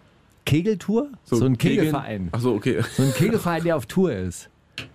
Kegeltour? 0.44 1.09
So, 1.24 1.36
ein 1.44 1.57
Kegeln? 1.59 1.78
Kegelverein. 1.78 2.28
Ach 2.32 2.40
so, 2.40 2.55
okay. 2.55 2.82
So 2.96 3.03
ein 3.03 3.12
Kegelverein, 3.14 3.64
der 3.64 3.76
auf 3.76 3.86
Tour 3.86 4.12
ist. 4.12 4.48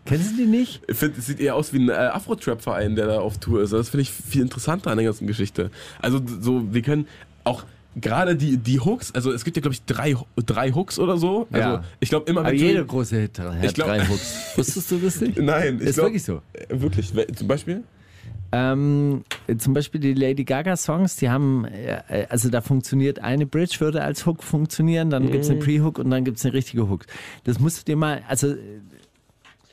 Kennst 0.06 0.34
du 0.34 0.38
die 0.38 0.46
nicht? 0.46 0.82
Ich 0.88 0.98
finde, 0.98 1.20
es 1.20 1.28
sieht 1.28 1.40
eher 1.40 1.56
aus 1.56 1.72
wie 1.74 1.80
ein 1.80 1.90
äh, 1.90 1.94
Afro-Trap-Verein, 1.94 2.96
der 2.96 3.08
da 3.08 3.20
auf 3.20 3.38
Tour 3.38 3.62
ist. 3.62 3.74
Das 3.74 3.90
finde 3.90 4.02
ich 4.02 4.12
viel 4.12 4.42
interessanter 4.42 4.92
an 4.92 4.98
der 4.98 5.06
ganzen 5.06 5.28
Geschichte. 5.28 5.72
Also, 6.02 6.20
so, 6.42 6.74
wir 6.74 6.82
können 6.82 7.08
auch 7.44 7.64
gerade 7.96 8.36
die, 8.36 8.58
die 8.58 8.80
Hooks, 8.80 9.14
also 9.16 9.32
es 9.32 9.44
gibt 9.44 9.58
ja, 9.58 9.62
glaube 9.62 9.74
ich, 9.74 9.84
drei, 9.86 10.16
drei 10.46 10.72
Hooks 10.72 11.00
oder 11.00 11.18
so. 11.18 11.48
Also, 11.52 11.68
Ja. 11.70 11.84
ich 12.00 12.10
glaube 12.10 12.30
immer, 12.30 12.42
Aber 12.42 12.54
jeder 12.54 12.68
Julian- 12.70 12.88
große 12.88 13.20
Hit 13.20 13.40
hat 13.40 13.64
Ich 13.64 13.74
glaub- 13.74 13.88
drei 13.88 14.02
Hooks. 14.08 14.54
Wusstest 14.56 14.92
du 14.92 14.98
das 14.98 15.22
nicht? 15.22 15.38
Nein, 15.42 15.80
Ist 15.80 15.96
glaub- 15.96 16.06
wirklich 16.08 16.24
so. 16.24 16.42
Äh, 16.54 16.66
Wirklich. 16.82 17.12
Zum 17.36 17.48
Beispiel? 17.48 17.84
Ähm, 18.52 19.24
zum 19.58 19.74
Beispiel 19.74 20.00
die 20.00 20.14
Lady 20.14 20.46
Gaga 20.46 20.78
Songs, 20.78 21.18
die 21.18 21.30
haben, 21.30 21.66
äh, 21.66 22.28
also 22.30 22.50
da 22.50 22.62
funktioniert 22.62 23.20
eine 23.20 23.46
Bridge, 23.46 23.76
würde 23.80 24.02
als 24.04 24.26
Hook 24.26 24.42
funktionieren, 24.42 25.10
dann 25.10 25.30
gibt's 25.32 25.50
eine 25.50 25.60
Pre-Hook 25.60 26.00
und 26.00 26.10
dann 26.12 26.24
gibt's 26.24 26.46
eine 26.46 26.54
richtige 26.54 26.88
Hook. 26.90 27.06
Das 27.44 27.60
musst 27.60 27.80
du 27.80 27.84
dir 27.84 27.98
mal, 27.98 28.22
also 28.30 28.48
äh, 28.54 28.58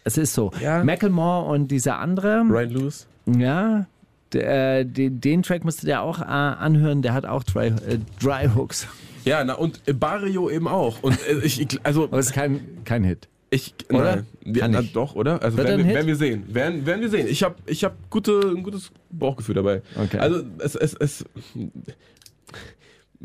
es 0.02 0.18
ist 0.18 0.34
so, 0.34 0.50
Ja. 0.60 0.82
Macklemore 0.82 1.44
und 1.52 1.68
dieser 1.68 1.98
andere, 2.00 2.40
Ryan 2.48 2.70
Lewis? 2.70 3.06
ja, 3.26 3.86
äh, 4.34 4.84
den, 4.84 5.20
den 5.20 5.42
Track 5.42 5.64
musst 5.64 5.82
du 5.82 5.86
dir 5.86 6.02
auch 6.02 6.20
äh, 6.20 6.24
anhören, 6.24 7.02
der 7.02 7.14
hat 7.14 7.26
auch 7.26 7.42
Dry, 7.42 7.68
äh, 7.68 7.98
dry 8.20 8.48
Hooks. 8.54 8.86
Ja, 9.24 9.42
na, 9.42 9.54
und 9.54 9.80
Barrio 9.98 10.50
eben 10.50 10.68
auch. 10.68 11.02
Und 11.02 11.18
äh, 11.26 11.38
ich, 11.42 11.60
ich, 11.60 11.80
also, 11.82 12.04
Aber 12.04 12.18
es 12.18 12.26
ist 12.26 12.32
kein, 12.32 12.60
kein 12.84 13.04
Hit. 13.04 13.28
ich, 13.50 13.74
Oder? 13.90 14.24
nein. 14.44 14.54
Kann 14.54 14.70
na, 14.72 14.80
nicht. 14.82 14.94
doch, 14.94 15.14
oder? 15.14 15.42
Also, 15.42 15.58
er 15.58 15.64
werden 15.64 15.86
wir, 15.86 15.94
werden 15.94 16.06
wir 16.06 16.16
sehen. 16.16 16.44
Werden, 16.54 16.84
werden 16.84 17.00
wir 17.00 17.08
sehen. 17.08 17.26
Ich 17.28 17.42
habe 17.42 17.54
ich 17.66 17.84
hab 17.84 18.10
gute, 18.10 18.40
ein 18.54 18.62
gutes 18.62 18.90
Bauchgefühl 19.10 19.54
dabei. 19.54 19.80
Okay. 19.96 20.18
Also, 20.18 20.42
es, 20.58 20.74
es, 20.74 20.94
es, 20.94 21.24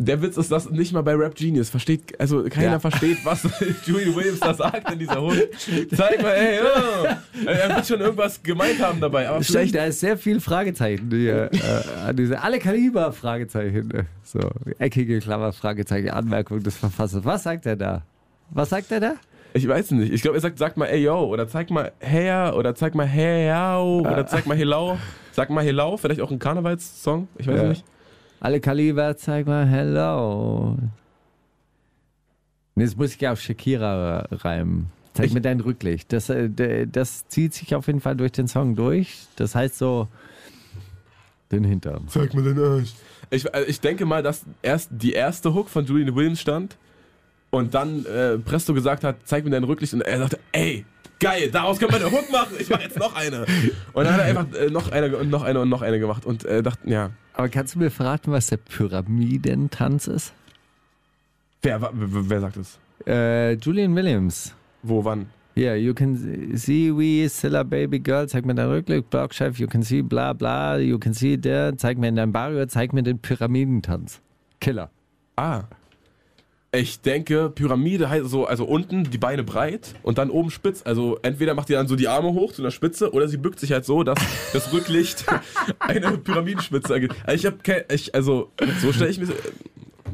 der 0.02 0.22
Witz 0.22 0.38
ist, 0.38 0.50
dass 0.50 0.70
nicht 0.70 0.94
mal 0.94 1.02
bei 1.02 1.14
Rap 1.14 1.36
Genius 1.36 1.70
versteht, 1.70 2.18
also 2.20 2.44
keiner 2.50 2.72
Ja. 2.72 2.80
versteht, 2.80 3.18
was 3.26 3.44
Julian 3.86 4.16
Williams 4.16 4.40
da 4.40 4.54
sagt 4.54 4.90
in 4.92 5.00
dieser 5.00 5.22
Hund. 5.22 5.38
Zeig 5.96 6.22
mal, 6.22 6.32
ey, 6.32 6.60
oh. 6.64 7.46
er 7.46 7.76
wird 7.76 7.86
schon 7.86 8.00
irgendwas 8.00 8.42
gemeint 8.42 8.82
haben 8.82 9.02
dabei, 9.02 9.28
aber 9.28 9.42
vielleicht 9.44 9.76
da 9.76 9.84
ist 9.86 10.00
sehr 10.00 10.18
viel 10.18 10.40
Fragezeichen 10.40 11.10
hier. 11.12 11.50
äh, 11.52 12.14
diese, 12.14 12.42
alle 12.42 12.60
Kaliber 12.60 13.12
Fragezeichen. 13.12 13.92
äh, 13.94 14.04
So, 14.24 14.40
eckige 14.80 15.20
Klammer, 15.20 15.52
Fragezeichen, 15.52 16.10
Anmerkung 16.10 16.64
des 16.64 16.78
Verfassers. 16.78 17.26
Was 17.26 17.44
sagt 17.44 17.66
er 17.66 17.76
da? 17.76 18.02
Was 18.52 18.70
sagt 18.70 18.92
er 18.92 19.00
da? 19.02 19.14
Ich 19.54 19.68
weiß 19.68 19.92
nicht. 19.92 20.14
Ich 20.14 20.22
glaube, 20.22 20.38
er 20.38 20.42
sagt, 20.42 20.60
sag 20.60 20.78
mal 20.78 20.86
ey 20.86 21.04
yo 21.04 21.26
oder 21.26 21.48
zeig 21.48 21.72
mal 21.72 21.92
her 22.00 22.54
oder 22.56 22.74
zeig 22.76 22.96
mal 22.96 23.06
hey 23.08 23.50
yo 23.50 24.00
oder 24.02 24.26
zeig 24.28 24.46
mal 24.46 24.56
helau. 24.56 24.98
Sag 25.34 25.50
mal 25.50 25.64
helau, 25.64 25.98
vielleicht 25.98 26.22
auch 26.22 26.32
ein 26.32 26.40
Karnevalssong, 26.40 27.28
ich 27.38 27.48
weiß 27.48 27.58
Ja. 27.62 27.68
nicht. 27.70 27.84
Alle 28.40 28.60
Kaliber, 28.60 29.18
zeig 29.18 29.48
mal 29.48 29.66
Hello. 29.68 30.78
Das 32.76 32.96
muss 32.96 33.14
ich 33.14 33.20
ja 33.22 33.34
auf 33.34 33.42
Shakira 33.42 34.26
reimen. 34.32 34.88
Zeig 35.14 35.28
Ich- 35.28 35.34
mir 35.34 35.42
dein 35.42 35.60
Rücklicht. 35.60 36.14
Das, 36.14 36.30
äh, 36.30 36.88
das 36.88 37.28
zieht 37.28 37.54
sich 37.54 37.76
auf 37.76 37.88
jeden 37.88 38.00
Fall 38.00 38.16
durch 38.16 38.32
den 38.32 38.48
Song 38.48 38.76
durch. 38.76 39.18
Das 39.36 39.56
heißt 39.56 39.78
so, 39.78 40.08
den 41.52 41.66
Hintern. 41.66 42.08
Zeig 42.08 42.34
mir 42.34 42.44
den 42.44 42.60
Arsch. 42.60 42.94
Ich, 43.30 43.46
äh, 43.54 43.64
ich 43.66 43.82
denke 43.82 44.06
mal, 44.06 44.24
dass 44.24 44.46
erst 44.62 44.90
die 44.94 45.12
erste 45.12 45.54
Hook 45.54 45.68
von 45.70 45.86
Julian 45.86 46.16
Williams 46.16 46.40
stand 46.40 46.78
und 47.50 47.74
dann 47.74 48.06
äh, 48.06 48.38
Presto 48.38 48.74
gesagt 48.74 49.04
hat, 49.04 49.18
zeig 49.26 49.44
mir 49.44 49.50
dein 49.52 49.66
Rücklicht 49.66 49.94
und 49.94 50.02
er 50.02 50.20
sagte, 50.20 50.40
ey, 50.54 50.86
geil, 51.20 51.50
daraus 51.52 51.80
können 51.80 51.92
wir 51.92 52.00
eine 52.06 52.12
Hook 52.12 52.32
machen, 52.32 52.56
ich 52.60 52.70
mache 52.70 52.84
jetzt 52.84 52.98
noch 52.98 53.16
eine. 53.16 53.46
Und 53.94 54.06
dann 54.06 54.14
hat 54.14 54.22
er 54.22 54.26
einfach 54.26 54.54
äh, 54.54 54.70
noch 54.70 54.92
eine 54.92 55.16
und 55.18 55.30
noch 55.30 55.44
eine 55.44 55.60
und 55.60 55.70
noch 55.70 55.82
eine 55.82 56.00
gemacht 56.00 56.26
und 56.26 56.46
äh, 56.46 56.64
dachte, 56.64 56.90
ja, 56.90 57.12
Aber 57.34 57.50
kannst 57.50 57.76
du 57.76 57.80
mir 57.80 57.92
verraten, 57.92 58.32
was 58.32 58.48
der 58.48 58.58
Pyramidentanz 58.58 60.08
ist? 60.08 60.34
wer, 61.62 61.82
wer, 61.82 61.92
wer 62.30 62.42
sagt 62.42 62.58
das? 62.58 62.80
Äh, 63.08 63.54
Julian 63.54 63.96
Williams. 63.96 64.54
Wo, 64.84 65.04
wann? 65.04 65.28
Yeah, 65.58 65.76
you 65.76 65.94
can 65.94 66.56
see 66.56 66.90
we 66.90 67.28
Silla 67.28 67.64
Baby 67.64 68.00
Girl, 68.00 68.28
zeig 68.30 68.46
mir 68.46 68.56
dein 68.56 68.70
Rückblick, 68.70 69.10
Blockchef, 69.10 69.60
you 69.60 69.68
can 69.68 69.84
see 69.84 70.02
bla 70.02 70.32
bla, 70.32 70.78
you 70.78 70.98
can 70.98 71.14
see 71.14 71.36
der, 71.38 71.78
zeig 71.78 71.98
mir 71.98 72.08
in 72.08 72.16
dein 72.16 72.32
Barrio, 72.32 72.66
zeig 72.68 72.94
mir 72.94 73.04
den 73.04 73.20
Pyramidentanz. 73.20 74.22
Killer. 74.62 74.90
Ah. 75.36 75.64
Ich 76.72 77.02
denke, 77.02 77.50
Pyramide 77.50 78.10
heißt 78.10 78.30
so, 78.30 78.46
also 78.46 78.64
unten 78.64 79.10
die 79.10 79.18
Beine 79.18 79.44
breit 79.44 79.96
und 80.04 80.20
dann 80.20 80.30
oben 80.30 80.52
spitz. 80.52 80.82
Also 80.86 81.18
entweder 81.24 81.56
macht 81.56 81.70
die 81.70 81.74
dann 81.74 81.88
so 81.88 81.96
die 81.96 82.08
Arme 82.08 82.30
hoch 82.34 82.54
zu 82.54 82.62
einer 82.62 82.70
Spitze 82.70 83.12
oder 83.12 83.28
sie 83.28 83.38
bückt 83.38 83.60
sich 83.60 83.72
halt 83.72 83.86
so, 83.86 84.04
dass 84.04 84.20
das 84.54 84.72
Rücklicht 84.72 85.26
eine 85.80 86.18
Pyramidenspitze 86.20 86.94
ergibt. 86.94 87.16
Also 87.26 87.36
ich 87.36 87.46
habe 87.48 87.58
kein, 87.64 87.84
ich, 87.92 88.14
also 88.14 88.52
so 88.82 88.94
stelle 88.94 89.10
ich 89.10 89.20
mir 89.20 89.26
Den 89.26 89.36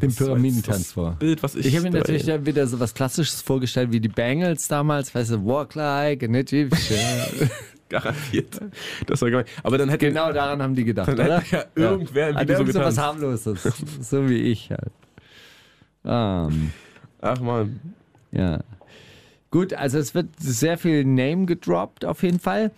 das 0.09 0.21
war 0.21 0.27
Pyramidentanz 0.27 0.93
vor. 0.93 1.17
Bild, 1.19 1.43
was 1.43 1.55
ich. 1.55 1.65
Ich 1.65 1.75
habe 1.75 1.89
mir 1.89 1.97
natürlich 1.97 2.25
dann 2.25 2.45
wieder 2.45 2.65
so 2.67 2.79
was 2.79 2.93
Klassisches 2.93 3.41
vorgestellt 3.41 3.91
wie 3.91 3.99
die 3.99 4.07
Bangles 4.07 4.69
damals, 4.69 5.13
weißt 5.13 5.31
du, 5.31 5.45
Walk 5.45 5.75
like 5.75 6.23
an 6.23 6.35
Egyptian. 6.35 7.49
Garantiert. 7.89 8.61
Das 9.05 9.21
war 9.21 9.29
gemein. 9.29 9.45
Aber 9.61 9.77
dann 9.77 9.89
hätte 9.89 10.07
Genau 10.07 10.31
daran 10.31 10.61
haben 10.61 10.73
die 10.73 10.85
gedacht, 10.85 11.07
Dann 11.09 11.15
oder? 11.19 11.39
hätte 11.41 11.55
ja 11.55 11.65
irgendwer 11.75 12.29
im 12.29 12.35
Hat 12.37 12.47
Video 12.49 12.65
so 12.65 12.71
so 12.71 12.79
was 12.79 12.97
harmloses, 12.97 13.61
so 14.01 14.27
wie 14.29 14.37
ich 14.37 14.71
halt. 14.71 14.91
Ähm, 16.05 16.71
Ach 17.21 17.39
man. 17.39 17.79
ja. 18.31 18.59
Gut, 19.51 19.73
also 19.73 19.97
es 19.97 20.13
wird 20.13 20.27
sehr 20.37 20.77
viel 20.77 21.05
Name 21.05 21.45
gedroppt 21.45 22.03
auf 22.05 22.23
jeden 22.23 22.39
Fall. 22.39 22.71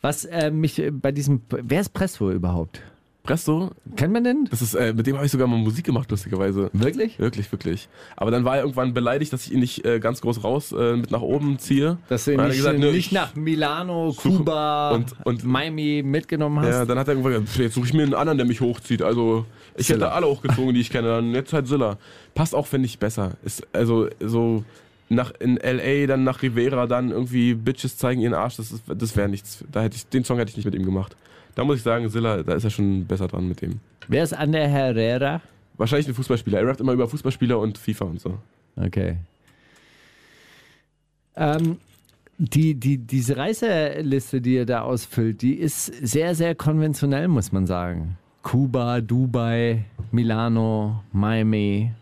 Was 0.00 0.24
äh, 0.24 0.50
mich 0.50 0.82
bei 0.92 1.12
diesem, 1.12 1.42
wer 1.48 1.80
ist 1.80 1.92
Presto 1.92 2.30
überhaupt? 2.30 2.82
Presto, 3.24 3.70
Kennt 3.96 4.12
man 4.12 4.22
den? 4.22 4.46
das 4.50 4.60
ist, 4.60 4.74
äh, 4.74 4.92
mit 4.92 5.06
dem 5.06 5.16
habe 5.16 5.24
ich 5.24 5.32
sogar 5.32 5.46
mal 5.48 5.56
Musik 5.56 5.86
gemacht, 5.86 6.10
lustigerweise. 6.10 6.68
Wirklich? 6.74 7.18
Wirklich, 7.18 7.50
wirklich. 7.50 7.88
Aber 8.16 8.30
dann 8.30 8.44
war 8.44 8.56
er 8.56 8.62
irgendwann 8.64 8.92
beleidigt, 8.92 9.32
dass 9.32 9.46
ich 9.46 9.52
ihn 9.54 9.60
nicht 9.60 9.82
äh, 9.86 9.98
ganz 9.98 10.20
groß 10.20 10.44
raus 10.44 10.72
äh, 10.72 10.94
mit 10.96 11.10
nach 11.10 11.22
oben 11.22 11.58
ziehe. 11.58 11.96
Dass 12.10 12.26
du 12.26 12.32
ihn 12.34 12.38
er 12.38 12.48
nicht, 12.48 12.58
gesagt, 12.58 12.78
nicht 12.78 12.94
ich- 12.94 13.12
nach 13.12 13.34
Milano, 13.34 14.12
Kuba 14.14 14.90
und- 14.90 15.14
und- 15.24 15.42
Miami 15.42 16.02
mitgenommen 16.04 16.60
hast? 16.60 16.68
Ja, 16.68 16.84
dann 16.84 16.98
hat 16.98 17.08
er 17.08 17.12
irgendwann 17.14 17.32
gesagt, 17.32 17.48
"Pff, 17.48 17.58
jetzt 17.60 17.74
suche 17.74 17.86
ich 17.86 17.94
mir 17.94 18.02
einen 18.02 18.12
anderen, 18.12 18.36
der 18.36 18.46
mich 18.46 18.60
hochzieht. 18.60 19.00
Also 19.00 19.46
ich 19.74 19.86
Silla. 19.86 20.06
hätte 20.06 20.12
alle 20.16 20.26
hochgezogen, 20.26 20.74
die 20.74 20.80
ich 20.82 20.90
kenne. 20.90 21.08
Dann 21.08 21.32
jetzt 21.32 21.54
halt 21.54 21.66
Silla. 21.66 21.96
Passt 22.34 22.54
auch, 22.54 22.66
finde 22.66 22.84
ich, 22.86 22.98
besser. 22.98 23.32
Ist, 23.42 23.66
also 23.72 24.06
so 24.20 24.64
nach, 25.08 25.32
in 25.40 25.56
L.A., 25.56 26.06
dann 26.06 26.24
nach 26.24 26.42
Rivera, 26.42 26.86
dann 26.86 27.10
irgendwie 27.10 27.54
Bitches 27.54 27.96
zeigen 27.96 28.20
ihren 28.20 28.34
Arsch, 28.34 28.56
das, 28.56 28.70
ist- 28.70 28.84
das 28.86 29.16
wäre 29.16 29.30
nichts. 29.30 29.64
Da 29.72 29.80
hätte 29.80 29.96
ich, 29.96 30.06
den 30.08 30.24
Song 30.24 30.36
hätte 30.36 30.50
ich 30.50 30.56
nicht 30.58 30.66
mit 30.66 30.74
ihm 30.74 30.84
gemacht. 30.84 31.16
Da 31.54 31.64
muss 31.64 31.76
ich 31.76 31.82
sagen, 31.82 32.08
Silla, 32.08 32.42
da 32.42 32.54
ist 32.54 32.64
er 32.64 32.70
schon 32.70 33.04
besser 33.06 33.28
dran 33.28 33.46
mit 33.48 33.60
dem. 33.62 33.80
Wer 34.08 34.24
ist 34.24 34.32
Ander 34.32 34.66
Herrera? 34.66 35.40
Wahrscheinlich 35.76 36.08
ein 36.08 36.14
Fußballspieler. 36.14 36.58
Er 36.60 36.66
rappt 36.66 36.80
immer 36.80 36.92
über 36.92 37.08
Fußballspieler 37.08 37.58
und 37.58 37.78
FIFA 37.78 38.04
und 38.06 38.20
so. 38.20 38.38
Okay. 38.76 39.16
Ähm, 41.36 41.78
die, 42.38 42.74
die, 42.74 42.98
diese 42.98 43.36
Reiseliste, 43.36 44.40
die 44.40 44.54
ihr 44.54 44.66
da 44.66 44.82
ausfüllt, 44.82 45.42
die 45.42 45.54
ist 45.54 45.86
sehr, 45.86 46.34
sehr 46.34 46.54
konventionell, 46.54 47.28
muss 47.28 47.52
man 47.52 47.66
sagen. 47.66 48.16
Kuba, 48.42 49.00
Dubai, 49.00 49.84
Milano, 50.12 51.02
Miami, 51.12 51.92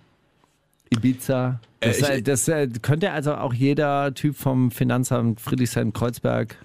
Ibiza. 0.91 1.61
Das, 1.81 1.99
Äh, 1.99 2.01
ich- 2.01 2.09
äh, 2.19 2.23
das 2.23 2.49
äh, 2.49 2.69
könnte 2.83 3.12
also 3.12 3.35
auch 3.35 3.55
jeder 3.55 4.12
Typ 4.15 4.37
vom 4.37 4.70
Finanzamt 4.70 5.41
Friedrichshain-Kreuzberg. 5.41 6.57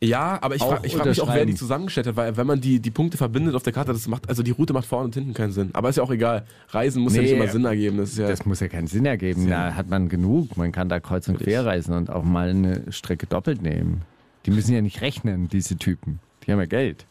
Ja, 0.00 0.38
aber 0.42 0.54
ich 0.56 0.62
frage 0.62 0.88
frag 0.90 1.06
mich 1.06 1.20
auch, 1.22 1.32
wer 1.32 1.46
die 1.46 1.54
zusammengestellt 1.54 2.06
hat, 2.06 2.16
weil 2.16 2.36
wenn 2.36 2.46
man 2.46 2.60
die, 2.60 2.80
die 2.80 2.90
Punkte 2.90 3.16
verbindet 3.16 3.54
auf 3.54 3.62
der 3.62 3.72
Karte, 3.72 3.92
das 3.92 4.06
macht, 4.08 4.28
also 4.28 4.42
die 4.42 4.50
Route 4.50 4.72
macht 4.74 4.86
vorne 4.86 5.06
und 5.06 5.14
hinten 5.14 5.32
keinen 5.32 5.52
Sinn. 5.52 5.70
Aber 5.72 5.88
ist 5.88 5.96
ja 5.96 6.02
auch 6.02 6.10
egal. 6.10 6.44
Reisen 6.68 7.02
muss 7.02 7.14
ja 7.14 7.22
Nee, 7.22 7.28
nicht 7.28 7.36
immer 7.38 7.48
Sinn 7.48 7.64
ergeben. 7.64 7.96
Das 7.96 8.16
ja, 8.16 8.28
Das 8.28 8.44
muss 8.44 8.60
ja 8.60 8.68
keinen 8.68 8.88
Sinn 8.88 9.06
ergeben. 9.06 9.48
Da 9.48 9.74
hat 9.74 9.88
man 9.88 10.08
genug. 10.08 10.56
Man 10.56 10.70
kann 10.72 10.88
da 10.88 11.00
kreuz 11.00 11.28
und 11.28 11.38
quer 11.38 11.64
reisen 11.64 11.94
und 11.94 12.10
auch 12.10 12.24
mal 12.24 12.50
eine 12.50 12.92
Strecke 12.92 13.26
doppelt 13.26 13.62
nehmen. 13.62 14.02
Die 14.44 14.50
müssen 14.50 14.74
ja 14.74 14.82
nicht 14.82 15.00
rechnen, 15.00 15.48
diese 15.48 15.76
Typen. 15.76 16.20
Die 16.46 16.52
haben 16.52 16.58
ja 16.60 16.66
Geld. 16.66 17.06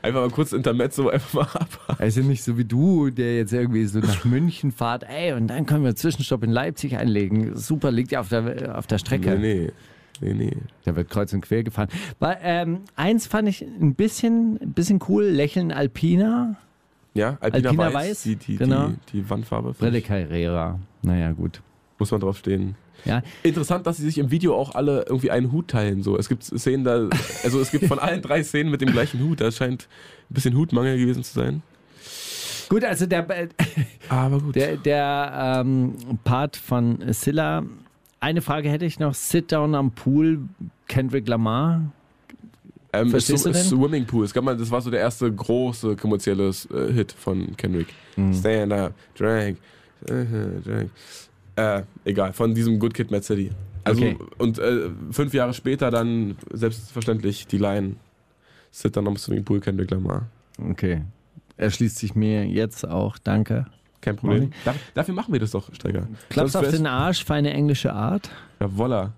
einfach 0.00 0.20
mal 0.20 0.30
kurz 0.30 0.52
Intermezzo 0.52 1.08
einfach 1.08 1.34
mal 1.34 1.42
ab. 1.60 1.96
Also 1.98 2.20
nicht 2.20 2.44
so 2.44 2.56
wie 2.56 2.64
du, 2.64 3.10
der 3.10 3.36
jetzt 3.36 3.52
irgendwie 3.52 3.84
so 3.86 3.98
nach 3.98 4.24
München 4.24 4.70
fahrt, 4.70 5.04
ey, 5.04 5.32
und 5.32 5.48
dann 5.48 5.66
können 5.66 5.82
wir 5.82 5.88
einen 5.88 5.96
Zwischenstopp 5.96 6.44
in 6.44 6.50
Leipzig 6.50 6.96
einlegen. 6.96 7.56
Super, 7.56 7.90
liegt 7.90 8.12
ja 8.12 8.20
auf 8.20 8.28
der, 8.28 8.78
auf 8.78 8.86
der 8.86 8.98
Strecke. 8.98 9.36
Nee, 9.38 9.64
nee. 9.64 9.72
Nee, 10.20 10.34
nee. 10.34 10.56
Da 10.84 10.96
wird 10.96 11.10
kreuz 11.10 11.32
und 11.32 11.40
quer 11.42 11.62
gefahren. 11.62 11.88
Weil, 12.18 12.38
ähm, 12.42 12.80
eins 12.96 13.26
fand 13.26 13.48
ich 13.48 13.62
ein 13.62 13.94
bisschen, 13.94 14.58
ein 14.60 14.72
bisschen 14.72 15.00
cool, 15.08 15.24
Lächeln 15.24 15.72
Alpina, 15.72 16.56
Ja, 17.14 17.36
Alpina, 17.40 17.68
Alpina 17.70 17.86
Weiß, 17.86 17.94
Weiß, 17.94 18.22
die, 18.22 18.36
die, 18.36 18.56
genau. 18.56 18.88
die, 19.12 19.22
die 19.22 19.30
Wandfarbe. 19.30 19.72
Brille 19.72 20.00
Carrera. 20.02 20.78
Naja, 21.02 21.32
gut. 21.32 21.60
Muss 21.98 22.10
man 22.10 22.20
drauf 22.20 22.36
stehen. 22.38 22.74
Ja, 23.04 23.22
Interessant, 23.42 23.86
dass 23.86 23.98
sie 23.98 24.04
sich 24.04 24.18
im 24.18 24.30
Video 24.30 24.54
auch 24.56 24.74
alle 24.74 25.04
irgendwie 25.08 25.30
einen 25.30 25.52
Hut 25.52 25.68
teilen. 25.68 26.02
So. 26.02 26.18
Es 26.18 26.28
gibt 26.28 26.42
Szenen 26.44 26.82
da, 26.84 27.08
also 27.44 27.60
es 27.60 27.70
gibt 27.70 27.84
von 27.86 27.98
allen 27.98 28.22
drei 28.22 28.42
Szenen 28.42 28.70
mit 28.70 28.80
dem 28.80 28.90
gleichen 28.90 29.20
Hut. 29.22 29.40
Das 29.40 29.56
scheint 29.56 29.86
ein 30.30 30.34
bisschen 30.34 30.56
Hutmangel 30.56 30.98
gewesen 30.98 31.22
zu 31.22 31.34
sein. 31.34 31.62
gut, 32.68 32.84
also 32.84 33.06
der, 33.06 33.26
Aber 34.08 34.40
gut. 34.40 34.56
der, 34.56 34.76
der 34.76 35.62
ähm, 35.64 35.94
Part 36.24 36.56
von 36.56 36.98
Silla. 37.12 37.64
Eine 38.20 38.40
Frage 38.42 38.70
hätte 38.70 38.84
ich 38.84 38.98
noch. 38.98 39.14
Sit 39.14 39.52
down 39.52 39.74
am 39.74 39.90
Pool, 39.92 40.40
Kendrick 40.88 41.28
Lamar. 41.28 41.92
ähm, 42.92 43.10
verstehst 43.10 43.44
du 43.46 43.50
den? 43.52 43.62
Swimming 43.62 44.06
Pool. 44.06 44.26
Das 44.26 44.70
war 44.70 44.80
so 44.80 44.90
der 44.90 45.00
erste 45.00 45.30
große 45.32 45.96
kommerzielle 45.96 46.48
äh, 46.72 46.92
Hit 46.92 47.12
von 47.12 47.56
Kendrick. 47.56 47.88
Mhm. 48.16 48.32
Stand 48.34 48.72
up, 48.72 48.94
drink, 49.16 49.58
drink. 50.06 50.90
Äh, 51.56 51.82
egal, 52.04 52.32
von 52.32 52.54
diesem 52.54 52.78
Good 52.78 52.94
Kid, 52.94 53.10
Mad 53.10 53.22
City. 53.24 53.50
Also, 53.84 54.02
Okay. 54.02 54.16
und 54.38 54.58
äh, 54.58 54.90
fünf 55.10 55.32
Jahre 55.32 55.54
später 55.54 55.90
dann 55.90 56.36
selbstverständlich 56.52 57.46
die 57.46 57.58
Line 57.58 57.96
Sit 58.72 58.96
down 58.96 59.06
am 59.06 59.16
Swimming 59.16 59.44
Pool, 59.44 59.60
Kendrick 59.60 59.90
Lamar. 59.90 60.26
Okay. 60.70 61.02
Erschließt 61.56 61.96
sich 61.96 62.14
mir 62.14 62.46
jetzt 62.46 62.86
auch. 62.86 63.16
Danke. 63.16 63.66
Kein 64.06 64.14
Problem. 64.16 64.52
Dafür, 64.64 64.80
dafür 64.94 65.14
machen 65.14 65.32
wir 65.32 65.40
das 65.40 65.50
doch, 65.50 65.68
Steiger. 65.74 66.06
Klappst 66.28 66.52
Sonst 66.52 66.66
auf 66.68 66.72
den 66.72 66.86
Arsch 66.86 67.24
für 67.24 67.34
eine 67.34 67.52
englische 67.52 67.92
Art? 67.92 68.30
Ja, 68.60 68.68
voila. 68.70 69.12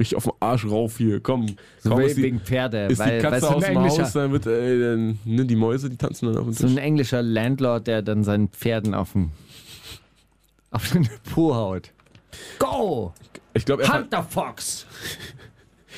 Richtig 0.00 0.16
auf 0.16 0.24
den 0.24 0.32
Arsch 0.40 0.64
rauf 0.66 0.98
hier. 0.98 1.20
Komm. 1.20 1.46
So 1.78 1.90
komm 1.90 2.00
ist 2.00 2.16
die, 2.16 2.24
wegen 2.24 2.40
Pferde. 2.40 2.86
ist 2.86 2.98
weil, 2.98 3.18
die 3.20 3.22
Katze 3.24 3.54
aus 3.54 3.64
dem 3.64 3.78
Haus, 3.78 4.12
dann 4.12 4.32
wird 4.32 4.46
äh, 4.46 4.80
dann, 4.80 5.18
ne, 5.24 5.44
die 5.44 5.54
Mäuse, 5.54 5.88
die 5.88 5.96
tanzen 5.96 6.26
dann 6.26 6.38
auf 6.38 6.44
dem 6.44 6.54
so 6.54 6.66
ein 6.66 6.74
Tisch. 6.74 6.82
englischer 6.84 7.22
Landlord, 7.22 7.86
der 7.86 8.02
dann 8.02 8.24
seinen 8.24 8.48
Pferden 8.48 8.94
auf 8.94 9.12
den, 9.12 9.30
auf 10.72 10.90
den 10.92 11.08
Po 11.32 11.54
haut. 11.54 11.90
Go! 12.58 13.12
Ich 13.54 13.64
glaube, 13.64 13.82
er, 13.84 13.88
fand- 13.90 14.04
Hunter 14.06 14.24
Fox! 14.24 14.86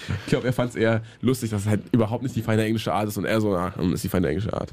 Ich 0.08 0.26
glaub, 0.26 0.44
er 0.44 0.52
fand 0.52 0.70
es 0.70 0.76
eher 0.76 1.02
lustig, 1.20 1.50
dass 1.50 1.62
es 1.62 1.68
halt 1.68 1.82
überhaupt 1.92 2.22
nicht 2.22 2.34
die 2.36 2.42
feine 2.42 2.64
englische 2.64 2.92
Art 2.92 3.08
ist 3.08 3.16
und 3.16 3.24
er 3.24 3.40
so, 3.40 3.54
ah, 3.54 3.72
das 3.76 3.86
ist 3.86 4.04
die 4.04 4.08
feine 4.08 4.28
englische 4.28 4.52
Art. 4.52 4.72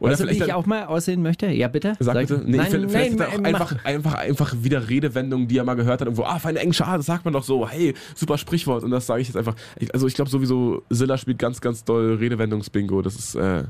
Oder 0.00 0.12
wie 0.12 0.16
vielleicht 0.16 0.40
ich 0.40 0.46
dann, 0.46 0.56
auch 0.56 0.66
mal 0.66 0.84
aussehen 0.84 1.22
möchte? 1.22 1.46
Ja, 1.48 1.68
bitte? 1.68 1.96
Sag 1.98 2.14
bitte. 2.18 2.42
Nee, 2.44 2.56
nein, 2.56 2.70
vielleicht 2.70 3.18
nein, 3.18 3.28
auch 3.28 3.38
nein, 3.38 3.46
einfach, 3.46 3.84
einfach, 3.84 4.14
einfach 4.14 4.54
wieder 4.62 4.88
Redewendungen, 4.88 5.48
die 5.48 5.58
er 5.58 5.64
mal 5.64 5.74
gehört 5.74 6.00
hat, 6.00 6.06
irgendwo, 6.06 6.24
ah, 6.24 6.38
feine 6.38 6.58
englische 6.60 6.86
Art, 6.86 6.98
das 6.98 7.06
sagt 7.06 7.24
man 7.24 7.34
doch 7.34 7.44
so, 7.44 7.68
hey, 7.68 7.94
super 8.14 8.38
Sprichwort. 8.38 8.84
Und 8.84 8.90
das 8.90 9.06
sage 9.06 9.22
ich 9.22 9.28
jetzt 9.28 9.36
einfach. 9.36 9.56
Also 9.92 10.06
ich 10.06 10.14
glaube 10.14 10.30
sowieso, 10.30 10.82
Silla 10.90 11.16
spielt 11.16 11.38
ganz, 11.38 11.60
ganz 11.60 11.84
doll 11.84 12.14
Redewendungsbingo. 12.14 13.02
Das 13.02 13.16
ist, 13.16 13.34
äh, 13.34 13.64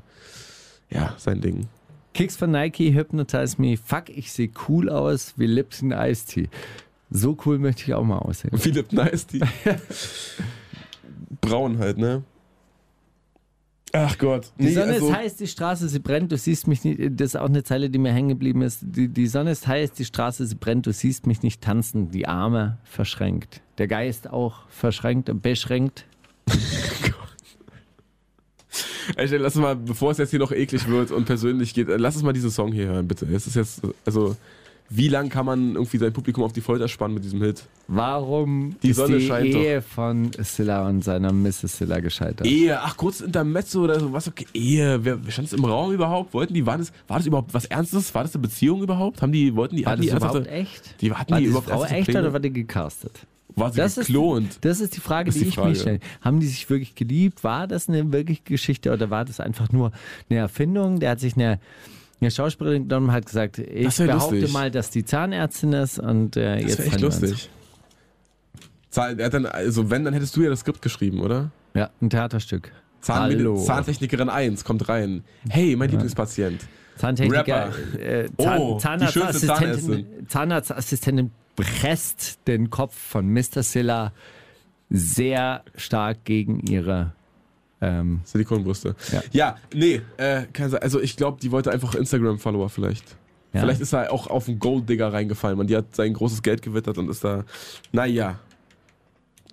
ja, 0.90 1.14
sein 1.16 1.40
Ding. 1.40 1.68
Kicks 2.14 2.36
von 2.36 2.50
Nike, 2.50 2.92
Hypnotize 2.92 3.60
Me. 3.60 3.76
Fuck, 3.76 4.08
ich 4.08 4.32
sehe 4.32 4.50
cool 4.68 4.88
aus 4.88 5.34
wie 5.36 5.46
Lipton 5.46 5.92
Ice 5.92 6.26
Tea. 6.26 6.48
So 7.10 7.36
cool 7.44 7.58
möchte 7.58 7.82
ich 7.82 7.94
auch 7.94 8.04
mal 8.04 8.18
aussehen. 8.18 8.56
Philipp 8.56 8.92
Nice, 8.92 9.26
die 9.26 9.40
braun 11.40 11.78
halt, 11.78 11.98
ne? 11.98 12.22
Ach 13.92 14.16
Gott. 14.18 14.52
Die 14.58 14.64
Nee, 14.66 14.74
Sonne 14.74 14.92
also- 14.92 15.08
ist 15.08 15.16
heiß, 15.16 15.36
die 15.36 15.46
Straße, 15.48 15.88
sie 15.88 15.98
brennt, 15.98 16.30
du 16.30 16.36
siehst 16.36 16.68
mich 16.68 16.84
nicht. 16.84 17.00
Das 17.20 17.30
ist 17.34 17.36
auch 17.36 17.48
eine 17.48 17.64
Zeile, 17.64 17.90
die 17.90 17.98
mir 17.98 18.12
hängen 18.12 18.28
geblieben 18.28 18.62
ist. 18.62 18.78
Die, 18.82 19.08
die 19.08 19.26
Sonne 19.26 19.50
ist 19.50 19.66
heiß, 19.66 19.92
die 19.92 20.04
Straße, 20.04 20.46
sie 20.46 20.54
brennt, 20.54 20.86
du 20.86 20.92
siehst 20.92 21.26
mich 21.26 21.42
nicht 21.42 21.60
tanzen, 21.60 22.10
die 22.12 22.28
Arme 22.28 22.78
verschränkt. 22.84 23.62
Der 23.78 23.88
Geist 23.88 24.30
auch 24.30 24.68
verschränkt 24.68 25.28
und 25.28 25.42
beschränkt. 25.42 26.06
Ey, 29.16 29.26
Stell, 29.26 29.40
lass 29.40 29.56
uns 29.56 29.62
mal, 29.62 29.74
bevor 29.74 30.12
es 30.12 30.18
jetzt 30.18 30.30
hier 30.30 30.38
noch 30.38 30.52
eklig 30.52 30.86
wird 30.86 31.10
und 31.10 31.24
persönlich 31.24 31.74
geht, 31.74 31.88
lass 31.88 32.14
uns 32.14 32.22
mal 32.22 32.32
diesen 32.32 32.50
Song 32.50 32.70
hier 32.72 32.86
hören, 32.86 33.08
bitte. 33.08 33.26
Es 33.26 33.46
ist 33.48 33.56
jetzt, 33.56 33.80
also, 34.04 34.36
wie 34.92 35.08
lang 35.08 35.28
kann 35.28 35.46
man 35.46 35.74
irgendwie 35.76 35.98
sein 35.98 36.12
Publikum 36.12 36.42
auf 36.44 36.52
die 36.52 36.60
Folter 36.60 36.88
spannen 36.88 37.14
mit 37.14 37.22
diesem 37.24 37.40
Hit? 37.42 37.62
Warum 37.86 38.76
Die 38.82 38.90
ist 38.90 38.96
Sonne 38.96 39.18
die 39.18 39.26
scheint 39.26 39.54
doch. 39.54 39.60
Ehe 39.60 39.82
von 39.82 40.30
Scylla 40.42 40.86
und 40.88 41.02
seiner 41.04 41.32
Mrs. 41.32 41.60
Scylla 41.74 42.00
gescheitert? 42.00 42.46
Ehe, 42.46 42.80
ach, 42.80 42.96
kurz 42.96 43.20
Intermezzo 43.20 43.82
oder 43.84 44.00
so, 44.00 44.12
was, 44.12 44.26
okay, 44.28 44.46
Ehe, 44.54 45.04
wer, 45.04 45.18
stand 45.28 45.48
es 45.48 45.52
im 45.54 45.64
Raum 45.64 45.92
überhaupt? 45.92 46.34
Wollten 46.34 46.54
die, 46.54 46.66
war 46.66 46.78
das, 46.78 46.92
war 47.08 47.18
das 47.18 47.26
überhaupt 47.26 47.54
was 47.54 47.66
Ernstes? 47.66 48.14
War 48.14 48.22
das 48.24 48.34
eine 48.34 48.42
Beziehung 48.42 48.82
überhaupt? 48.82 49.22
Haben 49.22 49.32
die, 49.32 49.54
wollten 49.54 49.76
die, 49.76 49.84
War 49.84 49.92
hatten 49.92 50.02
das 50.02 50.10
die 50.10 50.16
überhaupt 50.16 50.34
ernsthafte- 50.46 50.50
echt? 50.50 51.00
Die 51.00 51.12
hatten 51.12 51.30
War 51.32 51.38
die 51.38 51.44
die 51.44 51.50
überhaupt 51.50 51.68
Frau 51.68 51.84
echt 51.84 52.04
Pläne? 52.06 52.20
oder 52.20 52.32
war 52.32 52.40
die 52.40 52.52
gecastet? 52.52 53.12
War 53.56 53.72
sie 53.72 53.78
Das 53.78 53.98
ist, 53.98 54.06
geklont? 54.06 54.58
das 54.60 54.80
ist 54.80 54.96
die 54.96 55.00
Frage, 55.00 55.28
Ist 55.28 55.34
die, 55.36 55.42
die 55.42 55.48
ich 55.48 55.54
Frage. 55.56 55.70
mich 55.70 55.80
stelle. 55.80 56.00
Haben 56.20 56.38
die 56.40 56.46
sich 56.46 56.70
wirklich 56.70 56.94
geliebt? 56.94 57.42
War 57.42 57.66
das 57.66 57.88
eine 57.88 58.12
wirkliche 58.12 58.42
Geschichte 58.44 58.92
oder 58.92 59.10
war 59.10 59.24
das 59.24 59.40
einfach 59.40 59.70
nur 59.72 59.90
eine 60.30 60.38
Erfindung? 60.38 61.00
Der 61.00 61.10
hat 61.10 61.20
sich 61.20 61.34
eine, 61.34 61.58
eine 62.20 62.30
Schauspielerin 62.30 62.88
genommen 62.88 63.08
und 63.08 63.12
hat 63.12 63.26
gesagt, 63.26 63.58
ich 63.58 63.84
Das 63.86 63.96
behaupte 63.98 64.36
lustig. 64.36 64.52
mal, 64.52 64.70
dass 64.70 64.90
die 64.90 65.04
Zahnärztin 65.04 65.72
ist 65.72 65.98
und 65.98 66.36
äh, 66.36 66.60
Das 66.60 66.70
jetzt 66.70 66.78
wäre 66.78 66.88
echt 66.88 67.00
lustig. 67.00 67.50
Er 68.96 69.24
hat 69.26 69.34
dann, 69.34 69.46
also 69.46 69.88
wenn, 69.90 70.04
dann 70.04 70.14
hättest 70.14 70.36
du 70.36 70.42
ja 70.42 70.50
das 70.50 70.60
Skript 70.60 70.82
geschrieben, 70.82 71.20
oder? 71.20 71.50
Ja, 71.74 71.90
ein 72.02 72.10
Theaterstück. 72.10 72.72
Zahn 73.00 73.20
Hallo. 73.32 73.56
Zahntechnikerin 73.56 74.28
1 74.28 74.64
kommt 74.64 74.88
rein. 74.88 75.22
Hey, 75.48 75.76
mein 75.76 75.88
Lieblingspatient. 75.90 76.60
Zahntechniker, 76.96 77.38
Rapper. 77.72 77.98
äh, 78.00 78.28
Zahn, 78.38 78.58
Oh, 78.60 78.78
Zahnarztassistentin, 78.78 80.06
Zahnarztassistentin 80.28 81.30
presst 81.56 82.40
den 82.46 82.68
Kopf 82.68 82.94
von 82.98 83.26
Mr. 83.32 83.62
Silla 83.62 84.12
sehr 84.90 85.62
stark 85.76 86.24
gegen 86.24 86.60
ihre. 86.60 87.12
Ähm, 87.80 88.20
Silikonbrüste. 88.24 88.94
Ja. 89.12 89.22
Ja, 89.32 89.56
nee, 89.74 90.02
äh, 90.18 90.42
also 90.80 91.00
ich 91.00 91.16
glaube, 91.16 91.38
die 91.40 91.50
wollte 91.50 91.70
einfach 91.70 91.94
Instagram-Follower 91.94 92.68
vielleicht. 92.68 93.16
Ja. 93.52 93.60
Vielleicht 93.60 93.80
ist 93.80 93.92
er 93.92 94.12
auch 94.12 94.28
auf 94.28 94.48
einen 94.48 94.58
Golddigger 94.58 95.12
reingefallen, 95.12 95.58
man. 95.58 95.66
Die 95.66 95.76
hat 95.76 95.94
sein 95.94 96.12
großes 96.12 96.42
Geld 96.42 96.62
gewittert 96.62 96.98
und 96.98 97.08
ist 97.08 97.24
da, 97.24 97.44
naja. 97.92 98.38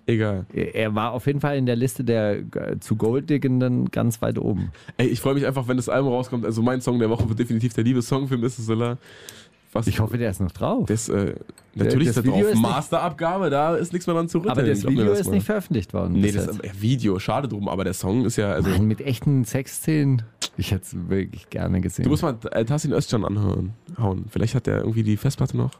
Egal. 0.06 0.46
Er 0.54 0.94
war 0.94 1.12
auf 1.12 1.26
jeden 1.26 1.40
Fall 1.40 1.58
in 1.58 1.66
der 1.66 1.76
Liste 1.76 2.02
der 2.02 2.38
äh, 2.38 2.80
zu 2.80 2.96
Golddiggenden 2.96 3.90
ganz 3.90 4.22
weit 4.22 4.38
oben. 4.38 4.72
Ey, 4.96 5.06
ich 5.06 5.20
freue 5.20 5.34
mich 5.34 5.44
einfach, 5.44 5.68
wenn 5.68 5.76
das 5.76 5.90
Album 5.90 6.14
rauskommt. 6.14 6.46
Also 6.46 6.62
mein 6.62 6.80
Song 6.80 6.98
der 6.98 7.10
Woche 7.10 7.28
wird 7.28 7.38
definitiv 7.38 7.74
der 7.74 7.84
Liebessong 7.84 8.26
für 8.26 8.38
Mrs. 8.38 8.64
Zilla. 8.64 8.96
Was 9.72 9.86
Ich 9.86 10.00
hoffe, 10.00 10.16
der 10.16 10.30
ist 10.30 10.40
noch 10.40 10.52
drauf. 10.52 10.86
Das, 10.86 11.08
äh, 11.08 11.34
natürlich 11.74 12.08
das 12.08 12.16
ist 12.16 12.18
das 12.18 12.24
Video 12.24 12.44
drauf. 12.46 12.54
ist 12.54 12.60
Masterabgabe, 12.60 13.50
da 13.50 13.76
ist 13.76 13.92
nichts 13.92 14.06
mehr 14.06 14.16
dran 14.16 14.28
zu 14.28 14.38
rütteln. 14.38 14.52
Aber 14.52 14.62
das 14.62 14.86
Video 14.86 15.04
das 15.04 15.20
ist 15.20 15.26
mal. 15.26 15.34
nicht 15.34 15.46
veröffentlicht 15.46 15.92
worden. 15.92 16.14
Nee, 16.14 16.32
das 16.32 16.46
ist 16.46 16.64
ein 16.64 16.70
Video, 16.80 17.18
schade 17.18 17.48
drum, 17.48 17.68
aber 17.68 17.84
der 17.84 17.94
Song 17.94 18.24
ist 18.24 18.36
ja, 18.36 18.52
also. 18.52 18.70
Nein, 18.70 18.86
mit 18.86 19.00
echten 19.00 19.44
Sexszenen. 19.44 20.22
Ich 20.56 20.72
hätte 20.72 20.84
es 20.84 21.08
wirklich 21.08 21.50
gerne 21.50 21.80
gesehen. 21.80 22.04
Du 22.04 22.10
musst 22.10 22.22
mal 22.22 22.36
äh, 22.50 22.64
Tassin 22.64 22.92
Özcan 22.92 23.24
anhören. 23.24 23.74
Hauen. 23.98 24.24
Vielleicht 24.30 24.54
hat 24.54 24.66
er 24.66 24.78
irgendwie 24.78 25.02
die 25.02 25.16
Festplatte 25.16 25.56
noch. 25.56 25.70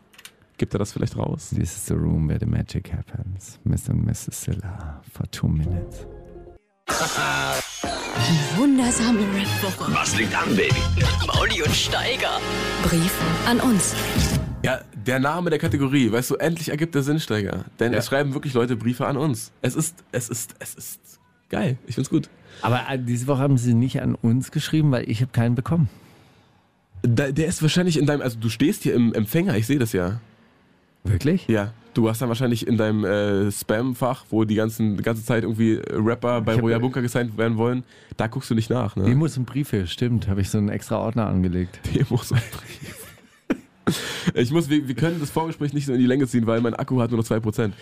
Gibt 0.58 0.74
er 0.74 0.78
das 0.78 0.92
vielleicht 0.92 1.16
raus? 1.16 1.50
This 1.50 1.76
is 1.76 1.86
the 1.86 1.94
room 1.94 2.28
where 2.28 2.38
the 2.38 2.46
magic 2.46 2.92
happens. 2.92 3.58
Mr. 3.64 3.90
and 3.90 4.04
Mrs. 4.06 4.32
Silla 4.32 5.00
for 5.10 5.30
two 5.30 5.48
minutes. 5.48 6.06
Die 6.88 8.58
wundersame 8.58 9.20
Red 9.20 9.62
Woche. 9.62 9.94
Was 9.94 10.16
liegt 10.16 10.34
an, 10.34 10.56
Baby? 10.56 10.74
Mauli 11.26 11.62
und 11.62 11.74
Steiger. 11.74 12.40
Brief 12.82 13.12
an 13.46 13.60
uns. 13.60 13.94
Ja, 14.64 14.80
der 14.94 15.18
Name 15.18 15.50
der 15.50 15.58
Kategorie, 15.58 16.10
weißt 16.10 16.30
du, 16.30 16.36
endlich 16.36 16.70
ergibt 16.70 16.94
der 16.94 17.02
Sinnsteiger. 17.02 17.66
Denn 17.78 17.92
es 17.92 18.06
schreiben 18.06 18.32
wirklich 18.32 18.54
Leute 18.54 18.74
Briefe 18.74 19.06
an 19.06 19.18
uns. 19.18 19.52
Es 19.60 19.76
ist, 19.76 20.02
es 20.12 20.30
ist, 20.30 20.54
es 20.60 20.74
ist 20.74 21.20
geil. 21.50 21.76
Ich 21.86 21.94
find's 21.94 22.08
gut. 22.10 22.30
Aber 22.62 22.80
äh, 22.88 22.98
diese 22.98 23.26
Woche 23.26 23.40
haben 23.40 23.58
sie 23.58 23.74
nicht 23.74 24.00
an 24.00 24.14
uns 24.14 24.50
geschrieben, 24.50 24.90
weil 24.90 25.08
ich 25.10 25.20
habe 25.20 25.30
keinen 25.30 25.54
bekommen. 25.54 25.90
Da, 27.02 27.30
der 27.30 27.46
ist 27.46 27.60
wahrscheinlich 27.60 27.98
in 27.98 28.06
deinem, 28.06 28.22
also 28.22 28.38
du 28.40 28.48
stehst 28.48 28.82
hier 28.82 28.94
im 28.94 29.12
Empfänger, 29.12 29.56
ich 29.56 29.66
sehe 29.66 29.78
das 29.78 29.92
ja. 29.92 30.20
Wirklich? 31.04 31.46
Ja, 31.48 31.72
du 31.98 32.08
hast 32.08 32.22
dann 32.22 32.28
wahrscheinlich 32.28 32.66
in 32.66 32.76
deinem 32.76 33.04
äh, 33.04 33.50
Spam-Fach, 33.50 34.24
wo 34.30 34.44
die, 34.44 34.54
ganzen, 34.54 35.02
ganze 35.02 35.24
Zeit 35.24 35.42
irgendwie 35.42 35.80
Rapper 35.90 36.40
bei 36.40 36.54
Royal 36.54 36.78
Bunker 36.78 37.02
gesigned 37.02 37.36
werden 37.36 37.58
wollen, 37.58 37.82
da 38.16 38.28
guckst 38.28 38.48
du 38.50 38.54
nicht 38.54 38.70
nach, 38.70 38.94
ne? 38.94 39.04
Demos 39.04 39.36
und 39.36 39.46
Briefe, 39.46 39.86
stimmt. 39.88 40.28
Habe 40.28 40.40
ich 40.40 40.48
so 40.48 40.58
einen 40.58 40.68
extra 40.68 40.98
Ordner 40.98 41.26
angelegt. 41.26 41.80
Demos 41.94 42.30
und 42.30 42.40
Briefe. 42.52 42.94
Ich 44.34 44.50
muss, 44.50 44.68
wir, 44.68 44.86
wir 44.86 44.94
können 44.94 45.18
das 45.18 45.30
Vorgespräch 45.30 45.72
nicht 45.72 45.86
so 45.86 45.92
in 45.94 45.98
die 45.98 46.06
Länge 46.06 46.26
ziehen, 46.26 46.46
weil 46.46 46.60
mein 46.60 46.74
Akku 46.74 47.00
hat 47.00 47.10
nur 47.10 47.18
noch 47.18 47.26
2%. 47.26 47.72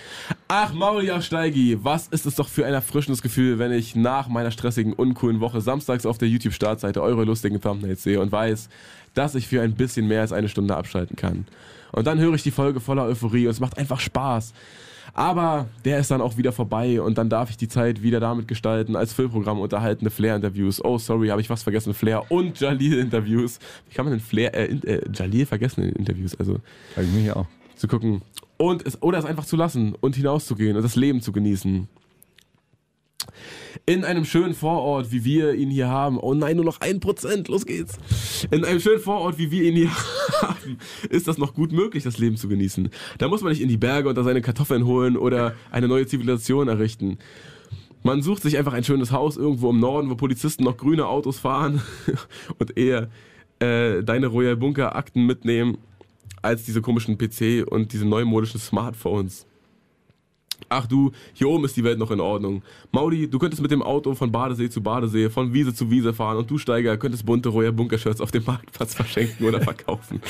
Ach, 0.47 0.72
Maria 0.72 1.20
Steigi, 1.20 1.76
was 1.82 2.06
ist 2.06 2.24
es 2.24 2.36
doch 2.36 2.48
für 2.48 2.64
ein 2.64 2.72
erfrischendes 2.72 3.20
Gefühl, 3.20 3.59
wenn 3.59 3.72
ich 3.72 3.97
nach 3.97 4.28
meiner 4.28 4.52
stressigen, 4.52 4.93
uncoolen 4.93 5.40
Woche 5.40 5.60
samstags 5.60 6.06
auf 6.06 6.16
der 6.18 6.28
YouTube-Startseite 6.28 7.02
eure 7.02 7.24
lustigen 7.24 7.60
Thumbnails 7.60 8.05
sehe 8.05 8.20
und 8.20 8.30
weiß, 8.30 8.68
dass 9.14 9.34
ich 9.34 9.48
für 9.48 9.60
ein 9.60 9.74
bisschen 9.74 10.06
mehr 10.06 10.20
als 10.20 10.32
eine 10.32 10.48
Stunde 10.48 10.76
abschalten 10.76 11.16
kann. 11.16 11.47
Und 11.93 12.07
dann 12.07 12.19
höre 12.19 12.35
ich 12.35 12.43
die 12.43 12.51
Folge 12.51 12.81
voller 12.81 13.05
Euphorie 13.05 13.47
und 13.47 13.53
es 13.53 13.61
macht 13.61 13.79
einfach 13.79 14.01
Spaß. 14.01 14.53
Aber 15.15 15.67
der 15.85 15.99
ist 15.99 16.11
dann 16.11 16.21
auch 16.21 16.37
wieder 16.37 16.53
vorbei 16.53 17.01
und 17.01 17.17
dann 17.17 17.31
darf 17.31 17.49
ich 17.49 17.57
die 17.57 17.69
Zeit 17.69 18.03
wieder 18.03 18.21
damit 18.21 18.49
gestalten, 18.49 18.97
als 18.97 19.15
Füllprogramm 19.15 19.59
unterhaltene 19.61 20.11
Flair-Interviews. 20.11 20.85
Oh, 20.85 20.99
sorry, 20.99 21.29
habe 21.29 21.41
ich 21.41 21.49
was 21.49 21.63
vergessen? 21.63 21.95
Flair 21.95 22.31
und 22.31 22.61
Jalil-Interviews. 22.61 23.59
Wie 23.89 23.95
kann 23.95 24.05
man 24.05 24.13
denn 24.13 24.21
Flair, 24.21 24.55
äh, 24.55 24.67
äh, 24.67 25.01
Jalil 25.15 25.47
vergessen 25.47 25.85
in 25.85 25.93
Interviews? 25.93 26.35
Also 26.35 26.61
Habe 26.97 27.07
ich 27.07 27.13
mich 27.13 27.33
auch. 27.33 27.47
zu 27.77 27.89
gucken. 27.89 28.21
Und 28.59 28.87
es, 28.87 29.03
oder 29.03 29.19
es 29.19 29.25
einfach 29.25 29.47
zu 29.47 29.57
lassen 29.57 29.95
und 29.99 30.17
hinauszugehen 30.17 30.77
und 30.77 30.83
das 30.83 30.97
Leben 30.97 31.23
zu 31.23 31.33
genießen. 31.33 31.89
In 33.84 34.05
einem 34.05 34.24
schönen 34.24 34.55
Vorort, 34.55 35.12
wie 35.12 35.24
wir 35.24 35.55
ihn 35.55 35.70
hier 35.70 35.88
haben. 35.88 36.18
Oh 36.18 36.34
nein, 36.34 36.56
nur 36.56 36.64
noch 36.64 36.80
ein 36.80 36.98
Prozent, 36.98 37.48
los 37.48 37.66
geht's. 37.66 37.97
In 38.51 38.64
einem 38.64 38.80
schönen 38.80 38.98
Vorort, 38.98 39.38
wie 39.38 39.51
wir 39.51 39.62
ihn 39.62 39.76
hier 39.76 39.90
haben, 40.43 40.78
ist 41.09 41.28
das 41.28 41.38
noch 41.38 41.55
gut 41.55 41.72
möglich, 41.72 42.02
das 42.02 42.18
Leben 42.18 42.36
zu 42.36 42.48
genießen. 42.48 42.88
Da 43.18 43.28
muss 43.28 43.43
man 43.43 43.52
nicht 43.52 43.62
in 43.62 43.68
die 43.68 43.76
Berge 43.76 44.09
unter 44.09 44.24
seine 44.24 44.43
Kartoffeln 44.43 44.86
holen 44.86 45.16
oder 45.16 45.55
eine 45.70 45.88
neue 45.88 46.06
Zivilisation 46.06 46.68
errichten. 46.68 47.18
Man 48.02 48.22
sucht 48.22 48.43
sich 48.43 48.59
einfach 48.59 48.72
ein 48.72 48.84
schönes 48.84 49.12
Haus 49.12 49.36
irgendwo 49.36 49.70
im 49.70 49.78
Norden, 49.78 50.10
wo 50.10 50.16
Polizisten 50.16 50.64
noch 50.64 50.76
grüne 50.76 51.06
Autos 51.06 51.38
fahren 51.38 51.80
und 52.59 52.76
eher 52.76 53.09
äh, 53.60 54.02
deine 54.02 54.26
Royal 54.26 54.56
Bunker 54.56 54.97
Akten 54.97 55.26
mitnehmen 55.26 55.78
als 56.43 56.64
diese 56.64 56.82
komischen 56.82 57.18
PC 57.18 57.64
und 57.68 57.93
diese 57.93 58.05
neumodischen 58.05 58.60
Smartphones. 58.60 59.47
Ach 60.69 60.87
du, 60.87 61.12
hier 61.33 61.49
oben 61.49 61.65
ist 61.65 61.77
die 61.77 61.85
Welt 61.85 61.99
noch 61.99 62.11
in 62.11 62.20
Ordnung. 62.20 62.62
Maudi, 62.91 63.28
du 63.28 63.39
könntest 63.39 63.62
mit 63.62 63.70
dem 63.70 63.83
Auto 63.83 64.15
von 64.15 64.33
Badesee 64.33 64.69
zu 64.69 64.83
Badesee, 64.83 65.31
von 65.31 65.53
Wiese 65.53 65.74
zu 65.74 65.91
Wiese 65.91 66.12
fahren 66.12 66.39
und 66.39 66.51
du 66.51 66.59
Steiger 66.59 66.97
könntest 66.97 67.24
bunte 67.24 67.51
Royal 67.51 67.73
Bunker 67.73 67.99
Shirts 67.99 68.20
auf 68.20 68.31
dem 68.31 68.45
Marktplatz 68.45 68.95
verschenken 68.97 69.47
oder 69.47 69.61
verkaufen. 69.61 70.20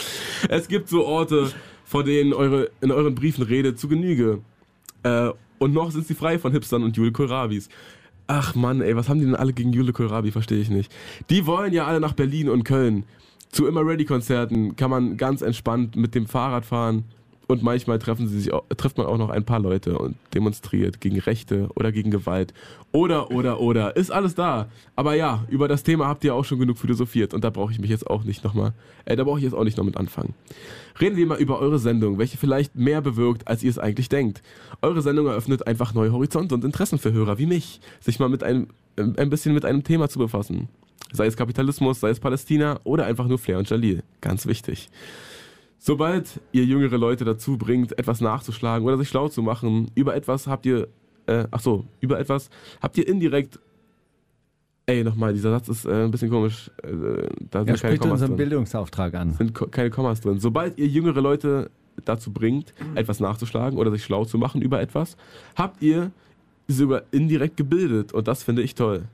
Es 0.48 0.68
gibt 0.68 0.88
so 0.88 1.06
Orte, 1.06 1.50
vor 1.84 2.04
denen 2.04 2.34
eure, 2.34 2.70
in 2.80 2.92
euren 2.92 3.14
Briefen 3.14 3.44
redet, 3.44 3.78
zu 3.78 3.88
Genüge. 3.88 4.40
Äh, 5.02 5.30
und 5.58 5.72
noch 5.72 5.90
sind 5.90 6.06
sie 6.06 6.14
frei 6.14 6.38
von 6.38 6.52
Hipstern 6.52 6.82
und 6.82 6.96
Jule 6.96 7.12
Kohlrabis. 7.12 7.68
Ach 8.26 8.54
Mann, 8.54 8.82
ey, 8.82 8.94
was 8.96 9.08
haben 9.08 9.20
die 9.20 9.24
denn 9.24 9.36
alle 9.36 9.52
gegen 9.52 9.72
Jule 9.72 9.92
Kohlrabi? 9.92 10.32
Verstehe 10.32 10.60
ich 10.60 10.68
nicht. 10.68 10.92
Die 11.30 11.46
wollen 11.46 11.72
ja 11.72 11.86
alle 11.86 12.00
nach 12.00 12.12
Berlin 12.12 12.48
und 12.48 12.64
Köln. 12.64 13.04
Zu 13.52 13.66
Immer 13.66 13.86
Ready 13.86 14.04
Konzerten 14.04 14.76
kann 14.76 14.90
man 14.90 15.16
ganz 15.16 15.40
entspannt 15.40 15.96
mit 15.96 16.14
dem 16.14 16.26
Fahrrad 16.26 16.66
fahren 16.66 17.04
und 17.48 17.62
manchmal 17.62 17.98
treffen 17.98 18.26
sie 18.26 18.40
sich, 18.40 18.52
trifft 18.76 18.98
man 18.98 19.06
auch 19.06 19.18
noch 19.18 19.30
ein 19.30 19.44
paar 19.44 19.60
Leute 19.60 19.98
und 19.98 20.16
demonstriert 20.34 21.00
gegen 21.00 21.18
Rechte 21.20 21.68
oder 21.76 21.92
gegen 21.92 22.10
Gewalt. 22.10 22.52
Oder, 22.92 23.30
oder, 23.30 23.60
oder. 23.60 23.96
Ist 23.96 24.10
alles 24.10 24.34
da. 24.34 24.68
Aber 24.96 25.14
ja, 25.14 25.44
über 25.48 25.68
das 25.68 25.82
Thema 25.82 26.08
habt 26.08 26.24
ihr 26.24 26.34
auch 26.34 26.44
schon 26.44 26.58
genug 26.58 26.78
philosophiert 26.78 27.34
und 27.34 27.44
da 27.44 27.50
brauche 27.50 27.72
ich 27.72 27.78
mich 27.78 27.90
jetzt 27.90 28.06
auch 28.08 28.24
nicht 28.24 28.42
nochmal, 28.42 28.72
äh, 29.04 29.14
da 29.14 29.24
brauche 29.24 29.38
ich 29.38 29.44
jetzt 29.44 29.54
auch 29.54 29.64
nicht 29.64 29.76
noch 29.76 29.84
mit 29.84 29.96
anfangen. 29.96 30.34
Reden 31.00 31.16
wir 31.16 31.26
mal 31.26 31.38
über 31.38 31.60
eure 31.60 31.78
Sendung, 31.78 32.18
welche 32.18 32.36
vielleicht 32.36 32.74
mehr 32.74 33.00
bewirkt, 33.00 33.46
als 33.46 33.62
ihr 33.62 33.70
es 33.70 33.78
eigentlich 33.78 34.08
denkt. 34.08 34.42
Eure 34.82 35.02
Sendung 35.02 35.26
eröffnet 35.26 35.66
einfach 35.66 35.94
neue 35.94 36.12
Horizonte 36.12 36.54
und 36.54 36.64
Interessen 36.64 36.98
für 36.98 37.12
Hörer 37.12 37.38
wie 37.38 37.46
mich, 37.46 37.80
sich 38.00 38.18
mal 38.18 38.28
mit 38.28 38.42
einem, 38.42 38.68
äh, 38.96 39.02
ein 39.02 39.30
bisschen 39.30 39.54
mit 39.54 39.64
einem 39.64 39.84
Thema 39.84 40.08
zu 40.08 40.18
befassen. 40.18 40.68
Sei 41.12 41.26
es 41.26 41.36
Kapitalismus, 41.36 42.00
sei 42.00 42.10
es 42.10 42.18
Palästina 42.18 42.80
oder 42.82 43.04
einfach 43.06 43.28
nur 43.28 43.38
Flair 43.38 43.58
und 43.58 43.70
Jalil. 43.70 44.02
Ganz 44.20 44.46
wichtig. 44.46 44.88
Sobald 45.78 46.40
ihr 46.52 46.64
jüngere 46.64 46.96
Leute 46.98 47.24
dazu 47.24 47.58
bringt, 47.58 47.98
etwas 47.98 48.20
nachzuschlagen 48.20 48.86
oder 48.86 48.96
sich 48.98 49.08
schlau 49.08 49.28
zu 49.28 49.42
machen, 49.42 49.90
über 49.94 50.14
etwas 50.16 50.46
habt 50.46 50.66
ihr, 50.66 50.88
äh, 51.26 51.44
ach 51.50 51.60
so, 51.60 51.84
über 52.00 52.18
etwas 52.18 52.50
habt 52.82 52.96
ihr 52.98 53.06
indirekt, 53.06 53.58
ey, 54.86 55.04
nochmal, 55.04 55.32
dieser 55.34 55.50
Satz 55.50 55.68
ist 55.68 55.84
äh, 55.84 56.04
ein 56.04 56.10
bisschen 56.10 56.30
komisch, 56.30 56.70
äh, 56.82 56.88
da 56.88 56.90
sind 56.90 57.28
Er 57.52 57.64
keine 57.64 57.76
spricht 57.78 58.00
Kommas 58.00 58.12
unseren 58.14 58.28
drin 58.30 58.36
Bildungsauftrag 58.36 59.14
an. 59.14 59.32
sind 59.34 59.54
ko- 59.54 59.66
keine 59.66 59.90
Kommas 59.90 60.20
drin. 60.20 60.38
Sobald 60.38 60.78
ihr 60.78 60.86
jüngere 60.86 61.20
Leute 61.20 61.70
dazu 62.04 62.32
bringt, 62.32 62.72
etwas 62.94 63.20
nachzuschlagen 63.20 63.78
oder 63.78 63.90
sich 63.90 64.04
schlau 64.04 64.24
zu 64.24 64.38
machen 64.38 64.62
über 64.62 64.80
etwas, 64.80 65.16
habt 65.56 65.82
ihr 65.82 66.10
sie 66.68 66.74
sogar 66.74 67.02
indirekt 67.10 67.56
gebildet 67.56 68.12
und 68.12 68.26
das 68.28 68.42
finde 68.42 68.62
ich 68.62 68.74
toll. 68.74 69.04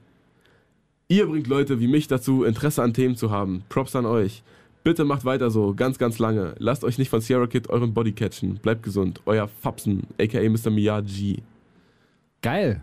Ihr 1.08 1.26
bringt 1.26 1.46
Leute 1.48 1.80
wie 1.80 1.88
mich 1.88 2.06
dazu, 2.08 2.44
Interesse 2.44 2.82
an 2.82 2.94
Themen 2.94 3.16
zu 3.16 3.30
haben. 3.30 3.62
Props 3.68 3.94
an 3.96 4.06
euch. 4.06 4.42
Bitte 4.84 5.04
macht 5.04 5.24
weiter 5.24 5.50
so, 5.50 5.74
ganz, 5.74 5.98
ganz 5.98 6.18
lange. 6.18 6.54
Lasst 6.58 6.82
euch 6.82 6.98
nicht 6.98 7.08
von 7.08 7.20
Sierra 7.20 7.46
Kid 7.46 7.70
euren 7.70 7.94
Body 7.94 8.12
catchen. 8.12 8.56
Bleibt 8.56 8.82
gesund. 8.82 9.20
Euer 9.26 9.48
Fapsen, 9.48 10.02
aka 10.20 10.40
Mr. 10.40 10.70
Miyagi. 10.70 11.42
Geil. 12.42 12.82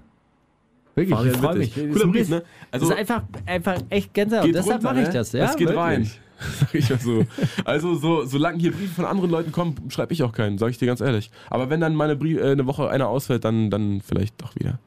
Wirklich, 0.95 1.15
Fabian 1.15 1.33
ich 1.33 1.39
freue 1.39 1.57
mich. 1.57 1.73
Das 1.73 1.93
Cooler 1.93 2.07
Brief, 2.07 2.29
ne? 2.29 2.43
Also 2.71 2.89
das 2.89 2.95
ist 2.95 2.99
einfach, 2.99 3.23
einfach 3.45 3.81
echt 3.89 4.13
Gänsehaut. 4.13 4.53
Deshalb 4.53 4.83
mache 4.83 5.01
ich 5.01 5.07
ne? 5.07 5.13
das. 5.13 5.31
Ja, 5.33 5.45
es 5.45 5.55
geht 5.55 5.67
wirklich. 5.67 5.77
rein. 5.77 6.09
Sag 6.59 6.73
ich 6.73 6.89
mal 6.89 6.99
so. 6.99 7.25
Also, 7.65 7.95
so, 7.95 8.23
solange 8.23 8.59
hier 8.59 8.71
Briefe 8.71 8.95
von 8.95 9.05
anderen 9.05 9.29
Leuten 9.29 9.51
kommen, 9.51 9.75
schreibe 9.89 10.13
ich 10.13 10.23
auch 10.23 10.31
keinen, 10.31 10.57
sage 10.57 10.71
ich 10.71 10.77
dir 10.77 10.85
ganz 10.85 11.01
ehrlich. 11.01 11.31
Aber 11.49 11.69
wenn 11.69 11.81
dann 11.81 11.95
mal 11.95 12.05
eine, 12.05 12.15
Brie 12.15 12.37
äh, 12.37 12.51
eine 12.51 12.65
Woche 12.65 12.89
einer 12.89 13.09
ausfällt, 13.09 13.43
dann, 13.43 13.69
dann 13.69 13.99
vielleicht 14.01 14.41
doch 14.41 14.55
wieder. 14.55 14.79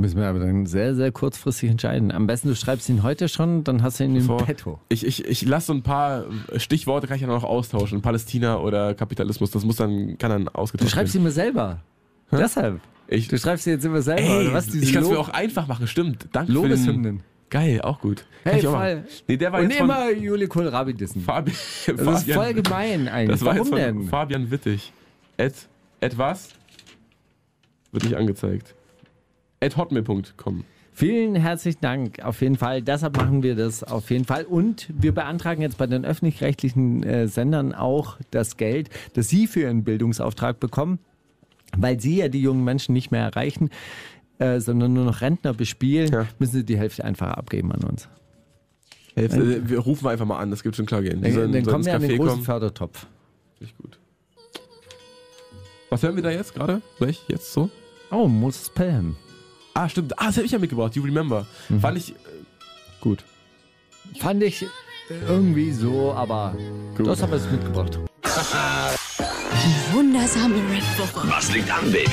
Müssen 0.00 0.16
wir 0.20 0.28
aber 0.28 0.38
dann 0.38 0.64
sehr, 0.66 0.94
sehr 0.94 1.10
kurzfristig 1.10 1.70
entscheiden. 1.70 2.12
Am 2.12 2.28
besten 2.28 2.46
du 2.48 2.54
schreibst 2.54 2.88
ihn 2.88 3.02
heute 3.02 3.28
schon, 3.28 3.64
dann 3.64 3.82
hast 3.82 3.98
du 3.98 4.04
ihn 4.04 4.14
im 4.14 4.22
Bevor- 4.28 4.44
Petto. 4.44 4.78
Ich, 4.88 5.04
ich, 5.04 5.24
ich 5.24 5.42
lasse 5.44 5.66
so 5.66 5.72
ein 5.74 5.82
paar 5.82 6.26
Stichworte, 6.56 7.08
kann 7.08 7.16
ich 7.16 7.22
ja 7.22 7.26
noch 7.26 7.42
austauschen. 7.42 8.00
Palästina 8.00 8.58
oder 8.60 8.94
Kapitalismus, 8.94 9.50
das 9.50 9.64
muss 9.64 9.74
dann, 9.74 10.16
kann 10.16 10.30
dann 10.30 10.44
Du 10.44 10.52
ausgetauscht 10.54 10.92
schreibst 10.92 11.14
werden. 11.14 11.22
ihn 11.22 11.24
mir 11.24 11.32
selber. 11.32 11.80
Deshalb. 12.30 12.80
Ich, 13.08 13.26
Du 13.26 13.36
schreibst 13.38 13.66
ihn 13.66 13.72
jetzt 13.72 13.84
immer 13.84 14.00
selber. 14.00 14.22
ey, 14.22 14.42
oder 14.46 14.52
was? 14.54 14.66
Diese 14.66 14.84
ich 14.84 14.92
kann 14.92 15.02
es 15.02 15.08
mir 15.10 15.18
auch 15.18 15.30
einfach 15.30 15.66
machen, 15.66 15.88
stimmt. 15.88 16.28
Danke 16.30 16.52
für 16.52 16.60
den, 16.60 16.70
Lobeshymnen. 16.70 17.20
Geil, 17.50 17.80
auch 17.80 18.00
gut. 18.00 18.24
Hey, 18.44 18.60
ich 18.60 18.68
auch 18.68 18.74
machen. 18.74 19.04
Nee, 19.26 19.36
der 19.36 19.50
war 19.50 19.60
Und 19.60 19.70
jetzt 19.70 19.78
von 19.78 19.86
immer 19.90 20.10
Juli 20.12 20.46
Kohlrabi 20.46 20.94
dissen. 20.94 21.22
Fabi, 21.22 21.50
Das 21.96 22.22
ist 22.22 22.32
voll 22.32 22.54
gemein 22.54 23.08
eigentlich. 23.08 23.30
Das 23.40 23.44
war 23.44 23.56
Warum 23.56 23.58
jetzt 23.76 23.84
von 23.86 23.98
denn? 24.00 24.08
Fabian 24.08 24.48
Wittig. 24.52 24.92
At, 25.38 25.54
at 26.00 26.16
was? 26.18 26.50
Wird 27.90 28.04
nicht 28.04 28.14
angezeigt. 28.16 28.74
At 29.60 29.76
hotmail.com. 29.76 30.64
Vielen 30.92 31.36
herzlichen 31.36 31.80
Dank, 31.80 32.24
auf 32.24 32.40
jeden 32.40 32.56
Fall. 32.56 32.82
Deshalb 32.82 33.16
machen 33.16 33.42
wir 33.44 33.54
das 33.54 33.84
auf 33.84 34.10
jeden 34.10 34.24
Fall. 34.24 34.44
Und 34.44 34.88
wir 34.92 35.12
beantragen 35.14 35.62
jetzt 35.62 35.78
bei 35.78 35.86
den 35.86 36.04
öffentlich-rechtlichen 36.04 37.02
äh, 37.04 37.28
Sendern 37.28 37.72
auch 37.72 38.18
das 38.32 38.56
Geld, 38.56 38.90
das 39.14 39.28
sie 39.28 39.46
für 39.46 39.60
ihren 39.60 39.84
Bildungsauftrag 39.84 40.58
bekommen, 40.58 40.98
weil 41.76 42.00
sie 42.00 42.16
ja 42.16 42.28
die 42.28 42.40
jungen 42.42 42.64
Menschen 42.64 42.94
nicht 42.94 43.12
mehr 43.12 43.22
erreichen, 43.22 43.70
äh, 44.38 44.58
sondern 44.58 44.92
nur 44.92 45.04
noch 45.04 45.20
Rentner 45.20 45.54
bespielen, 45.54 46.10
Ja. 46.12 46.26
müssen 46.40 46.52
sie 46.56 46.64
die 46.64 46.78
Hälfte 46.78 47.04
einfach 47.04 47.28
abgeben 47.32 47.70
an 47.70 47.84
uns. 47.84 48.08
Hälfte, 49.14 49.68
wir 49.68 49.78
rufen 49.80 50.06
einfach 50.08 50.26
mal 50.26 50.38
an, 50.38 50.50
das 50.50 50.62
gibt 50.64 50.74
schon 50.76 50.86
klar 50.86 51.02
gehen. 51.02 51.22
Dann, 51.22 51.32
sollen- 51.32 51.52
dann 51.52 51.64
kommen 51.64 51.84
wir 51.84 51.94
an 51.94 52.02
den 52.02 52.16
großen 52.16 52.28
kommen. 52.34 52.44
Fördertopf. 52.44 53.06
Richtig 53.60 53.76
gut. 53.78 53.98
Was 55.90 56.02
hören 56.02 56.16
wir 56.16 56.22
da 56.24 56.30
jetzt 56.30 56.54
gerade? 56.54 56.82
Welch? 56.98 57.22
Jetzt 57.28 57.52
so? 57.52 57.70
Oh, 58.10 58.26
Moses 58.28 58.68
Pelham. 58.70 59.16
Ah, 59.78 59.88
stimmt. 59.88 60.18
Ah, 60.18 60.26
das 60.26 60.36
habe 60.38 60.46
ich 60.46 60.50
ja 60.50 60.58
mitgebracht. 60.58 60.96
You 60.96 61.04
Remember. 61.04 61.46
Mhm. 61.68 61.80
Fand 61.80 61.98
ich 61.98 62.10
äh, 62.10 62.14
Gut. 63.00 63.22
Fand 64.18 64.42
ich 64.42 64.66
irgendwie 65.08 65.70
so, 65.70 66.12
aber 66.12 66.56
das 66.98 67.22
haben 67.22 67.30
wir 67.30 67.38
jetzt 67.38 67.52
mitgebracht. 67.52 68.00
Die 69.60 69.94
wundersame 69.94 70.54
Red 70.70 70.84
Booker. 70.96 71.26
Was 71.28 71.52
liegt 71.52 71.70
an, 71.70 71.90
Baby? 71.90 72.10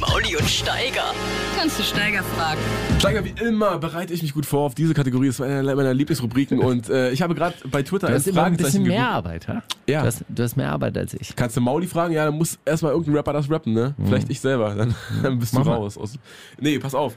Mauli 0.00 0.36
und 0.36 0.48
Steiger. 0.48 1.12
Kannst 1.58 1.78
du 1.78 1.82
Steiger 1.82 2.22
fragen? 2.22 2.60
Steiger, 2.98 3.24
wie 3.24 3.34
immer 3.44 3.78
bereite 3.78 4.14
ich 4.14 4.22
mich 4.22 4.32
gut 4.34 4.46
vor 4.46 4.60
auf 4.62 4.74
diese 4.74 4.94
Kategorie. 4.94 5.26
Das 5.26 5.36
ist 5.36 5.40
eine 5.42 5.74
meiner 5.74 5.92
Lieblingsrubriken 5.94 6.58
und 6.58 6.88
äh, 6.88 7.10
ich 7.10 7.22
habe 7.22 7.34
gerade 7.34 7.54
bei 7.70 7.82
Twitter 7.82 8.06
Du 8.08 8.12
ein 8.14 8.18
hast 8.18 8.26
immer 8.26 8.44
ein 8.44 8.56
bisschen 8.56 8.84
Fragezeichen 8.84 8.88
mehr. 8.88 9.08
Arbeit, 9.10 9.48
ha? 9.48 9.62
Ja. 9.86 10.00
Du 10.00 10.06
hast, 10.06 10.24
du 10.28 10.42
hast 10.42 10.56
mehr 10.56 10.72
Arbeit 10.72 10.96
als 10.96 11.14
ich. 11.14 11.36
Kannst 11.36 11.56
du 11.56 11.60
Mauli 11.60 11.86
fragen? 11.86 12.14
Ja, 12.14 12.24
dann 12.24 12.34
muss 12.34 12.58
erstmal 12.64 12.92
irgendein 12.92 13.16
Rapper 13.16 13.32
das 13.34 13.50
rappen, 13.50 13.72
ne? 13.74 13.94
Vielleicht 14.04 14.30
ich 14.30 14.40
selber. 14.40 14.74
Dann, 14.74 14.94
dann 15.22 15.38
bist 15.38 15.52
du 15.52 15.58
Mach 15.58 15.66
mal. 15.66 15.74
raus. 15.76 15.98
Aus, 15.98 16.14
nee, 16.60 16.78
pass 16.78 16.94
auf. 16.94 17.14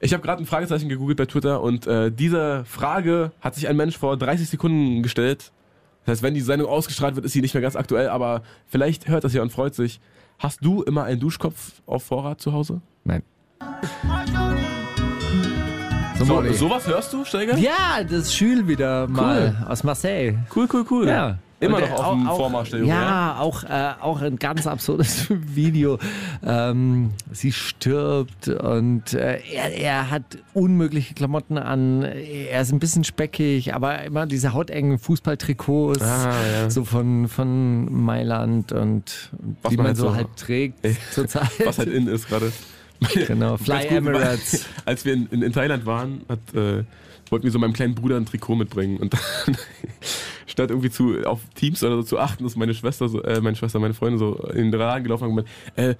Ich 0.00 0.12
habe 0.14 0.22
gerade 0.22 0.42
ein 0.42 0.46
Fragezeichen 0.46 0.88
gegoogelt 0.88 1.18
bei 1.18 1.26
Twitter 1.26 1.60
und 1.60 1.86
äh, 1.86 2.10
diese 2.10 2.64
Frage 2.64 3.32
hat 3.40 3.54
sich 3.56 3.68
ein 3.68 3.76
Mensch 3.76 3.98
vor 3.98 4.16
30 4.16 4.48
Sekunden 4.48 5.02
gestellt. 5.02 5.50
Das 6.08 6.14
heißt, 6.14 6.22
wenn 6.22 6.32
die 6.32 6.40
Sendung 6.40 6.70
ausgestrahlt 6.70 7.16
wird, 7.16 7.26
ist 7.26 7.34
sie 7.34 7.42
nicht 7.42 7.52
mehr 7.52 7.60
ganz 7.60 7.76
aktuell, 7.76 8.08
aber 8.08 8.42
vielleicht 8.66 9.08
hört 9.08 9.24
das 9.24 9.34
ja 9.34 9.42
und 9.42 9.52
freut 9.52 9.74
sich. 9.74 10.00
Hast 10.38 10.64
du 10.64 10.82
immer 10.82 11.04
einen 11.04 11.20
Duschkopf 11.20 11.82
auf 11.84 12.02
Vorrat 12.02 12.40
zu 12.40 12.54
Hause? 12.54 12.80
Nein. 13.04 13.22
So, 16.18 16.42
sowas 16.54 16.86
hörst 16.86 17.12
du, 17.12 17.26
Steiger? 17.26 17.58
Ja, 17.58 18.02
das 18.08 18.40
Jules 18.40 18.66
wieder 18.66 19.06
mal 19.06 19.66
aus 19.68 19.84
Marseille. 19.84 20.38
Cool, 20.56 20.66
cool, 20.72 20.86
cool. 20.90 21.08
Ja. 21.08 21.36
Immer 21.60 21.80
noch 21.80 21.90
auf 21.90 22.14
dem 22.14 22.26
Vormarsch 22.26 22.70
der 22.70 22.84
Ja, 22.84 23.30
Jugend, 23.40 23.40
auch, 23.40 23.64
äh, 23.64 23.92
auch 24.00 24.20
ein 24.22 24.36
ganz 24.36 24.66
absurdes 24.68 25.26
Video. 25.30 25.98
Ähm, 26.46 27.10
sie 27.32 27.50
stirbt 27.50 28.46
und 28.46 29.12
äh, 29.14 29.40
er, 29.52 29.72
er 29.76 30.10
hat 30.10 30.22
unmögliche 30.54 31.14
Klamotten 31.14 31.58
an. 31.58 32.02
Er 32.04 32.60
ist 32.60 32.70
ein 32.72 32.78
bisschen 32.78 33.02
speckig, 33.02 33.74
aber 33.74 34.04
immer 34.04 34.26
diese 34.26 34.52
hautengen 34.52 34.98
Fußballtrikots, 35.00 36.00
Ah, 36.02 36.32
ja. 36.52 36.70
so 36.70 36.84
von, 36.84 37.26
von 37.26 37.92
Mailand 38.04 38.70
und 38.70 39.30
Was 39.62 39.70
die 39.70 39.76
man 39.78 39.86
man 39.86 39.96
so 39.96 40.10
so- 40.10 40.14
halt 40.14 40.28
trägt 40.36 40.86
zurzeit. 41.12 41.48
Was 41.64 41.78
halt 41.78 41.88
in 41.88 42.06
ist 42.06 42.28
gerade. 42.28 42.52
Genau, 43.26 43.56
Fly 43.56 43.82
gut, 43.88 43.98
Emirates. 43.98 44.66
Als 44.84 45.04
wir 45.04 45.14
in, 45.14 45.26
in, 45.28 45.42
in 45.42 45.52
Thailand 45.52 45.86
waren, 45.86 46.22
hat, 46.28 46.40
äh, 46.54 46.84
wollten 47.32 47.44
wir 47.44 47.50
so 47.50 47.58
meinem 47.58 47.72
kleinen 47.72 47.94
Bruder 47.94 48.16
ein 48.16 48.26
Trikot 48.26 48.56
mitbringen. 48.56 48.98
Und 48.98 49.14
dann 49.14 49.56
statt 50.46 50.70
irgendwie 50.70 50.90
zu, 50.90 51.22
auf 51.24 51.40
Teams 51.54 51.82
oder 51.82 51.96
so 51.96 52.02
zu 52.02 52.18
achten, 52.18 52.44
ist 52.44 52.56
meine 52.56 52.74
Schwester, 52.74 53.08
so, 53.08 53.22
äh, 53.22 53.40
meine 53.40 53.56
Schwester, 53.56 53.78
meine 53.78 53.94
Freundin 53.94 54.18
so 54.18 54.34
in 54.48 54.70
den 54.70 54.78
Laden 54.78 55.04
gelaufen 55.04 55.24
und 55.24 55.30
gemeint, 55.30 55.48
äh, 55.76 55.94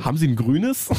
haben 0.00 0.16
Sie 0.16 0.28
ein 0.28 0.36
grünes? 0.36 0.90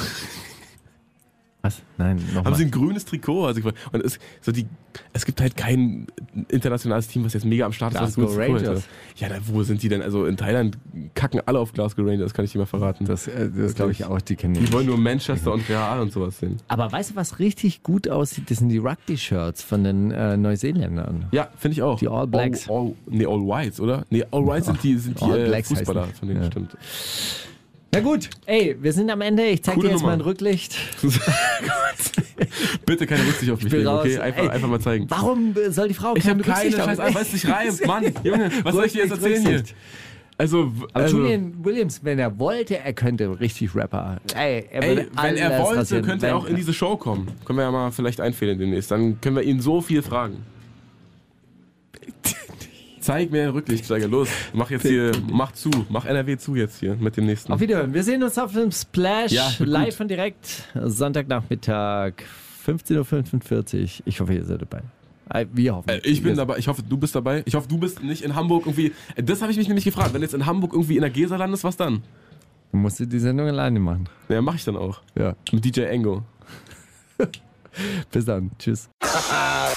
Was? 1.67 1.81
Nein, 1.97 2.19
Haben 2.19 2.33
nochmal. 2.35 2.55
Sie 2.55 2.65
ein 2.65 2.71
grünes 2.71 3.05
Trikot? 3.05 3.45
Also, 3.45 3.61
und 3.91 4.03
es, 4.03 4.19
so 4.41 4.51
die, 4.51 4.65
es 5.13 5.25
gibt 5.25 5.41
halt 5.41 5.55
kein 5.57 6.07
internationales 6.49 7.07
Team, 7.07 7.25
was 7.25 7.33
jetzt 7.33 7.45
mega 7.45 7.65
am 7.65 7.73
Start 7.73 7.93
ist. 7.93 7.99
was 8.01 8.15
Glasgow 8.15 8.35
Trikot 8.35 8.53
Rangers. 8.57 8.79
hat. 8.83 8.89
Ja, 9.17 9.27
na, 9.29 9.35
wo 9.47 9.63
sind 9.63 9.83
die 9.83 9.89
denn? 9.89 10.01
Also 10.01 10.25
in 10.25 10.37
Thailand 10.37 10.77
kacken 11.15 11.41
alle 11.45 11.59
auf 11.59 11.73
Glasgow 11.73 12.05
Rangers, 12.07 12.33
kann 12.33 12.45
ich 12.45 12.51
dir 12.53 12.59
mal 12.59 12.65
verraten. 12.65 13.05
Das, 13.05 13.27
äh, 13.27 13.49
das 13.55 13.75
glaube 13.75 13.91
ich 13.91 14.05
auch, 14.05 14.21
die 14.21 14.35
kennen 14.35 14.53
die 14.53 14.71
wollen 14.71 14.85
nur 14.87 14.97
Manchester 14.97 15.53
und 15.53 15.67
Real 15.69 15.99
und 16.01 16.11
sowas 16.11 16.39
sehen. 16.39 16.57
Aber 16.67 16.91
weißt 16.91 17.11
du, 17.11 17.15
was 17.15 17.39
richtig 17.39 17.83
gut 17.83 18.07
aussieht? 18.09 18.49
Das 18.49 18.59
sind 18.59 18.69
die 18.69 18.77
Rugby-Shirts 18.77 19.61
von 19.63 19.83
den 19.83 20.11
äh, 20.11 20.37
Neuseeländern. 20.37 21.25
Ja, 21.31 21.49
finde 21.57 21.73
ich 21.73 21.81
auch. 21.83 21.99
Die 21.99 22.07
All 22.07 22.27
Blacks. 22.27 22.69
All, 22.69 22.75
all, 22.77 22.93
nee, 23.07 23.25
All 23.25 23.41
Whites, 23.41 23.79
oder? 23.79 24.05
Nee, 24.09 24.23
All 24.31 24.45
Whites 24.47 24.67
sind 24.67 24.81
die, 24.83 24.97
sind 24.97 25.19
die 25.19 25.23
All 25.25 25.39
äh, 25.39 25.47
Blacks 25.47 25.67
Fußballer 25.69 26.05
von 26.07 26.27
denen, 26.27 26.41
Ja. 26.43 26.47
stimmt. 26.51 26.77
Na 27.97 28.03
gut, 28.03 28.29
ey, 28.45 28.75
wir 28.79 28.93
sind 28.93 29.09
am 29.09 29.21
Ende. 29.21 29.43
Ich 29.47 29.63
zeig 29.63 29.75
Coole 29.75 29.87
dir 29.87 29.93
jetzt 29.93 30.01
Nummer. 30.01 30.13
mal 30.15 30.19
ein 30.19 30.21
Rücklicht. 30.21 30.75
Bitte 32.85 33.07
keine 33.07 33.25
Rücksicht 33.25 33.51
auf 33.51 33.61
mich 33.63 33.73
nehmen, 33.73 33.87
raus. 33.87 34.01
okay? 34.05 34.19
Einfach, 34.19 34.43
Ey, 34.43 34.49
einfach 34.49 34.67
mal 34.67 34.79
zeigen. 34.79 35.05
Warum 35.09 35.55
äh, 35.57 35.71
soll 35.71 35.87
die 35.87 35.93
Frau 35.93 36.15
Ich 36.15 36.27
habe 36.27 36.41
keine 36.43 36.55
Rücksicht 36.59 36.77
Scheiße, 36.77 37.03
haben? 37.03 37.15
weil 37.15 37.21
es 37.23 37.33
nicht 37.33 37.47
reimt. 37.49 37.87
Mann, 37.87 38.13
Junge, 38.23 38.51
was 38.63 38.75
soll 38.75 38.85
ich 38.85 38.91
dir 38.93 38.99
jetzt 39.03 39.11
Rücksicht, 39.13 39.31
erzählen 39.35 39.47
hier? 39.49 39.57
Rücksicht. 39.59 39.75
Also, 40.39 40.71
Aber 40.93 41.03
also 41.03 41.17
Julian 41.17 41.53
Williams, 41.65 42.03
wenn 42.03 42.19
er 42.19 42.37
wollte, 42.37 42.77
er 42.77 42.93
könnte 42.93 43.39
richtig 43.39 43.73
Rapper. 43.73 44.17
Ey, 44.35 44.65
er 44.71 44.83
ey, 44.83 45.07
wenn 45.19 45.35
er 45.37 45.63
wollte, 45.63 45.79
rasieren. 45.79 46.05
könnte 46.05 46.27
er 46.27 46.33
Wenn- 46.35 46.39
auch 46.41 46.45
in 46.45 46.55
diese 46.55 46.73
Show 46.73 46.95
kommen. 46.97 47.27
Können 47.45 47.57
wir 47.57 47.63
ja 47.63 47.71
mal 47.71 47.91
vielleicht 47.91 48.21
einfädeln 48.21 48.59
demnächst. 48.59 48.91
Dann 48.91 49.19
können 49.19 49.35
wir 49.37 49.43
ihn 49.43 49.59
so 49.61 49.81
viel 49.81 50.03
fragen. 50.03 50.45
Zeig 53.07 53.31
mir 53.31 53.43
ein 53.43 53.49
Rücklicht, 53.51 53.85
Steiger. 53.85 54.09
Los, 54.09 54.27
mach 54.51 54.69
jetzt 54.69 54.85
hier, 54.85 55.13
mach 55.31 55.53
zu. 55.53 55.69
Mach 55.87 56.03
NRW 56.03 56.35
zu 56.35 56.55
jetzt 56.55 56.81
hier 56.81 56.95
mit 56.97 57.15
dem 57.15 57.25
nächsten. 57.25 57.53
Auf 57.53 57.61
Wiederhören. 57.61 57.93
Wir 57.93 58.03
sehen 58.03 58.21
uns 58.21 58.37
auf 58.37 58.51
dem 58.51 58.69
Splash 58.69 59.31
Ja, 59.31 59.49
live 59.59 59.91
gut. 59.91 60.01
und 60.01 60.07
direkt 60.09 60.45
Sonntagnachmittag 60.75 62.11
15.45 62.65 63.81
Uhr. 63.83 63.89
Ich 64.03 64.19
hoffe, 64.19 64.33
ihr 64.33 64.43
seid 64.43 64.61
dabei. 64.61 64.81
Äh, 65.29 65.45
Wir 65.53 65.73
hoffen. 65.77 65.89
Äh, 65.89 65.99
Ich 66.03 66.21
bin 66.21 66.35
dabei. 66.35 66.57
Ich 66.57 66.67
hoffe, 66.67 66.83
du 66.83 66.97
bist 66.97 67.15
dabei. 67.15 67.43
Ich 67.45 67.55
hoffe, 67.55 67.69
du 67.69 67.77
bist 67.77 68.03
nicht 68.03 68.23
in 68.23 68.35
Hamburg 68.35 68.65
irgendwie. 68.65 68.91
Äh, 69.15 69.23
Das 69.23 69.41
habe 69.41 69.53
ich 69.53 69.57
mich 69.57 69.69
nämlich 69.69 69.85
gefragt. 69.85 70.13
Wenn 70.13 70.19
du 70.19 70.25
jetzt 70.25 70.33
in 70.33 70.45
Hamburg 70.45 70.73
irgendwie 70.73 70.95
in 70.97 71.01
der 71.01 71.09
Gesa 71.09 71.37
landest, 71.37 71.63
was 71.63 71.77
dann? 71.77 72.03
Du 72.73 72.77
musst 72.77 72.99
die 72.99 73.19
Sendung 73.19 73.47
alleine 73.47 73.79
machen. 73.79 74.09
Ja, 74.27 74.41
mache 74.41 74.57
ich 74.57 74.65
dann 74.65 74.75
auch. 74.75 74.99
Ja. 75.17 75.33
Mit 75.53 75.63
DJ 75.63 75.83
Engo. 75.83 76.23
Bis 78.11 78.25
dann. 78.25 78.51
Tschüss. 78.59 78.89